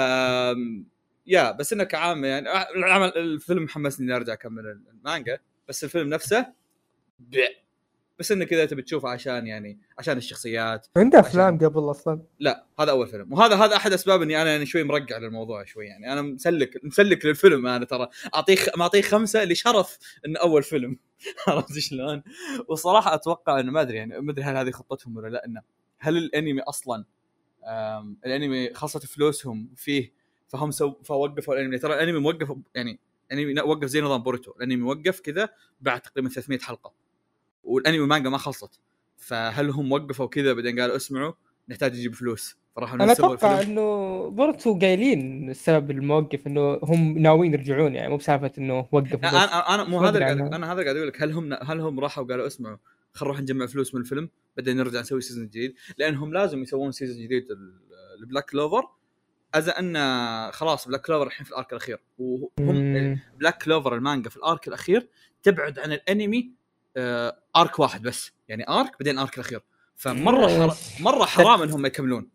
يا 1.26 1.52
بس 1.52 1.72
إنه 1.72 1.84
كعام 1.84 2.24
يعني 2.24 2.48
العمل 2.76 3.08
الفيلم 3.16 3.68
حمسني 3.68 4.06
إني 4.06 4.16
أرجع 4.16 4.32
أكمل 4.32 4.66
المانجا. 4.94 5.38
بس 5.68 5.84
الفيلم 5.84 6.08
نفسه 6.08 6.52
بس 8.20 8.32
إنه 8.32 8.44
كذا 8.44 8.64
تبي 8.64 8.82
تشوفه 8.82 9.08
عشان 9.08 9.46
يعني 9.46 9.78
عشان 9.98 10.16
الشخصيات. 10.16 10.86
عنده 10.96 11.20
أفلام 11.20 11.58
قبل 11.58 11.90
أصلا؟ 11.90 12.22
لا 12.38 12.66
هذا 12.80 12.90
أول 12.90 13.06
فيلم. 13.06 13.32
وهذا 13.32 13.56
هذا 13.56 13.76
أحد 13.76 13.92
أسباب 13.92 14.22
إني 14.22 14.42
أنا 14.42 14.50
يعني 14.50 14.66
شوي 14.66 14.82
مرقع 14.84 15.18
للموضوع 15.18 15.64
شوي 15.64 15.86
يعني. 15.86 16.12
أنا 16.12 16.22
مسلك 16.22 16.84
مسلك 16.84 17.24
للفيلم 17.26 17.66
أنا 17.66 17.84
ترى. 17.84 18.08
أعطيه 18.34 18.56
معطيه 18.76 19.02
خمسة 19.02 19.44
لشرف 19.44 19.98
انه 20.26 20.40
أول 20.40 20.62
فيلم. 20.62 20.98
عرفت 21.48 21.78
شلون؟ 21.78 22.22
وصراحة 22.68 23.14
أتوقع 23.14 23.60
إنه 23.60 23.72
ما 23.72 23.80
أدري 23.80 23.96
يعني 23.96 24.20
ما 24.20 24.32
أدري 24.32 24.44
هل 24.44 24.56
هذه 24.56 24.70
خطتهم 24.70 25.16
ولا 25.16 25.28
لا 25.28 25.46
إنه 25.46 25.62
هل 25.98 26.16
الأنمي 26.16 26.60
أصلا 26.60 27.04
الأنمي 28.26 28.74
خلصت 28.74 29.06
فلوسهم 29.06 29.70
فيه 29.76 30.12
فهم 30.48 30.70
so 30.70 30.94
فوقفوا 31.02 31.54
الأنمي. 31.54 31.78
ترى 31.78 31.94
الأنمي 31.94 32.18
موقف 32.18 32.56
يعني 32.74 32.98
انمي 33.32 33.60
وقف 33.60 33.84
زي 33.84 34.00
نظام 34.00 34.22
بورتو 34.22 34.52
الأنمي 34.56 34.82
وقف 34.82 35.20
كذا 35.20 35.48
بعد 35.80 36.00
تقريبا 36.00 36.28
300 36.28 36.58
حلقة. 36.58 36.99
والانمي 37.64 38.00
والمانجا 38.00 38.30
ما 38.30 38.38
خلصت 38.38 38.80
فهل 39.16 39.70
هم 39.70 39.92
وقفوا 39.92 40.26
كذا 40.26 40.52
بعدين 40.52 40.80
قالوا 40.80 40.96
اسمعوا 40.96 41.32
نحتاج 41.68 41.92
نجيب 41.92 42.14
فلوس 42.14 42.56
فراحوا 42.76 42.96
أنا 42.96 43.12
أتوقع. 43.12 43.62
إنه 43.62 44.28
بورتو 44.30 44.78
قايلين 44.78 45.50
السبب 45.50 45.90
الموقف 45.90 46.46
إنه 46.46 46.80
هم 46.82 47.18
ناويين 47.18 47.54
يرجعون 47.54 47.94
يعني 47.94 48.08
مو 48.08 48.16
بسالفة 48.16 48.52
إنه 48.58 48.88
وقفوا. 48.92 49.18
أنا 49.18 49.74
أنا 49.74 49.84
مو 49.84 50.00
هذا. 50.00 50.32
أنا 50.32 50.72
هذا 50.72 50.82
قاعد 50.82 50.96
أقول 50.96 51.08
لك 51.08 51.22
هل 51.22 51.32
هم 51.32 51.52
هل 51.52 51.80
هم 51.80 52.00
راحوا 52.00 52.24
وقالوا 52.24 52.46
اسمعوا 52.46 52.76
خلينا 53.12 53.32
نروح 53.32 53.40
نجمع 53.42 53.66
فلوس 53.66 53.94
من 53.94 54.00
الفيلم 54.00 54.30
بعدين 54.56 54.76
نرجع 54.76 55.00
نسوي 55.00 55.20
season 55.20 55.46
جديد 55.46 55.74
لانهم 55.98 56.32
لازم 56.32 56.62
يسوون 56.62 56.92
season 56.92 57.24
جديد 57.24 57.46
ال 58.20 58.25
Black 58.25 58.50
Clover 58.50 58.88
as 59.54 59.68
in 59.68 59.96
خلاص 60.52 60.88
Black 60.88 61.00
Clover 61.00 61.26
الحين 61.26 61.44
في 61.44 61.50
ال 61.50 61.56
arc 61.56 61.72
الأخير 61.72 61.98
وهم. 62.18 63.18
Black 63.38 63.62
Clover 63.62 63.94
المانجا 63.94 64.30
في 64.30 64.36
ال 64.36 64.44
arc 64.44 64.68
الأخير 64.68 65.08
تبعد 65.42 65.78
عن 65.78 65.92
الأنمي 65.92 66.59
arc 67.56 67.78
واحد 67.78 68.02
بس. 68.02 68.32
يعني 68.48 68.68
arc 68.68 68.92
بعدين 69.00 69.18
arc 69.18 69.34
الأخير. 69.34 69.60
فمرة 69.96 70.48
حر... 70.48 70.76
مرة 71.00 71.24
حرام 71.24 71.62
إنهم 71.62 71.86
يكملون. 71.86 72.30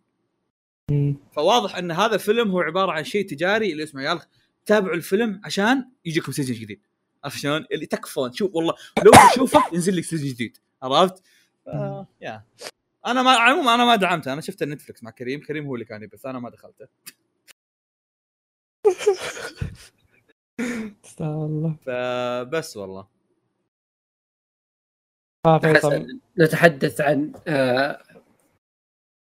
فواضح 1.32 1.78
إن 1.78 1.92
هذا 1.92 2.16
الفيلم 2.16 2.52
هو 2.52 2.60
عبارة 2.60 2.92
عن 2.92 3.04
شيء 3.04 3.28
تجاري 3.28 3.72
اللي 3.72 3.84
اسمه 3.84 4.04
يا 4.04 4.20
تابعوا 4.66 4.96
الفيلم 4.96 5.42
عشان 5.44 5.90
يجيكم 6.06 6.32
season 6.32 6.56
جديد. 6.56 6.82
عرفت 7.24 7.38
شلون؟ 7.38 7.66
اللي 7.72 7.86
تكفون. 7.86 8.34
شوف 8.34 8.56
والله 8.56 8.74
لو 9.06 9.12
تشوفه 9.32 9.64
ينزل 9.74 9.98
لك 9.98 10.04
season 10.04 10.30
جديد. 10.30 10.58
عرفت؟ 10.84 11.24
يا 12.22 12.44
أنا 13.06 13.24
ما 13.24 13.32
عموما 13.32 13.76
أنا 13.76 13.86
ما 13.86 13.96
دعمته. 13.96 14.34
أنا 14.34 14.42
شفت 14.42 14.64
Netflix 14.64 15.04
مع 15.04 15.12
كريم. 15.12 15.42
كريم 15.42 15.66
هو 15.66 15.76
اللي 15.76 15.86
كان 15.86 16.04
يبث 16.04 16.26
أنا 16.26 16.40
ما 16.40 16.50
دخلته. 16.50 16.88
استغفر 21.06 21.46
الله. 21.46 21.76
فبس 21.86 22.78
والله. 22.78 23.02
آه،. 23.02 23.15
حسن 25.46 26.20
نتحدث 26.40 27.02
عن 27.02 27.32
آه، 27.48 28.02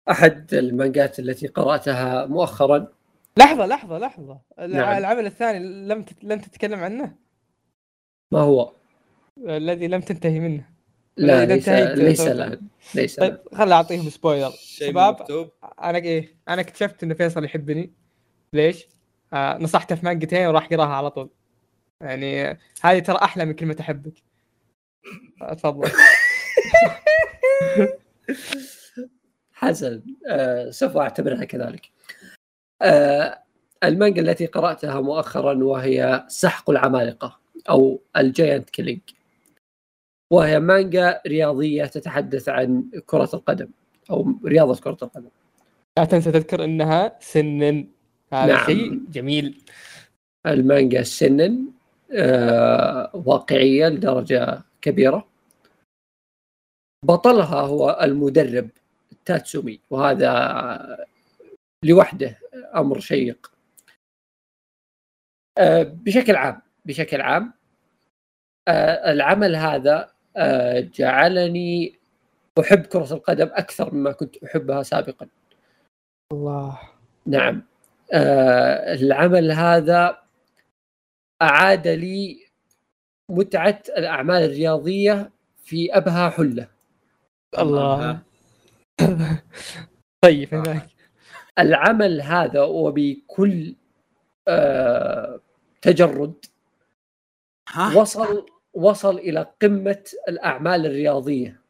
أحد 0.09 0.53
المانجات 0.53 1.19
التي 1.19 1.47
قرأتها 1.47 2.25
مؤخرا. 2.25 2.87
لحظة 3.37 3.65
لحظة 3.65 3.97
لحظة. 3.97 4.39
نعم. 4.59 4.97
العمل 4.97 5.25
الثاني 5.25 5.87
لم 5.87 6.03
تت... 6.03 6.23
لم 6.23 6.39
تتكلم 6.39 6.79
عنه؟ 6.79 7.15
ما 8.33 8.39
هو؟ 8.39 8.71
الذي 9.37 9.87
لم 9.87 10.01
تنتهي 10.01 10.39
منه. 10.39 10.69
لا 11.17 11.45
ليس 11.45 11.69
ليس 11.69 12.21
الان 12.21 12.61
ليس 12.95 13.19
طيب. 13.19 13.37
خل 13.53 13.71
أعطيهم 13.71 14.09
سبويلر 14.09 14.51
شباب 14.51 15.21
مكتوب. 15.21 15.49
أنا 15.83 15.97
إيه 15.97 16.35
أنا 16.49 16.61
اكتشفت 16.61 17.03
إن 17.03 17.13
فيصل 17.13 17.43
يحبني. 17.45 17.93
ليش؟ 18.53 18.87
آه 19.33 19.57
نصحته 19.57 19.95
في 19.95 20.05
مانجتين 20.05 20.47
وراح 20.47 20.67
قراها 20.67 20.95
على 20.95 21.11
طول. 21.11 21.29
يعني 22.01 22.59
هذه 22.81 22.99
ترى 22.99 23.17
أحلى 23.17 23.45
من 23.45 23.53
كلمة 23.53 23.75
أحبك. 23.79 24.13
تفضل 25.57 25.91
حسن 29.53 30.01
آه، 30.27 30.69
سوف 30.69 30.97
أعتبرها 30.97 31.45
كذلك. 31.45 31.89
آه، 32.81 33.43
المانجا 33.83 34.21
التي 34.21 34.45
قرأتها 34.45 35.01
مؤخرا 35.01 35.63
وهي 35.63 36.25
سحق 36.27 36.69
العمالقة 36.69 37.39
أو 37.69 38.01
ال 38.17 38.26
Giant 38.26 38.69
Killing. 38.69 39.01
وهي 40.31 40.59
مانجا 40.59 41.21
رياضية 41.27 41.85
تتحدث 41.85 42.49
عن 42.49 42.83
كرة 43.05 43.29
القدم 43.33 43.67
أو 44.09 44.33
رياضة 44.45 44.79
كرة 44.81 44.97
القدم. 45.01 45.29
لا 45.97 46.05
تنسى 46.05 46.31
تذكر 46.31 46.63
إنها 46.63 47.17
seinen 47.19 47.87
هذا 48.33 48.53
نعم. 48.53 48.65
شيء 48.65 49.01
جميل 49.11 49.63
المانجا 50.45 51.03
seinen 51.03 51.65
آه، 52.11 53.11
واقعيه 53.13 53.87
لدرجه 53.87 54.63
كبيرة. 54.81 55.27
بطلها 57.05 57.61
هو 57.61 57.99
المدرب 58.01 58.69
تاتسومي 59.25 59.79
وهذا 59.89 61.07
لوحده 61.85 62.39
أمر 62.75 62.99
شيق. 62.99 63.51
آه، 65.57 65.83
بشكل 65.83 66.35
عام 66.35 66.61
بشكل 66.85 67.21
عام 67.21 67.53
آه، 68.67 69.11
العمل 69.11 69.55
هذا 69.55 70.11
آه، 70.37 70.79
جعلني 70.79 71.99
أحب 72.59 72.85
كرة 72.85 73.13
القدم 73.13 73.49
أكثر 73.53 73.93
مما 73.93 74.11
كنت 74.11 74.43
أحبها 74.43 74.83
سابقا. 74.83 75.27
الله 76.33 76.79
نعم 77.25 77.63
العمل 78.93 79.51
هذا 79.51 80.23
أعاد 81.41 81.87
لي 81.87 82.50
متعة 83.31 83.81
الأعمال 83.97 84.43
الرياضية 84.43 85.31
في 85.63 85.97
أبهى 85.97 86.29
حلة. 86.29 86.67
الله. 87.59 88.19
طيب 90.23 90.53
هناك. 90.53 90.87
العمل 91.59 92.21
هذا 92.21 92.61
وبكل 92.61 93.75
آه 94.47 95.39
تجرد. 95.81 96.45
ها؟ 97.69 97.97
وصل 97.97 98.45
وصل 98.73 99.17
إلى 99.17 99.53
قمة 99.61 100.03
الأعمال 100.29 100.85
الرياضية. 100.85 101.61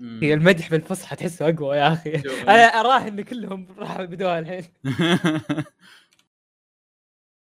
هي 0.00 0.34
المدح 0.34 0.70
بالفصحى 0.70 1.16
تحسه 1.16 1.48
أقوى 1.48 1.76
يا 1.76 1.92
أخي. 1.92 2.12
أنا 2.48 2.64
اراه 2.64 3.08
إن 3.08 3.20
كلهم 3.20 3.66
راحوا 3.78 4.04
بدوها 4.04 4.38
الحين. 4.38 4.64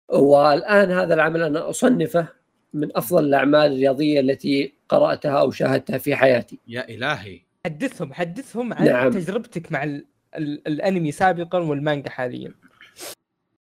والآن 0.09 0.91
هذا 0.91 1.13
العمل 1.13 1.43
أنا 1.43 1.69
أصنفه 1.69 2.27
من 2.73 2.97
أفضل 2.97 3.25
الأعمال 3.25 3.71
الرياضية 3.71 4.19
التي 4.19 4.73
قرأتها 4.89 5.39
أو 5.39 5.51
شاهدتها 5.51 5.97
في 5.97 6.15
حياتي. 6.15 6.59
يا 6.67 6.89
إلهي. 6.89 7.39
حدثهم 7.65 8.13
حدثهم 8.13 8.73
عن 8.73 8.85
نعم. 8.85 9.11
تجربتك 9.11 9.71
مع 9.71 9.83
ال... 9.83 10.05
ال... 10.37 10.67
الأنمي 10.67 11.11
سابقا 11.11 11.59
والمانجا 11.59 12.09
حاليا. 12.09 12.51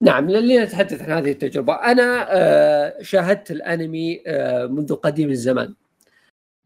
نعم 0.03 0.31
لنتحدث 0.31 1.03
عن 1.03 1.11
هذه 1.11 1.31
التجربة. 1.31 1.75
أنا 1.75 2.27
آه، 2.31 3.03
شاهدت 3.03 3.51
الأنمي 3.51 4.23
آه، 4.27 4.67
منذ 4.67 4.95
قديم 4.95 5.31
الزمان 5.31 5.75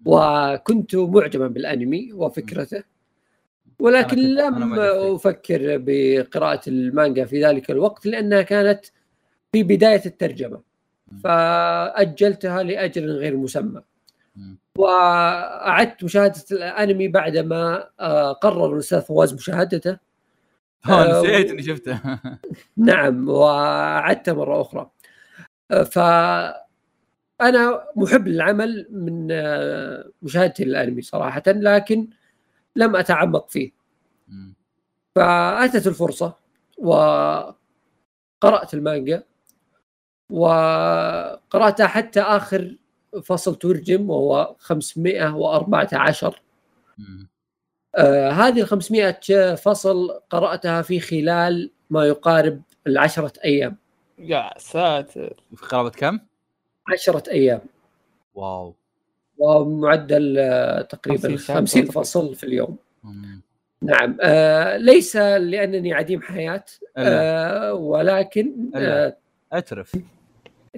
وكنت 0.05 0.97
معجبا 0.97 1.47
بالأنمي 1.47 2.13
وفكرته. 2.13 2.83
ولكن 3.81 4.19
لم. 4.19 4.75
أفكر 4.79 5.59
بقراءة 5.61 6.69
المانجا 6.69 7.25
في 7.25 7.45
ذلك 7.45 7.71
الوقت 7.71 8.07
لأنها 8.07 8.43
كانت 8.43 8.87
في 9.53 9.63
بداية 9.63 10.03
الترجمة. 10.07 10.68
فأجلتها 11.25 12.63
لأجل 12.63 13.11
غير 13.11 13.37
مسمى. 13.37 13.83
مم. 14.37 14.59
وأعدت 14.79 16.05
مشاهدة 16.05 16.45
الأنمي 16.53 17.09
بعدما 17.09 17.89
آه، 18.01 18.33
قرر 18.33 18.73
الأستاذ 18.73 19.01
فواز 19.01 19.35
مشاهدته. 19.35 19.99
ها 20.85 21.19
آه، 21.19 21.21
نسيت 21.21 21.51
إني 21.51 21.63
شفته. 21.63 22.01
نعم 22.77 23.29
وعدت 23.29 24.31
مرة 24.31 24.61
أخرى. 24.61 24.91
ف 25.85 25.99
أنا 27.41 27.85
محب 27.97 28.29
للعمل 28.29 28.89
من 28.91 29.29
آه، 29.31 30.11
مشاهدتي 30.23 30.65
للأنمي 30.65 31.03
صراحة 31.03 31.43
لكن 31.47 32.09
لم 32.77 32.97
أتعمق 32.97 33.49
فيه. 33.49 33.71
مم. 34.29 34.55
فأتت 35.15 35.87
الفرصة 35.87 36.35
وقرأت 36.79 37.55
المانجا. 38.75 39.23
وقرأتها 40.31 41.87
حتى 41.87 42.21
آخر 42.21 42.77
فصل 43.25 43.55
ترجم 43.55 44.11
وهو 44.11 44.55
514 44.59 46.41
مم. 46.99 47.29
آه 47.97 48.31
هذه 48.31 48.61
ال 48.61 48.67
500 48.67 49.55
فصل 49.55 50.11
قرأتها 50.31 50.83
في 50.83 51.01
خلال 51.01 51.71
ما 51.91 52.05
يقارب 52.07 52.63
العشرة 52.87 53.33
أيام 53.45 53.77
يا 54.19 54.51
ساتر 54.59 55.43
في 55.57 55.67
قرابة 55.67 55.91
كم؟ 55.91 56.19
عشرة 56.93 57.31
أيام 57.31 57.61
واو 58.35 58.75
ومعدل 59.39 60.37
آه، 60.39 60.83
تقريبا 60.83 61.21
50 61.29 61.37
شهر 61.39 61.57
50 61.57 61.83
تقريباً. 61.85 62.01
فصل 62.03 62.35
في 62.35 62.45
اليوم 62.45 62.77
مم. 63.05 63.43
نعم 63.83 64.17
آه 64.21 64.77
ليس 64.77 65.17
لأنني 65.17 65.93
عديم 65.95 66.23
حياة 66.23 66.65
آه 66.97 67.73
ولكن. 67.73 68.71
آه 68.75 69.17
أترف 69.53 69.93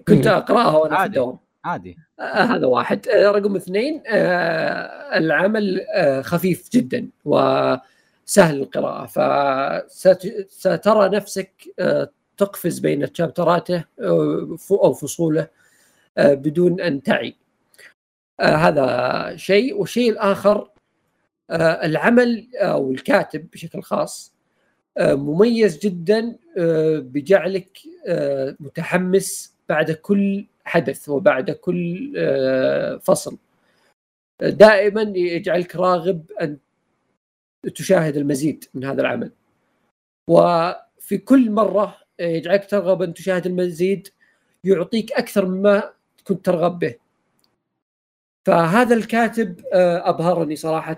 كنت 0.09 0.27
أقرأها 0.27 0.77
وأنا 0.77 0.95
في 0.95 1.01
عادي. 1.01 1.19
الدوام. 1.19 1.39
عادي. 1.65 1.97
آه 2.21 2.23
هذا 2.43 2.67
واحد. 2.67 3.09
آه 3.09 3.31
رقم 3.31 3.57
اثنين 3.57 4.03
آه 4.07 5.19
العمل 5.19 5.81
آه 5.95 6.23
خفيف 6.23 6.69
جدا 6.73 7.09
وسهل 7.25 8.61
القراءة. 8.61 9.07
فسترى 9.07 11.09
نفسك 11.09 11.53
آه 11.79 12.11
تقفز 12.37 12.79
بين 12.79 13.13
تشابتراته 13.13 13.85
آه، 14.01 14.57
أو 14.71 14.93
فصوله 14.93 15.49
آه 16.19 16.35
بدون 16.35 16.81
أن 16.81 17.03
تعي. 17.03 17.37
آه 18.41 18.57
هذا 18.57 19.37
شيء. 19.37 19.81
والشيء 19.81 20.11
الآخر 20.13 20.71
آه 21.51 21.87
العمل 21.87 22.49
أو 22.57 22.91
الكاتب 22.91 23.47
بشكل 23.53 23.83
خاص 23.83 24.35
مميز 25.01 25.79
جدا 25.79 26.37
بجعلك 26.99 27.79
متحمس 28.61 29.55
بعد 29.71 29.91
كل 29.91 30.47
حدث 30.65 31.09
وبعد 31.09 31.51
كل 31.51 32.13
آه، 32.17 32.97
فصل. 32.97 33.39
دائما 34.43 35.03
يجعلك 35.03 35.77
راغب 35.77 36.33
أن 36.41 36.59
تشاهد 37.75 38.17
المزيد 38.17 38.65
من 38.75 38.85
هذا 38.85 39.01
العمل. 39.01 39.33
وفي 40.31 41.19
كل 41.19 41.51
مرة 41.51 41.97
يجعلك 42.21 42.71
ترغب 42.71 43.03
أن 43.03 43.15
تشاهد 43.15 43.47
المزيد 43.47 44.09
يعطيك 44.65 45.13
أكثر 45.13 45.47
مما 45.47 45.93
كنت 46.25 46.45
ترغب 46.47 46.79
به. 46.79 46.95
فهذا 48.47 48.95
الكاتب 48.95 49.61
آه، 49.73 50.09
أبهرني 50.09 50.57
صراحة. 50.57 50.97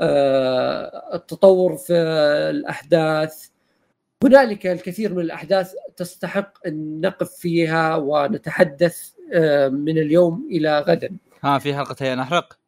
آه، 0.00 1.14
التطور 1.14 1.76
في 1.76 1.94
الأحداث 2.50 3.48
هنالك 4.24 4.66
الكثير 4.66 5.14
من 5.14 5.20
الأحداث 5.20 5.72
تستحق 5.96 6.66
أن 6.66 7.00
نقف 7.00 7.30
فيها 7.30 7.96
ونتحدث 7.96 9.10
آه، 9.32 9.68
من 9.68 9.98
اليوم 9.98 10.48
إلى 10.50 10.80
غدا. 10.80 11.16
ها 11.44 11.58
في 11.58 11.74
حلقه 11.74 11.96
هي 12.00 12.14
نحرق؟ 12.14 12.58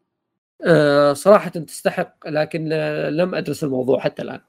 آه، 0.66 1.12
صراحة 1.12 1.50
تستحق 1.50 2.14
لكن 2.26 2.68
لم 3.08 3.34
أدرس 3.34 3.64
الموضوع 3.64 4.00
حتى 4.00 4.22
الآن. 4.22 4.40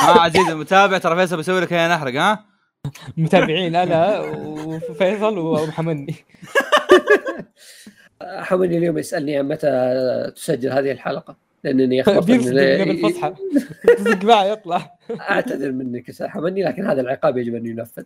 آه 0.00 0.20
عزيزي 0.20 0.52
المتابع 0.52 0.98
ترى 0.98 1.16
فيصل 1.16 1.36
بيسوي 1.36 1.60
لك 1.60 1.72
هي 1.72 1.88
نحرق 1.88 2.14
ها؟ 2.14 2.44
متابعين 3.16 3.76
أنا 3.76 4.20
وفيصل 4.20 5.38
ومحمدني. 5.38 6.14
حمدني 8.22 8.78
اليوم 8.78 8.98
يسألني 8.98 9.42
متى 9.42 10.32
تسجل 10.36 10.72
هذه 10.72 10.92
الحلقة. 10.92 11.36
لأنني 11.64 12.00
أخبرت 12.02 12.26
بيفصل 12.26 12.54
بالفصحى. 12.54 13.34
تصدق 13.96 14.24
معي 14.24 14.50
يطلع. 14.50 14.96
أعتذر 15.10 15.72
منك 15.72 16.20
يا 16.20 16.28
حمدني 16.28 16.62
لكن 16.64 16.86
هذا 16.86 17.00
العقاب 17.00 17.38
يجب 17.38 17.54
أن 17.54 17.66
ينفذ. 17.66 18.02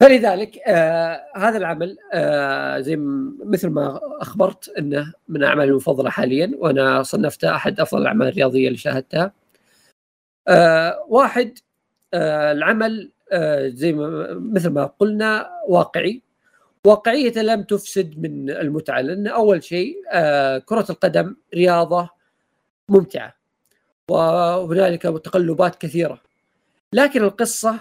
فلذلك 0.00 0.58
آه 0.66 1.26
هذا 1.36 1.58
العمل 1.58 1.98
آه 2.12 2.80
زي 2.80 2.96
مثل 3.44 3.68
ما 3.68 4.00
أخبرت 4.20 4.68
إنه 4.68 5.12
من 5.28 5.42
أعمالي 5.44 5.70
المفضلة 5.70 6.10
حاليا 6.10 6.52
وأنا 6.58 7.02
صنفته 7.02 7.54
أحد 7.56 7.80
أفضل 7.80 8.02
الأعمال 8.02 8.28
الرياضية 8.28 8.66
اللي 8.66 8.78
شاهدتها. 8.78 9.32
آه 10.48 11.04
واحد 11.08 11.58
آه 12.14 12.52
العمل 12.52 13.10
آه 13.32 13.68
زي 13.68 13.92
ما 13.92 14.34
مثل 14.34 14.68
ما 14.70 14.84
قلنا 14.86 15.50
واقعي. 15.68 16.22
واقعيته 16.86 17.42
لم 17.42 17.62
تفسد 17.62 18.18
من 18.22 18.50
المتعة 18.50 19.00
لأن 19.00 19.26
أول 19.26 19.62
شيء 19.64 19.96
آه 20.12 20.58
كرة 20.58 20.86
القدم 20.90 21.36
رياضة 21.54 22.10
ممتعة. 22.88 23.34
وهنالك 24.10 25.02
تقلبات 25.02 25.74
كثيرة. 25.76 26.22
لكن 26.92 27.22
القصة 27.24 27.80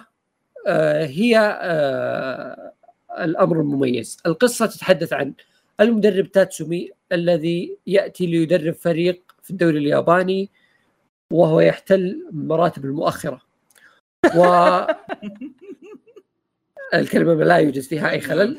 آه، 0.68 1.06
هي 1.06 1.38
آه، 1.62 2.74
الأمر 3.20 3.60
المميز. 3.60 4.18
القصة 4.26 4.66
تتحدث 4.66 5.14
عن 5.14 5.34
المدرب 5.82 6.32
تاتسومي 6.32 6.92
الذي 7.12 7.78
يأتي 7.88 8.26
ليدرب 8.26 8.74
فريق 8.74 9.36
في 9.44 9.52
الدوري 9.52 9.78
الياباني 9.78 10.50
وهو 11.34 11.60
يحتل 11.60 12.28
مراتب 12.32 12.86
المؤخرة. 12.86 13.42
و 14.36 14.42
الكلمة 16.94 17.34
لا 17.34 17.58
يوجد 17.58 17.82
فيها 17.82 18.12
أي 18.12 18.22
خلل. 18.22 18.58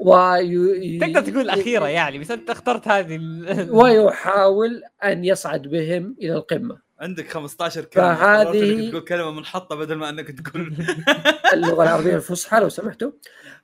وي... 0.00 0.98
تقدر 0.98 1.20
تقول 1.20 1.40
الأخيرة 1.40 1.88
يعني 1.88 2.18
بس 2.18 2.30
أنت 2.30 2.50
اخترت 2.50 2.88
هذه 2.88 3.16
ال... 3.16 3.68
ويحاول 3.80 4.82
أن 5.04 5.24
يصعد 5.24 5.62
بهم 5.62 6.16
إلى 6.22 6.32
القمة. 6.32 6.78
عندك 7.00 7.28
15 7.28 7.84
كلمة. 7.84 8.14
فهذه 8.14 8.90
تقول 8.90 9.04
كلمة 9.04 9.30
منحطة 9.30 9.76
بدل 9.76 9.94
ما 9.94 10.08
إنك 10.08 10.30
تقول 10.30 10.74
اللغة 11.54 11.82
العربية 11.82 12.16
الفصحى 12.16 12.60
لو 12.60 12.68
سمحتوا. 12.68 13.10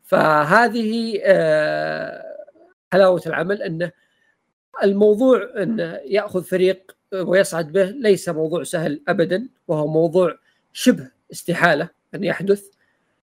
فهذه 0.02 1.20
آه، 1.22 2.22
حلاوة 2.92 3.22
العمل 3.26 3.62
أنه 3.62 3.92
الموضوع 4.82 5.50
انه 5.56 6.00
يأخذ 6.04 6.44
فريق 6.44 6.96
ويصعد 7.12 7.72
به 7.72 7.84
ليس 7.84 8.28
موضوع 8.28 8.62
سهل 8.62 9.02
ابدا 9.08 9.48
وهو 9.68 9.86
موضوع 9.86 10.38
شبه 10.72 11.10
استحالة 11.32 11.88
أن 12.14 12.24
يحدث. 12.24 12.79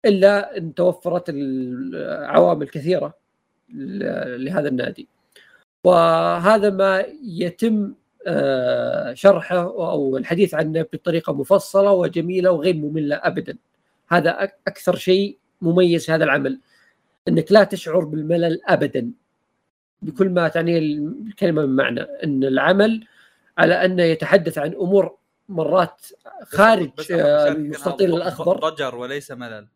إلا 0.06 0.58
إن 0.58 0.74
توفرت 0.74 1.26
العوامل 1.30 2.68
كثيرة 2.70 3.14
لهذا 4.38 4.68
النادي. 4.68 5.08
وهذا 5.84 6.70
ما 6.70 7.06
يتم 7.24 7.94
آه، 8.28 9.14
شرحه 9.14 9.62
أو 9.62 10.18
الحديث 10.18 10.54
عنه 10.54 10.86
بطريقة 10.94 11.34
مفصلة 11.34 11.92
وجميلة 11.92 12.52
وغير 12.52 12.76
مملة 12.76 13.16
ابدا. 13.16 13.58
هذا 14.08 14.44
أكثر 14.68 14.96
شيء 14.96 15.38
مميز 15.62 16.10
هذا 16.10 16.24
العمل 16.24 16.60
إنك 17.28 17.52
لا 17.52 17.64
تشعر 17.64 18.00
بالملل 18.00 18.62
ابدا. 18.66 19.12
بكل 20.02 20.30
ما 20.30 20.48
تعنيه 20.48 20.78
الكلمة 21.28 21.66
من 21.66 21.76
معنى 21.76 22.02
إن 22.02 22.44
العمل 22.44 23.08
على 23.58 23.86
أنه 23.86 24.04
يتحدث 24.04 24.58
عن 24.58 24.74
أمور 24.74 25.16
مرات 25.50 26.06
خارج 26.44 26.92
المستطيل 27.12 28.16
الاخضر 28.16 28.70
ضجر 28.70 28.96
وليس 28.96 29.32
ملل. 29.32 29.68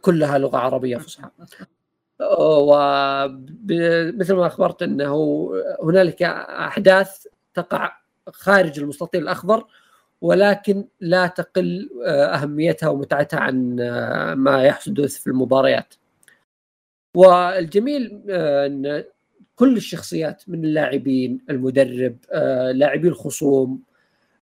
كلها 0.00 0.38
لغة 0.38 0.58
عربية 0.58 0.96
فصحى 0.96 1.28
ومثل 2.38 4.34
ما 4.34 4.46
أخبرت 4.46 4.82
إنه 4.82 5.50
هنالك 5.82 6.22
أحداث 6.22 7.26
تقع 7.54 7.98
خارج 8.32 8.80
المستطيل 8.80 9.22
الأخضر 9.22 9.66
ولكن 10.20 10.84
لا 11.00 11.26
تقل 11.26 11.90
أهميتها 12.06 12.88
ومتعتها 12.88 13.40
عن 13.40 13.76
ما 14.36 14.64
يحدث 14.64 15.18
في 15.18 15.26
المباريات. 15.26 15.94
والجميل 17.16 18.22
إن 18.30 19.04
كل 19.56 19.76
الشخصيات 19.76 20.42
من 20.48 20.64
اللاعبين، 20.64 21.38
المدرب، 21.50 22.16
لاعبي 22.74 23.08
الخصوم، 23.08 23.82
آه، 23.88 23.93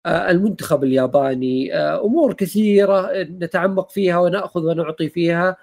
المنتخب 0.06 0.84
الياباني. 0.84 1.74
آه، 1.76 2.04
أمور 2.04 2.32
كثيرة 2.34 3.22
نتعمق 3.22 3.90
فيها 3.90 4.18
ونأخذ 4.18 4.60
ونعطي 4.64 5.08
فيها 5.08 5.56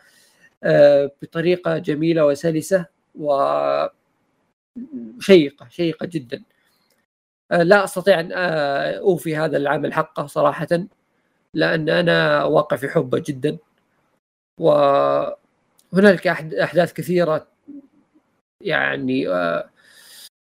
آه، 0.64 1.12
بطريقة 1.22 1.78
جميلة 1.78 2.26
وسلسة 2.26 2.86
وشيقه 3.16 3.92
شيقة 5.70 6.06
جدا. 6.06 6.44
لا 7.52 7.84
أستطيع 7.84 8.20
أن 8.20 8.32
أوفي 8.32 9.36
هذا 9.38 9.58
العمل 9.58 9.94
حقه 9.94 10.26
صراحة 10.26 10.68
لأن 11.54 11.90
أنا 11.90 12.44
واقع 12.44 12.78
في 12.78 12.90
حبه 12.90 13.24
جدا. 13.28 13.58
وهنالك 14.60 16.28
أحداث 16.28 16.94
كثيرة 16.94 17.48
يعني 18.62 19.28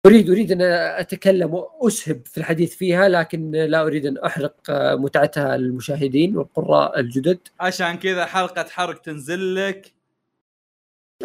اريد 0.07 0.31
أريد 0.31 0.53
أن 0.53 0.63
أتكلم 1.01 1.55
وأسهب 1.55 2.27
في 2.27 2.39
الحديث 2.39 2.77
فيها 2.77 3.09
لكن 3.09 3.51
لا 3.51 3.83
أريد 3.83 4.07
أن 4.07 4.19
أحرق 4.19 4.57
متعتها 4.71 5.57
للمشاهدين 5.57 6.37
والقراء 6.37 7.01
الجدد 7.01 7.39
عشان 7.61 7.97
كذا 7.97 8.27
حلقة 8.27 8.65
حرق 8.65 9.01
تنزل 9.01 9.55
لك 9.55 9.93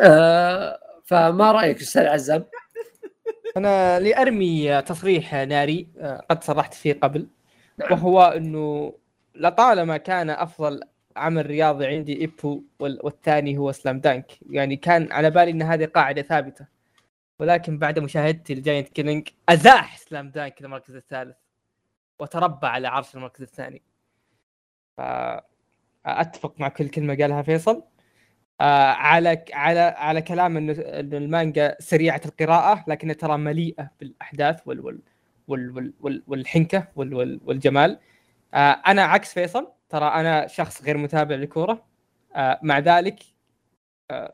آه 0.02 0.80
فما 1.06 1.52
رأيك 1.52 1.82
أستاذ 1.82 2.06
عزام؟ 2.06 2.46
أنا 3.58 4.00
لأرمي 4.00 4.82
تصريح 4.82 5.34
ناري 5.34 5.88
آه، 5.98 6.26
قد 6.30 6.44
صرحت 6.44 6.74
فيه 6.74 6.94
قبل 6.94 7.28
نعم. 7.78 7.92
وهو 7.92 8.22
إنه 8.22 8.94
لطالما 9.36 9.98
كان 9.98 10.30
أفضل 10.30 10.82
عمل 11.16 11.46
رياضي 11.46 11.86
عندي 11.88 12.22
إيبو 12.22 12.64
والثاني 12.80 13.58
هو 13.58 13.72
Slam 13.72 14.00
Dunk 14.00 14.32
يعني 14.50 14.76
كان 14.76 15.12
على 15.12 15.30
بالي 15.30 15.52
إن 15.52 15.62
هذه 15.62 15.86
قاعدة 15.86 16.22
ثابتة 16.22 16.79
ولكن 17.40 17.78
بعد 17.78 18.00
مشاهدتي 18.00 18.56
ل 18.56 18.61
Giant 18.61 18.90
Killing 18.90 19.28
أزاح 19.50 19.98
Slam 19.98 20.30
Dunk 20.30 20.62
المركز 20.62 20.96
الثالث 20.96 21.38
وتربع 22.20 22.68
على 22.68 22.88
عرش 22.88 23.16
المركز 23.16 23.42
الثاني. 23.42 23.82
أتفق 26.06 26.60
مع 26.60 26.68
كل 26.68 26.88
كلمة 26.90 27.16
قالها 27.16 27.42
فيصل. 27.42 27.84
آه 28.62 28.92
على 28.92 29.46
على 29.54 29.80
على 29.80 30.22
كلام 30.22 30.58
إنه 30.58 30.76
المانجا 31.18 31.76
سريعة 31.80 32.22
القراءة 32.26 32.84
لكنها 32.88 33.14
ترى 33.14 33.38
مليئة 33.38 33.92
بالأحداث 34.00 34.62
وال 34.66 34.80
وال 34.86 35.02
وال 35.48 35.94
وال 36.00 36.24
والحنكة 36.28 36.88
وال 36.96 37.14
وال 37.14 37.40
والجمال. 37.46 38.00
آه 38.54 38.82
أنا 38.88 39.04
عكس 39.04 39.34
فيصل 39.34 39.72
ترى 39.90 40.06
أنا 40.06 40.48
شخص 40.48 40.84
غير 40.84 40.98
متابع 40.98 41.36
للكورة. 41.36 41.86
آه 42.36 42.60
مع 42.64 42.80
ذلك 42.80 43.20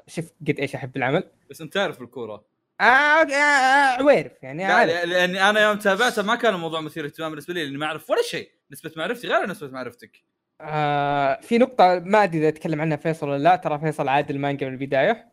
شفت 0.07 0.33
قد 0.47 0.59
إيش 0.59 0.75
أحب 0.75 0.97
العمل. 0.97 1.31
بس 1.49 1.61
أنت 1.61 1.73
تعرف 1.73 2.01
الكورة. 2.01 2.54
آه 2.81 2.83
آه، 2.83 3.33
آه، 3.33 3.97
عويرف 4.01 4.43
يعني 4.43 4.67
لا 4.67 4.73
عارف. 4.73 4.91
لا- 4.91 5.05
لأني 5.05 5.49
أنا 5.49 5.59
يوم 5.63 5.77
تابعته 5.77 6.23
ما 6.23 6.35
كان 6.35 6.53
الموضوع 6.53 6.81
مثير 6.81 7.05
اهتمام 7.05 7.29
بالنسبة 7.29 7.53
لي 7.53 7.63
لأني 7.65 7.77
ما 7.77 7.85
أعرف 7.85 8.09
ولا 8.09 8.21
شيء. 8.21 8.51
نسبة 8.71 8.91
معرفتي 8.97 9.27
غير 9.27 9.49
نسبة 9.49 9.67
معرفتك. 9.69 10.23
آه 10.61 11.39
في 11.41 11.57
نقطة 11.57 11.99
ما 11.99 12.23
أدري 12.23 12.39
إذا 12.39 12.47
أتكلم 12.47 12.81
عنها 12.81 12.97
فيصل 12.97 13.29
ولا 13.29 13.43
لا 13.43 13.55
ترى 13.55 13.79
فيصل 13.79 14.07
عاد 14.07 14.29
المانجا 14.31 14.67
من 14.67 14.73
البداية. 14.73 15.27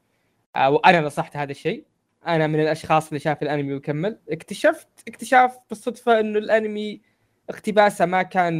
آه 0.56 0.70
وأنا 0.70 1.00
نصحت 1.00 1.36
هذا 1.36 1.50
الشيء. 1.50 1.84
أنا 2.26 2.46
من 2.46 2.60
الأشخاص 2.60 3.08
اللي 3.08 3.20
شاف 3.20 3.42
الأنمي 3.42 3.74
وكمل. 3.74 4.18
اكتشفت 4.30 4.88
اكتشاف 5.08 5.58
بالصدفة 5.68 6.20
إنه 6.20 6.38
الأنمي 6.38 7.00
اقتباسه 7.50 8.06
ما 8.06 8.22
كان 8.22 8.54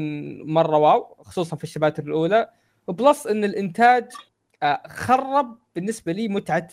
مرة 0.53 0.77
واو 0.77 1.15
خصوصا 1.25 1.57
في 1.57 1.65
الشباتر 1.65 2.03
الأولى. 2.03 2.51
وبلس 2.87 3.27
إن 3.27 3.45
الإنتاج 3.45 4.05
آه 4.63 4.83
خرب 4.89 5.59
بالنسبة 5.75 6.13
لي 6.13 6.29
متعة 6.29 6.69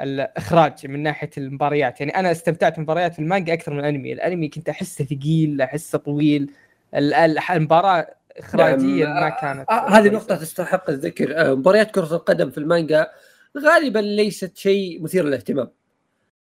الإخراج 0.00 0.86
من 0.86 1.02
ناحية 1.02 1.30
المباريات. 1.38 2.00
يعني 2.00 2.16
أنا 2.16 2.30
استمتعت 2.30 2.72
بالمباريات 2.76 3.12
في 3.12 3.18
المانجا 3.18 3.52
أكثر 3.52 3.72
من 3.72 3.80
الأنمي. 3.80 4.12
الأنمي 4.12 4.48
كنت 4.48 4.68
أحسه 4.68 5.04
ثقيل 5.04 5.60
أحسه 5.60 5.98
طويل. 5.98 6.50
ال- 6.94 7.14
ال- 7.14 7.38
المباراة 7.50 8.14
اخراجيا 8.38 9.06
نعم، 9.06 9.22
ما 9.22 9.28
كانت 9.28 9.70
آه، 9.70 9.88
هذه 9.88 10.08
نقطة 10.08 10.36
تستحق 10.36 10.90
الذكر. 10.90 11.40
آه، 11.40 11.54
مباريات 11.54 11.90
كرة 11.90 12.14
القدم 12.16 12.50
في 12.50 12.58
المانجا 12.58 13.10
غالبا 13.58 13.98
ليست 13.98 14.56
شيء 14.56 15.02
مثير 15.02 15.24
للاهتمام. 15.24 15.70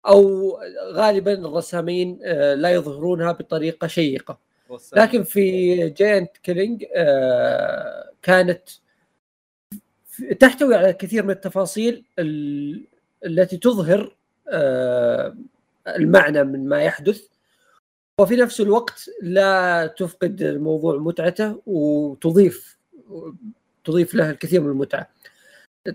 أو 0.08 0.52
غالبا 0.94 1.34
الرسامين 1.34 2.20
آه، 2.24 2.54
لا 2.54 2.70
يظهرونها 2.70 3.32
بطريقة 3.32 3.88
شيقة. 3.88 4.40
لكن 4.96 5.24
في 5.24 5.76
Giant 5.90 6.38
Killing 6.44 6.84
كانت 8.22 8.62
تحتوي 10.40 10.76
على 10.76 10.90
الكثير 10.90 11.24
من 11.24 11.32
التفاصيل 11.32 12.06
ال- 12.20 12.88
التي 13.26 13.58
تظهر 13.58 14.16
آه، 14.50 15.36
المعنى 15.88 16.44
من 16.44 16.70
ما 16.70 16.84
يحدث. 16.84 17.28
وفي 18.22 18.36
نفس 18.36 18.62
الوقت 18.62 19.10
لا 19.22 19.88
تفقد 19.88 20.42
الموضوع 20.42 20.98
متعته 20.98 21.62
وتضيف 21.66 22.78
تضيف 23.84 24.16
له 24.16 24.30
الكثير 24.30 24.62
من 24.62 24.70
المتعة. 24.70 25.10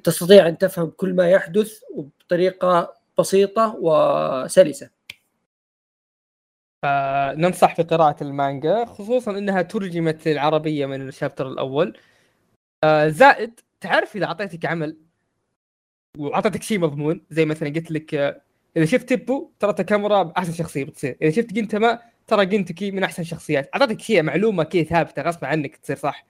تستطيع 0.04 0.48
أن 0.48 0.58
تفهم 0.58 0.90
كل 0.90 1.14
ما 1.14 1.30
يحدث 1.30 1.80
بطريقة 1.96 2.94
بسيطة 3.18 3.76
وسلسة. 3.80 4.90
فننصح 6.84 7.80
بقراءة 7.80 8.22
المانجا 8.22 8.84
خصوصا 8.84 9.38
إنها 9.38 9.62
ترجمت 9.62 10.28
للعربية 10.28 10.86
من 10.86 11.08
الشابتر 11.08 11.48
الأول. 11.48 11.98
آه، 12.84 13.08
زائد 13.08 13.60
تعرف 13.80 14.16
إذا 14.16 14.24
أعطيتك 14.24 14.66
عمل 14.66 14.96
وأعطيتك 16.18 16.62
شيء 16.62 16.78
مضمون 16.78 17.20
زي 17.30 17.44
مثلا 17.44 17.68
قلت 17.68 17.90
لك 17.90 18.14
آه، 18.14 18.42
إذا 18.76 18.84
شفت 18.84 19.08
تيبو 19.08 19.50
ترى 19.58 19.72
تاكامورا 19.72 20.32
احسن 20.38 20.52
شخصية 20.52 20.84
بتصير 20.84 21.16
إذا 21.22 21.30
شفت 21.30 21.52
جنتما 21.52 22.00
ترى 22.26 22.46
جنتكي 22.46 22.90
من 22.90 23.04
أحسن 23.04 23.24
شخصيات. 23.24 23.70
أعطيتك 23.74 24.00
شيء 24.00 24.22
معلومة 24.22 24.64
كذا 24.64 24.82
ثابتة 24.82 25.22
غصب 25.22 25.44
عنك 25.44 25.76
تصير 25.76 25.96
صح. 25.96 26.26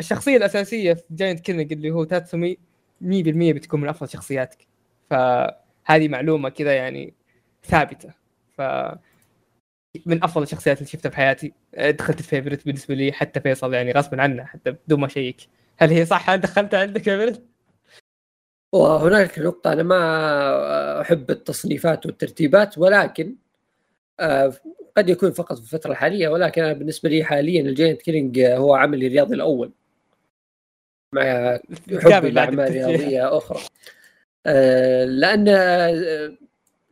الشخصية 0.00 0.36
الأساسية 0.36 0.94
في 0.94 1.02
Giant 1.10 1.40
Killing 1.40 1.72
اللي 1.72 1.90
هو 1.90 2.04
تاتسومي 2.04 2.58
100% 3.00 3.52
بتكون 3.52 3.80
من 3.80 3.88
أفضل 3.88 4.08
شخصياتك. 4.08 4.66
فهذه 5.10 6.08
معلومة 6.08 6.48
كذا 6.48 6.74
يعني 6.74 7.14
ثابتة. 7.64 8.14
ف 8.58 8.62
من 10.06 10.24
أفضل 10.24 10.42
الشخصيات 10.42 10.78
اللي 10.78 10.88
شفتها 10.90 11.10
في 11.10 11.16
حياتي. 11.16 11.52
آه، 11.74 11.90
دخلت 11.90 12.20
ال 12.20 12.25
favorite 12.25 12.66
بالنسبة 12.66 12.94
لي 12.94 13.12
حتى 13.12 13.40
فيصل 13.40 13.74
يعني 13.74 13.92
غصبا 13.92 14.22
عنه 14.22 14.44
حتى 14.44 14.70
بدون 14.70 15.00
ما 15.00 15.06
أشيك. 15.06 15.36
هل 15.78 15.90
هي 15.90 16.06
صح؟ 16.06 16.30
هل 16.30 16.40
دخلتها 16.40 16.80
عندك 16.80 17.02
favorite؟ 17.02 17.53
وهناك 18.74 19.38
نقطة 19.38 19.72
أنا 19.72 19.82
ما 19.82 21.00
أحب 21.00 21.30
التصنيفات 21.30 22.06
والترتيبات 22.06 22.78
ولكن 22.78 23.36
آه، 24.20 24.52
قد 24.96 25.08
يكون 25.08 25.32
فقط 25.32 25.56
في 25.58 25.62
الفترة 25.62 25.90
الحالية 25.90 26.28
ولكن 26.28 26.62
أنا 26.62 26.72
بالنسبة 26.72 27.08
لي 27.08 27.24
حاليا 27.24 27.60
ال 27.60 27.67
Giant 27.67 28.02
Killing 28.02 28.40
هو 28.40 28.74
عملي 28.74 29.06
الرياضي 29.06 29.34
الأول 29.34 29.72
مع 31.12 31.58
حبي 32.00 32.30
لأعمال. 32.30 32.72
رياضية 32.72 33.36
أخرى 33.36 33.60
آه، 34.46 35.04
لأن 35.04 35.48
آه، 35.48 36.36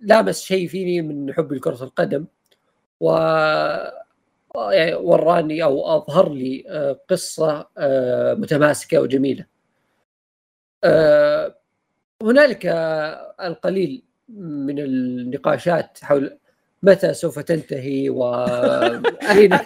لامس 0.01 0.43
شيء 0.43 0.69
فيني 0.69 1.03
من 1.03 1.35
حبي 1.35 1.57
لكرة 1.57 1.85
القدم 1.85 2.27
و 3.01 3.11
يعني 4.57 4.95
وراني 4.95 5.63
أو 5.63 5.97
أظهر 5.97 6.33
لي 6.33 6.65
قصة 7.09 7.69
متماسكة 8.39 9.01
وجميلة 9.01 9.47
هنالك 12.23 12.67
القليل 13.41 14.03
من 14.29 14.79
النقاشات 14.79 15.99
حول 16.03 16.39
متى 16.83 17.15
سوف 17.15 17.39
تنتهي 17.39 18.11
واين 18.11 19.53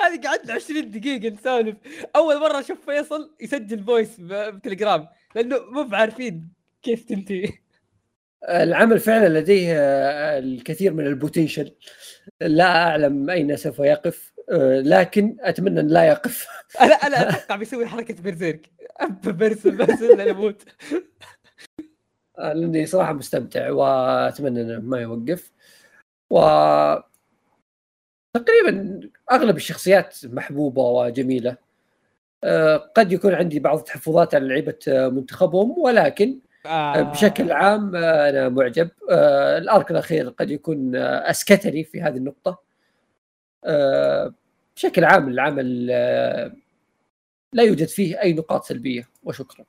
هذه 0.00 0.20
قعدنا 0.24 0.54
20 0.54 0.90
دقيقة 0.90 1.34
نسولف. 1.34 1.76
أول 2.16 2.40
مرة 2.40 2.60
أشوف 2.60 2.90
فيصل 2.90 3.30
يسجل 3.40 3.84
voice 3.84 4.16
ب 4.20 4.30
Telegram 4.30 5.08
لأنه 5.34 5.56
مو 5.70 5.82
بعارفين 5.82 6.48
كيف 6.82 7.04
تنتهي. 7.04 7.48
العمل 8.48 8.98
فعلا 8.98 9.38
لديه 9.38 9.74
الكثير 10.38 10.92
من 10.92 11.06
ال 11.06 11.12
potential. 11.12 11.74
لا 12.40 12.64
أعلم 12.64 13.30
أين 13.30 13.56
سوف 13.56 13.78
يقف. 13.78 14.32
لكن 14.84 15.36
أتمنى 15.40 15.80
أن 15.80 15.88
لا 15.88 16.04
يقف. 16.04 16.46
أنا 16.80 16.94
أنا 16.94 17.28
أتوقع 17.30 17.56
بيسوي 17.56 17.86
حركة 17.86 18.22
Berserk 18.22 18.70
برسل 19.24 19.76
برسل 19.76 20.16
لين 20.16 20.28
أموت 20.28 20.62
آه، 22.38 22.52
لأني 22.52 22.86
صراحة 22.86 23.12
مستمتع 23.12 23.70
وأتمنى 23.70 24.60
أنه 24.60 24.80
ما 24.80 25.00
يوقف. 25.00 25.52
و 26.30 26.38
تقريبا 28.34 29.00
أغلب 29.32 29.56
الشخصيات 29.56 30.16
محبوبة 30.24 30.82
وجميلة. 30.82 31.56
آه، 32.44 32.76
قد 32.76 33.12
يكون 33.12 33.34
عندي 33.34 33.60
بعض 33.60 33.78
التحفظات 33.78 34.34
على 34.34 34.48
لعيبة 34.48 34.78
آه، 34.88 35.08
منتخبهم 35.08 35.78
ولكن 35.78 36.38
آه. 36.66 37.02
بشكل 37.02 37.52
عام 37.52 37.96
آه، 37.96 38.28
أنا 38.30 38.48
معجب. 38.48 38.90
آه، 39.10 39.58
الأرك 39.58 39.90
الأخير 39.90 40.28
قد 40.28 40.50
يكون 40.50 40.96
آه، 40.96 41.30
اسكتني 41.30 41.84
في 41.84 42.02
هذه 42.02 42.16
النقطة. 42.16 42.62
آه، 43.64 44.34
بشكل 44.80 45.04
عام 45.04 45.28
العمل 45.28 45.88
آه، 45.90 46.52
لا 47.52 47.62
يوجد 47.62 47.88
فيه 47.88 48.20
أي 48.22 48.32
نقاط 48.32 48.64
سلبية 48.64 49.08
وشكرا. 49.22 49.64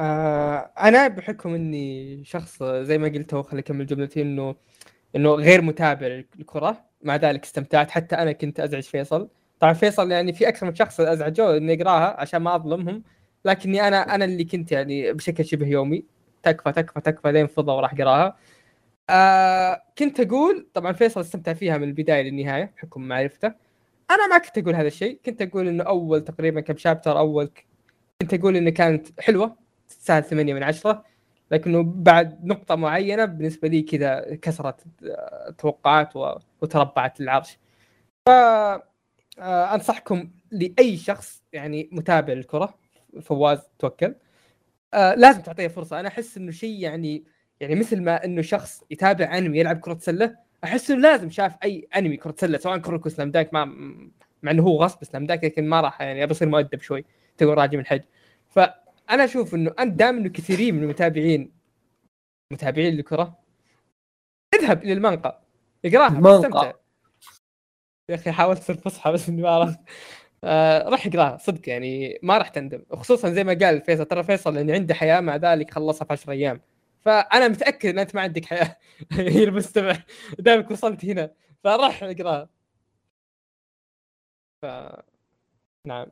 آه 0.00 0.72
أنا 0.78 1.08
بحكم 1.08 1.54
إني 1.54 2.24
شخص 2.24 2.62
زي 2.62 2.98
ما 2.98 3.08
قلت 3.08 3.34
هو 3.34 3.42
خلي 3.42 3.60
أكمل 3.60 3.86
جملتي 3.86 4.22
إنه 4.22 4.56
إنه 5.16 5.30
غير 5.34 5.62
متابع 5.62 6.06
للكره 6.06 6.84
مع 7.02 7.16
ذلك 7.16 7.44
استمتعت. 7.44 7.90
حتى 7.90 8.16
أنا 8.16 8.32
كنت 8.32 8.60
أزعج 8.60 8.82
فيصل. 8.82 9.28
طبعا 9.60 9.72
فيصل 9.72 10.10
يعني 10.10 10.32
في 10.32 10.48
أكثر 10.48 10.66
من 10.66 10.74
شخص 10.74 11.00
أزعجوه 11.00 11.56
انه 11.56 11.72
يقراها 11.72 12.20
عشان 12.20 12.42
ما 12.42 12.54
أظلمهم. 12.56 13.02
لكني 13.44 13.88
أنا 13.88 14.14
أنا 14.14 14.24
اللي 14.24 14.44
كنت 14.44 14.72
يعني 14.72 15.12
بشكل 15.12 15.44
شبه 15.44 15.66
يومي. 15.66 16.04
تكفى 16.42 16.72
تكفى 16.72 17.00
تكفى 17.00 17.32
لين 17.32 17.46
فضى 17.46 17.72
وراح 17.72 17.94
اقراها 17.94 18.36
آه 19.10 19.82
كنت 19.98 20.20
أقول 20.20 20.68
طبعا 20.74 20.92
فيصل 20.92 21.20
استمتع 21.20 21.52
فيها 21.52 21.78
من 21.78 21.84
البداية 21.88 22.22
للنهاية 22.22 22.72
بحكم 22.76 23.02
معرفته. 23.08 23.46
أنا 24.10 24.26
ما 24.30 24.38
كنت 24.38 24.58
أقول 24.58 24.74
هذا 24.74 24.86
الشيء 24.86 25.20
كنت 25.26 25.42
أقول 25.42 25.68
إنه 25.68 25.84
أول 25.84 26.24
تقريبا 26.24 26.60
كم 26.60 26.76
شابتر 26.76 27.18
أول 27.18 27.50
كنت 28.22 28.34
أقول 28.34 28.56
إنه 28.56 28.70
كانت 28.70 29.20
حلوة 29.20 29.56
تستاهل 29.88 30.24
8 30.24 30.54
من 30.54 30.62
10 30.62 31.04
لكنه 31.50 31.82
بعد 31.82 32.44
نقطة 32.46 32.74
معينة 32.74 33.24
بالنسبة 33.24 33.68
لي 33.68 33.82
كذا 33.82 34.36
كسرت 34.42 34.84
التوقعات 35.48 36.16
و- 36.16 36.34
وتربعت 36.62 37.20
العرش. 37.20 37.58
ف 38.26 38.30
آه، 39.38 39.74
أنصحكم 39.74 40.30
لأي 40.50 40.96
شخص 40.96 41.42
يعني 41.52 41.88
متابع 41.92 42.32
للكرة 42.32 42.78
فواز 43.22 43.58
توكل. 43.78 44.14
آه، 44.94 45.14
لازم 45.14 45.40
تعطيه 45.40 45.68
فرصة. 45.68 46.00
أنا 46.00 46.08
أحس 46.08 46.36
إنه 46.36 46.50
شيء 46.50 46.80
يعني 46.80 47.24
يعني 47.60 47.74
مثل 47.74 48.02
ما 48.02 48.24
إنه 48.24 48.42
شخص 48.42 48.84
يتابع 48.90 49.38
أنمي 49.38 49.58
يلعب 49.58 49.80
كرة 49.80 49.98
سلة 50.00 50.36
أحس 50.64 50.90
إنه 50.90 51.00
لازم 51.00 51.30
شاف 51.30 51.56
أي 51.64 51.88
أنمي 51.96 52.16
كرة 52.16 52.34
سلة 52.38 52.58
سواء 52.58 52.78
كروكو 52.78 53.08
سلام 53.08 53.30
دايك 53.30 53.54
ما 53.54 53.64
مع 54.42 54.50
إنه 54.50 54.62
هو 54.62 54.82
غصب 54.82 55.04
سلام 55.04 55.26
دايك 55.26 55.44
لكن 55.44 55.68
ما 55.68 55.80
راح 55.80 56.00
يعني 56.00 56.24
ابى 56.24 56.32
اصير 56.32 56.48
مؤدب 56.48 56.80
شوي 56.80 57.04
تو 57.38 57.52
راجع 57.52 57.72
من 57.72 57.80
الحج 57.80 58.02
فأنا 58.48 59.24
أشوف 59.24 59.54
إنه 59.54 59.74
انت 59.78 59.98
دام 59.98 60.16
إنه 60.16 60.28
كثيرين 60.28 60.74
من 60.74 60.82
المتابعين 60.82 61.52
متابعين 62.52 62.94
للكرة 62.94 63.38
اذهب 64.54 64.82
إلى 64.82 64.92
المنقى 64.92 65.42
اقراها 65.84 66.08
المنقى. 66.08 66.38
تستمتع 66.38 66.72
يا 68.08 68.14
أخي 68.14 68.30
حاولت 68.32 68.58
أصير 68.58 68.76
فصحى 68.76 69.12
بس 69.12 69.28
إني 69.28 69.42
ما 69.42 69.50
عرفت 69.50 69.78
آه 70.44 70.88
راح 70.88 71.06
اقراها 71.06 71.36
صدق 71.36 71.68
يعني 71.68 72.18
ما 72.22 72.38
راح 72.38 72.48
تندم 72.48 72.82
وخصوصا 72.90 73.30
زي 73.30 73.44
ما 73.44 73.58
قال 73.62 73.82
فيصل 73.82 74.04
ترى 74.04 74.22
فيصل 74.22 74.54
لأنه 74.54 74.72
عنده 74.72 74.94
حياة 74.94 75.20
مع 75.20 75.36
ذلك 75.36 75.70
خلصها 75.70 76.04
في 76.04 76.12
10 76.12 76.32
أيام. 76.32 76.60
فأنا 77.06 77.48
متأكد 77.48 77.88
إن 77.88 77.98
أنت 77.98 78.14
ما 78.14 78.20
عندك 78.20 78.44
حياة. 78.44 78.76
هي 79.12 79.44
المستمع. 79.44 79.96
دامك 80.38 80.70
وصلت 80.70 81.04
هنا. 81.04 81.32
فراح 81.64 82.02
اقراها 82.02 82.48
ف 84.62 84.66
نعم. 85.84 86.06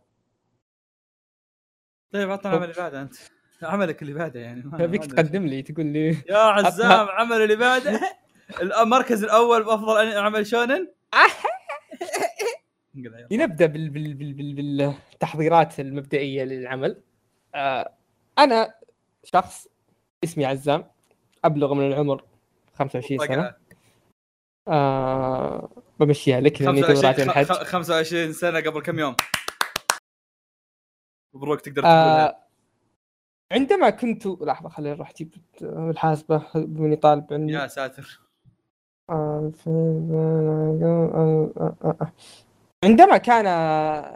طيب 2.13 2.31
عطنا 2.31 2.53
العمل 2.53 2.65
اللي 2.65 2.83
بعده 2.83 3.03
أنت. 3.03 3.15
عملك 3.63 4.03
اللي 4.03 4.15
بعده 4.15 4.41
يعني. 4.41 4.63
أدري. 4.73 4.99
تقدم 4.99 5.47
لي 5.47 5.63
تقول 5.63 5.87
لي. 5.87 6.09
يا 6.29 6.37
عزام 6.37 7.09
عمل 7.09 7.37
اللي 7.37 7.57
بعده. 7.57 8.01
المركز 8.83 9.25
الأول 9.25 9.65
بأفضل 9.65 10.19
عمل 10.19 10.47
شونن. 10.47 10.89
لنبدأ 13.31 13.67
بال 13.67 13.91
بال 13.91 14.15
بال 14.15 14.33
بال 14.33 14.55
بالتحضيرات 14.55 15.81
المبدئية 15.81 16.45
للعمل. 16.45 17.03
آه 17.55 17.95
أنا 18.39 18.75
شخص 19.25 19.69
اسمي 20.25 20.45
عزام 20.47 20.85
أبلغ 21.45 21.75
من 21.75 21.87
العمر 21.87 22.25
25 22.75 23.19
سنة. 23.29 23.55
آه 24.69 25.69
بمشيها 26.01 26.41
لك 26.41 26.63
لأني 26.63 26.81
تو 26.81 26.87
25 26.87 27.13
راجع 27.13 27.23
الحج. 27.41 27.45
خ- 27.57 27.63
25 27.63 28.33
سنة 28.33 28.61
قبل 28.61 28.81
كم 28.83 28.99
يوم؟ 28.99 29.17
مبروك 31.35 31.61
تقدر 31.61 31.83
تقولها. 31.83 32.29
آه 32.29 32.45
عندما 33.53 33.91
كنت 33.91 34.27
لحظة 34.27 34.69
خليني 34.69 34.95
أروح 34.95 35.11
أجيب 35.11 35.35
الحاسبة 35.63 36.47
بني 36.55 36.97
طالب 36.97 37.33
عندي. 37.33 37.53
يا 37.53 37.67
ساتر. 37.67 38.21
آه، 39.11 39.53
عندما 42.85 43.17
كان 43.17 43.47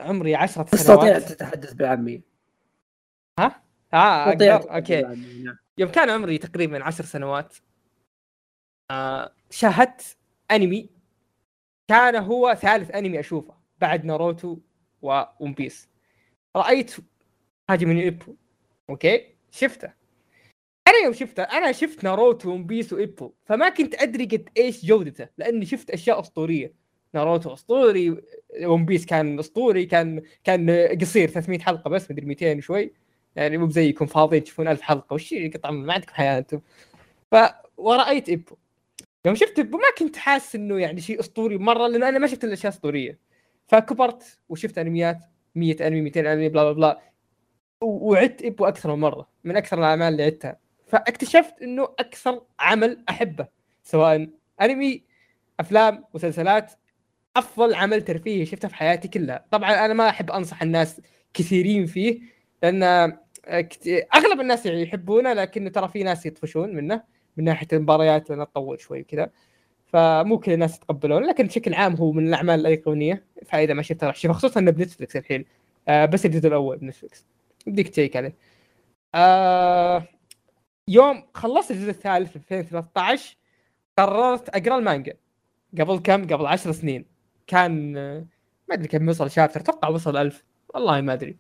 عمري 0.01 0.35
عشرة 0.35 0.63
تستطيع 0.63 0.97
سنوات 1.19 1.23
تتحدث 1.33 1.73
بالعاميه 1.73 2.21
آه 3.39 4.31
تستطيع 4.31 4.57
أقدر 4.57 4.75
okay. 4.77 4.97
بالعامية،. 5.03 5.59
يوم 5.79 5.91
كان 5.91 6.11
عمري 6.11 6.39
تقريبا 6.39 6.85
عشر 6.85 7.05
سنوات 7.05 7.57
آه 8.91 9.33
شاهدت 9.51 10.17
أنمي 10.51 10.91
كان 11.89 12.17
هو 12.17 12.55
ثالث 12.55 12.91
أنمي 12.91 13.21
أشوفه 13.21 13.55
بعد 13.81 14.05
ناروتو 14.05 14.59
و 15.03 15.15
One 15.15 15.53
Piece 15.55 15.89
رأيت 16.57 16.95
هاجيمي 17.71 17.91
إيبو 17.91 18.35
okay؟ 18.91 19.35
شفته. 19.51 19.93
أنا 20.89 20.97
يوم 21.05 21.13
شفته 21.13 21.43
أنا 21.43 21.73
شفت 21.73 22.05
ناروتو 22.05 22.51
One 22.51 22.67
Piece 22.67 22.93
وايبو 22.93 23.33
فما 23.45 23.69
كنت 23.69 23.95
أدري 23.95 24.25
قد 24.25 24.49
إيش 24.57 24.85
جودته 24.85 25.29
لأني 25.39 25.67
شفت 25.67 25.91
أشياء 25.91 26.21
أسطورية. 26.21 26.75
ناروتو 27.15 27.53
أسطوري 27.53 28.23
One 28.63 28.85
Piece 28.85 29.07
كان 29.07 29.39
أسطوري 29.39 29.87
كان 29.87 30.23
كان 30.45 30.71
قصير 31.01 31.29
300 31.29 31.59
حلقة 31.59 31.91
بس 31.91 32.11
مدري 32.11 32.27
200 32.27 32.57
وشوي. 32.57 32.93
يعني 33.37 33.59
مو 33.59 33.67
بزيكم 33.67 34.07
فاضيين 34.07 34.45
تشوفون 34.45 34.69
ألف 34.69 34.81
حلقة 34.81 35.15
وش 35.15 35.35
قطع 35.35 35.71
ما 35.71 35.93
عندكم 35.93 36.13
حياه 36.15 36.39
أنتم 36.39 36.61
ف 37.33 37.37
ورايت 37.77 38.29
إيبو. 38.29 38.57
يوم 39.27 39.35
شفت 39.35 39.59
إيبو 39.59 39.77
ما 39.77 39.91
كنت 39.99 40.17
حاسس 40.17 40.55
إنه 40.55 40.79
يعني 40.79 41.01
شيء 41.01 41.21
أسطوري 41.21 41.59
مرة 41.59 41.87
لأن 41.87 42.03
أنا 42.03 42.19
ما 42.19 42.27
شفت 42.27 42.45
إلا 42.45 42.53
أشياء 42.53 42.73
أسطورية. 42.73 43.19
فكبرت 43.67 44.39
وشفت 44.49 44.79
أنميات 44.79 45.19
100 45.55 45.87
أنمي 45.87 46.01
200 46.01 46.33
أنمي 46.33 46.49
blah 46.49 46.65
blah 46.65 46.73
blah. 46.73 47.01
وعدت 47.83 48.43
إيبو 48.43 48.67
أكثر 48.67 48.95
من 48.95 49.01
مرة 49.01 49.29
من 49.45 49.57
أكثر 49.57 49.79
الأعمال 49.79 50.13
اللي 50.13 50.23
عدتها. 50.23 50.59
فاكتشفت 50.87 51.63
إنه 51.63 51.85
أكثر 51.85 52.43
عمل 52.61 53.05
أحبه 53.09 53.47
سواء 53.83 54.29
أنمي 54.61 55.05
أفلام 55.61 56.05
مسلسلات. 56.15 56.73
أفضل 57.37 57.75
عمل 57.75 58.03
ترفيهي 58.03 58.47
شفته 58.47 58.69
في 58.69 58.75
حياتي 58.75 59.09
كلها. 59.09 59.45
طبعا 59.51 59.85
أنا 59.85 59.95
ما 59.95 60.09
أحب 60.09 60.31
أنصح 60.31 60.63
الناس 60.63 61.01
كثيرين 61.35 61.87
فيه 61.87 62.21
لأن 62.63 62.83
آه، 62.83 63.19
أغلب 64.15 64.41
الناس 64.41 64.67
يعني 64.67 64.83
يحبونه 64.83 65.33
لكن 65.33 65.73
ترى 65.73 65.89
في 65.89 66.03
ناس 66.03 66.27
يطفشون 66.27 66.75
منه 66.75 67.03
من 67.37 67.45
ناحية 67.45 67.67
المباريات 67.73 68.31
لأنه 68.31 68.45
تطول 68.45 68.81
شوي 68.81 69.03
كذا 69.03 69.31
فمو 69.87 70.39
كل 70.39 70.53
الناس 70.53 70.77
يتقبلونه 70.77 71.27
لكن 71.27 71.47
بشكل 71.47 71.75
عام 71.75 71.95
هو 71.95 72.13
من 72.13 72.29
الأعمال 72.29 72.61
الأيقونية. 72.61 73.25
فإذا 73.47 73.75
ما 73.75 73.83
شفتها 73.83 74.07
راح 74.07 74.17
تشوفها 74.17 74.35
خصوصا 74.39 74.61
إنه 74.61 74.71
بنتفلكس 74.71 75.17
الحين. 75.17 75.45
آه 75.89 76.05
بس 76.07 76.27
الجزء 76.27 76.49
الأول 76.49 76.77
بنتفلكس 76.79 77.27
بديك 77.67 77.89
تشيك 77.89 78.17
عليه. 78.17 78.37
آه 79.15 80.05
يوم 80.89 81.23
خلصت 81.35 81.71
الجزء 81.71 81.91
الثالث 81.91 82.31
في 82.31 82.37
2013 82.37 83.37
قررت 83.99 84.49
أقرأ 84.49 84.79
المانجا. 84.79 85.15
قبل 85.81 85.99
كم؟ 85.99 86.23
قبل 86.27 86.47
عشر 86.47 86.73
سنين. 86.73 87.05
كان 87.47 87.97
آه، 87.97 88.27
ما 88.69 88.75
أدري 88.75 88.89
كم 88.89 89.09
وصل 89.09 89.31
شابتر 89.31 89.61
أتوقع 89.61 89.89
وصل 89.89 90.17
ألف. 90.17 90.45
والله 90.75 91.01
ما 91.01 91.13
أدري. 91.13 91.37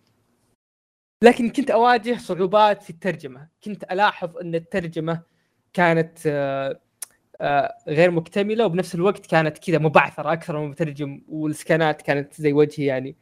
لكن 1.22 1.50
كنت 1.50 1.70
أواجه 1.70 2.16
صعوبات 2.18 2.82
في 2.82 2.90
الترجمة. 2.90 3.48
كنت 3.64 3.84
ألاحظ 3.84 4.36
أن 4.38 4.54
الترجمة 4.54 5.22
كانت 5.72 6.18
آه، 6.26 6.80
آه، 7.40 7.78
غير 7.88 8.10
مكتملة 8.10 8.66
وبنفس 8.66 8.94
الوقت 8.94 9.26
كانت 9.26 9.58
كذا 9.58 9.78
مبعثرة 9.78 10.32
أكثر 10.32 10.58
من 10.60 10.68
مترجم 10.68 11.22
والسكانات 11.28 12.02
كانت 12.02 12.34
زي 12.34 12.52
وجهي 12.52 12.86
يعني. 12.86 13.16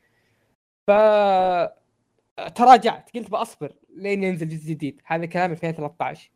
ف 0.86 0.90
تراجعت. 2.54 3.10
قلت 3.14 3.30
بأصبر 3.30 3.72
لين 3.96 4.24
ينزل 4.24 4.48
جزء 4.48 4.70
جديد. 4.70 5.00
هذا 5.06 5.26
كلام 5.26 5.52
2013 5.52 6.30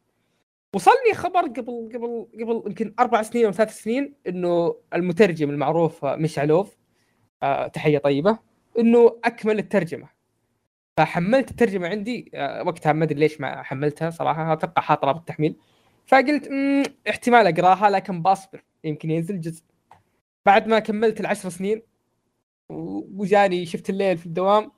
وصلني 0.74 1.14
خبر 1.14 1.40
قبل 1.40 1.90
قبل 1.94 2.26
قبل 2.34 2.62
يمكن 2.66 2.94
أربع 3.00 3.22
سنين 3.22 3.46
أو 3.46 3.52
ثلاث 3.52 3.82
سنين 3.82 4.14
إنه 4.26 4.76
المترجم 4.94 5.50
المعروف 5.50 6.04
مشعلوف 6.04 6.76
آه، 7.42 7.66
تحية 7.66 7.98
طيبة 7.98 8.38
إنه 8.78 9.20
أكمل 9.24 9.58
الترجمة. 9.58 10.19
فحملت 10.96 11.50
الترجمة 11.50 11.88
عندي 11.88 12.30
آه، 12.34 12.62
وقتها 12.62 12.92
ما 12.92 13.04
أدري 13.04 13.20
ليش 13.20 13.40
ما 13.40 13.62
حملتها 13.62 14.10
صراحة 14.10 14.52
أتوقع 14.52 14.82
حاطها 14.82 15.12
بالتحميل. 15.12 15.56
فقلت 16.06 16.48
"مم، 16.50 16.82
احتمال 17.08 17.46
أقراها 17.46 17.90
لكن 17.90 18.22
بصبر 18.22 18.64
يمكن 18.84 19.10
ينزل 19.10 19.40
جزء. 19.40 19.62
بعد 20.46 20.68
ما 20.68 20.78
كملت 20.78 21.20
العشر 21.20 21.48
سنين 21.48 21.82
وجاني 22.70 23.66
شفت 23.66 23.90
الليل 23.90 24.18
في 24.18 24.26
الدوام 24.26 24.72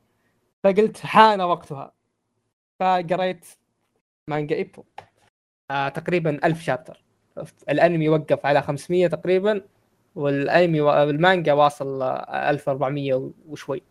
فقلت 0.64 0.98
حان 0.98 1.40
وقتها. 1.40 1.93
فقريت 2.80 3.47
مانجا 4.28 4.56
إيبو. 4.56 4.84
آه 5.70 5.89
تقريبا 5.89 6.47
ألف 6.47 6.62
شابتر. 6.62 7.05
الأنمي 7.70 8.09
وقف 8.09 8.47
على 8.47 8.62
500 8.62 9.06
تقريبا 9.09 9.62
والأنمي 10.14 10.80
والمانجا 10.80 11.52
واصل 11.52 12.02
آه، 12.02 12.51
1400 12.51 13.32
وشوي. 13.48 13.82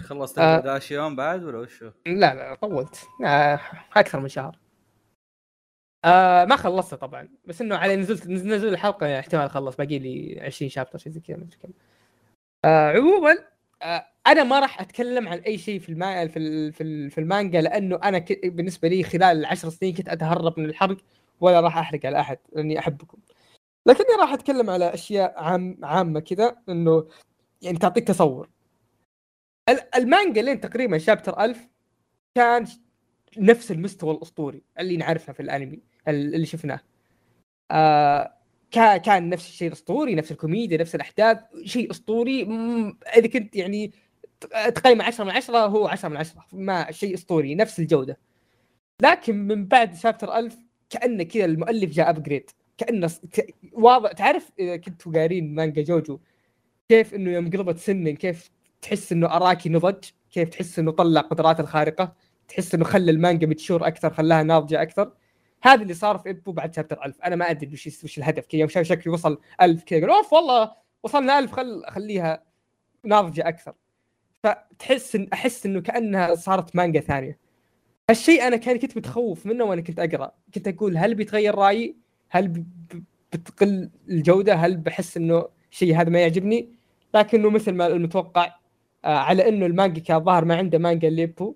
خلصت 0.00 0.38
آه. 0.38 0.60
داش 0.60 0.90
يوم 0.90 1.16
بعد 1.16 1.44
ولا 1.44 1.58
وشو؟ 1.58 1.90
لا 2.06 2.34
لا 2.34 2.54
طولت. 2.54 3.06
آه 3.24 3.60
أكثر 3.96 4.20
من 4.20 4.28
شهر. 4.28 4.58
آه 6.04 6.44
ما 6.44 6.56
خلصته 6.56 6.96
طبعا. 6.96 7.28
بس 7.44 7.60
إنه 7.60 7.76
على 7.76 7.96
نزلت 7.96 8.26
نزل 8.26 8.68
الحلقة 8.68 9.06
يعني 9.06 9.20
احتمال 9.20 9.44
أخلص 9.44 9.76
باقي 9.76 9.98
لي 9.98 10.40
20 10.40 10.68
شابتر 10.68 10.98
شيء 10.98 11.12
زي 11.12 11.20
كذا 11.20 11.36
ما 11.36 11.42
أدري 11.44 11.56
كم. 11.62 11.68
آه 12.64 12.90
عموما 12.92 13.34
آه 13.82 14.06
أنا 14.26 14.44
ما 14.44 14.60
راح 14.60 14.80
أتكلم 14.80 15.28
عن 15.28 15.38
أي 15.38 15.58
شيء 15.58 15.80
في 15.80 15.88
الما 15.88 16.26
في 16.28 16.38
ال- 16.38 16.72
في, 16.72 16.82
ال- 16.82 17.10
في 17.10 17.18
المانجا 17.18 17.60
لأنه 17.60 17.96
أنا 18.04 18.18
ك... 18.18 18.46
بالنسبة 18.46 18.88
لي 18.88 19.02
خلال 19.02 19.22
العشر 19.38 19.68
سنين 19.70 19.94
كنت 19.94 20.08
أتهرب 20.08 20.60
من 20.60 20.64
الحرق 20.64 20.96
ولا 21.40 21.60
راح 21.60 21.78
أحرق 21.78 22.06
على 22.06 22.20
أحد 22.20 22.38
لأني 22.52 22.78
أحبكم. 22.78 23.18
لكني 23.86 24.06
راح 24.20 24.32
أتكلم 24.32 24.70
على 24.70 24.94
أشياء 24.94 25.34
عام 25.42 25.78
عامة 25.82 26.20
كذا 26.20 26.56
إنه 26.68 27.08
يعني 27.62 27.78
تعطيك 27.78 28.08
تصور. 28.08 28.48
المانجا 29.96 30.42
لين 30.42 30.60
تقريبا 30.60 30.98
شابتر 30.98 31.40
1000 31.44 31.68
كان 32.34 32.66
نفس 33.38 33.70
المستوى 33.70 34.14
الأسطوري 34.14 34.62
اللي 34.78 34.96
نعرفه 34.96 35.32
في 35.32 35.40
الأنمي 35.40 35.80
ال- 36.08 36.34
اللي 36.34 36.46
شفناه. 36.46 36.80
آه 37.70 38.34
كا- 38.70 38.96
كان 38.96 39.28
نفس 39.28 39.48
الشيء 39.48 39.68
الأسطوري 39.68 40.14
نفس 40.14 40.32
الكوميديا 40.32 40.78
نفس 40.78 40.94
الأحداث 40.94 41.38
شيء 41.64 41.90
أسطوري 41.90 42.42
إذا 43.16 43.26
كنت 43.26 43.56
يعني 43.56 43.92
تقيمه 44.74 45.04
10 45.04 45.24
من 45.24 45.30
10 45.30 45.58
هو 45.66 45.86
10 45.86 46.08
من 46.08 46.16
10 46.16 46.44
ما 46.52 46.90
شيء 46.92 47.14
أسطوري 47.14 47.54
نفس 47.54 47.78
الجودة. 47.80 48.18
لكن 49.02 49.36
من 49.46 49.66
بعد 49.66 49.94
chapter 49.94 50.34
1000 50.38 50.56
كانه 50.90 51.22
كذا 51.24 51.44
المؤلف 51.44 51.90
جاء 51.90 52.10
upgrade 52.10 52.50
كانه 52.78 53.10
واضح 53.72 54.12
تعرف 54.12 54.50
إذا 54.58 54.76
كنتوا 54.76 55.12
قارين 55.12 55.54
مانجا 55.54 55.82
جوجو 55.82 56.18
كيف 56.88 57.14
إنه 57.14 57.30
يوم 57.30 57.50
قلبت 57.50 57.78
seinen 57.78 58.14
كيف 58.16 58.50
تحس 58.82 59.12
إنه 59.12 59.36
أراكي 59.36 59.68
نضج؟ 59.68 60.04
كيف 60.30 60.48
تحس 60.48 60.78
إنه 60.78 60.90
طلع 60.90 61.20
قدراته 61.20 61.60
الخارقة؟ 61.60 62.12
تحس 62.48 62.74
إنه 62.74 62.84
خلى 62.84 63.10
المانجا 63.10 63.46
متشور 63.46 63.86
أكثر 63.86 64.10
خلاها 64.10 64.42
ناضجة 64.42 64.82
أكثر؟ 64.82 65.12
هذا 65.62 65.82
اللي 65.82 65.94
صار 65.94 66.18
في 66.18 66.30
ابو 66.30 66.52
بعد 66.52 66.74
شابتر 66.74 67.04
1000 67.04 67.22
أنا 67.22 67.36
ما 67.36 67.50
أدري 67.50 67.72
وش 67.72 67.86
وش 68.04 68.18
الهدف. 68.18 68.46
كذا 68.46 68.60
يوم 68.60 68.68
شاف 68.68 68.86
شكلي 68.86 69.12
وصل 69.12 69.40
1000 69.62 69.84
كذا 69.84 70.00
قال 70.00 70.10
أوف 70.10 70.32
والله 70.32 70.72
وصلنا 71.02 71.38
1000 71.38 71.52
خل 71.52 71.82
خليها 71.88 72.42
ناضجة 73.04 73.48
أكثر. 73.48 73.74
فتحس 74.42 75.16
ان 75.16 75.28
أحس 75.32 75.66
إنه 75.66 75.80
كأنها 75.80 76.34
صارت 76.34 76.76
مانجا 76.76 77.00
ثانية. 77.00 77.38
هالشيء 78.10 78.46
أنا 78.46 78.56
كان 78.56 78.78
كنت 78.78 78.96
متخوف 78.96 79.46
منه 79.46 79.64
وأنا 79.64 79.80
كنت 79.80 79.98
أقرأ. 79.98 80.32
كنت 80.54 80.68
أقول 80.68 80.96
هل 80.96 81.14
بيتغير 81.14 81.54
رأيي؟ 81.54 81.96
هل 82.30 82.64
بتقل 83.32 83.90
الجودة؟ 84.08 84.54
هل 84.54 84.76
بحس 84.76 85.16
إنه 85.16 85.48
شيء 85.70 85.96
هذا 85.96 86.10
ما 86.10 86.20
يعجبني؟ 86.20 86.68
لكنه 87.14 87.50
مثل 87.50 87.72
ما 87.72 87.86
المتوقع 87.86 88.61
على 89.04 89.48
إنه 89.48 89.66
المانجا 89.66 90.00
كان 90.00 90.24
ظاهر 90.24 90.44
ما 90.44 90.56
عنده 90.56 90.78
مانجا 90.78 91.10
ليبو. 91.10 91.54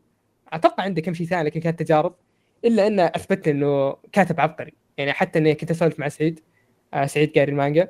أتوقع 0.53 0.85
عنده 0.85 1.01
كم 1.01 1.15
شيء 1.15 1.27
ثاني 1.27 1.43
لكن 1.43 1.61
كانت 1.61 1.83
تجارب. 1.83 2.15
إلا 2.65 2.87
إنه 2.87 3.03
أثبت 3.03 3.49
إنه 3.49 3.97
كاتب 4.13 4.41
عبقري. 4.41 4.73
يعني 4.99 5.13
حتى 5.13 5.39
إني 5.39 5.55
كنت 5.55 5.71
أسولف 5.71 5.99
مع 6.01 6.09
سعيد 6.09 6.41
آه 6.95 7.07
سعيد 7.07 7.39
قاري 7.39 7.53
المانجا. 7.53 7.89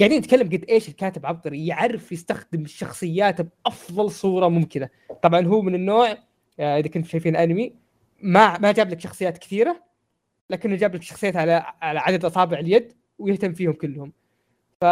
قاعدين 0.00 0.18
نتكلم 0.18 0.48
قد 0.48 0.64
إيش 0.68 0.88
الكاتب 0.88 1.26
عبقري 1.26 1.66
يعرف 1.66 2.12
يستخدم 2.12 2.62
الشخصيات 2.62 3.40
بأفضل 3.40 4.10
صورة 4.10 4.48
ممكنة. 4.48 4.88
طبعا 5.22 5.46
هو 5.46 5.62
من 5.62 5.74
النوع 5.74 6.10
آه 6.60 6.78
إذا 6.78 6.88
كنتم 6.88 7.08
شايفين 7.08 7.36
أنمي 7.36 7.74
ما 8.22 8.58
ما 8.58 8.72
جاب 8.72 8.90
لك 8.90 9.00
شخصيات 9.00 9.38
كثيرة 9.38 9.84
لكنه 10.50 10.76
جاب 10.76 10.94
لك 10.94 11.02
شخصيات 11.02 11.36
على 11.36 11.52
على 11.82 12.00
عدد 12.00 12.24
أصابع 12.24 12.58
اليد 12.58 12.92
ويهتم 13.18 13.52
فيهم 13.52 13.72
كلهم. 13.72 14.12
ف 14.80 14.84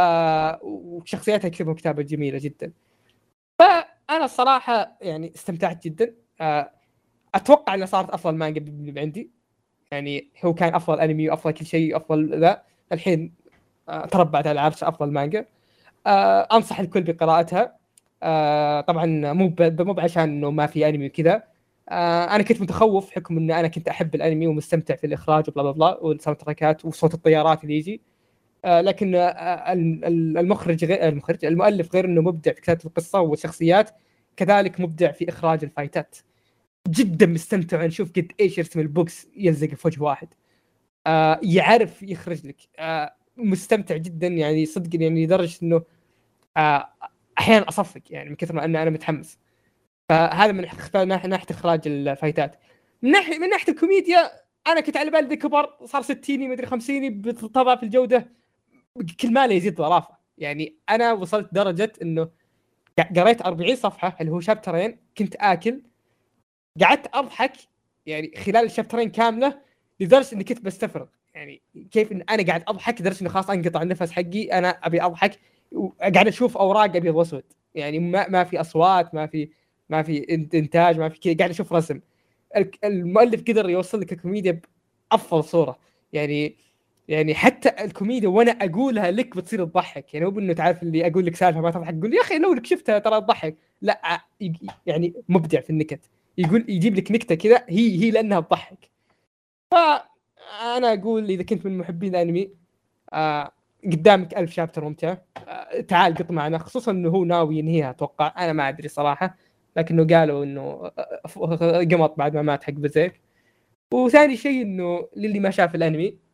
وشخصياتها 0.62 1.48
يكتبهم 1.48 1.74
كتابة 1.74 2.02
جميلة 2.02 2.39
جدا. 2.43 2.73
فانا 4.19 4.24
الصراحة 4.27 4.99
يعني 5.01 5.32
استمتعت 5.35 5.85
جدا. 5.85 6.15
آه، 6.40 6.70
أتوقع 7.35 7.74
انها 7.74 7.86
صارت 7.86 8.11
أفضل 8.11 8.35
مانجا 8.35 9.01
عندي. 9.01 9.31
يعني 9.93 10.31
هو 10.45 10.55
كان 10.55 10.74
أفضل 10.74 11.01
أنمي 11.01 11.31
وأفضل 11.31 11.53
كل 11.53 11.66
شيء 11.66 11.95
وأفضل 11.95 12.40
ذا. 12.40 12.62
الحين 12.93 13.35
آه، 13.89 14.07
تربعت 14.07 14.47
على 14.47 14.61
عرش 14.61 14.85
أفضل 14.85 15.11
مانجا. 15.12 15.47
آه، 16.07 16.49
أنصح 16.53 16.81
الكل 16.81 17.03
بقراءتها. 17.03 17.78
طبعا 18.82 19.07
مو 19.32 19.55
مو 19.61 19.95
عشان 19.99 20.23
إنه 20.23 20.51
ما 20.51 20.66
في 20.66 20.89
أنمي 20.89 21.07
وكذا. 21.07 21.43
أنا 21.90 22.43
كنت 22.43 22.61
متخوف 22.62 23.11
حكم 23.11 23.39
إن 23.39 23.51
أنا 23.51 23.69
كنت 23.69 23.89
أحب 23.89 24.15
الأنمي 24.15 24.47
ومستمتع 24.47 24.97
في 24.97 25.07
الإخراج 25.07 25.45
و 25.48 25.51
blah 25.51 25.62
blah 25.62 25.72
blah 25.72 25.98
وال 26.01 26.07
soundtrack 26.07 26.39
ات 26.40 26.85
وصوت 26.85 27.15
الطيارات 27.15 27.65
اللي 27.65 27.77
يجي. 27.77 28.03
لكن 28.66 29.15
المخرج 30.36 30.85
غير 30.85 31.09
المخرج 31.09 31.45
المؤلف 31.45 31.95
غير 31.95 32.05
إنه 32.05 32.20
مبدع 32.20 32.53
في 32.53 32.61
كتابة 32.61 32.81
القصة 32.85 33.20
والشخصيات. 33.20 33.90
كذلك 34.39 34.81
مبدع 34.81 35.12
في 35.12 35.28
إخراج 35.28 35.65
ال 35.64 35.71
fight 35.71 36.03
ات. 36.03 36.16
جدا 36.89 37.27
مستمتع. 37.27 37.86
نشوف 37.86 38.12
قد 38.12 38.32
إيش 38.40 38.59
يرسم 38.59 38.81
ال 38.80 38.92
box 38.92 39.26
يلزق 39.36 39.69
في 39.69 39.89
وجه 39.89 40.02
واحد. 40.02 40.28
آه 41.06 41.40
يعرف 41.43 42.02
يخرج 42.02 42.47
لك. 42.47 42.56
آه 42.78 43.15
مستمتع 43.36 43.97
جدا. 43.97 44.27
يعني 44.27 44.66
صدق 44.66 45.02
يعني 45.02 45.24
لدرجة 45.24 45.59
إنه 45.62 45.82
آه 46.56 46.89
أحيانا 47.39 47.69
أصفق 47.69 48.02
يعني 48.10 48.31
من 48.31 48.36
كثر 48.36 48.55
ما 48.55 48.65
أنا 48.65 48.90
متحمس. 48.90 49.39
فهذا 50.09 50.52
من 50.52 50.60
ناحيه 51.09 51.47
إخراج 51.51 51.81
ال 51.86 51.95
fight 51.95 52.39
ات. 52.39 52.56
من 53.02 53.10
ناحيه 53.10 53.39
من 53.39 53.48
ناحية 53.48 53.73
الكوميديا 53.73 54.31
أنا 54.66 54.81
كنت 54.81 54.97
على 54.97 55.10
بالي 55.10 55.36
كبر. 55.36 55.77
صار 55.85 56.02
60 56.02 56.51
مدري 56.51 56.66
50 56.66 57.20
بالطبع 57.20 57.77
في 57.77 57.82
الجودة. 57.82 58.32
كل 59.20 59.32
ما 59.32 59.44
يزيد 59.44 59.77
ظرافة. 59.77 60.19
يعني 60.39 60.78
أنا 60.90 61.12
وصلت 61.12 61.55
درجة 61.55 61.93
إنه 62.02 62.38
قريت 63.02 63.42
40 63.42 63.76
صفحة 63.76 64.16
اللي 64.20 64.32
هو 64.32 64.40
شابترين 64.40 64.98
كنت 65.18 65.36
آكل. 65.36 65.82
قعدت 66.82 67.06
أضحك 67.14 67.52
يعني 68.06 68.32
خلال 68.36 68.64
الشابترين 68.64 69.10
كاملة 69.10 69.60
لدرجة 70.00 70.34
إني 70.34 70.44
كنت 70.44 70.60
بستفرغ. 70.64 71.06
يعني 71.34 71.62
كيف 71.90 72.12
إن 72.12 72.22
أنا 72.30 72.42
قاعد 72.42 72.62
أضحك 72.68 73.00
لدرجة 73.00 73.20
انه 73.22 73.30
خلاص 73.30 73.50
أنقطع 73.50 73.82
النفس 73.82 74.10
حقي 74.10 74.44
أنا 74.44 74.68
أبي 74.68 75.02
أضحك 75.02 75.38
وقاعد 75.72 76.28
أشوف 76.28 76.56
أوراق 76.56 76.96
ابيض 76.96 77.14
واسود 77.14 77.44
يعني 77.74 77.98
ما, 77.98 78.28
ما 78.28 78.44
في 78.44 78.60
أصوات 78.60 79.14
ما 79.14 79.26
في 79.26 79.50
ما 79.88 80.02
في 80.02 80.34
إنتاج 80.54 80.98
ما 80.98 81.08
في 81.08 81.20
كذا 81.20 81.36
قاعد 81.36 81.50
أشوف 81.50 81.72
رسم. 81.72 82.00
المؤلف 82.84 83.42
قدر 83.48 83.70
يوصل 83.70 84.00
لك 84.00 84.12
الكوميديا 84.12 84.60
بأفضل 85.10 85.44
صورة. 85.44 85.78
يعني 86.12 86.56
يعني 87.09 87.35
حتى 87.35 87.85
الكوميديا 87.85 88.28
وأنا 88.28 88.51
اقولها 88.51 89.10
لك 89.10 89.36
بتصير 89.36 89.64
تضحك. 89.64 90.14
يعني 90.14 90.26
مو 90.26 90.39
انه 90.39 90.52
تعرف 90.52 90.82
اللي 90.82 91.06
أقول 91.06 91.26
لك 91.26 91.36
سالفة 91.36 91.60
ما 91.60 91.70
تضحك 91.70 91.94
تقول 91.94 92.14
يا 92.14 92.20
أخي 92.20 92.39
لو 92.39 92.55
لك 92.55 92.66
شفتها 92.66 92.98
ترى 92.98 93.20
تضحك. 93.20 93.56
لا 93.82 94.20
يعني 94.86 95.14
مبدع 95.28 95.60
في 95.60 95.70
النكت. 95.70 96.01
يقول 96.39 96.64
يجيب 96.68 96.94
لك 96.94 97.12
نكتة 97.12 97.35
كذا 97.35 97.64
هي 97.68 98.05
هي 98.05 98.10
لأنها 98.10 98.40
تضحك. 98.40 98.90
فانا 99.70 100.93
أقول 100.93 101.30
إذا 101.30 101.43
كنت 101.43 101.66
من 101.66 101.78
محبين 101.78 102.14
الأنمي 102.14 102.51
قدامك 103.85 104.39
ألف 104.39 104.52
شابتر 104.52 104.85
ممتع. 104.85 105.16
تعال 105.89 106.14
قط 106.14 106.30
معنا. 106.30 106.59
خصوصا 106.59 106.93
إنه 106.93 107.09
هو 107.09 107.24
ناوي 107.24 107.59
ينهيها 107.59 107.90
أتوقع. 107.90 108.35
أنا 108.39 108.52
ما 108.52 108.68
أدري 108.68 108.89
صراحة. 108.89 109.36
لكنه 109.76 110.06
قالوا 110.16 110.44
إنه 110.44 110.90
قمط 111.90 112.18
بعد 112.18 112.35
ما 112.35 112.43
مات 112.43 112.64
حق 112.64 112.72
بزيك 112.72 113.20
وثاني 113.93 114.36
شيء 114.36 114.62
إنه 114.62 115.09
للي 115.16 115.40
ما 115.40 115.51
شاف 115.51 115.74
الأنمي 115.74 116.27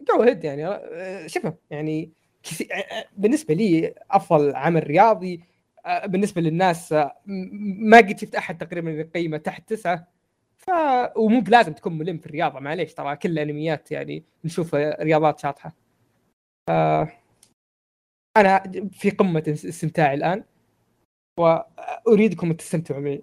جو 0.00 0.22
هيد 0.22 0.44
يعني 0.44 0.66
آه، 0.66 1.26
شوفه 1.26 1.54
يعني 1.70 2.12
بالنسبة 3.16 3.54
لي 3.54 3.94
أفضل 4.10 4.54
عمل 4.56 4.86
رياضي 4.86 5.40
بالنسبة 6.06 6.40
للناس 6.40 6.92
ما 7.26 7.96
قد 7.98 8.18
شفت 8.20 8.34
أحد 8.34 8.58
تقريبا 8.58 8.90
يقيمه 8.90 9.36
تحت 9.36 9.68
تسعة 9.68 10.08
ف 10.56 10.70
ومو 11.16 11.40
بلازم 11.40 11.72
تكون 11.72 11.98
ملم 11.98 12.18
في 12.18 12.26
الرياضة 12.26 12.60
معليش 12.60 12.94
ترى 12.94 13.16
كل 13.16 13.30
الانميات 13.30 13.92
يعني 13.92 14.24
نشوف 14.44 14.74
رياضات 14.74 15.40
شاطحة. 15.40 15.74
ف 16.68 16.70
أنا 18.36 18.62
في 18.92 19.10
قمة 19.10 19.44
استمتاعي 19.48 20.14
الآن 20.14 20.44
وأريدكم 21.40 22.52
تستمتعوا 22.52 23.00
معي 23.00 23.22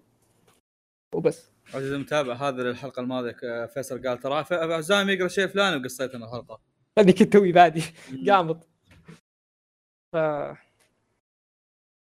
وبس. 1.15 1.50
عزيزي 1.73 1.95
المتابع 1.95 2.33
هذا 2.33 2.61
الحلقة 2.61 2.99
الماضية 2.99 3.65
فيصل 3.65 4.07
قال 4.07 4.19
ترى 4.19 4.81
زايم 4.81 5.09
يقرأ 5.09 5.27
شيء 5.27 5.47
فلاني 5.47 5.75
وقصيت 5.75 6.15
أنا 6.15 6.25
الحلقة. 6.25 6.59
هذه 6.99 7.11
كنت 7.11 7.33
توي 7.33 7.51
بادي 7.51 7.83
قامض 8.29 8.63
ف 10.13 10.15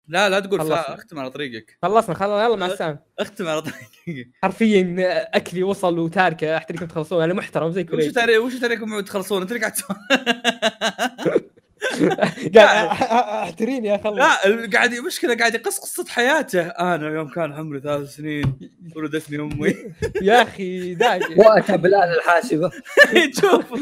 لا 0.07 0.29
لا 0.29 0.39
تقول 0.39 0.71
اختم 0.71 1.19
على 1.19 1.29
طريقك. 1.29 1.77
خلصنا 1.81 2.15
خلاص 2.15 2.45
يلا 2.45 2.55
مع 2.55 2.65
السلامة. 2.65 2.99
اختم 3.19 3.47
على 3.47 3.61
طريقك. 3.61 4.29
حرفيا 4.43 4.95
أكلي 5.37 5.63
وصل 5.63 5.99
وتاركه 5.99 6.57
احتريكم 6.57 6.85
تخلصون. 6.85 7.23
أنا 7.23 7.33
محترم 7.33 7.71
زي 7.71 7.83
كذا 7.83 7.97
وش 7.97 8.05
تاريخ 8.05 8.41
وش 8.41 8.55
تاريخكم 8.55 8.99
تخلصون؟ 8.99 9.41
أنت 9.41 9.51
اللي 9.51 9.61
قاعد 9.61 9.73
أحتريني 13.43 13.87
يا 13.87 13.97
خلص 13.97 14.17
لا 14.17 14.69
قاعد 14.73 14.93
مشكله 14.93 15.35
قاعد 15.35 15.53
يقص 15.55 15.79
قصة 15.79 16.05
حياته. 16.05 16.61
أنا 16.67 17.09
يوم 17.09 17.29
كان 17.29 17.53
عمري 17.53 17.79
ثلاث 17.79 18.15
سنين 18.15 18.59
ولدتني 18.95 19.39
أمي. 19.39 19.75
يا 20.21 20.41
أخي 20.41 20.95
داعي 20.95 21.21
وقتها 21.37 21.75
بالآن 21.75 22.11
الحاسبة. 22.11 22.71
شوف. 23.41 23.73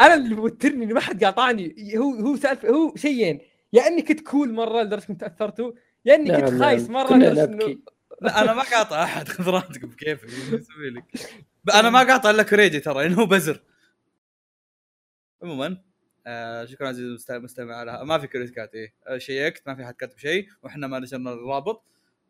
أنا 0.00 0.14
اللي 0.14 0.34
موترني 0.34 0.84
اني 0.84 0.92
ما 0.94 1.00
حد 1.00 1.24
قاطعني. 1.24 1.94
هو 1.96 2.14
هو 2.14 2.36
سالفه 2.36 2.68
هو 2.68 2.96
شيئين. 2.96 3.40
يا 3.72 3.86
إني 3.86 4.02
كنت 4.02 4.20
كول 4.20 4.52
مرة 4.52 4.82
لدرجة 4.82 5.06
اني 5.10 5.18
تاثرتوا 5.18 5.72
يا 6.04 6.14
إني 6.14 6.36
كنت 6.36 6.62
خايس. 6.62 6.90
مرة 6.90 7.16
لدرجة 7.16 7.44
انه 7.44 7.78
لا 8.22 8.42
أنا 8.42 8.54
ما 8.54 8.62
قاطع 8.62 9.02
أحد. 9.04 9.28
خذ 9.28 9.48
راحتك 9.48 9.84
بكيفك 9.84 10.28
لك؟ 10.94 11.04
أنا 11.74 11.90
ما 11.90 11.98
قاطع 11.98 12.30
إلا 12.30 12.42
كريجي 12.42 12.80
ترى 12.80 13.06
انه 13.06 13.26
بزر. 13.26 13.60
عموما. 15.42 15.87
آه 16.28 16.64
شكرا 16.64 16.88
عزيزي 16.88 17.36
المستمع 17.36 17.74
على 17.74 18.04
ما 18.04 18.18
في 18.18 18.26
كريتكات 18.26 18.74
إيه 18.74 18.92
آه 19.06 19.18
شيكت 19.18 19.62
ما 19.66 19.74
في 19.74 19.84
حد 19.84 19.94
كاتب 19.94 20.18
شيء 20.18 20.48
وإحنا 20.62 20.86
ما 20.86 20.98
نشرنا 20.98 21.32
الرابط 21.32 21.82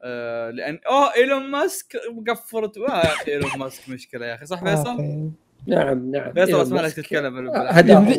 آه 0.03 0.51
لأن 0.51 0.81
اوه 0.87 1.15
ايلون 1.15 1.51
ماسك 1.51 1.97
قفرت 2.29 2.79
آه 2.79 2.83
يا 2.83 3.13
أخي 3.13 3.33
ايلون 3.33 3.51
ماسك 3.59 3.89
مشكله 3.89 4.27
يا 4.27 4.35
أخي 4.35 4.47
صح 4.47 4.65
فيصل؟ 4.65 4.97
نعم 5.67 6.11
نعم 6.11 6.33
فيصل 6.33 6.63
اسمع 6.63 6.81
لك 6.81 6.93
تتكلم 6.93 7.51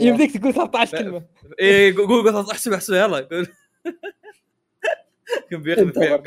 يمديك 0.02 0.38
تقول 0.38 0.54
13 0.54 0.98
كلمه 0.98 1.24
اي 1.62 1.92
قول 1.92 2.36
احسب 2.52 2.74
احسب 2.74 2.94
يلا 2.94 3.20
قول 3.20 3.48
كان 5.52 5.62
بيخدم 5.62 5.92
فيها 5.92 6.18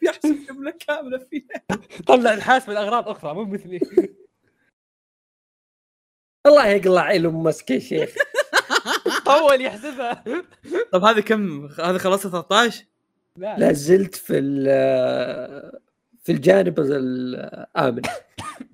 بيحسب 0.00 0.46
جمله 0.48 0.70
كامله 0.70 1.18
فيها 1.18 1.78
طلع 2.06 2.34
الحاسب 2.34 2.70
الاغراض 2.70 3.08
أخرى 3.08 3.34
مو 3.34 3.44
مثلي 3.44 3.80
الله 6.46 6.66
يقلع 6.66 7.10
إيلون 7.10 7.34
ماسك 7.34 7.70
يا 7.70 7.78
شيخ. 7.78 8.14
طول 9.24 9.60
يحسبها. 9.60 10.24
طب 10.92 11.04
هذه 11.04 11.20
كم؟ 11.20 11.66
هذه 11.80 11.98
خلصت 11.98 12.26
13 12.26 12.84
لا. 13.36 13.72
زلت 13.72 14.14
في 14.14 14.34
في 16.24 16.32
الجانب 16.32 16.80
الآمن. 16.80 18.02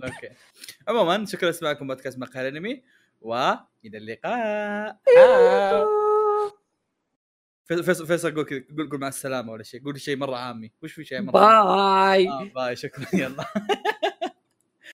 أوكي. 0.05 0.29
عموما 0.89 1.27
شكرا 1.27 1.51
لسماعكم 1.51 1.87
بودكاست 1.87 2.19
مقهى 2.19 2.49
الأنمي 2.49 2.83
وإلى 3.21 3.59
اللقاء. 3.85 4.97
فيصل 7.65 8.07
فيصل 8.07 8.35
قول 8.35 8.45
كذا 8.45 8.63
قول 8.77 8.91
قول 8.91 9.01
مع 9.01 9.09
السلامة 9.09 9.53
ولا 9.53 9.63
شيء. 9.63 9.85
قول 9.85 10.01
شيء 10.01 10.17
مرة 10.17 10.37
عامي. 10.37 10.73
وش 10.83 10.93
في 10.93 11.05
شيء 11.05 11.21
مرة 11.21 11.33
باي. 11.33 12.29
آه 12.29 12.45
باي. 12.55 12.77
شكرا. 12.77 13.07
يلا. 13.13 13.45